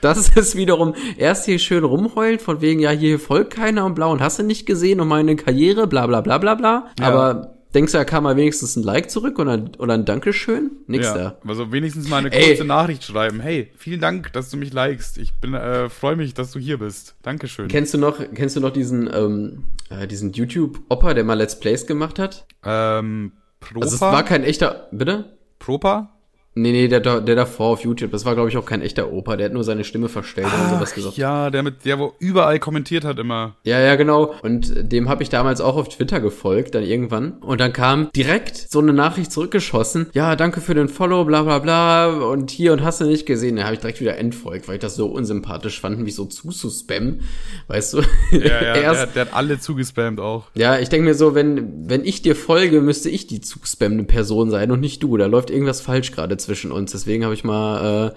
Das 0.02 0.28
ist 0.36 0.56
wiederum 0.56 0.94
erst 1.16 1.46
hier 1.46 1.58
schön 1.58 1.82
rumheulen, 1.82 2.38
von 2.38 2.60
wegen, 2.60 2.80
ja, 2.80 2.90
hier 2.90 3.18
folgt 3.18 3.54
keiner 3.54 3.86
und 3.86 3.94
blau 3.94 4.12
und 4.12 4.20
hast 4.20 4.38
du 4.38 4.42
nicht 4.42 4.66
gesehen 4.66 5.00
und 5.00 5.08
meine 5.08 5.36
Karriere, 5.36 5.86
bla 5.86 6.06
bla 6.06 6.20
bla 6.20 6.36
bla 6.38 6.54
bla. 6.54 6.90
Ja. 7.00 7.06
Aber 7.06 7.55
Denkst 7.77 7.93
du, 7.93 7.99
da 7.99 8.07
kam 8.07 8.24
mal 8.24 8.39
wenigstens 8.39 8.74
ein 8.74 8.83
Like 8.83 9.11
zurück 9.11 9.39
oder, 9.39 9.62
oder 9.77 9.93
ein 9.93 10.07
Dankeschön? 10.07 10.70
Nix 10.87 11.05
ja, 11.05 11.14
da. 11.14 11.39
Also 11.47 11.72
wenigstens 11.72 12.09
mal 12.09 12.16
eine 12.16 12.33
Ey. 12.33 12.47
kurze 12.47 12.64
Nachricht 12.64 13.05
schreiben. 13.05 13.39
Hey, 13.39 13.70
vielen 13.77 14.01
Dank, 14.01 14.33
dass 14.33 14.49
du 14.49 14.57
mich 14.57 14.72
likest. 14.72 15.18
Ich 15.18 15.35
bin 15.35 15.53
äh, 15.53 15.91
freue 15.91 16.16
mich, 16.16 16.33
dass 16.33 16.53
du 16.53 16.59
hier 16.59 16.79
bist. 16.79 17.16
Dankeschön. 17.20 17.68
Kennst 17.68 17.93
du 17.93 17.99
noch, 17.99 18.18
kennst 18.33 18.57
du 18.57 18.61
noch 18.61 18.70
diesen, 18.70 19.11
ähm, 19.12 19.64
äh, 19.91 20.07
diesen 20.07 20.33
YouTube-Opper, 20.33 21.12
der 21.12 21.24
mal 21.24 21.35
Let's 21.35 21.61
Plays 21.61 21.87
gemacht 21.87 22.18
hat? 22.18 22.47
ähm, 22.64 23.33
Propa? 23.61 23.85
Also 23.85 23.97
es 23.97 24.01
war 24.01 24.24
kein 24.24 24.43
echter, 24.43 24.89
bitte? 24.91 25.37
Propa? 25.59 26.15
Nee, 26.59 26.72
nee, 26.72 26.88
der, 26.88 27.00
der 27.00 27.34
davor 27.36 27.74
auf 27.74 27.84
YouTube, 27.84 28.12
das 28.12 28.24
war, 28.24 28.34
glaube 28.34 28.48
ich, 28.48 28.57
auch 28.57 28.64
kein 28.64 28.80
echter 28.80 29.12
Opa, 29.12 29.36
der 29.36 29.46
hat 29.46 29.52
nur 29.52 29.62
seine 29.62 29.84
Stimme 29.84 30.09
verstellt 30.09 30.46
und 30.46 30.70
sowas 30.70 30.94
gesagt. 30.94 31.18
ja, 31.18 31.50
der 31.50 31.62
mit 31.62 31.84
der 31.84 31.98
wo 31.98 32.14
überall 32.18 32.59
kommentiert 32.59 33.04
hat 33.04 33.18
immer. 33.18 33.57
Ja, 33.64 33.78
ja, 33.78 33.94
genau. 33.96 34.34
Und 34.40 34.90
dem 34.90 35.11
habe 35.11 35.22
ich 35.22 35.28
damals 35.28 35.61
auch 35.61 35.76
auf 35.76 35.90
Twitter 35.90 36.18
gefolgt, 36.18 36.74
dann 36.74 36.82
irgendwann. 36.82 37.32
Und 37.40 37.61
dann 37.61 37.74
kam 37.74 38.09
direkt 38.16 38.57
so 38.57 38.78
eine 38.78 38.94
Nachricht 38.94 39.32
zurückgeschossen. 39.32 40.07
Ja, 40.14 40.34
danke 40.34 40.62
für 40.62 40.74
den 40.74 40.88
Follow, 40.88 41.26
bla 41.26 41.42
bla 41.42 41.59
bla. 41.59 42.07
Und 42.07 42.50
hier 42.50 42.72
und 42.72 42.82
hast 42.82 43.02
du 43.02 43.04
nicht 43.04 43.26
gesehen. 43.26 43.57
Da 43.57 43.64
habe 43.64 43.74
ich 43.74 43.80
direkt 43.80 44.00
wieder 44.00 44.16
entfolgt, 44.16 44.66
weil 44.66 44.76
ich 44.76 44.80
das 44.80 44.96
so 44.96 45.09
unsympathisch 45.09 45.78
fand, 45.78 46.00
mich 46.00 46.14
so 46.14 46.24
zuzuspammen. 46.24 47.20
Weißt 47.68 47.92
du? 47.92 48.00
Ja, 48.32 48.62
ja, 48.62 48.74
Erst, 48.76 49.00
der, 49.00 49.07
der 49.09 49.26
hat 49.26 49.34
alle 49.34 49.61
zugespammt 49.61 50.20
auch. 50.20 50.44
ja, 50.54 50.78
ich 50.78 50.88
denke 50.88 51.04
mir 51.04 51.14
so, 51.14 51.34
wenn, 51.34 51.90
wenn 51.90 52.02
ich 52.02 52.22
dir 52.22 52.34
folge, 52.34 52.80
müsste 52.80 53.11
ich 53.11 53.26
die 53.26 53.42
zuspammende 53.42 54.04
Person 54.04 54.50
sein 54.50 54.70
und 54.70 54.80
nicht 54.80 55.02
du. 55.02 55.18
Da 55.18 55.26
läuft 55.26 55.50
irgendwas 55.50 55.82
falsch 55.82 56.12
gerade 56.12 56.38
zwischen 56.47 56.72
uns. 56.72 56.92
Deswegen 56.92 57.24
habe 57.24 57.34
ich 57.34 57.44
mal 57.44 58.14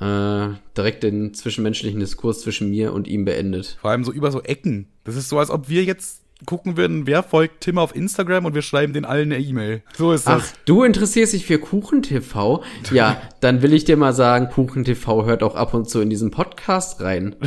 äh, 0.00 0.04
äh, 0.04 0.54
direkt 0.76 1.02
den 1.02 1.34
zwischenmenschlichen 1.34 2.00
Diskurs 2.00 2.40
zwischen 2.40 2.70
mir 2.70 2.92
und 2.92 3.08
ihm 3.08 3.24
beendet. 3.24 3.78
Vor 3.80 3.90
allem 3.90 4.04
so 4.04 4.12
über 4.12 4.30
so 4.30 4.42
Ecken. 4.42 4.88
Das 5.04 5.16
ist 5.16 5.28
so, 5.28 5.38
als 5.38 5.50
ob 5.50 5.68
wir 5.68 5.84
jetzt 5.84 6.22
gucken 6.46 6.76
würden, 6.76 7.06
wer 7.06 7.22
folgt 7.22 7.62
Tim 7.62 7.78
auf 7.78 7.94
Instagram 7.96 8.44
und 8.44 8.54
wir 8.54 8.62
schreiben 8.62 8.92
den 8.92 9.04
allen 9.04 9.32
eine 9.32 9.42
E-Mail. 9.42 9.82
So 9.96 10.12
ist 10.12 10.26
Ach, 10.28 10.38
das. 10.38 10.54
du 10.66 10.84
interessierst 10.84 11.32
dich 11.32 11.46
für 11.46 11.58
KuchenTV? 11.58 12.62
Ja, 12.92 13.20
dann 13.40 13.62
will 13.62 13.72
ich 13.72 13.84
dir 13.84 13.96
mal 13.96 14.12
sagen, 14.12 14.48
KuchenTV 14.48 15.24
hört 15.24 15.42
auch 15.42 15.56
ab 15.56 15.74
und 15.74 15.88
zu 15.88 16.00
in 16.00 16.10
diesen 16.10 16.30
Podcast 16.30 17.00
rein. 17.00 17.34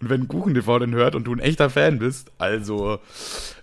Und 0.00 0.10
wenn 0.10 0.26
KuchenTV 0.26 0.80
den 0.80 0.94
hört 0.94 1.14
und 1.14 1.24
du 1.24 1.32
ein 1.32 1.38
echter 1.38 1.70
Fan 1.70 2.00
bist, 2.00 2.32
also, 2.38 2.98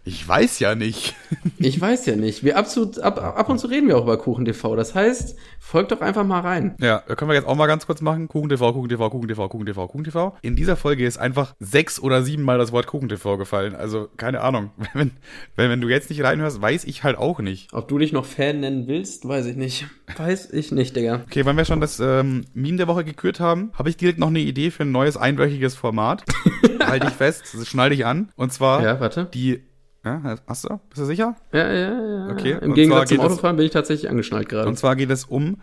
ich 0.07 0.25
weiß 0.25 0.59
ja 0.59 0.73
nicht. 0.73 1.15
Ich 1.57 1.81
weiß 1.81 2.05
ja 2.05 2.15
nicht. 2.15 2.43
Wir 2.43 2.57
ab, 2.57 2.69
zu, 2.69 2.91
ab, 3.01 3.19
ab 3.21 3.49
und 3.49 3.59
zu 3.59 3.67
reden 3.67 3.89
wir 3.89 3.97
auch 3.97 4.03
über 4.03 4.17
KuchenTV. 4.17 4.75
Das 4.77 4.95
heißt, 4.95 5.35
folgt 5.59 5.91
doch 5.91 5.99
einfach 5.99 6.25
mal 6.25 6.39
rein. 6.39 6.75
Ja, 6.79 7.03
da 7.05 7.15
können 7.15 7.29
wir 7.29 7.35
jetzt 7.35 7.47
auch 7.47 7.55
mal 7.55 7.67
ganz 7.67 7.85
kurz 7.85 7.99
machen. 7.99 8.29
KuchenTV, 8.29 8.71
KuchenTV, 8.71 9.09
KuchenTV, 9.09 9.49
KuchenTV, 9.49 9.87
KuchenTV. 9.87 10.31
In 10.41 10.55
dieser 10.55 10.77
Folge 10.77 11.05
ist 11.05 11.17
einfach 11.17 11.55
sechs 11.59 11.99
oder 11.99 12.23
sieben 12.23 12.43
Mal 12.43 12.57
das 12.57 12.71
Wort 12.71 12.87
KuchenTV 12.87 13.37
gefallen. 13.37 13.75
Also, 13.75 14.07
keine 14.15 14.39
Ahnung. 14.41 14.71
Wenn, 14.93 15.11
wenn, 15.55 15.69
wenn 15.69 15.81
du 15.81 15.89
jetzt 15.89 16.09
nicht 16.09 16.23
reinhörst, 16.23 16.61
weiß 16.61 16.85
ich 16.85 17.03
halt 17.03 17.17
auch 17.17 17.39
nicht. 17.39 17.73
Ob 17.73 17.87
du 17.89 17.97
dich 17.97 18.13
noch 18.13 18.25
Fan 18.25 18.61
nennen 18.61 18.87
willst, 18.87 19.27
weiß 19.27 19.45
ich 19.47 19.57
nicht. 19.57 19.85
Weiß 20.15 20.51
ich 20.53 20.71
nicht, 20.71 20.95
Digga. 20.95 21.23
Okay, 21.27 21.45
wenn 21.45 21.57
wir 21.57 21.65
schon 21.65 21.81
das 21.81 21.99
ähm, 21.99 22.45
Meme 22.53 22.77
der 22.77 22.87
Woche 22.87 23.03
gekürt 23.03 23.39
haben, 23.39 23.71
habe 23.73 23.89
ich 23.89 23.97
direkt 23.97 24.19
noch 24.19 24.29
eine 24.29 24.39
Idee 24.39 24.71
für 24.71 24.83
ein 24.83 24.91
neues 24.91 25.17
einwöchiges 25.17 25.75
Format. 25.75 26.23
halt 26.85 27.03
dich 27.03 27.11
fest, 27.11 27.43
schnall 27.67 27.89
dich 27.89 28.05
an. 28.05 28.31
Und 28.35 28.53
zwar 28.53 28.81
Ja, 28.83 28.99
warte. 28.99 29.25
die. 29.33 29.63
Ja, 30.05 30.35
hast 30.47 30.63
du? 30.63 30.79
Bist 30.89 31.01
du 31.01 31.05
sicher? 31.05 31.35
Ja, 31.51 31.71
ja, 31.73 31.91
ja. 32.27 32.29
Okay, 32.31 32.57
Im 32.61 32.69
und 32.69 32.75
Gegensatz 32.75 33.09
zum 33.09 33.17
geht 33.17 33.25
es- 33.25 33.31
Autofahren 33.33 33.57
bin 33.57 33.65
ich 33.65 33.71
tatsächlich 33.71 34.09
angeschnallt 34.09 34.47
gerade. 34.47 34.69
Und 34.69 34.77
zwar 34.77 34.95
geht 34.95 35.09
es 35.09 35.25
um 35.25 35.57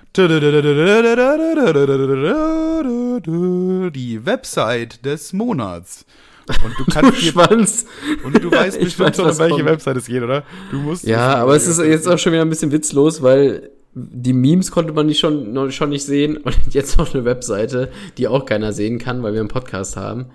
die 3.91 4.26
Website 4.26 5.05
des 5.05 5.32
Monats. 5.32 6.05
Und 6.47 6.74
du 6.78 6.85
Du 6.85 6.91
kannst 6.93 7.22
dir, 7.22 7.32
Schwanz. 7.32 7.87
und 8.22 8.43
du 8.43 8.51
weißt 8.51 8.78
bestimmt 8.85 9.09
weiß, 9.09 9.16
schon, 9.16 9.30
um 9.30 9.39
welche 9.39 9.55
kommt. 9.57 9.64
Website 9.66 9.97
es 9.97 10.07
geht, 10.07 10.22
oder? 10.22 10.43
Du 10.70 10.76
musst. 10.76 11.05
Ja, 11.05 11.37
aber 11.37 11.57
es 11.57 11.66
ist 11.66 11.78
jetzt 11.78 12.07
auch 12.07 12.18
schon 12.18 12.32
wieder 12.35 12.43
ein 12.43 12.51
bisschen 12.51 12.70
witzlos, 12.70 13.22
weil 13.22 13.70
die 13.95 14.35
Memes 14.35 14.70
konnte 14.70 14.93
man 14.93 15.07
nicht 15.07 15.20
schon, 15.20 15.53
noch, 15.55 15.70
schon 15.70 15.89
nicht 15.89 16.05
sehen 16.05 16.37
und 16.45 16.55
jetzt 16.74 16.99
noch 16.99 17.14
eine 17.14 17.24
Webseite, 17.24 17.91
die 18.18 18.28
auch 18.28 18.45
keiner 18.45 18.72
sehen 18.74 18.99
kann, 18.99 19.22
weil 19.22 19.32
wir 19.32 19.41
einen 19.41 19.49
Podcast 19.49 19.97
haben. 19.97 20.26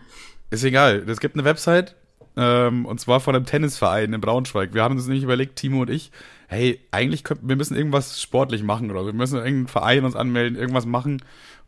Ist 0.49 0.63
egal. 0.63 1.03
Es 1.07 1.19
gibt 1.19 1.35
eine 1.35 1.43
Website, 1.45 1.95
ähm, 2.39 2.85
und 2.85 3.01
zwar 3.01 3.19
von 3.19 3.35
einem 3.35 3.45
Tennisverein 3.45 4.13
in 4.13 4.21
Braunschweig. 4.21 4.73
Wir 4.73 4.81
haben 4.81 4.95
uns 4.95 5.07
nämlich 5.07 5.23
überlegt, 5.23 5.57
Timo 5.57 5.81
und 5.81 5.89
ich, 5.89 6.11
hey, 6.47 6.79
eigentlich 6.91 7.25
könnten 7.25 7.49
wir 7.49 7.57
müssen 7.57 7.75
irgendwas 7.75 8.21
sportlich 8.21 8.63
machen 8.63 8.89
oder. 8.89 9.05
Wir 9.05 9.13
müssen 9.13 9.35
irgendeinen 9.35 9.67
Verein 9.67 10.05
uns 10.05 10.15
anmelden, 10.15 10.57
irgendwas 10.57 10.85
machen. 10.85 11.21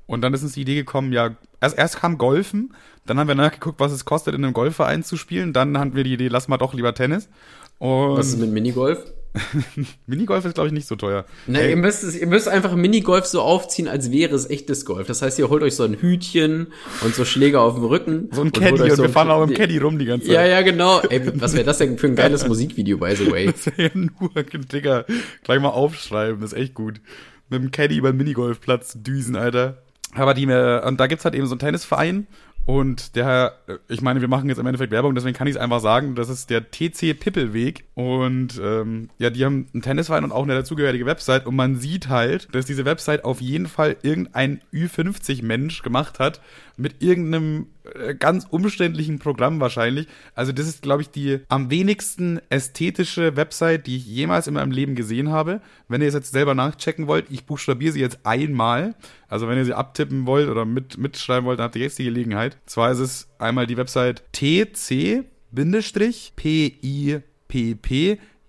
Und 0.07 0.21
dann 0.21 0.33
ist 0.33 0.43
uns 0.43 0.53
die 0.53 0.61
Idee 0.61 0.75
gekommen, 0.75 1.11
ja, 1.11 1.35
erst, 1.59 1.77
erst 1.77 1.97
kam 1.97 2.17
Golfen, 2.17 2.73
dann 3.05 3.19
haben 3.19 3.27
wir 3.27 3.35
nachgeguckt, 3.35 3.79
was 3.79 3.91
es 3.91 4.05
kostet, 4.05 4.33
in 4.33 4.43
einem 4.43 4.53
Golfverein 4.53 5.03
zu 5.03 5.17
spielen. 5.17 5.53
Dann 5.53 5.77
hatten 5.77 5.95
wir 5.95 6.03
die 6.03 6.13
Idee, 6.13 6.29
lass 6.29 6.47
mal 6.47 6.57
doch 6.57 6.73
lieber 6.73 6.93
Tennis. 6.93 7.29
Und 7.77 8.17
Was 8.17 8.27
ist 8.27 8.39
mit 8.39 8.51
Minigolf? 8.51 9.03
Minigolf 10.07 10.43
ist, 10.45 10.55
glaube 10.55 10.67
ich, 10.67 10.73
nicht 10.73 10.87
so 10.87 10.95
teuer. 10.95 11.25
Na, 11.47 11.61
ihr, 11.61 11.77
müsst 11.77 12.03
es, 12.03 12.15
ihr 12.19 12.27
müsst 12.27 12.47
einfach 12.47 12.75
Minigolf 12.75 13.25
so 13.25 13.41
aufziehen, 13.41 13.87
als 13.87 14.11
wäre 14.11 14.35
es 14.35 14.49
echtes 14.49 14.85
Golf. 14.85 15.07
Das 15.07 15.21
heißt, 15.21 15.39
ihr 15.39 15.49
holt 15.49 15.63
euch 15.63 15.75
so 15.75 15.83
ein 15.83 15.95
Hütchen 15.95 16.67
und 17.01 17.15
so 17.15 17.23
Schläger 17.23 17.61
auf 17.61 17.75
dem 17.75 17.85
Rücken. 17.85 18.29
so 18.31 18.41
ein 18.41 18.51
Caddy 18.51 18.81
und 18.81 18.91
so 18.91 19.03
wir 19.03 19.09
fahren 19.09 19.29
auch 19.29 19.43
im 19.43 19.53
Caddy 19.53 19.77
rum 19.77 19.97
die 19.99 20.05
ganze 20.05 20.27
Zeit. 20.27 20.35
Ja, 20.35 20.45
ja, 20.45 20.61
genau. 20.61 20.99
Ey, 21.01 21.21
was 21.39 21.53
wäre 21.53 21.63
das 21.63 21.77
denn 21.77 21.97
für 21.97 22.07
ein 22.07 22.15
geiles 22.15 22.47
Musikvideo, 22.47 22.97
by 22.97 23.15
the 23.15 23.31
way? 23.31 23.41
Das 23.51 23.65
wäre 23.77 23.83
ja 23.83 23.89
nur, 23.93 24.31
Digga, 24.71 25.05
gleich 25.43 25.59
mal 25.59 25.69
aufschreiben, 25.69 26.41
das 26.41 26.53
ist 26.53 26.59
echt 26.59 26.73
gut. 26.73 27.01
Mit 27.49 27.61
dem 27.61 27.71
Caddy 27.71 27.97
über 27.97 28.11
den 28.11 28.17
Minigolfplatz 28.17 28.97
düsen, 29.01 29.35
Alter. 29.35 29.83
Aber 30.13 30.33
die, 30.33 30.43
äh, 30.43 30.85
und 30.85 30.99
da 30.99 31.07
gibt's 31.07 31.25
halt 31.25 31.35
eben 31.35 31.45
so 31.45 31.53
einen 31.53 31.59
Tennisverein 31.59 32.27
und 32.65 33.15
der, 33.15 33.55
äh, 33.67 33.77
ich 33.87 34.01
meine, 34.01 34.21
wir 34.21 34.27
machen 34.27 34.47
jetzt 34.49 34.59
im 34.59 34.65
Endeffekt 34.65 34.91
Werbung, 34.91 35.15
deswegen 35.15 35.35
kann 35.35 35.47
ich 35.47 35.55
es 35.55 35.61
einfach 35.61 35.79
sagen, 35.79 36.15
das 36.15 36.29
ist 36.29 36.49
der 36.49 36.69
TC 36.69 37.19
Pippelweg 37.19 37.85
und 37.95 38.61
ähm, 38.63 39.09
ja, 39.17 39.29
die 39.29 39.43
haben 39.43 39.67
einen 39.73 39.81
Tennisverein 39.81 40.23
und 40.23 40.31
auch 40.31 40.43
eine 40.43 40.53
dazugehörige 40.53 41.05
Website. 41.05 41.45
Und 41.45 41.55
man 41.55 41.75
sieht 41.77 42.09
halt, 42.09 42.53
dass 42.53 42.65
diese 42.65 42.85
Website 42.85 43.25
auf 43.25 43.41
jeden 43.41 43.67
Fall 43.67 43.97
irgendein 44.03 44.61
Ü50-Mensch 44.73 45.81
gemacht 45.81 46.19
hat 46.19 46.41
mit 46.77 47.01
irgendeinem 47.01 47.67
ganz 48.19 48.45
umständlichen 48.49 49.19
Programm 49.19 49.59
wahrscheinlich. 49.59 50.07
Also 50.35 50.51
das 50.51 50.67
ist, 50.67 50.81
glaube 50.81 51.01
ich, 51.01 51.09
die 51.09 51.39
am 51.49 51.69
wenigsten 51.69 52.39
ästhetische 52.49 53.35
Website, 53.35 53.87
die 53.87 53.97
ich 53.97 54.05
jemals 54.05 54.47
in 54.47 54.55
meinem 54.55 54.71
Leben 54.71 54.95
gesehen 54.95 55.29
habe. 55.29 55.61
Wenn 55.87 56.01
ihr 56.01 56.07
es 56.07 56.13
jetzt 56.13 56.31
selber 56.31 56.55
nachchecken 56.55 57.07
wollt, 57.07 57.25
ich 57.29 57.45
buchstabiere 57.45 57.93
sie 57.93 57.99
jetzt 57.99 58.25
einmal. 58.25 58.95
Also 59.27 59.47
wenn 59.47 59.57
ihr 59.57 59.65
sie 59.65 59.73
abtippen 59.73 60.25
wollt 60.25 60.49
oder 60.49 60.65
mit, 60.65 60.97
mitschreiben 60.97 61.45
wollt, 61.45 61.59
dann 61.59 61.65
habt 61.65 61.75
ihr 61.75 61.83
jetzt 61.83 61.99
die 61.99 62.05
Gelegenheit. 62.05 62.57
Zwar 62.65 62.91
ist 62.91 62.99
es 62.99 63.27
einmal 63.39 63.67
die 63.67 63.77
Website 63.77 64.23
tc-pipp 64.33 65.21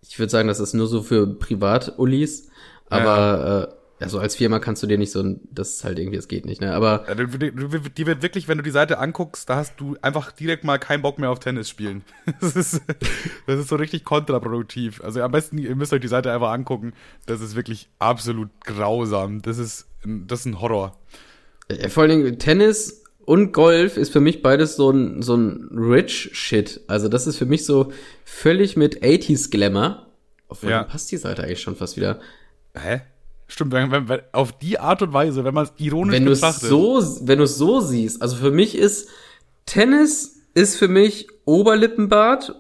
ich 0.02 0.18
würde 0.18 0.30
sagen, 0.30 0.48
das 0.48 0.58
ist 0.58 0.74
nur 0.74 0.88
so 0.88 1.00
für 1.00 1.28
Privat-Ullis. 1.28 2.48
Aber 2.88 3.73
Also 4.00 4.18
als 4.18 4.34
Firma 4.36 4.58
kannst 4.58 4.82
du 4.82 4.86
dir 4.88 4.98
nicht 4.98 5.12
so 5.12 5.20
ein, 5.22 5.40
das 5.50 5.70
ist 5.74 5.84
halt 5.84 5.98
irgendwie, 5.98 6.16
das 6.16 6.26
geht 6.28 6.44
nicht, 6.46 6.60
ne? 6.60 6.74
Aber 6.74 7.04
Ja, 7.08 7.14
Die 7.14 8.06
wird 8.06 8.22
wirklich, 8.22 8.48
wenn 8.48 8.58
du 8.58 8.64
die 8.64 8.70
Seite 8.70 8.98
anguckst, 8.98 9.48
da 9.48 9.56
hast 9.56 9.80
du 9.80 9.96
einfach 10.02 10.32
direkt 10.32 10.64
mal 10.64 10.78
keinen 10.78 11.00
Bock 11.02 11.18
mehr 11.18 11.30
auf 11.30 11.38
Tennis 11.38 11.68
spielen. 11.68 12.02
Das 12.40 12.56
ist, 12.56 12.82
das 13.46 13.60
ist 13.60 13.68
so 13.68 13.76
richtig 13.76 14.04
kontraproduktiv. 14.04 15.00
Also 15.02 15.22
am 15.22 15.30
besten, 15.30 15.58
ihr 15.58 15.74
müsst 15.76 15.92
euch 15.92 16.00
die 16.00 16.08
Seite 16.08 16.32
einfach 16.32 16.50
angucken. 16.50 16.92
Das 17.26 17.40
ist 17.40 17.54
wirklich 17.54 17.88
absolut 18.00 18.50
grausam. 18.64 19.40
Das 19.42 19.58
ist, 19.58 19.86
ein- 20.04 20.26
das 20.26 20.40
ist 20.40 20.46
ein 20.46 20.60
Horror. 20.60 20.98
äh, 21.68 21.88
vor 21.88 22.02
allen 22.02 22.10
Dingen 22.24 22.38
Tennis 22.38 23.04
und 23.24 23.52
Golf 23.52 23.96
ist 23.96 24.12
für 24.12 24.20
mich 24.20 24.42
beides 24.42 24.76
so 24.76 24.90
ein, 24.90 25.22
so 25.22 25.36
ein 25.36 25.70
rich 25.72 26.30
Shit. 26.34 26.80
Also 26.88 27.08
das 27.08 27.26
ist 27.26 27.36
für 27.38 27.46
mich 27.46 27.64
so 27.64 27.92
völlig 28.24 28.76
mit 28.76 29.02
80s 29.02 29.50
Glamour. 29.50 30.06
Obwohl, 30.48 30.70
Ja. 30.70 30.82
passt 30.82 31.10
die 31.12 31.16
Seite 31.16 31.44
eigentlich 31.44 31.62
schon 31.62 31.76
fast 31.76 31.96
wieder. 31.96 32.18
Hä? 32.76 33.00
Stimmt, 33.46 33.72
wenn, 33.72 33.90
wenn, 34.08 34.20
auf 34.32 34.52
die 34.58 34.78
Art 34.80 35.02
und 35.02 35.12
Weise, 35.12 35.44
wenn 35.44 35.54
man 35.54 35.64
es 35.64 35.72
ironisch 35.76 36.14
wenn 36.16 36.24
betrachtet. 36.24 36.68
so, 36.68 37.02
wenn 37.22 37.38
du 37.38 37.44
es 37.44 37.56
so 37.58 37.80
siehst, 37.80 38.22
also 38.22 38.36
für 38.36 38.50
mich 38.50 38.76
ist 38.76 39.08
Tennis 39.66 40.40
ist 40.54 40.76
für 40.76 40.88
mich 40.88 41.28
Oberlippenbart, 41.44 42.54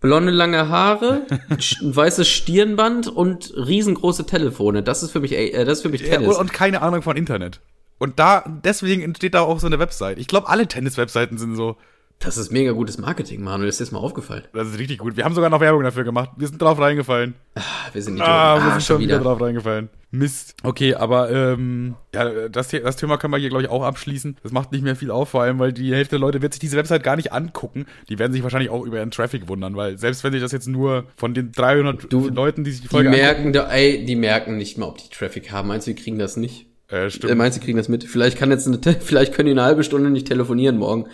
blonde 0.00 0.32
lange 0.32 0.68
Haare, 0.68 1.22
ein 1.50 1.96
weißes 1.96 2.28
Stirnband 2.28 3.08
und 3.08 3.52
riesengroße 3.56 4.26
Telefone. 4.26 4.82
Das 4.82 5.02
ist 5.02 5.12
für 5.12 5.20
mich, 5.20 5.32
äh, 5.32 5.64
das 5.64 5.78
ist 5.78 5.82
für 5.82 5.88
mich 5.88 6.02
Ja, 6.02 6.16
Tennis. 6.18 6.28
und, 6.28 6.36
und 6.36 6.52
keine 6.52 6.82
Ahnung 6.82 7.02
von 7.02 7.16
Internet. 7.16 7.60
Und 7.98 8.18
da, 8.18 8.44
deswegen 8.64 9.02
entsteht 9.02 9.34
da 9.34 9.40
auch 9.40 9.58
so 9.60 9.66
eine 9.66 9.78
Website. 9.78 10.18
Ich 10.18 10.28
glaube, 10.28 10.48
alle 10.48 10.66
Tennis-Webseiten 10.68 11.36
sind 11.36 11.56
so. 11.56 11.76
das 12.20 12.36
ist 12.36 12.52
mega 12.52 12.72
gutes 12.72 12.96
Marketing, 12.98 13.42
Manuel. 13.42 13.68
Ist 13.68 13.80
dir 13.80 13.84
das 13.84 13.92
mal 13.92 13.98
aufgefallen? 13.98 14.44
Das 14.52 14.68
ist 14.68 14.78
richtig 14.78 14.98
gut. 14.98 15.16
Wir 15.16 15.24
haben 15.24 15.34
sogar 15.34 15.50
noch 15.50 15.60
Werbung 15.60 15.82
dafür 15.82 16.04
gemacht. 16.04 16.30
Wir 16.36 16.46
sind 16.46 16.62
drauf 16.62 16.78
reingefallen. 16.78 17.34
Ah, 17.56 17.60
wir 17.92 18.02
sind 18.02 18.14
Idioten. 18.14 18.30
Ah, 18.32 18.56
wir 18.56 18.62
Ah, 18.62 18.70
sind 18.72 18.82
schon 18.84 19.00
wieder. 19.00 19.18
drauf 19.18 19.40
reingefallen. 19.40 19.88
Mist. 20.10 20.54
Okay, 20.62 20.94
aber 20.94 21.30
ähm, 21.30 21.94
ja, 22.14 22.48
das, 22.48 22.68
das 22.68 22.96
Thema 22.96 23.18
können 23.18 23.32
wir 23.34 23.38
hier, 23.38 23.50
glaube 23.50 23.64
ich, 23.64 23.68
auch 23.68 23.82
abschließen. 23.82 24.38
Das 24.42 24.52
macht 24.52 24.72
nicht 24.72 24.82
mehr 24.82 24.96
viel 24.96 25.10
auf, 25.10 25.28
vor 25.28 25.42
allem, 25.42 25.58
weil 25.58 25.72
die 25.74 25.94
Hälfte 25.94 26.12
der 26.12 26.20
Leute 26.20 26.40
wird 26.40 26.54
sich 26.54 26.60
diese 26.60 26.78
Website 26.78 27.02
gar 27.02 27.16
nicht 27.16 27.32
angucken. 27.32 27.84
Die 28.08 28.18
werden 28.18 28.32
sich 28.32 28.42
wahrscheinlich 28.42 28.70
auch 28.70 28.84
über 28.86 28.96
ihren 28.96 29.10
Traffic 29.10 29.48
wundern, 29.48 29.76
weil 29.76 29.98
selbst 29.98 30.24
wenn 30.24 30.32
sich 30.32 30.40
das 30.40 30.52
jetzt 30.52 30.66
nur 30.66 31.04
von 31.16 31.34
den 31.34 31.52
300 31.52 32.10
Du, 32.10 32.28
Leuten, 32.28 32.64
die 32.64 32.70
sich 32.70 32.80
die 32.80 32.86
Die 32.88 32.90
Folge 32.90 33.10
merken, 33.10 33.52
da, 33.52 33.70
ey, 33.70 34.04
die 34.06 34.16
merken 34.16 34.56
nicht 34.56 34.78
mal, 34.78 34.86
ob 34.86 34.96
die 34.96 35.10
Traffic 35.10 35.52
haben. 35.52 35.68
Meinst 35.68 35.86
du, 35.86 35.90
wir 35.90 35.96
kriegen 36.02 36.18
das 36.18 36.38
nicht? 36.38 36.66
äh, 36.90 37.04
Äh, 37.06 37.10
stimmt. 37.10 37.36
meinst 37.36 37.58
du, 37.58 37.62
kriegen 37.62 37.76
das 37.76 37.90
mit? 37.90 38.04
Vielleicht 38.04 38.38
kann 38.38 38.50
jetzt 38.50 38.66
eine, 38.66 38.78
vielleicht 39.00 39.34
können 39.34 39.46
die 39.46 39.52
eine 39.52 39.62
halbe 39.64 39.84
Stunde 39.84 40.08
nicht 40.08 40.26
telefonieren 40.26 40.78
morgen. 40.78 41.04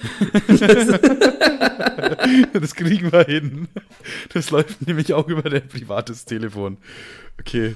das 2.52 2.74
kriegen 2.76 3.10
wir 3.12 3.24
hin. 3.24 3.66
Das 4.32 4.50
läuft 4.50 4.86
nämlich 4.86 5.12
auch 5.14 5.26
über 5.28 5.42
dein 5.42 5.66
privates 5.66 6.24
Telefon. 6.24 6.78
Okay. 7.40 7.74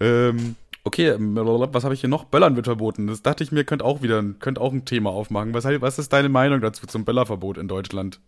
Ähm, 0.00 0.56
okay, 0.84 1.08
ähm, 1.08 1.36
was 1.36 1.84
habe 1.84 1.94
ich 1.94 2.00
hier 2.00 2.10
noch? 2.10 2.24
Böllern 2.24 2.56
wird 2.56 2.66
verboten. 2.66 3.06
Das 3.06 3.22
dachte 3.22 3.44
ich 3.44 3.52
mir, 3.52 3.64
könnte 3.64 3.84
auch 3.84 4.02
wieder 4.02 4.22
könnte 4.40 4.60
auch 4.60 4.72
ein 4.72 4.84
Thema 4.84 5.10
aufmachen. 5.10 5.54
Was, 5.54 5.64
was 5.64 5.98
ist 5.98 6.12
deine 6.12 6.28
Meinung 6.28 6.60
dazu 6.60 6.86
zum 6.86 7.04
Böllerverbot 7.04 7.58
in 7.58 7.68
Deutschland? 7.68 8.20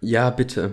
Ja, 0.00 0.30
bitte. 0.30 0.72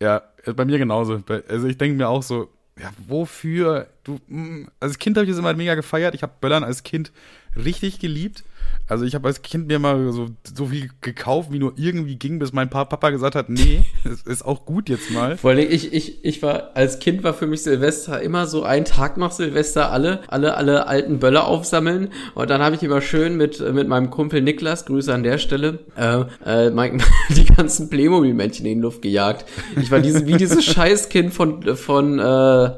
Ja, 0.00 0.22
bei 0.54 0.64
mir 0.64 0.78
genauso. 0.78 1.22
Also 1.48 1.66
ich 1.66 1.78
denke 1.78 1.96
mir 1.96 2.08
auch 2.08 2.22
so, 2.22 2.48
ja, 2.78 2.90
wofür? 3.06 3.88
Du, 4.04 4.20
mm, 4.28 4.68
als 4.80 4.98
Kind 4.98 5.16
habe 5.16 5.24
ich 5.24 5.32
es 5.32 5.38
immer 5.38 5.54
mega 5.54 5.74
gefeiert. 5.74 6.14
Ich 6.14 6.22
habe 6.22 6.34
Böllern 6.40 6.64
als 6.64 6.82
Kind 6.82 7.12
richtig 7.56 7.98
geliebt. 7.98 8.44
Also 8.88 9.04
ich 9.04 9.16
habe 9.16 9.26
als 9.26 9.42
Kind 9.42 9.66
mir 9.66 9.80
mal 9.80 10.12
so, 10.12 10.28
so 10.54 10.66
viel 10.66 10.90
gekauft, 11.00 11.50
wie 11.50 11.58
nur 11.58 11.72
irgendwie 11.76 12.14
ging, 12.16 12.38
bis 12.38 12.52
mein 12.52 12.70
Pa- 12.70 12.84
Papa 12.84 13.10
gesagt 13.10 13.34
hat, 13.34 13.48
nee, 13.48 13.80
es 14.04 14.22
ist 14.22 14.44
auch 14.44 14.64
gut 14.64 14.88
jetzt 14.88 15.10
mal. 15.10 15.36
Vor 15.36 15.50
allem, 15.50 15.66
ich, 15.68 15.92
ich, 15.92 16.24
ich 16.24 16.40
war, 16.40 16.70
als 16.74 17.00
Kind 17.00 17.24
war 17.24 17.34
für 17.34 17.48
mich 17.48 17.62
Silvester 17.64 18.22
immer 18.22 18.46
so 18.46 18.62
ein 18.62 18.84
Tag 18.84 19.16
nach 19.16 19.32
Silvester 19.32 19.90
alle, 19.90 20.20
alle, 20.28 20.56
alle 20.56 20.86
alten 20.86 21.18
Böller 21.18 21.48
aufsammeln. 21.48 22.10
Und 22.36 22.48
dann 22.48 22.62
habe 22.62 22.76
ich 22.76 22.82
immer 22.84 23.00
schön 23.00 23.36
mit, 23.36 23.58
mit 23.74 23.88
meinem 23.88 24.10
Kumpel 24.10 24.40
Niklas, 24.40 24.86
Grüße 24.86 25.12
an 25.12 25.24
der 25.24 25.38
Stelle, 25.38 25.80
äh, 25.96 26.24
äh, 26.44 26.70
mein, 26.70 27.02
die 27.30 27.44
ganzen 27.44 27.90
Playmobil-Männchen 27.90 28.66
in 28.66 28.76
die 28.78 28.82
Luft 28.82 29.02
gejagt. 29.02 29.46
Ich 29.80 29.90
war 29.90 29.98
diese, 29.98 30.26
wie 30.28 30.36
dieses 30.36 30.64
Scheißkind 30.72 31.34
von, 31.34 31.74
von, 31.76 32.20
äh, 32.20 32.70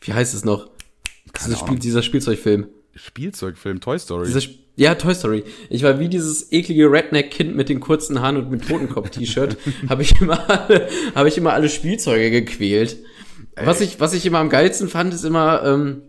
wie 0.00 0.12
heißt 0.14 0.34
es 0.34 0.44
noch? 0.44 0.70
Dieses 1.38 1.58
Spiel, 1.58 1.78
dieser 1.78 2.02
Spielzeugfilm. 2.02 2.68
Spielzeugfilm, 2.96 3.80
Toy 3.80 3.98
Story. 3.98 4.26
Dieser 4.26 4.40
Sp 4.42 4.66
ja, 4.78 4.94
Toy 4.94 5.14
Story. 5.14 5.42
Ich 5.70 5.82
war 5.82 5.98
wie 5.98 6.08
dieses 6.10 6.52
eklige 6.52 6.92
Redneck-Kind 6.92 7.56
mit 7.56 7.70
den 7.70 7.80
kurzen 7.80 8.20
Haaren 8.20 8.36
und 8.36 8.50
mit 8.50 8.68
Totenkopf-T-Shirt. 8.68 9.56
habe 9.88 10.02
ich 10.02 10.20
immer 10.20 10.50
alle, 10.50 10.88
habe 11.14 11.28
ich 11.28 11.38
immer 11.38 11.54
alle 11.54 11.70
Spielzeuge 11.70 12.30
gequält. 12.30 12.98
Was 13.56 13.80
ich, 13.80 14.00
was 14.00 14.12
ich 14.12 14.26
immer 14.26 14.38
am 14.38 14.50
geilsten 14.50 14.88
fand, 14.88 15.14
ist 15.14 15.24
immer, 15.24 15.64
ähm, 15.64 16.02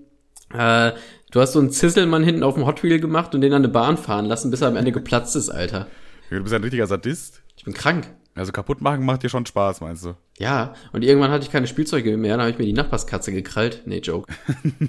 äh, 0.53 0.91
du 1.31 1.39
hast 1.39 1.53
so 1.53 1.59
einen 1.59 1.71
Zisselmann 1.71 2.25
hinten 2.25 2.43
auf 2.43 2.55
dem 2.55 2.65
Hot 2.65 2.83
Wheel 2.83 2.99
gemacht 2.99 3.33
und 3.33 3.39
den 3.39 3.53
an 3.53 3.63
eine 3.63 3.69
Bahn 3.69 3.97
fahren 3.97 4.25
lassen, 4.25 4.51
bis 4.51 4.59
er 4.59 4.67
am 4.67 4.75
Ende 4.75 4.91
geplatzt 4.91 5.37
ist, 5.37 5.49
Alter. 5.49 5.87
du 6.29 6.43
bist 6.43 6.53
ein 6.53 6.61
richtiger 6.61 6.87
Sadist. 6.87 7.41
Ich 7.55 7.63
bin 7.63 7.73
krank. 7.73 8.07
Also 8.37 8.51
kaputt 8.51 8.81
machen 8.81 9.05
macht 9.05 9.23
dir 9.23 9.29
schon 9.29 9.45
Spaß, 9.45 9.81
meinst 9.81 10.05
du? 10.05 10.15
Ja, 10.37 10.73
und 10.91 11.03
irgendwann 11.03 11.31
hatte 11.31 11.43
ich 11.43 11.51
keine 11.51 11.67
Spielzeuge 11.67 12.17
mehr, 12.17 12.33
dann 12.33 12.41
habe 12.41 12.51
ich 12.51 12.57
mir 12.57 12.65
die 12.65 12.73
Nachbarskatze 12.73 13.31
gekrallt. 13.31 13.83
Nee, 13.85 13.99
Joke. 13.99 14.31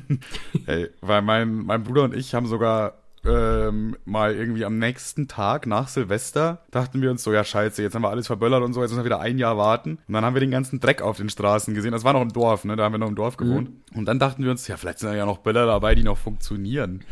Ey, 0.67 0.89
weil 1.01 1.23
mein, 1.23 1.65
mein 1.65 1.83
Bruder 1.83 2.05
und 2.05 2.15
ich 2.15 2.35
haben 2.35 2.47
sogar 2.47 2.95
ähm, 3.25 3.97
mal 4.05 4.35
irgendwie 4.35 4.65
am 4.65 4.79
nächsten 4.79 5.29
Tag 5.29 5.67
nach 5.67 5.89
Silvester 5.89 6.63
dachten 6.71 7.03
wir 7.03 7.11
uns 7.11 7.23
so, 7.23 7.33
ja 7.33 7.45
scheiße, 7.45 7.83
jetzt 7.83 7.95
haben 7.95 8.03
wir 8.03 8.11
alles 8.11 8.27
verböllert 8.27 8.63
und 8.63 8.73
so, 8.73 8.81
jetzt 8.81 8.91
müssen 8.91 9.01
wir 9.01 9.07
wieder 9.07 9.21
ein 9.21 9.39
Jahr 9.39 9.57
warten. 9.57 9.99
Und 10.07 10.15
dann 10.15 10.25
haben 10.25 10.35
wir 10.35 10.41
den 10.41 10.51
ganzen 10.51 10.81
Dreck 10.81 11.03
auf 11.03 11.17
den 11.17 11.29
Straßen 11.29 11.75
gesehen. 11.75 11.93
Das 11.93 12.05
war 12.05 12.13
noch 12.13 12.23
im 12.23 12.33
Dorf, 12.33 12.65
ne? 12.65 12.77
Da 12.77 12.85
haben 12.85 12.93
wir 12.93 12.99
noch 12.99 13.09
im 13.09 13.17
Dorf 13.17 13.37
gewohnt. 13.37 13.71
Und 13.95 14.07
dann 14.07 14.19
dachten 14.19 14.45
wir 14.45 14.51
uns, 14.51 14.67
ja, 14.69 14.77
vielleicht 14.77 15.01
sind 15.01 15.11
da 15.11 15.17
ja 15.17 15.27
noch 15.27 15.39
Böller 15.39 15.67
dabei, 15.67 15.95
die 15.95 16.05
noch 16.05 16.19
funktionieren. 16.19 17.05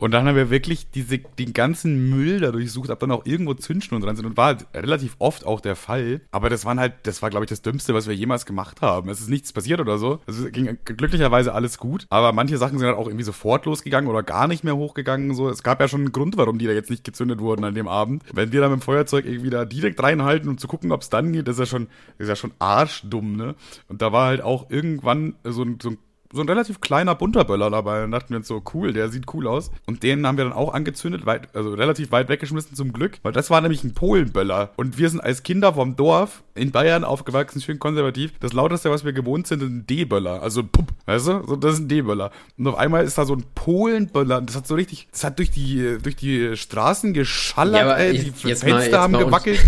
Und 0.00 0.12
dann 0.12 0.26
haben 0.26 0.34
wir 0.34 0.50
wirklich 0.50 0.90
diese, 0.90 1.18
den 1.18 1.52
ganzen 1.52 2.10
Müll 2.10 2.40
da 2.40 2.50
durchsucht, 2.50 2.90
ob 2.90 2.98
dann 2.98 3.10
auch 3.10 3.26
irgendwo 3.26 3.54
Zündschnur 3.54 4.00
dran 4.00 4.16
sind. 4.16 4.26
Und 4.26 4.36
war 4.36 4.46
halt 4.46 4.66
relativ 4.74 5.14
oft 5.18 5.46
auch 5.46 5.60
der 5.60 5.76
Fall. 5.76 6.22
Aber 6.30 6.48
das 6.50 6.64
waren 6.64 6.80
halt, 6.80 6.94
das 7.04 7.22
war, 7.22 7.30
glaube 7.30 7.44
ich, 7.44 7.50
das 7.50 7.62
Dümmste, 7.62 7.94
was 7.94 8.08
wir 8.08 8.14
jemals 8.14 8.46
gemacht 8.46 8.80
haben. 8.80 9.10
Es 9.10 9.20
ist 9.20 9.28
nichts 9.28 9.52
passiert 9.52 9.80
oder 9.80 9.98
so. 9.98 10.18
Es 10.26 10.50
ging 10.52 10.78
glücklicherweise 10.84 11.54
alles 11.54 11.78
gut. 11.78 12.06
Aber 12.10 12.32
manche 12.32 12.56
Sachen 12.56 12.78
sind 12.78 12.88
halt 12.88 12.96
auch 12.96 13.06
irgendwie 13.06 13.24
sofort 13.24 13.66
losgegangen 13.66 14.10
oder 14.10 14.22
gar 14.22 14.48
nicht 14.48 14.64
mehr 14.64 14.76
hochgegangen. 14.76 15.34
So, 15.34 15.48
es 15.48 15.62
gab 15.62 15.80
ja 15.80 15.88
schon 15.88 16.00
einen 16.00 16.12
Grund, 16.12 16.36
warum 16.36 16.58
die 16.58 16.66
da 16.66 16.72
jetzt 16.72 16.90
nicht 16.90 17.04
gezündet 17.04 17.40
wurden 17.40 17.64
an 17.64 17.74
dem 17.74 17.86
Abend. 17.86 18.24
Wenn 18.32 18.52
wir 18.52 18.60
da 18.60 18.68
mit 18.68 18.80
dem 18.80 18.82
Feuerzeug 18.82 19.26
irgendwie 19.26 19.50
da 19.50 19.66
direkt 19.66 20.02
reinhalten, 20.02 20.48
um 20.48 20.58
zu 20.58 20.66
gucken, 20.66 20.92
ob 20.92 21.02
es 21.02 21.10
dann 21.10 21.32
geht, 21.32 21.46
ist 21.46 21.58
ja 21.58 21.66
schon, 21.66 21.88
ist 22.18 22.28
ja 22.28 22.36
schon 22.36 22.52
arschdumm, 22.58 23.36
ne? 23.36 23.54
Und 23.88 24.00
da 24.00 24.12
war 24.12 24.28
halt 24.28 24.40
auch 24.40 24.70
irgendwann 24.70 25.34
so 25.44 25.62
ein, 25.62 25.78
so 25.82 25.90
ein 25.90 25.98
so 26.32 26.40
ein 26.42 26.48
relativ 26.48 26.80
kleiner 26.80 27.14
bunter 27.14 27.44
Böller 27.44 27.70
dabei. 27.70 28.04
Und 28.04 28.12
dachten 28.12 28.30
wir 28.30 28.36
uns 28.36 28.48
so, 28.48 28.62
cool, 28.74 28.92
der 28.92 29.08
sieht 29.08 29.24
cool 29.34 29.46
aus. 29.48 29.70
Und 29.86 30.02
den 30.02 30.26
haben 30.26 30.36
wir 30.38 30.44
dann 30.44 30.52
auch 30.52 30.72
angezündet, 30.72 31.26
weit, 31.26 31.54
also 31.56 31.74
relativ 31.74 32.12
weit 32.12 32.28
weggeschmissen 32.28 32.76
zum 32.76 32.92
Glück, 32.92 33.18
weil 33.22 33.32
das 33.32 33.50
war 33.50 33.60
nämlich 33.60 33.82
ein 33.84 33.94
Polenböller. 33.94 34.70
Und 34.76 34.98
wir 34.98 35.08
sind 35.10 35.20
als 35.20 35.42
Kinder 35.42 35.74
vom 35.74 35.96
Dorf 35.96 36.42
in 36.54 36.70
Bayern 36.70 37.04
aufgewachsen, 37.04 37.60
schön 37.60 37.78
konservativ. 37.78 38.32
Das 38.40 38.52
lauteste, 38.52 38.90
was 38.90 39.04
wir 39.04 39.12
gewohnt 39.12 39.46
sind, 39.46 39.62
ist 39.62 39.68
ein 39.68 39.86
D-Böller. 39.86 40.42
Also 40.42 40.62
Pup, 40.62 40.86
weißt 41.06 41.26
du? 41.26 41.42
So, 41.46 41.56
das 41.56 41.74
ist 41.74 41.80
ein 41.80 41.88
D-Böller. 41.88 42.30
Und 42.58 42.66
auf 42.68 42.76
einmal 42.76 43.04
ist 43.04 43.18
da 43.18 43.24
so 43.24 43.34
ein 43.34 43.44
Polenböller. 43.54 44.38
Und 44.38 44.48
das 44.50 44.56
hat 44.56 44.66
so 44.66 44.74
richtig, 44.74 45.08
das 45.10 45.24
hat 45.24 45.38
durch 45.38 45.50
die, 45.50 45.98
durch 46.02 46.16
die 46.16 46.56
Straßen 46.56 47.12
geschallert, 47.12 47.80
Ja, 47.82 47.96
ey. 47.96 48.18
Die 48.18 48.30
Fenster 48.30 48.68
mal- 48.70 48.98
haben 48.98 49.12
gewackelt. 49.18 49.60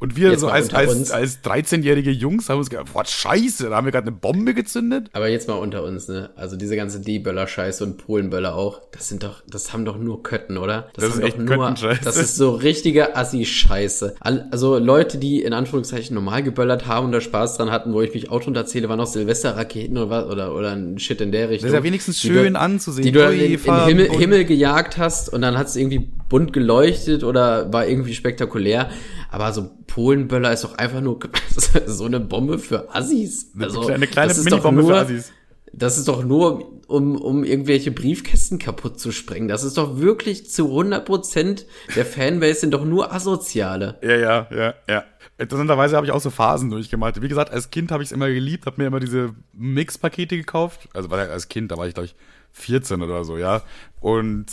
Und 0.00 0.16
wir 0.16 0.38
so 0.38 0.48
als, 0.48 0.72
als, 0.72 1.10
als 1.10 1.42
13-jährige 1.42 2.10
Jungs 2.10 2.48
haben 2.48 2.58
uns 2.58 2.70
gedacht, 2.70 2.92
boah, 2.92 3.04
scheiße, 3.04 3.68
da 3.70 3.76
haben 3.76 3.86
wir 3.86 3.92
gerade 3.92 4.06
eine 4.08 4.16
Bombe 4.16 4.54
gezündet. 4.54 5.08
Aber 5.12 5.28
jetzt 5.28 5.48
mal 5.48 5.54
unter 5.54 5.82
uns, 5.84 6.05
ne? 6.08 6.30
Also 6.36 6.56
diese 6.56 6.76
ganze 6.76 7.00
D-Böller-Scheiße 7.00 7.84
und 7.84 7.98
Polenböller 7.98 8.54
auch, 8.54 8.80
das 8.92 9.08
sind 9.08 9.22
doch, 9.22 9.42
das 9.48 9.72
haben 9.72 9.84
doch 9.84 9.98
nur 9.98 10.22
Kötten, 10.22 10.58
oder? 10.58 10.88
Das 10.94 11.04
haben 11.04 11.12
ist 11.12 11.20
echt 11.20 11.38
doch 11.38 11.44
nur, 11.56 11.94
das 12.02 12.16
ist 12.16 12.36
so 12.36 12.54
richtige 12.54 13.16
Assi-Scheiße. 13.16 14.16
Also 14.20 14.78
Leute, 14.78 15.18
die 15.18 15.42
in 15.42 15.52
Anführungszeichen 15.52 16.14
normal 16.14 16.42
geböllert 16.42 16.86
haben 16.86 17.06
und 17.06 17.12
da 17.12 17.20
Spaß 17.20 17.56
dran 17.56 17.70
hatten, 17.70 17.92
wo 17.92 18.02
ich 18.02 18.14
mich 18.14 18.30
auch 18.30 18.42
drunter 18.42 18.60
erzähle, 18.60 18.88
waren 18.88 19.00
auch 19.00 19.06
Silvesterraketen 19.06 19.96
oder 19.98 20.10
was, 20.10 20.26
oder, 20.26 20.54
oder 20.54 20.72
ein 20.72 20.98
Shit 20.98 21.20
in 21.20 21.32
der 21.32 21.50
Richtung. 21.50 21.68
Das 21.68 21.74
ist 21.74 21.78
ja 21.78 21.84
wenigstens 21.84 22.20
schön 22.20 22.54
du, 22.54 22.60
anzusehen. 22.60 23.04
Die 23.04 23.12
du 23.12 23.30
in, 23.30 23.52
in 23.52 23.58
Himmel. 23.86 24.10
Himmel 24.10 24.44
gejagt 24.44 24.98
hast 24.98 25.32
und 25.32 25.42
dann 25.42 25.56
hat 25.56 25.68
es 25.68 25.76
irgendwie 25.76 26.10
bunt 26.28 26.52
geleuchtet 26.52 27.24
oder 27.24 27.72
war 27.72 27.86
irgendwie 27.86 28.14
spektakulär. 28.14 28.90
Aber 29.30 29.52
so 29.52 29.70
Polenböller 29.86 30.52
ist 30.52 30.64
doch 30.64 30.76
einfach 30.76 31.00
nur 31.00 31.18
so 31.86 32.04
eine 32.04 32.20
Bombe 32.20 32.58
für 32.58 32.94
Assis. 32.94 33.52
Also, 33.58 33.86
eine 33.86 34.06
kleine 34.06 34.28
das 34.28 34.38
doch 34.44 34.44
Minibombe 34.44 34.84
für 34.84 34.96
Assis. 34.96 35.32
Das 35.72 35.98
ist 35.98 36.08
doch 36.08 36.24
nur, 36.24 36.72
um, 36.88 37.16
um 37.20 37.44
irgendwelche 37.44 37.90
Briefkästen 37.90 38.58
kaputt 38.58 38.98
zu 39.00 39.12
sprengen. 39.12 39.48
Das 39.48 39.64
ist 39.64 39.76
doch 39.76 39.98
wirklich 39.98 40.50
zu 40.50 40.68
100% 40.68 41.64
der 41.94 42.06
Fanbase 42.06 42.60
sind 42.60 42.72
doch 42.72 42.84
nur 42.84 43.12
Asoziale. 43.12 43.98
Ja, 44.02 44.16
ja, 44.16 44.48
ja, 44.50 44.74
ja. 44.88 45.04
Interessanterweise 45.38 45.96
habe 45.96 46.06
ich 46.06 46.12
auch 46.12 46.20
so 46.20 46.30
Phasen 46.30 46.70
durchgemacht. 46.70 47.20
Wie 47.20 47.28
gesagt, 47.28 47.50
als 47.50 47.70
Kind 47.70 47.90
habe 47.90 48.02
ich 48.02 48.08
es 48.08 48.12
immer 48.12 48.28
geliebt, 48.28 48.64
habe 48.66 48.80
mir 48.80 48.86
immer 48.86 49.00
diese 49.00 49.34
Mix-Pakete 49.52 50.36
gekauft. 50.36 50.88
Also 50.94 51.10
als 51.10 51.48
Kind, 51.48 51.70
da 51.70 51.76
war 51.76 51.86
ich 51.86 51.94
glaube 51.94 52.06
ich 52.06 52.14
14 52.52 53.02
oder 53.02 53.24
so, 53.24 53.36
ja. 53.36 53.62
Und 54.00 54.46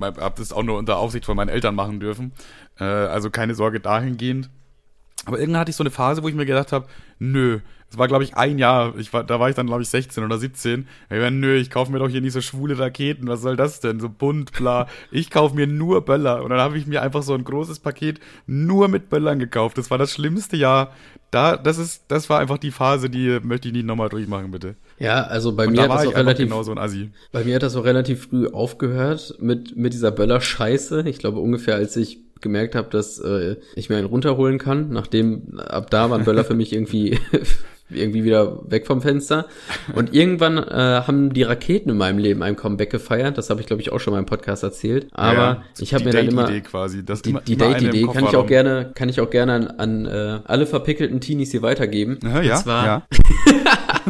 habe 0.00 0.34
das 0.36 0.52
auch 0.52 0.62
nur 0.62 0.78
unter 0.78 0.98
Aufsicht 0.98 1.24
von 1.24 1.36
meinen 1.36 1.48
Eltern 1.48 1.74
machen 1.74 1.98
dürfen. 1.98 2.32
Äh, 2.78 2.84
also 2.84 3.30
keine 3.30 3.56
Sorge 3.56 3.80
dahingehend. 3.80 4.48
Aber 5.24 5.40
irgendwann 5.40 5.60
hatte 5.60 5.70
ich 5.70 5.76
so 5.76 5.82
eine 5.82 5.90
Phase, 5.90 6.22
wo 6.22 6.28
ich 6.28 6.34
mir 6.34 6.46
gedacht 6.46 6.72
habe, 6.72 6.86
nö, 7.18 7.58
das 7.90 7.98
war, 7.98 8.06
glaube 8.08 8.24
ich, 8.24 8.36
ein 8.36 8.58
Jahr. 8.58 8.96
Ich 8.98 9.12
war, 9.12 9.24
da 9.24 9.40
war 9.40 9.48
ich 9.48 9.56
dann, 9.56 9.66
glaube 9.66 9.82
ich, 9.82 9.88
16 9.88 10.22
oder 10.22 10.36
17. 10.38 10.86
Ich 11.10 11.20
war, 11.20 11.30
nö, 11.30 11.54
ich 11.56 11.70
kaufe 11.70 11.90
mir 11.90 11.98
doch 11.98 12.08
hier 12.08 12.20
nicht 12.20 12.34
so 12.34 12.40
schwule 12.42 12.78
Raketen. 12.78 13.28
Was 13.28 13.40
soll 13.40 13.56
das 13.56 13.80
denn? 13.80 13.98
So 13.98 14.10
bunt, 14.10 14.52
bla. 14.52 14.88
Ich 15.10 15.30
kaufe 15.30 15.54
mir 15.56 15.66
nur 15.66 16.04
Böller. 16.04 16.42
Und 16.44 16.50
dann 16.50 16.60
habe 16.60 16.76
ich 16.76 16.86
mir 16.86 17.00
einfach 17.00 17.22
so 17.22 17.32
ein 17.34 17.44
großes 17.44 17.78
Paket 17.78 18.20
nur 18.46 18.88
mit 18.88 19.08
Böllern 19.08 19.38
gekauft. 19.38 19.78
Das 19.78 19.90
war 19.90 19.96
das 19.96 20.12
schlimmste 20.12 20.56
Jahr. 20.56 20.92
Da, 21.30 21.56
das 21.56 21.78
ist, 21.78 22.04
das 22.08 22.28
war 22.28 22.40
einfach 22.40 22.58
die 22.58 22.70
Phase, 22.70 23.08
die 23.10 23.38
möchte 23.42 23.68
ich 23.68 23.74
nicht 23.74 23.86
nochmal 23.86 24.08
durchmachen, 24.10 24.50
bitte. 24.50 24.76
Ja, 24.98 25.22
also 25.24 25.54
bei 25.54 25.66
Und 25.66 25.72
mir 25.72 25.76
da 25.76 25.82
hat 25.84 25.90
war 25.90 25.96
das 25.98 26.06
auch 26.08 26.14
relativ, 26.16 26.44
genau 26.48 26.62
so 26.62 26.72
ein 26.72 26.78
Assi. 26.78 27.10
bei 27.32 27.44
mir 27.44 27.54
hat 27.54 27.62
das 27.62 27.76
auch 27.76 27.84
relativ 27.84 28.26
früh 28.28 28.48
aufgehört 28.48 29.36
mit, 29.40 29.76
mit 29.76 29.92
dieser 29.92 30.10
Böller-Scheiße. 30.10 31.04
Ich 31.06 31.18
glaube 31.18 31.38
ungefähr, 31.40 31.74
als 31.76 31.96
ich 31.96 32.18
gemerkt 32.40 32.74
habe, 32.74 32.88
dass 32.90 33.18
äh, 33.18 33.56
ich 33.74 33.88
mir 33.88 33.96
einen 33.96 34.06
runterholen 34.06 34.58
kann. 34.58 34.90
Nachdem, 34.90 35.58
ab 35.58 35.90
da 35.90 36.10
waren 36.10 36.24
Böller 36.24 36.44
für 36.44 36.54
mich 36.54 36.72
irgendwie 36.72 37.18
irgendwie 37.90 38.24
wieder 38.24 38.58
weg 38.70 38.86
vom 38.86 39.00
Fenster. 39.00 39.46
Und 39.94 40.14
irgendwann 40.14 40.58
äh, 40.58 40.62
haben 41.06 41.32
die 41.32 41.42
Raketen 41.42 41.90
in 41.90 41.96
meinem 41.96 42.18
Leben 42.18 42.42
ein 42.42 42.56
Comeback 42.56 42.90
gefeiert. 42.90 43.38
Das 43.38 43.50
habe 43.50 43.60
ich, 43.60 43.66
glaube 43.66 43.82
ich, 43.82 43.92
auch 43.92 44.00
schon 44.00 44.12
mal 44.12 44.18
im 44.18 44.26
Podcast 44.26 44.62
erzählt. 44.62 45.08
Aber 45.12 45.32
Ja, 45.38 45.62
ich 45.78 45.94
habe 45.94 46.04
mir 46.04 46.10
dann 46.12 46.28
immer 46.28 46.42
Date-Idee 46.44 46.60
quasi. 46.68 47.04
Das 47.04 47.22
die, 47.22 47.30
immer- 47.30 47.40
die 47.40 47.56
Date-Idee 47.56 48.06
kann 48.12 48.24
ich 48.24 48.36
auch 48.36 48.46
gerne, 48.46 48.92
kann 48.94 49.08
ich 49.08 49.20
auch 49.20 49.30
gerne 49.30 49.52
an, 49.54 49.66
an 49.66 50.06
äh, 50.06 50.40
alle 50.44 50.66
verpickelten 50.66 51.20
Teenies 51.20 51.50
hier 51.50 51.62
weitergeben. 51.62 52.18
Ja, 52.22 52.42
ja, 52.42 52.56
Und 52.56 52.62
zwar 52.62 52.86
ja. 52.86 53.02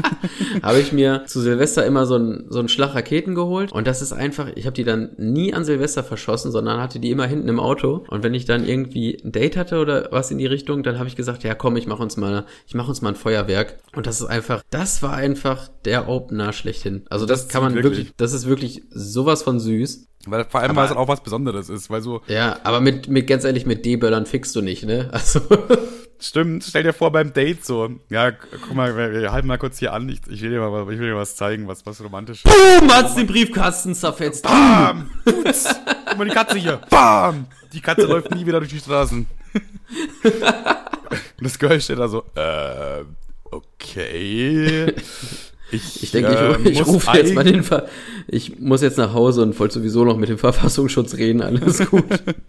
habe 0.63 0.79
ich 0.81 0.93
mir 0.93 1.25
zu 1.27 1.41
Silvester 1.41 1.85
immer 1.87 2.07
so 2.07 2.15
einen 2.17 2.47
so 2.49 2.59
einen 2.59 2.69
Schlag 2.69 2.95
Raketen 2.95 3.35
geholt 3.35 3.73
und 3.73 3.87
das 3.87 4.03
ist 4.03 4.13
einfach, 4.13 4.49
ich 4.55 4.67
habe 4.67 4.75
die 4.75 4.85
dann 4.85 5.11
nie 5.17 5.53
an 5.55 5.65
Silvester 5.65 6.03
verschossen, 6.05 6.53
sondern 6.53 6.81
hatte 6.81 7.01
die 7.01 7.11
immer 7.11 7.27
hinten 7.27 7.49
im 7.49 7.61
Auto 7.61 8.05
und 8.09 8.23
wenn 8.23 8.35
ich 8.35 8.45
dann 8.45 8.67
irgendwie 8.67 9.19
ein 9.25 9.33
Date 9.33 9.57
hatte 9.57 9.81
oder 9.81 10.09
was 10.11 10.31
in 10.31 10.39
die 10.39 10.47
Richtung, 10.47 10.83
dann 10.83 10.99
habe 10.99 11.09
ich 11.09 11.17
gesagt, 11.17 11.45
ja 11.45 11.55
komm, 11.55 11.77
ich 11.77 11.87
mach 11.87 12.01
uns 12.01 12.17
mal, 12.17 12.47
ich 12.67 12.75
mach 12.75 12.89
uns 12.89 13.03
mal 13.03 13.11
ein 13.11 13.17
Feuerwerk 13.17 13.79
und 13.95 14.07
das 14.07 14.21
ist 14.21 14.27
einfach, 14.27 14.63
das 14.71 15.03
war 15.03 15.15
einfach 15.15 15.69
der 15.85 16.09
Opener 16.09 16.53
schlechthin. 16.53 17.05
Also 17.11 17.27
das, 17.27 17.45
Das 17.45 17.53
kann 17.53 17.63
man 17.63 17.75
wirklich. 17.75 17.99
wirklich. 17.99 18.13
das 18.17 18.33
ist 18.33 18.47
wirklich 18.47 18.83
sowas 18.91 19.43
von 19.43 19.61
süß. 19.61 20.07
Weil, 20.27 20.45
vor 20.49 20.61
allem, 20.61 20.77
weil 20.77 20.87
es 20.87 20.93
auch 20.93 21.09
was 21.09 21.23
Besonderes 21.23 21.69
ist, 21.71 21.91
weil 21.91 22.03
so, 22.03 22.21
Ja, 22.27 22.59
aber 22.65 22.81
mit, 22.81 23.09
mit 23.09 23.27
ganz 23.27 23.45
ehrlich, 23.45 23.67
mit 23.67 23.87
D-Böllern 23.87 24.27
fickst 24.27 24.55
du 24.57 24.61
nicht, 24.63 24.85
ne? 24.85 25.09
Also 25.13 25.41
stimmt, 26.21 26.65
stell 26.65 26.83
dir 26.83 26.93
vor 26.93 27.13
beim 27.13 27.33
Date 27.33 27.65
so, 27.65 27.91
ja, 28.09 28.31
guck 28.31 28.75
mal, 28.75 28.97
wir, 28.97 29.13
wir 29.13 29.33
halten 29.33 29.49
mal 29.49 29.59
kurz 29.59 29.79
hier 29.79 29.93
an, 29.93 30.09
ich, 30.09 30.21
ich 30.29 30.43
will 30.43 30.51
dir 30.51 30.61
mal, 30.61 30.83
ich 30.93 30.99
will 30.99 31.09
dir 31.09 31.17
was 31.17 31.37
zeigen, 31.37 31.69
was, 31.69 31.85
was 31.87 32.03
romantisch 32.03 32.45
ist. 32.45 32.53
Boom, 32.53 32.91
hat's 32.93 33.15
den 33.15 33.27
Briefkasten 33.27 33.95
zerfetzt. 33.95 34.45
Bam! 34.45 35.11
Guck 35.25 36.19
mal 36.19 36.25
die 36.25 36.35
Katze 36.35 36.59
hier. 36.59 36.77
Bam! 36.91 37.47
Die 37.73 37.81
Katze 37.81 38.07
läuft 38.07 38.35
nie 38.35 38.47
wieder 38.47 38.61
durch 38.61 38.73
die 38.73 38.79
Straßen. 38.81 39.27
Und 40.23 41.45
das 41.45 41.59
Girl 41.59 41.81
steht 41.81 41.99
da 41.99 42.09
so, 42.09 42.25
äh, 42.35 43.05
okay. 43.51 44.95
Ich, 45.71 46.03
Ich 46.03 46.11
denke, 46.13 46.31
äh, 46.65 46.69
ich, 46.71 46.87
rufe 46.87 47.11
jetzt 47.17 47.35
mal 47.35 47.45
den 47.45 47.63
Ver 47.63 47.89
Ich 48.27 48.59
muss 48.59 48.81
jetzt 48.81 48.97
nach 48.99 49.13
Hause 49.13 49.43
und 49.43 49.59
wollte 49.59 49.75
sowieso 49.75 50.05
noch 50.05 50.17
mit 50.17 50.29
dem 50.31 50.39
Verfassungsschutz 50.39 51.15
reden, 51.17 51.43
alles 51.43 51.79
gut. 51.91 52.05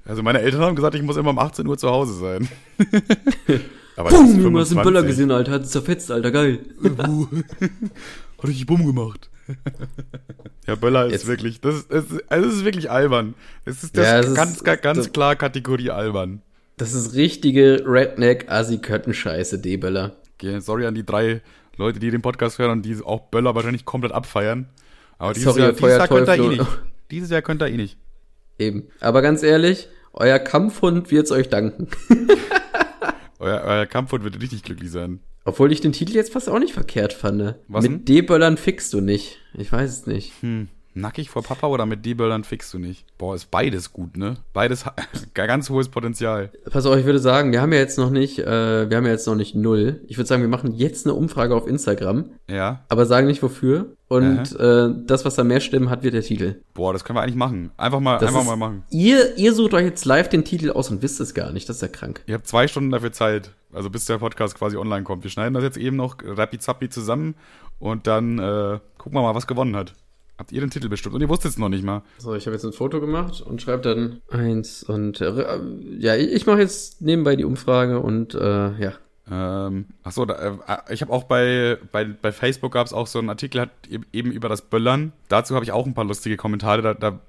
Also 0.05 0.23
meine 0.23 0.39
Eltern 0.41 0.61
haben 0.61 0.75
gesagt, 0.75 0.95
ich 0.95 1.01
muss 1.01 1.17
immer 1.17 1.31
um 1.31 1.39
18 1.39 1.67
Uhr 1.67 1.77
zu 1.77 1.89
Hause 1.89 2.13
sein. 2.13 2.47
Aber 3.97 4.09
ist 4.09 4.15
Boom, 4.15 4.41
Junge, 4.41 4.59
hast 4.61 4.71
du 4.71 4.75
den 4.75 4.83
25. 4.83 4.83
Böller 4.83 5.03
gesehen, 5.03 5.31
Alter, 5.31 5.51
hat 5.51 5.67
zerfetzt, 5.67 6.09
Alter, 6.11 6.31
geil. 6.31 6.59
Hat 8.41 8.47
richtig 8.47 8.65
Bumm 8.67 8.85
gemacht. 8.85 9.29
ja, 10.65 10.75
Böller 10.75 11.07
ist 11.07 11.11
Jetzt- 11.11 11.27
wirklich, 11.27 11.59
das 11.59 11.75
ist, 11.75 11.91
es 11.91 12.05
ist, 12.11 12.23
also 12.31 12.47
es 12.47 12.55
ist 12.55 12.63
wirklich 12.65 12.89
albern. 12.89 13.33
Es 13.65 13.83
ist 13.83 13.97
das 13.97 14.05
Ja, 14.05 14.19
es 14.19 14.27
ist- 14.27 14.35
ganz, 14.35 14.63
ganz, 14.63 14.81
ganz 14.81 14.97
das- 14.99 15.11
klar 15.11 15.35
Kategorie 15.35 15.89
albern. 15.89 16.41
Das 16.77 16.93
ist 16.93 17.13
richtige 17.15 17.83
Redneck-Assi-Köttenscheiße, 17.85 19.59
D-Böller. 19.59 20.13
Okay, 20.35 20.59
sorry 20.61 20.85
an 20.85 20.95
die 20.95 21.05
drei 21.05 21.41
Leute, 21.79 21.97
die 21.99 22.11
den 22.11 22.21
Podcast 22.21 22.59
hören 22.59 22.71
und 22.71 22.81
die 22.83 23.01
auch 23.01 23.21
Böller 23.29 23.55
wahrscheinlich 23.55 23.85
komplett 23.85 24.11
abfeiern. 24.11 24.67
Aber 25.17 25.33
dieses, 25.33 25.55
Sorry, 25.55 25.61
Jahr, 25.61 25.71
dieses 25.71 25.97
Jahr 25.97 26.07
könnt 26.09 26.27
ihr 26.27 26.35
eh 26.35 26.47
nicht. 26.49 26.65
Dieses 27.09 27.29
Jahr 27.31 27.41
könnt 27.41 27.61
ihr 27.61 27.67
eh 27.67 27.77
nicht. 27.77 27.97
Eben. 28.59 28.83
Aber 28.99 29.21
ganz 29.21 29.43
ehrlich, 29.43 29.87
euer 30.11 30.39
Kampfhund 30.39 31.09
wird's 31.09 31.31
euch 31.31 31.49
danken. 31.49 31.87
Euer, 33.41 33.63
euer 33.63 33.85
Kampfhund 33.85 34.25
wird 34.25 34.41
richtig 34.41 34.63
glücklich 34.63 34.91
sein. 34.91 35.21
Obwohl 35.45 35.71
ich 35.71 35.79
den 35.79 35.93
Titel 35.93 36.13
jetzt 36.13 36.33
fast 36.33 36.49
auch 36.49 36.59
nicht 36.59 36.73
verkehrt 36.73 37.13
fand. 37.13 37.55
Was 37.69 37.87
Mit? 37.87 38.09
D-Böllern 38.09 38.57
fickst 38.57 38.91
du 38.91 38.99
nicht. 38.99 39.39
Ich 39.53 39.71
weiß 39.71 39.89
es 39.89 40.05
nicht. 40.07 40.33
Hm. 40.41 40.67
Nackig 40.99 41.29
vor 41.29 41.43
Papa 41.43 41.67
oder 41.67 41.85
mit 41.85 42.05
D-Böllern 42.05 42.43
fickst 42.43 42.73
du 42.73 42.79
nicht. 42.79 43.05
Boah, 43.17 43.35
ist 43.35 43.51
beides 43.51 43.91
gut, 43.93 44.17
ne? 44.17 44.35
Beides 44.53 44.85
ha- 44.85 44.95
ganz 45.33 45.69
hohes 45.69 45.89
Potenzial. 45.89 46.51
Pass 46.71 46.85
auf, 46.85 46.97
ich 46.97 47.05
würde 47.05 47.19
sagen, 47.19 47.51
wir 47.51 47.61
haben 47.61 47.73
ja 47.73 47.79
jetzt 47.79 47.97
noch 47.97 48.09
nicht, 48.09 48.39
äh, 48.39 48.89
wir 48.89 48.97
haben 48.97 49.05
ja 49.05 49.11
jetzt 49.11 49.27
noch 49.27 49.35
nicht 49.35 49.55
null. 49.55 50.01
Ich 50.07 50.17
würde 50.17 50.27
sagen, 50.27 50.41
wir 50.41 50.49
machen 50.49 50.73
jetzt 50.73 51.05
eine 51.05 51.13
Umfrage 51.15 51.55
auf 51.55 51.67
Instagram, 51.67 52.25
Ja. 52.49 52.83
aber 52.89 53.05
sagen 53.05 53.27
nicht 53.27 53.43
wofür. 53.43 53.95
Und 54.07 54.59
äh, 54.59 54.89
das, 55.05 55.23
was 55.23 55.35
da 55.35 55.43
mehr 55.43 55.59
Stimmen 55.59 55.91
hat, 55.91 56.01
wird 56.01 56.15
der 56.15 56.23
Titel. 56.23 56.61
Boah, 56.73 56.93
das 56.93 57.03
können 57.03 57.17
wir 57.17 57.21
eigentlich 57.21 57.35
machen. 57.35 57.69
Einfach 57.77 57.99
mal, 57.99 58.17
Das 58.17 58.29
einfach 58.29 58.41
ist, 58.41 58.47
mal 58.47 58.55
machen. 58.55 58.83
Ihr, 58.89 59.37
ihr 59.37 59.53
sucht 59.53 59.75
euch 59.75 59.85
jetzt 59.85 60.03
live 60.05 60.29
den 60.29 60.43
Titel 60.43 60.71
aus 60.71 60.89
und 60.89 61.03
wisst 61.03 61.19
es 61.19 61.35
gar 61.35 61.51
nicht. 61.51 61.69
Das 61.69 61.75
ist 61.75 61.81
ja 61.83 61.89
krank. 61.89 62.23
Ihr 62.25 62.33
habt 62.33 62.47
zwei 62.47 62.67
Stunden 62.67 62.89
dafür 62.89 63.11
Zeit. 63.11 63.51
Also 63.71 63.91
bis 63.91 64.05
der 64.05 64.17
Podcast 64.17 64.55
quasi 64.55 64.77
online 64.77 65.03
kommt. 65.03 65.23
Wir 65.23 65.29
schneiden 65.29 65.53
das 65.53 65.61
jetzt 65.63 65.77
eben 65.77 65.95
noch 65.95 66.17
rappi-zappi 66.23 66.89
zusammen 66.89 67.35
und 67.77 68.07
dann 68.07 68.39
äh, 68.39 68.79
gucken 68.97 69.15
wir 69.15 69.21
mal, 69.21 69.35
was 69.35 69.45
gewonnen 69.45 69.75
hat. 69.75 69.93
Habt 70.39 70.53
ihr 70.53 70.61
den 70.61 70.69
Titel 70.69 70.87
bestimmt? 70.87 71.15
Und 71.15 71.19
ihr 71.21 71.27
wusstet 71.27 71.51
es 71.51 71.57
noch 71.57 71.67
nicht 71.67 71.83
mal. 71.83 72.01
So, 72.17 72.33
ich 72.33 72.45
habe 72.45 72.55
jetzt 72.55 72.63
ein 72.63 72.71
Foto 72.71 73.01
gemacht 73.01 73.41
und 73.41 73.61
schreibe 73.61 73.81
dann 73.81 74.21
eins 74.29 74.83
und 74.83 75.19
äh, 75.19 75.59
ja, 75.99 76.15
ich, 76.15 76.45
mache 76.45 76.61
jetzt 76.61 77.01
nebenbei 77.01 77.35
die 77.35 77.43
Umfrage 77.43 77.99
und 77.99 78.35
äh, 78.35 78.81
ja. 78.81 78.93
Ähm, 79.29 79.87
achso, 80.01 80.23
da, 80.25 80.57
äh, 80.65 80.93
ich 80.93 81.01
habe 81.01 81.11
auch 81.11 81.25
bei, 81.25 81.77
bei, 81.91 82.05
bei 82.05 82.31
Facebook 82.31 82.71
gab 82.71 82.87
es 82.87 82.93
auch 82.93 83.05
so 83.05 83.19
einen 83.19 83.29
Artikel 83.29 83.59
hat 83.59 83.69
e- 83.91 83.99
eben 84.13 84.31
über 84.31 84.47
das 84.47 84.61
Böllern. 84.61 85.11
Dazu 85.27 85.55
habe 85.55 85.65
ich 85.65 85.73
auch 85.73 85.85
ein 85.85 85.93
paar 85.93 86.05
lustige 86.05 86.37
Kommentare. 86.37 86.81
Da, 86.81 86.93
da 86.93 87.19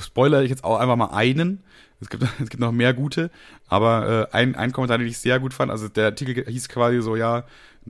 spoilere 0.00 0.44
ich 0.44 0.50
jetzt 0.50 0.64
auch 0.64 0.78
einfach 0.78 0.96
mal 0.96 1.10
einen. 1.12 1.62
Es 2.00 2.08
gibt, 2.08 2.22
es 2.40 2.50
gibt 2.50 2.60
noch 2.60 2.72
mehr 2.72 2.94
gute, 2.94 3.30
aber 3.66 4.28
äh, 4.32 4.36
ein, 4.36 4.54
ein 4.54 4.72
Kommentar, 4.72 4.98
den 4.98 5.06
ich 5.06 5.18
sehr 5.18 5.40
gut 5.40 5.54
fand. 5.54 5.70
Also 5.70 5.88
der 5.88 6.06
Artikel 6.06 6.44
hieß 6.44 6.68
quasi 6.68 7.00
so, 7.02 7.16
ja, 7.16 7.44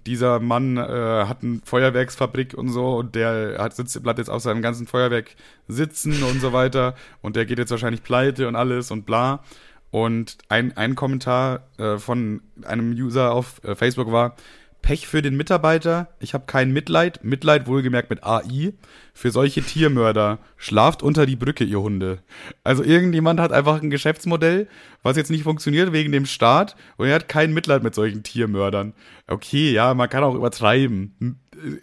dieser 0.06 0.40
Mann 0.40 0.76
äh, 0.76 0.80
hat 0.80 1.42
eine 1.42 1.60
Feuerwerksfabrik 1.64 2.54
und 2.54 2.68
so 2.68 2.96
und 2.96 3.14
der 3.14 3.56
hat 3.58 3.74
sitzt, 3.74 4.00
bleibt 4.02 4.18
jetzt 4.18 4.30
auf 4.30 4.42
seinem 4.42 4.62
ganzen 4.62 4.86
Feuerwerk 4.86 5.34
sitzen 5.66 6.22
und 6.22 6.40
so 6.40 6.52
weiter 6.52 6.94
und 7.20 7.36
der 7.36 7.46
geht 7.46 7.58
jetzt 7.58 7.70
wahrscheinlich 7.70 8.02
pleite 8.02 8.48
und 8.48 8.56
alles 8.56 8.90
und 8.90 9.06
bla. 9.06 9.42
Und 9.90 10.36
ein, 10.50 10.76
ein 10.76 10.94
Kommentar 10.94 11.66
äh, 11.78 11.96
von 11.96 12.42
einem 12.62 12.92
User 12.92 13.32
auf 13.32 13.64
äh, 13.64 13.74
Facebook 13.74 14.12
war, 14.12 14.36
Pech 14.82 15.06
für 15.06 15.22
den 15.22 15.36
Mitarbeiter, 15.36 16.08
ich 16.18 16.34
habe 16.34 16.44
kein 16.46 16.72
Mitleid, 16.72 17.22
Mitleid 17.22 17.66
wohlgemerkt 17.66 18.10
mit 18.10 18.24
AI, 18.24 18.72
für 19.12 19.30
solche 19.30 19.62
Tiermörder. 19.62 20.38
Schlaft 20.56 21.02
unter 21.02 21.26
die 21.26 21.36
Brücke, 21.36 21.64
ihr 21.64 21.80
Hunde. 21.80 22.22
Also 22.64 22.82
irgendjemand 22.82 23.40
hat 23.40 23.52
einfach 23.52 23.82
ein 23.82 23.90
Geschäftsmodell, 23.90 24.68
was 25.02 25.16
jetzt 25.16 25.30
nicht 25.30 25.42
funktioniert 25.42 25.92
wegen 25.92 26.12
dem 26.12 26.26
Staat 26.26 26.76
und 26.96 27.08
er 27.08 27.16
hat 27.16 27.28
kein 27.28 27.52
Mitleid 27.52 27.82
mit 27.82 27.94
solchen 27.94 28.22
Tiermördern. 28.22 28.94
Okay, 29.26 29.72
ja, 29.72 29.92
man 29.94 30.08
kann 30.08 30.24
auch 30.24 30.34
übertreiben. 30.34 31.38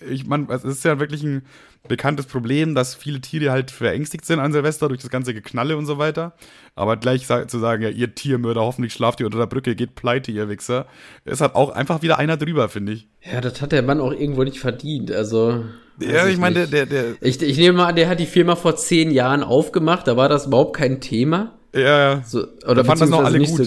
Ich 0.10 0.26
meine, 0.26 0.48
es 0.50 0.64
ist 0.64 0.86
ja 0.86 1.00
wirklich 1.00 1.24
ein 1.24 1.44
bekanntes 1.88 2.26
Problem, 2.26 2.76
dass 2.76 2.96
viele 2.96 3.22
Tiere 3.22 3.52
halt 3.52 3.72
verängstigt 3.72 4.26
sind 4.26 4.40
an 4.40 4.52
Silvester 4.52 4.88
durch 4.88 5.02
das 5.02 5.10
ganze 5.10 5.34
Geknalle 5.34 5.78
und 5.78 5.86
so 5.86 5.98
weiter. 5.98 6.34
Aber 6.76 6.98
gleich 6.98 7.26
zu 7.26 7.60
sagen, 7.60 7.84
ja, 7.84 7.90
ihr 7.90 8.16
Tiermörder, 8.16 8.62
hoffentlich 8.62 8.94
schlaft 8.94 9.20
ihr 9.20 9.26
unter 9.26 9.38
der 9.38 9.48
Brücke, 9.48 9.76
geht 9.76 9.96
pleite, 9.96 10.32
ihr 10.32 10.50
Wichser, 10.50 10.88
ist 11.24 11.42
halt 11.42 11.56
auch 11.56 11.70
einfach 11.70 12.02
wieder 12.02 12.20
einer 12.20 12.38
drüber, 12.38 12.68
finde 12.70 12.94
ich. 12.94 13.08
Ja, 13.22 13.42
das 13.42 13.62
hat 13.62 13.72
der 13.72 13.82
Mann 13.82 14.02
auch 14.02 14.12
irgendwo 14.12 14.44
nicht 14.44 14.60
verdient. 14.60 15.12
Also. 15.12 15.64
Ja, 16.00 16.28
ich 16.28 16.38
meine, 16.38 16.62
nicht. 16.62 16.74
der, 16.74 16.86
der, 16.86 17.04
der, 17.04 17.16
Ich, 17.22 17.42
ich 17.42 17.58
nehme 17.58 17.78
mal 17.78 17.88
an, 17.88 17.96
der 17.96 18.10
hat 18.10 18.20
die 18.20 18.26
Firma 18.26 18.56
vor 18.56 18.76
zehn 18.76 19.12
Jahren 19.12 19.44
aufgemacht, 19.44 20.08
da 20.08 20.18
war 20.18 20.28
das 20.28 20.48
überhaupt 20.48 20.76
kein 20.76 21.00
Thema. 21.00 21.54
ja, 21.74 21.82
ja. 21.82 22.24
So, 22.26 22.46
Da 22.46 22.70
oder 22.70 22.84
fanden 22.84 23.02
das 23.02 23.10
noch 23.10 23.24
alle 23.24 23.40
gut. 23.40 23.48
So, 23.48 23.64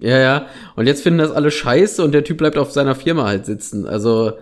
ja, 0.00 0.18
ja. 0.18 0.46
Und 0.76 0.86
jetzt 0.86 1.02
finden 1.02 1.18
das 1.20 1.30
alle 1.30 1.50
scheiße 1.50 2.02
und 2.02 2.12
der 2.12 2.24
Typ 2.24 2.38
bleibt 2.38 2.58
auf 2.58 2.72
seiner 2.72 2.94
Firma 2.94 3.26
halt 3.26 3.46
sitzen. 3.46 3.86
Also, 3.86 4.32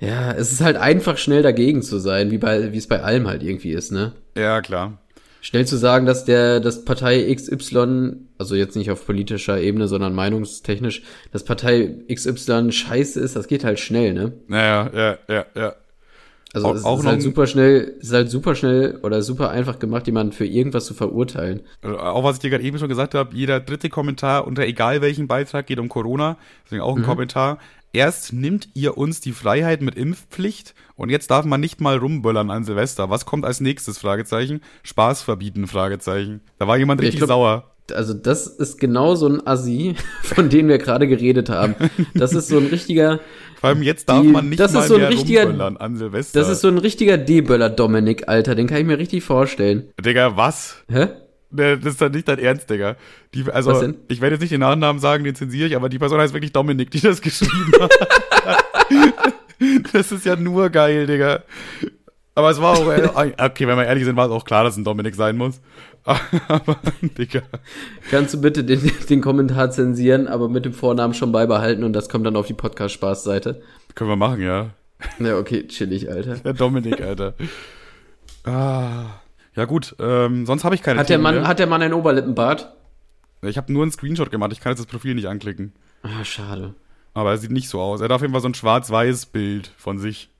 ja, 0.00 0.32
es 0.32 0.52
ist 0.52 0.60
halt 0.60 0.76
einfach 0.76 1.18
schnell 1.18 1.42
dagegen 1.42 1.82
zu 1.82 1.98
sein, 1.98 2.30
wie 2.30 2.38
bei, 2.38 2.72
wie 2.72 2.78
es 2.78 2.86
bei 2.88 3.02
allem 3.02 3.26
halt 3.28 3.42
irgendwie 3.42 3.72
ist, 3.72 3.92
ne? 3.92 4.12
Ja, 4.36 4.60
klar. 4.60 4.98
Schnell 5.40 5.66
zu 5.66 5.76
sagen, 5.76 6.06
dass 6.06 6.24
der, 6.24 6.58
dass 6.60 6.84
Partei 6.86 7.32
XY, 7.34 8.16
also 8.38 8.54
jetzt 8.54 8.76
nicht 8.76 8.90
auf 8.90 9.04
politischer 9.06 9.60
Ebene, 9.60 9.88
sondern 9.88 10.14
meinungstechnisch, 10.14 11.02
dass 11.32 11.44
Partei 11.44 11.94
XY 12.12 12.72
scheiße 12.72 13.20
ist, 13.20 13.36
das 13.36 13.46
geht 13.46 13.62
halt 13.64 13.78
schnell, 13.78 14.14
ne? 14.14 14.32
Naja, 14.48 14.90
ja, 14.94 15.18
ja, 15.28 15.46
ja. 15.54 15.74
Also 16.54 16.68
Auch- 16.68 16.74
es 16.76 16.84
auch 16.84 17.00
ist 17.00 17.06
halt 17.06 17.20
super 17.20 17.46
schnell, 17.48 17.94
es 18.00 18.06
ist 18.08 18.12
halt 18.14 18.30
super 18.30 18.54
schnell 18.54 19.00
oder 19.02 19.22
super 19.22 19.50
einfach 19.50 19.80
gemacht, 19.80 20.06
jemanden 20.06 20.32
für 20.32 20.46
irgendwas 20.46 20.86
zu 20.86 20.94
verurteilen. 20.94 21.62
Also 21.82 21.98
Auch 21.98 22.22
was 22.22 22.36
ich 22.36 22.42
dir 22.42 22.50
gerade 22.50 22.62
eben 22.62 22.78
schon 22.78 22.88
gesagt 22.88 23.14
habe, 23.14 23.34
jeder 23.34 23.58
dritte 23.60 23.88
Kommentar 23.88 24.46
unter 24.46 24.62
egal 24.64 25.00
welchem 25.02 25.26
Beitrag 25.26 25.66
geht 25.66 25.80
um 25.80 25.88
Corona. 25.88 26.36
Deswegen 26.64 26.80
auch 26.82 26.94
ein 26.96 27.02
Mhm. 27.02 27.06
Kommentar. 27.06 27.58
Erst 27.94 28.32
nimmt 28.32 28.68
ihr 28.74 28.98
uns 28.98 29.20
die 29.20 29.30
Freiheit 29.32 29.80
mit 29.80 29.94
Impfpflicht 29.94 30.74
und 30.96 31.10
jetzt 31.10 31.30
darf 31.30 31.44
man 31.44 31.60
nicht 31.60 31.80
mal 31.80 31.96
rumböllern 31.96 32.50
an 32.50 32.64
Silvester. 32.64 33.08
Was 33.08 33.24
kommt 33.24 33.44
als 33.44 33.60
nächstes? 33.60 33.98
Fragezeichen. 33.98 34.60
Spaß 34.82 35.22
verbieten? 35.22 35.68
Fragezeichen. 35.68 36.40
Da 36.58 36.66
war 36.66 36.76
jemand 36.76 37.00
Ich 37.00 37.06
richtig 37.06 37.20
glaub- 37.20 37.28
sauer. 37.28 37.70
also 37.92 38.12
das 38.12 38.48
ist 38.48 38.78
genau 38.78 39.14
so 39.14 39.28
ein 39.28 39.46
Assi, 39.46 39.94
von 40.24 40.48
dem 40.50 40.66
wir 40.66 40.78
gerade 40.78 41.06
geredet 41.06 41.48
haben. 41.50 41.76
Das 42.14 42.32
ist 42.32 42.48
so 42.48 42.58
ein 42.58 42.66
richtiger, 42.66 43.20
Vor 43.60 43.68
allem 43.70 43.82
jetzt 43.84 44.08
darf 44.08 44.22
Die- 44.22 44.28
man 44.28 44.48
nicht 44.48 44.58
das 44.58 44.72
ist 44.72 44.76
mal 44.76 44.88
so 44.88 44.94
ein 44.94 45.00
mehr 45.02 45.10
richtiger- 45.10 45.44
rumböllern 45.46 45.76
an 45.76 45.96
Silvester. 45.96 46.40
das 46.40 46.48
ist 46.48 46.62
so 46.62 46.68
ein 46.68 46.78
richtiger 46.78 47.16
D-Böller 47.16 47.70
Dominik, 47.70 48.28
Alter. 48.28 48.56
Den 48.56 48.66
kann 48.66 48.78
ich 48.78 48.86
mir 48.86 48.98
richtig 48.98 49.22
vorstellen. 49.22 49.92
Digga, 50.04 50.36
was? 50.36 50.82
Hä? 50.90 51.08
Das 51.56 51.84
ist 51.84 52.00
doch 52.00 52.10
nicht 52.10 52.26
dein 52.26 52.38
Ernst, 52.38 52.68
Digga. 52.68 52.96
Die, 53.32 53.44
also, 53.50 53.94
ich 54.08 54.20
werde 54.20 54.34
jetzt 54.34 54.42
nicht 54.42 54.52
den 54.52 54.60
Nachnamen 54.60 55.00
sagen, 55.00 55.24
den 55.24 55.34
zensiere 55.34 55.68
ich, 55.68 55.76
aber 55.76 55.88
die 55.88 55.98
Person 55.98 56.18
heißt 56.18 56.34
wirklich 56.34 56.52
Dominik, 56.52 56.90
die 56.90 57.00
das 57.00 57.20
geschrieben 57.22 57.72
hat. 57.80 57.90
das 59.92 60.12
ist 60.12 60.26
ja 60.26 60.36
nur 60.36 60.70
geil, 60.70 61.06
Digga. 61.06 61.42
Aber 62.34 62.50
es 62.50 62.60
war 62.60 62.76
auch, 62.76 62.90
äh, 62.90 63.08
okay, 63.38 63.66
wenn 63.66 63.76
wir 63.76 63.86
ehrlich 63.86 64.04
sind, 64.04 64.16
war 64.16 64.26
es 64.26 64.32
auch 64.32 64.44
klar, 64.44 64.64
dass 64.64 64.74
es 64.74 64.78
ein 64.78 64.84
Dominik 64.84 65.14
sein 65.14 65.36
muss. 65.36 65.60
Aber, 66.48 66.76
Digga. 67.00 67.42
Kannst 68.10 68.34
du 68.34 68.40
bitte 68.40 68.64
den, 68.64 68.90
den 69.08 69.20
Kommentar 69.22 69.70
zensieren, 69.70 70.28
aber 70.28 70.50
mit 70.50 70.66
dem 70.66 70.74
Vornamen 70.74 71.14
schon 71.14 71.32
beibehalten 71.32 71.82
und 71.82 71.94
das 71.94 72.10
kommt 72.10 72.26
dann 72.26 72.36
auf 72.36 72.46
die 72.46 72.52
Podcast-Spaß-Seite. 72.52 73.62
Können 73.94 74.10
wir 74.10 74.16
machen, 74.16 74.42
ja. 74.42 74.70
Ja, 75.18 75.38
okay, 75.38 75.66
chillig, 75.66 76.10
Alter. 76.10 76.36
Der 76.36 76.52
Dominik, 76.52 77.00
Alter. 77.00 77.34
Ah. 78.44 79.23
Ja 79.56 79.64
gut, 79.66 79.94
ähm, 80.00 80.46
sonst 80.46 80.64
habe 80.64 80.74
ich 80.74 80.82
keine 80.82 81.00
Hat 81.00 81.08
der 81.08 81.18
Mann, 81.18 81.36
mehr. 81.36 81.46
hat 81.48 81.58
der 81.58 81.66
Mann 81.66 81.82
einen 81.82 81.94
Oberlippenbart? 81.94 82.72
Ich 83.42 83.56
habe 83.56 83.72
nur 83.72 83.82
einen 83.82 83.92
Screenshot 83.92 84.30
gemacht, 84.30 84.52
ich 84.52 84.60
kann 84.60 84.72
jetzt 84.72 84.80
das 84.80 84.86
Profil 84.86 85.14
nicht 85.14 85.28
anklicken. 85.28 85.72
Ah, 86.02 86.24
schade. 86.24 86.74
Aber 87.12 87.30
er 87.30 87.38
sieht 87.38 87.52
nicht 87.52 87.68
so 87.68 87.80
aus. 87.80 88.00
Er 88.00 88.04
hat 88.04 88.12
auf 88.12 88.20
jeden 88.22 88.32
Fall 88.32 88.42
so 88.42 88.48
ein 88.48 88.54
schwarz-weiß 88.54 89.26
Bild 89.26 89.70
von 89.76 89.98
sich. 89.98 90.30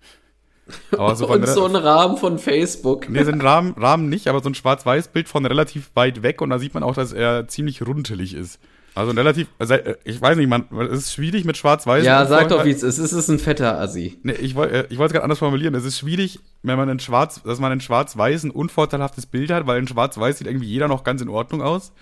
Aber 0.92 1.14
so 1.14 1.28
und 1.32 1.46
so 1.46 1.66
ein 1.66 1.76
Rahmen 1.76 2.16
von 2.16 2.38
Facebook. 2.38 3.08
Nee, 3.08 3.22
sind 3.24 3.42
Rahmen, 3.42 3.74
Rahmen 3.74 4.08
nicht, 4.08 4.28
aber 4.28 4.40
so 4.40 4.48
ein 4.48 4.54
Schwarz-Weiß-Bild 4.54 5.28
von 5.28 5.44
relativ 5.46 5.90
weit 5.94 6.22
weg 6.22 6.40
und 6.40 6.50
da 6.50 6.58
sieht 6.58 6.74
man 6.74 6.82
auch, 6.82 6.94
dass 6.94 7.12
er 7.12 7.46
ziemlich 7.48 7.86
runtelig 7.86 8.34
ist. 8.34 8.58
Also 8.96 9.10
ein 9.10 9.18
relativ, 9.18 9.48
also 9.58 9.74
äh, 9.74 9.96
ich 10.04 10.20
weiß 10.20 10.36
nicht, 10.36 10.48
man, 10.48 10.66
es 10.90 10.98
ist 10.98 11.12
schwierig 11.14 11.44
mit 11.44 11.56
Schwarz-Weiß. 11.56 12.04
Ja, 12.04 12.26
sag 12.26 12.48
doch, 12.48 12.64
wie 12.64 12.70
es 12.70 12.84
ist. 12.84 12.98
Es 12.98 13.12
ist 13.12 13.28
ein 13.28 13.40
fetter 13.40 13.80
Assi. 13.80 14.18
Nee, 14.22 14.34
ich 14.34 14.54
wollte 14.54 14.86
ich 14.88 14.98
wollte 14.98 15.08
es 15.08 15.12
gerade 15.14 15.24
anders 15.24 15.40
formulieren. 15.40 15.74
Es 15.74 15.84
ist 15.84 15.98
schwierig, 15.98 16.38
wenn 16.62 16.76
man 16.76 16.88
ein 16.88 17.00
Schwarz, 17.00 17.42
dass 17.42 17.58
man 17.58 17.72
ein 17.72 17.80
Schwarz-Weiß 17.80 18.44
ein 18.44 18.50
unvorteilhaftes 18.52 19.26
Bild 19.26 19.50
hat, 19.50 19.66
weil 19.66 19.80
in 19.80 19.88
Schwarz-Weiß 19.88 20.38
sieht 20.38 20.46
irgendwie 20.46 20.68
jeder 20.68 20.86
noch 20.86 21.02
ganz 21.02 21.20
in 21.22 21.28
Ordnung 21.28 21.60
aus. 21.60 21.92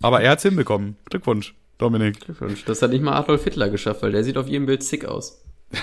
Aber 0.00 0.22
er 0.22 0.32
hat's 0.32 0.42
hinbekommen. 0.42 0.96
Glückwunsch, 1.10 1.54
Dominik. 1.76 2.20
Glückwunsch. 2.20 2.64
Das 2.64 2.80
hat 2.80 2.90
nicht 2.90 3.02
mal 3.02 3.12
Adolf 3.12 3.44
Hitler 3.44 3.68
geschafft, 3.68 4.02
weil 4.02 4.12
der 4.12 4.24
sieht 4.24 4.38
auf 4.38 4.48
jedem 4.48 4.66
Bild 4.66 4.82
sick 4.82 5.04
aus. 5.04 5.42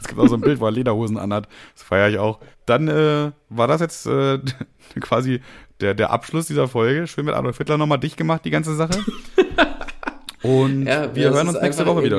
Es 0.00 0.08
gibt 0.08 0.18
auch 0.18 0.28
so 0.28 0.34
ein 0.36 0.40
Bild, 0.40 0.60
wo 0.60 0.64
er 0.64 0.70
Lederhosen 0.70 1.18
anhat. 1.18 1.46
Das 1.74 1.82
feiere 1.82 2.08
ich 2.08 2.18
auch. 2.18 2.40
Dann 2.64 2.88
äh, 2.88 3.32
war 3.50 3.68
das 3.68 3.82
jetzt 3.82 4.06
äh, 4.06 4.38
quasi 5.00 5.42
der, 5.80 5.94
der 5.94 6.10
Abschluss 6.10 6.46
dieser 6.46 6.68
Folge. 6.68 7.06
Schön 7.06 7.24
mit 7.24 7.34
Adolf 7.34 7.58
Hitler 7.58 7.76
nochmal 7.78 7.98
dicht 7.98 8.16
gemacht, 8.16 8.44
die 8.44 8.50
ganze 8.50 8.74
Sache. 8.74 8.98
Und 10.42 10.86
wir 10.86 11.08
das 11.12 11.34
hören 11.34 11.48
uns 11.48 11.60
nächste 11.60 11.86
Woche 11.86 12.02
wieder. 12.04 12.18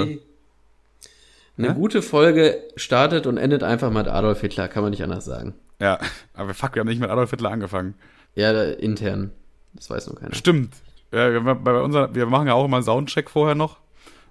Eine 1.58 1.68
Ja? 1.68 1.74
gute 1.74 2.02
Folge 2.02 2.62
startet 2.76 3.26
und 3.26 3.38
endet 3.38 3.64
einfach 3.64 3.90
mit 3.90 4.08
Adolf 4.08 4.42
Hitler, 4.42 4.68
kann 4.68 4.84
man 4.84 4.92
nicht 4.92 5.04
anders 5.04 5.26
sagen. 5.26 5.56
Ja, 5.80 5.98
aber 6.34 6.54
fuck, 6.54 6.76
wir 6.76 6.82
haben 6.82 6.88
nicht 6.88 7.00
mit 7.00 7.10
Adolf 7.10 7.30
Hitler 7.32 7.50
angefangen. 7.52 7.96
Ja, 8.36 8.52
intern. 8.64 9.32
Das 9.74 9.90
weiß 9.90 10.08
noch 10.08 10.16
keiner. 10.20 10.36
Stimmt. 10.36 10.74
Ja, 11.12 11.32
wir, 11.32 11.56
bei 11.56 11.80
unserer, 11.82 12.14
wir 12.14 12.26
machen 12.26 12.48
ja 12.48 12.54
auch 12.54 12.66
immer 12.66 12.78
einen 12.78 12.86
Soundcheck 12.86 13.30
vorher 13.30 13.56
noch. 13.56 13.78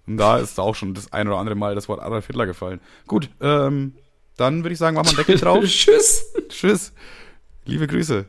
Und 0.06 0.18
da 0.18 0.38
ist 0.38 0.60
auch 0.60 0.74
schon 0.74 0.94
das 0.94 1.12
ein 1.12 1.26
oder 1.26 1.38
andere 1.38 1.56
Mal 1.56 1.74
das 1.74 1.88
Wort 1.88 2.00
Adolf 2.00 2.26
Hitler 2.26 2.46
gefallen. 2.46 2.80
Gut, 3.08 3.30
ähm, 3.40 3.94
dann 4.36 4.62
würde 4.62 4.74
ich 4.74 4.78
sagen, 4.78 4.94
machen 4.94 5.06
wir 5.06 5.10
einen 5.10 5.26
Deckel 5.26 5.38
drauf. 5.40 5.64
Tschüss. 5.64 6.32
Tschüss. 6.48 6.92
Liebe 7.64 7.86
Grüße. 7.88 8.26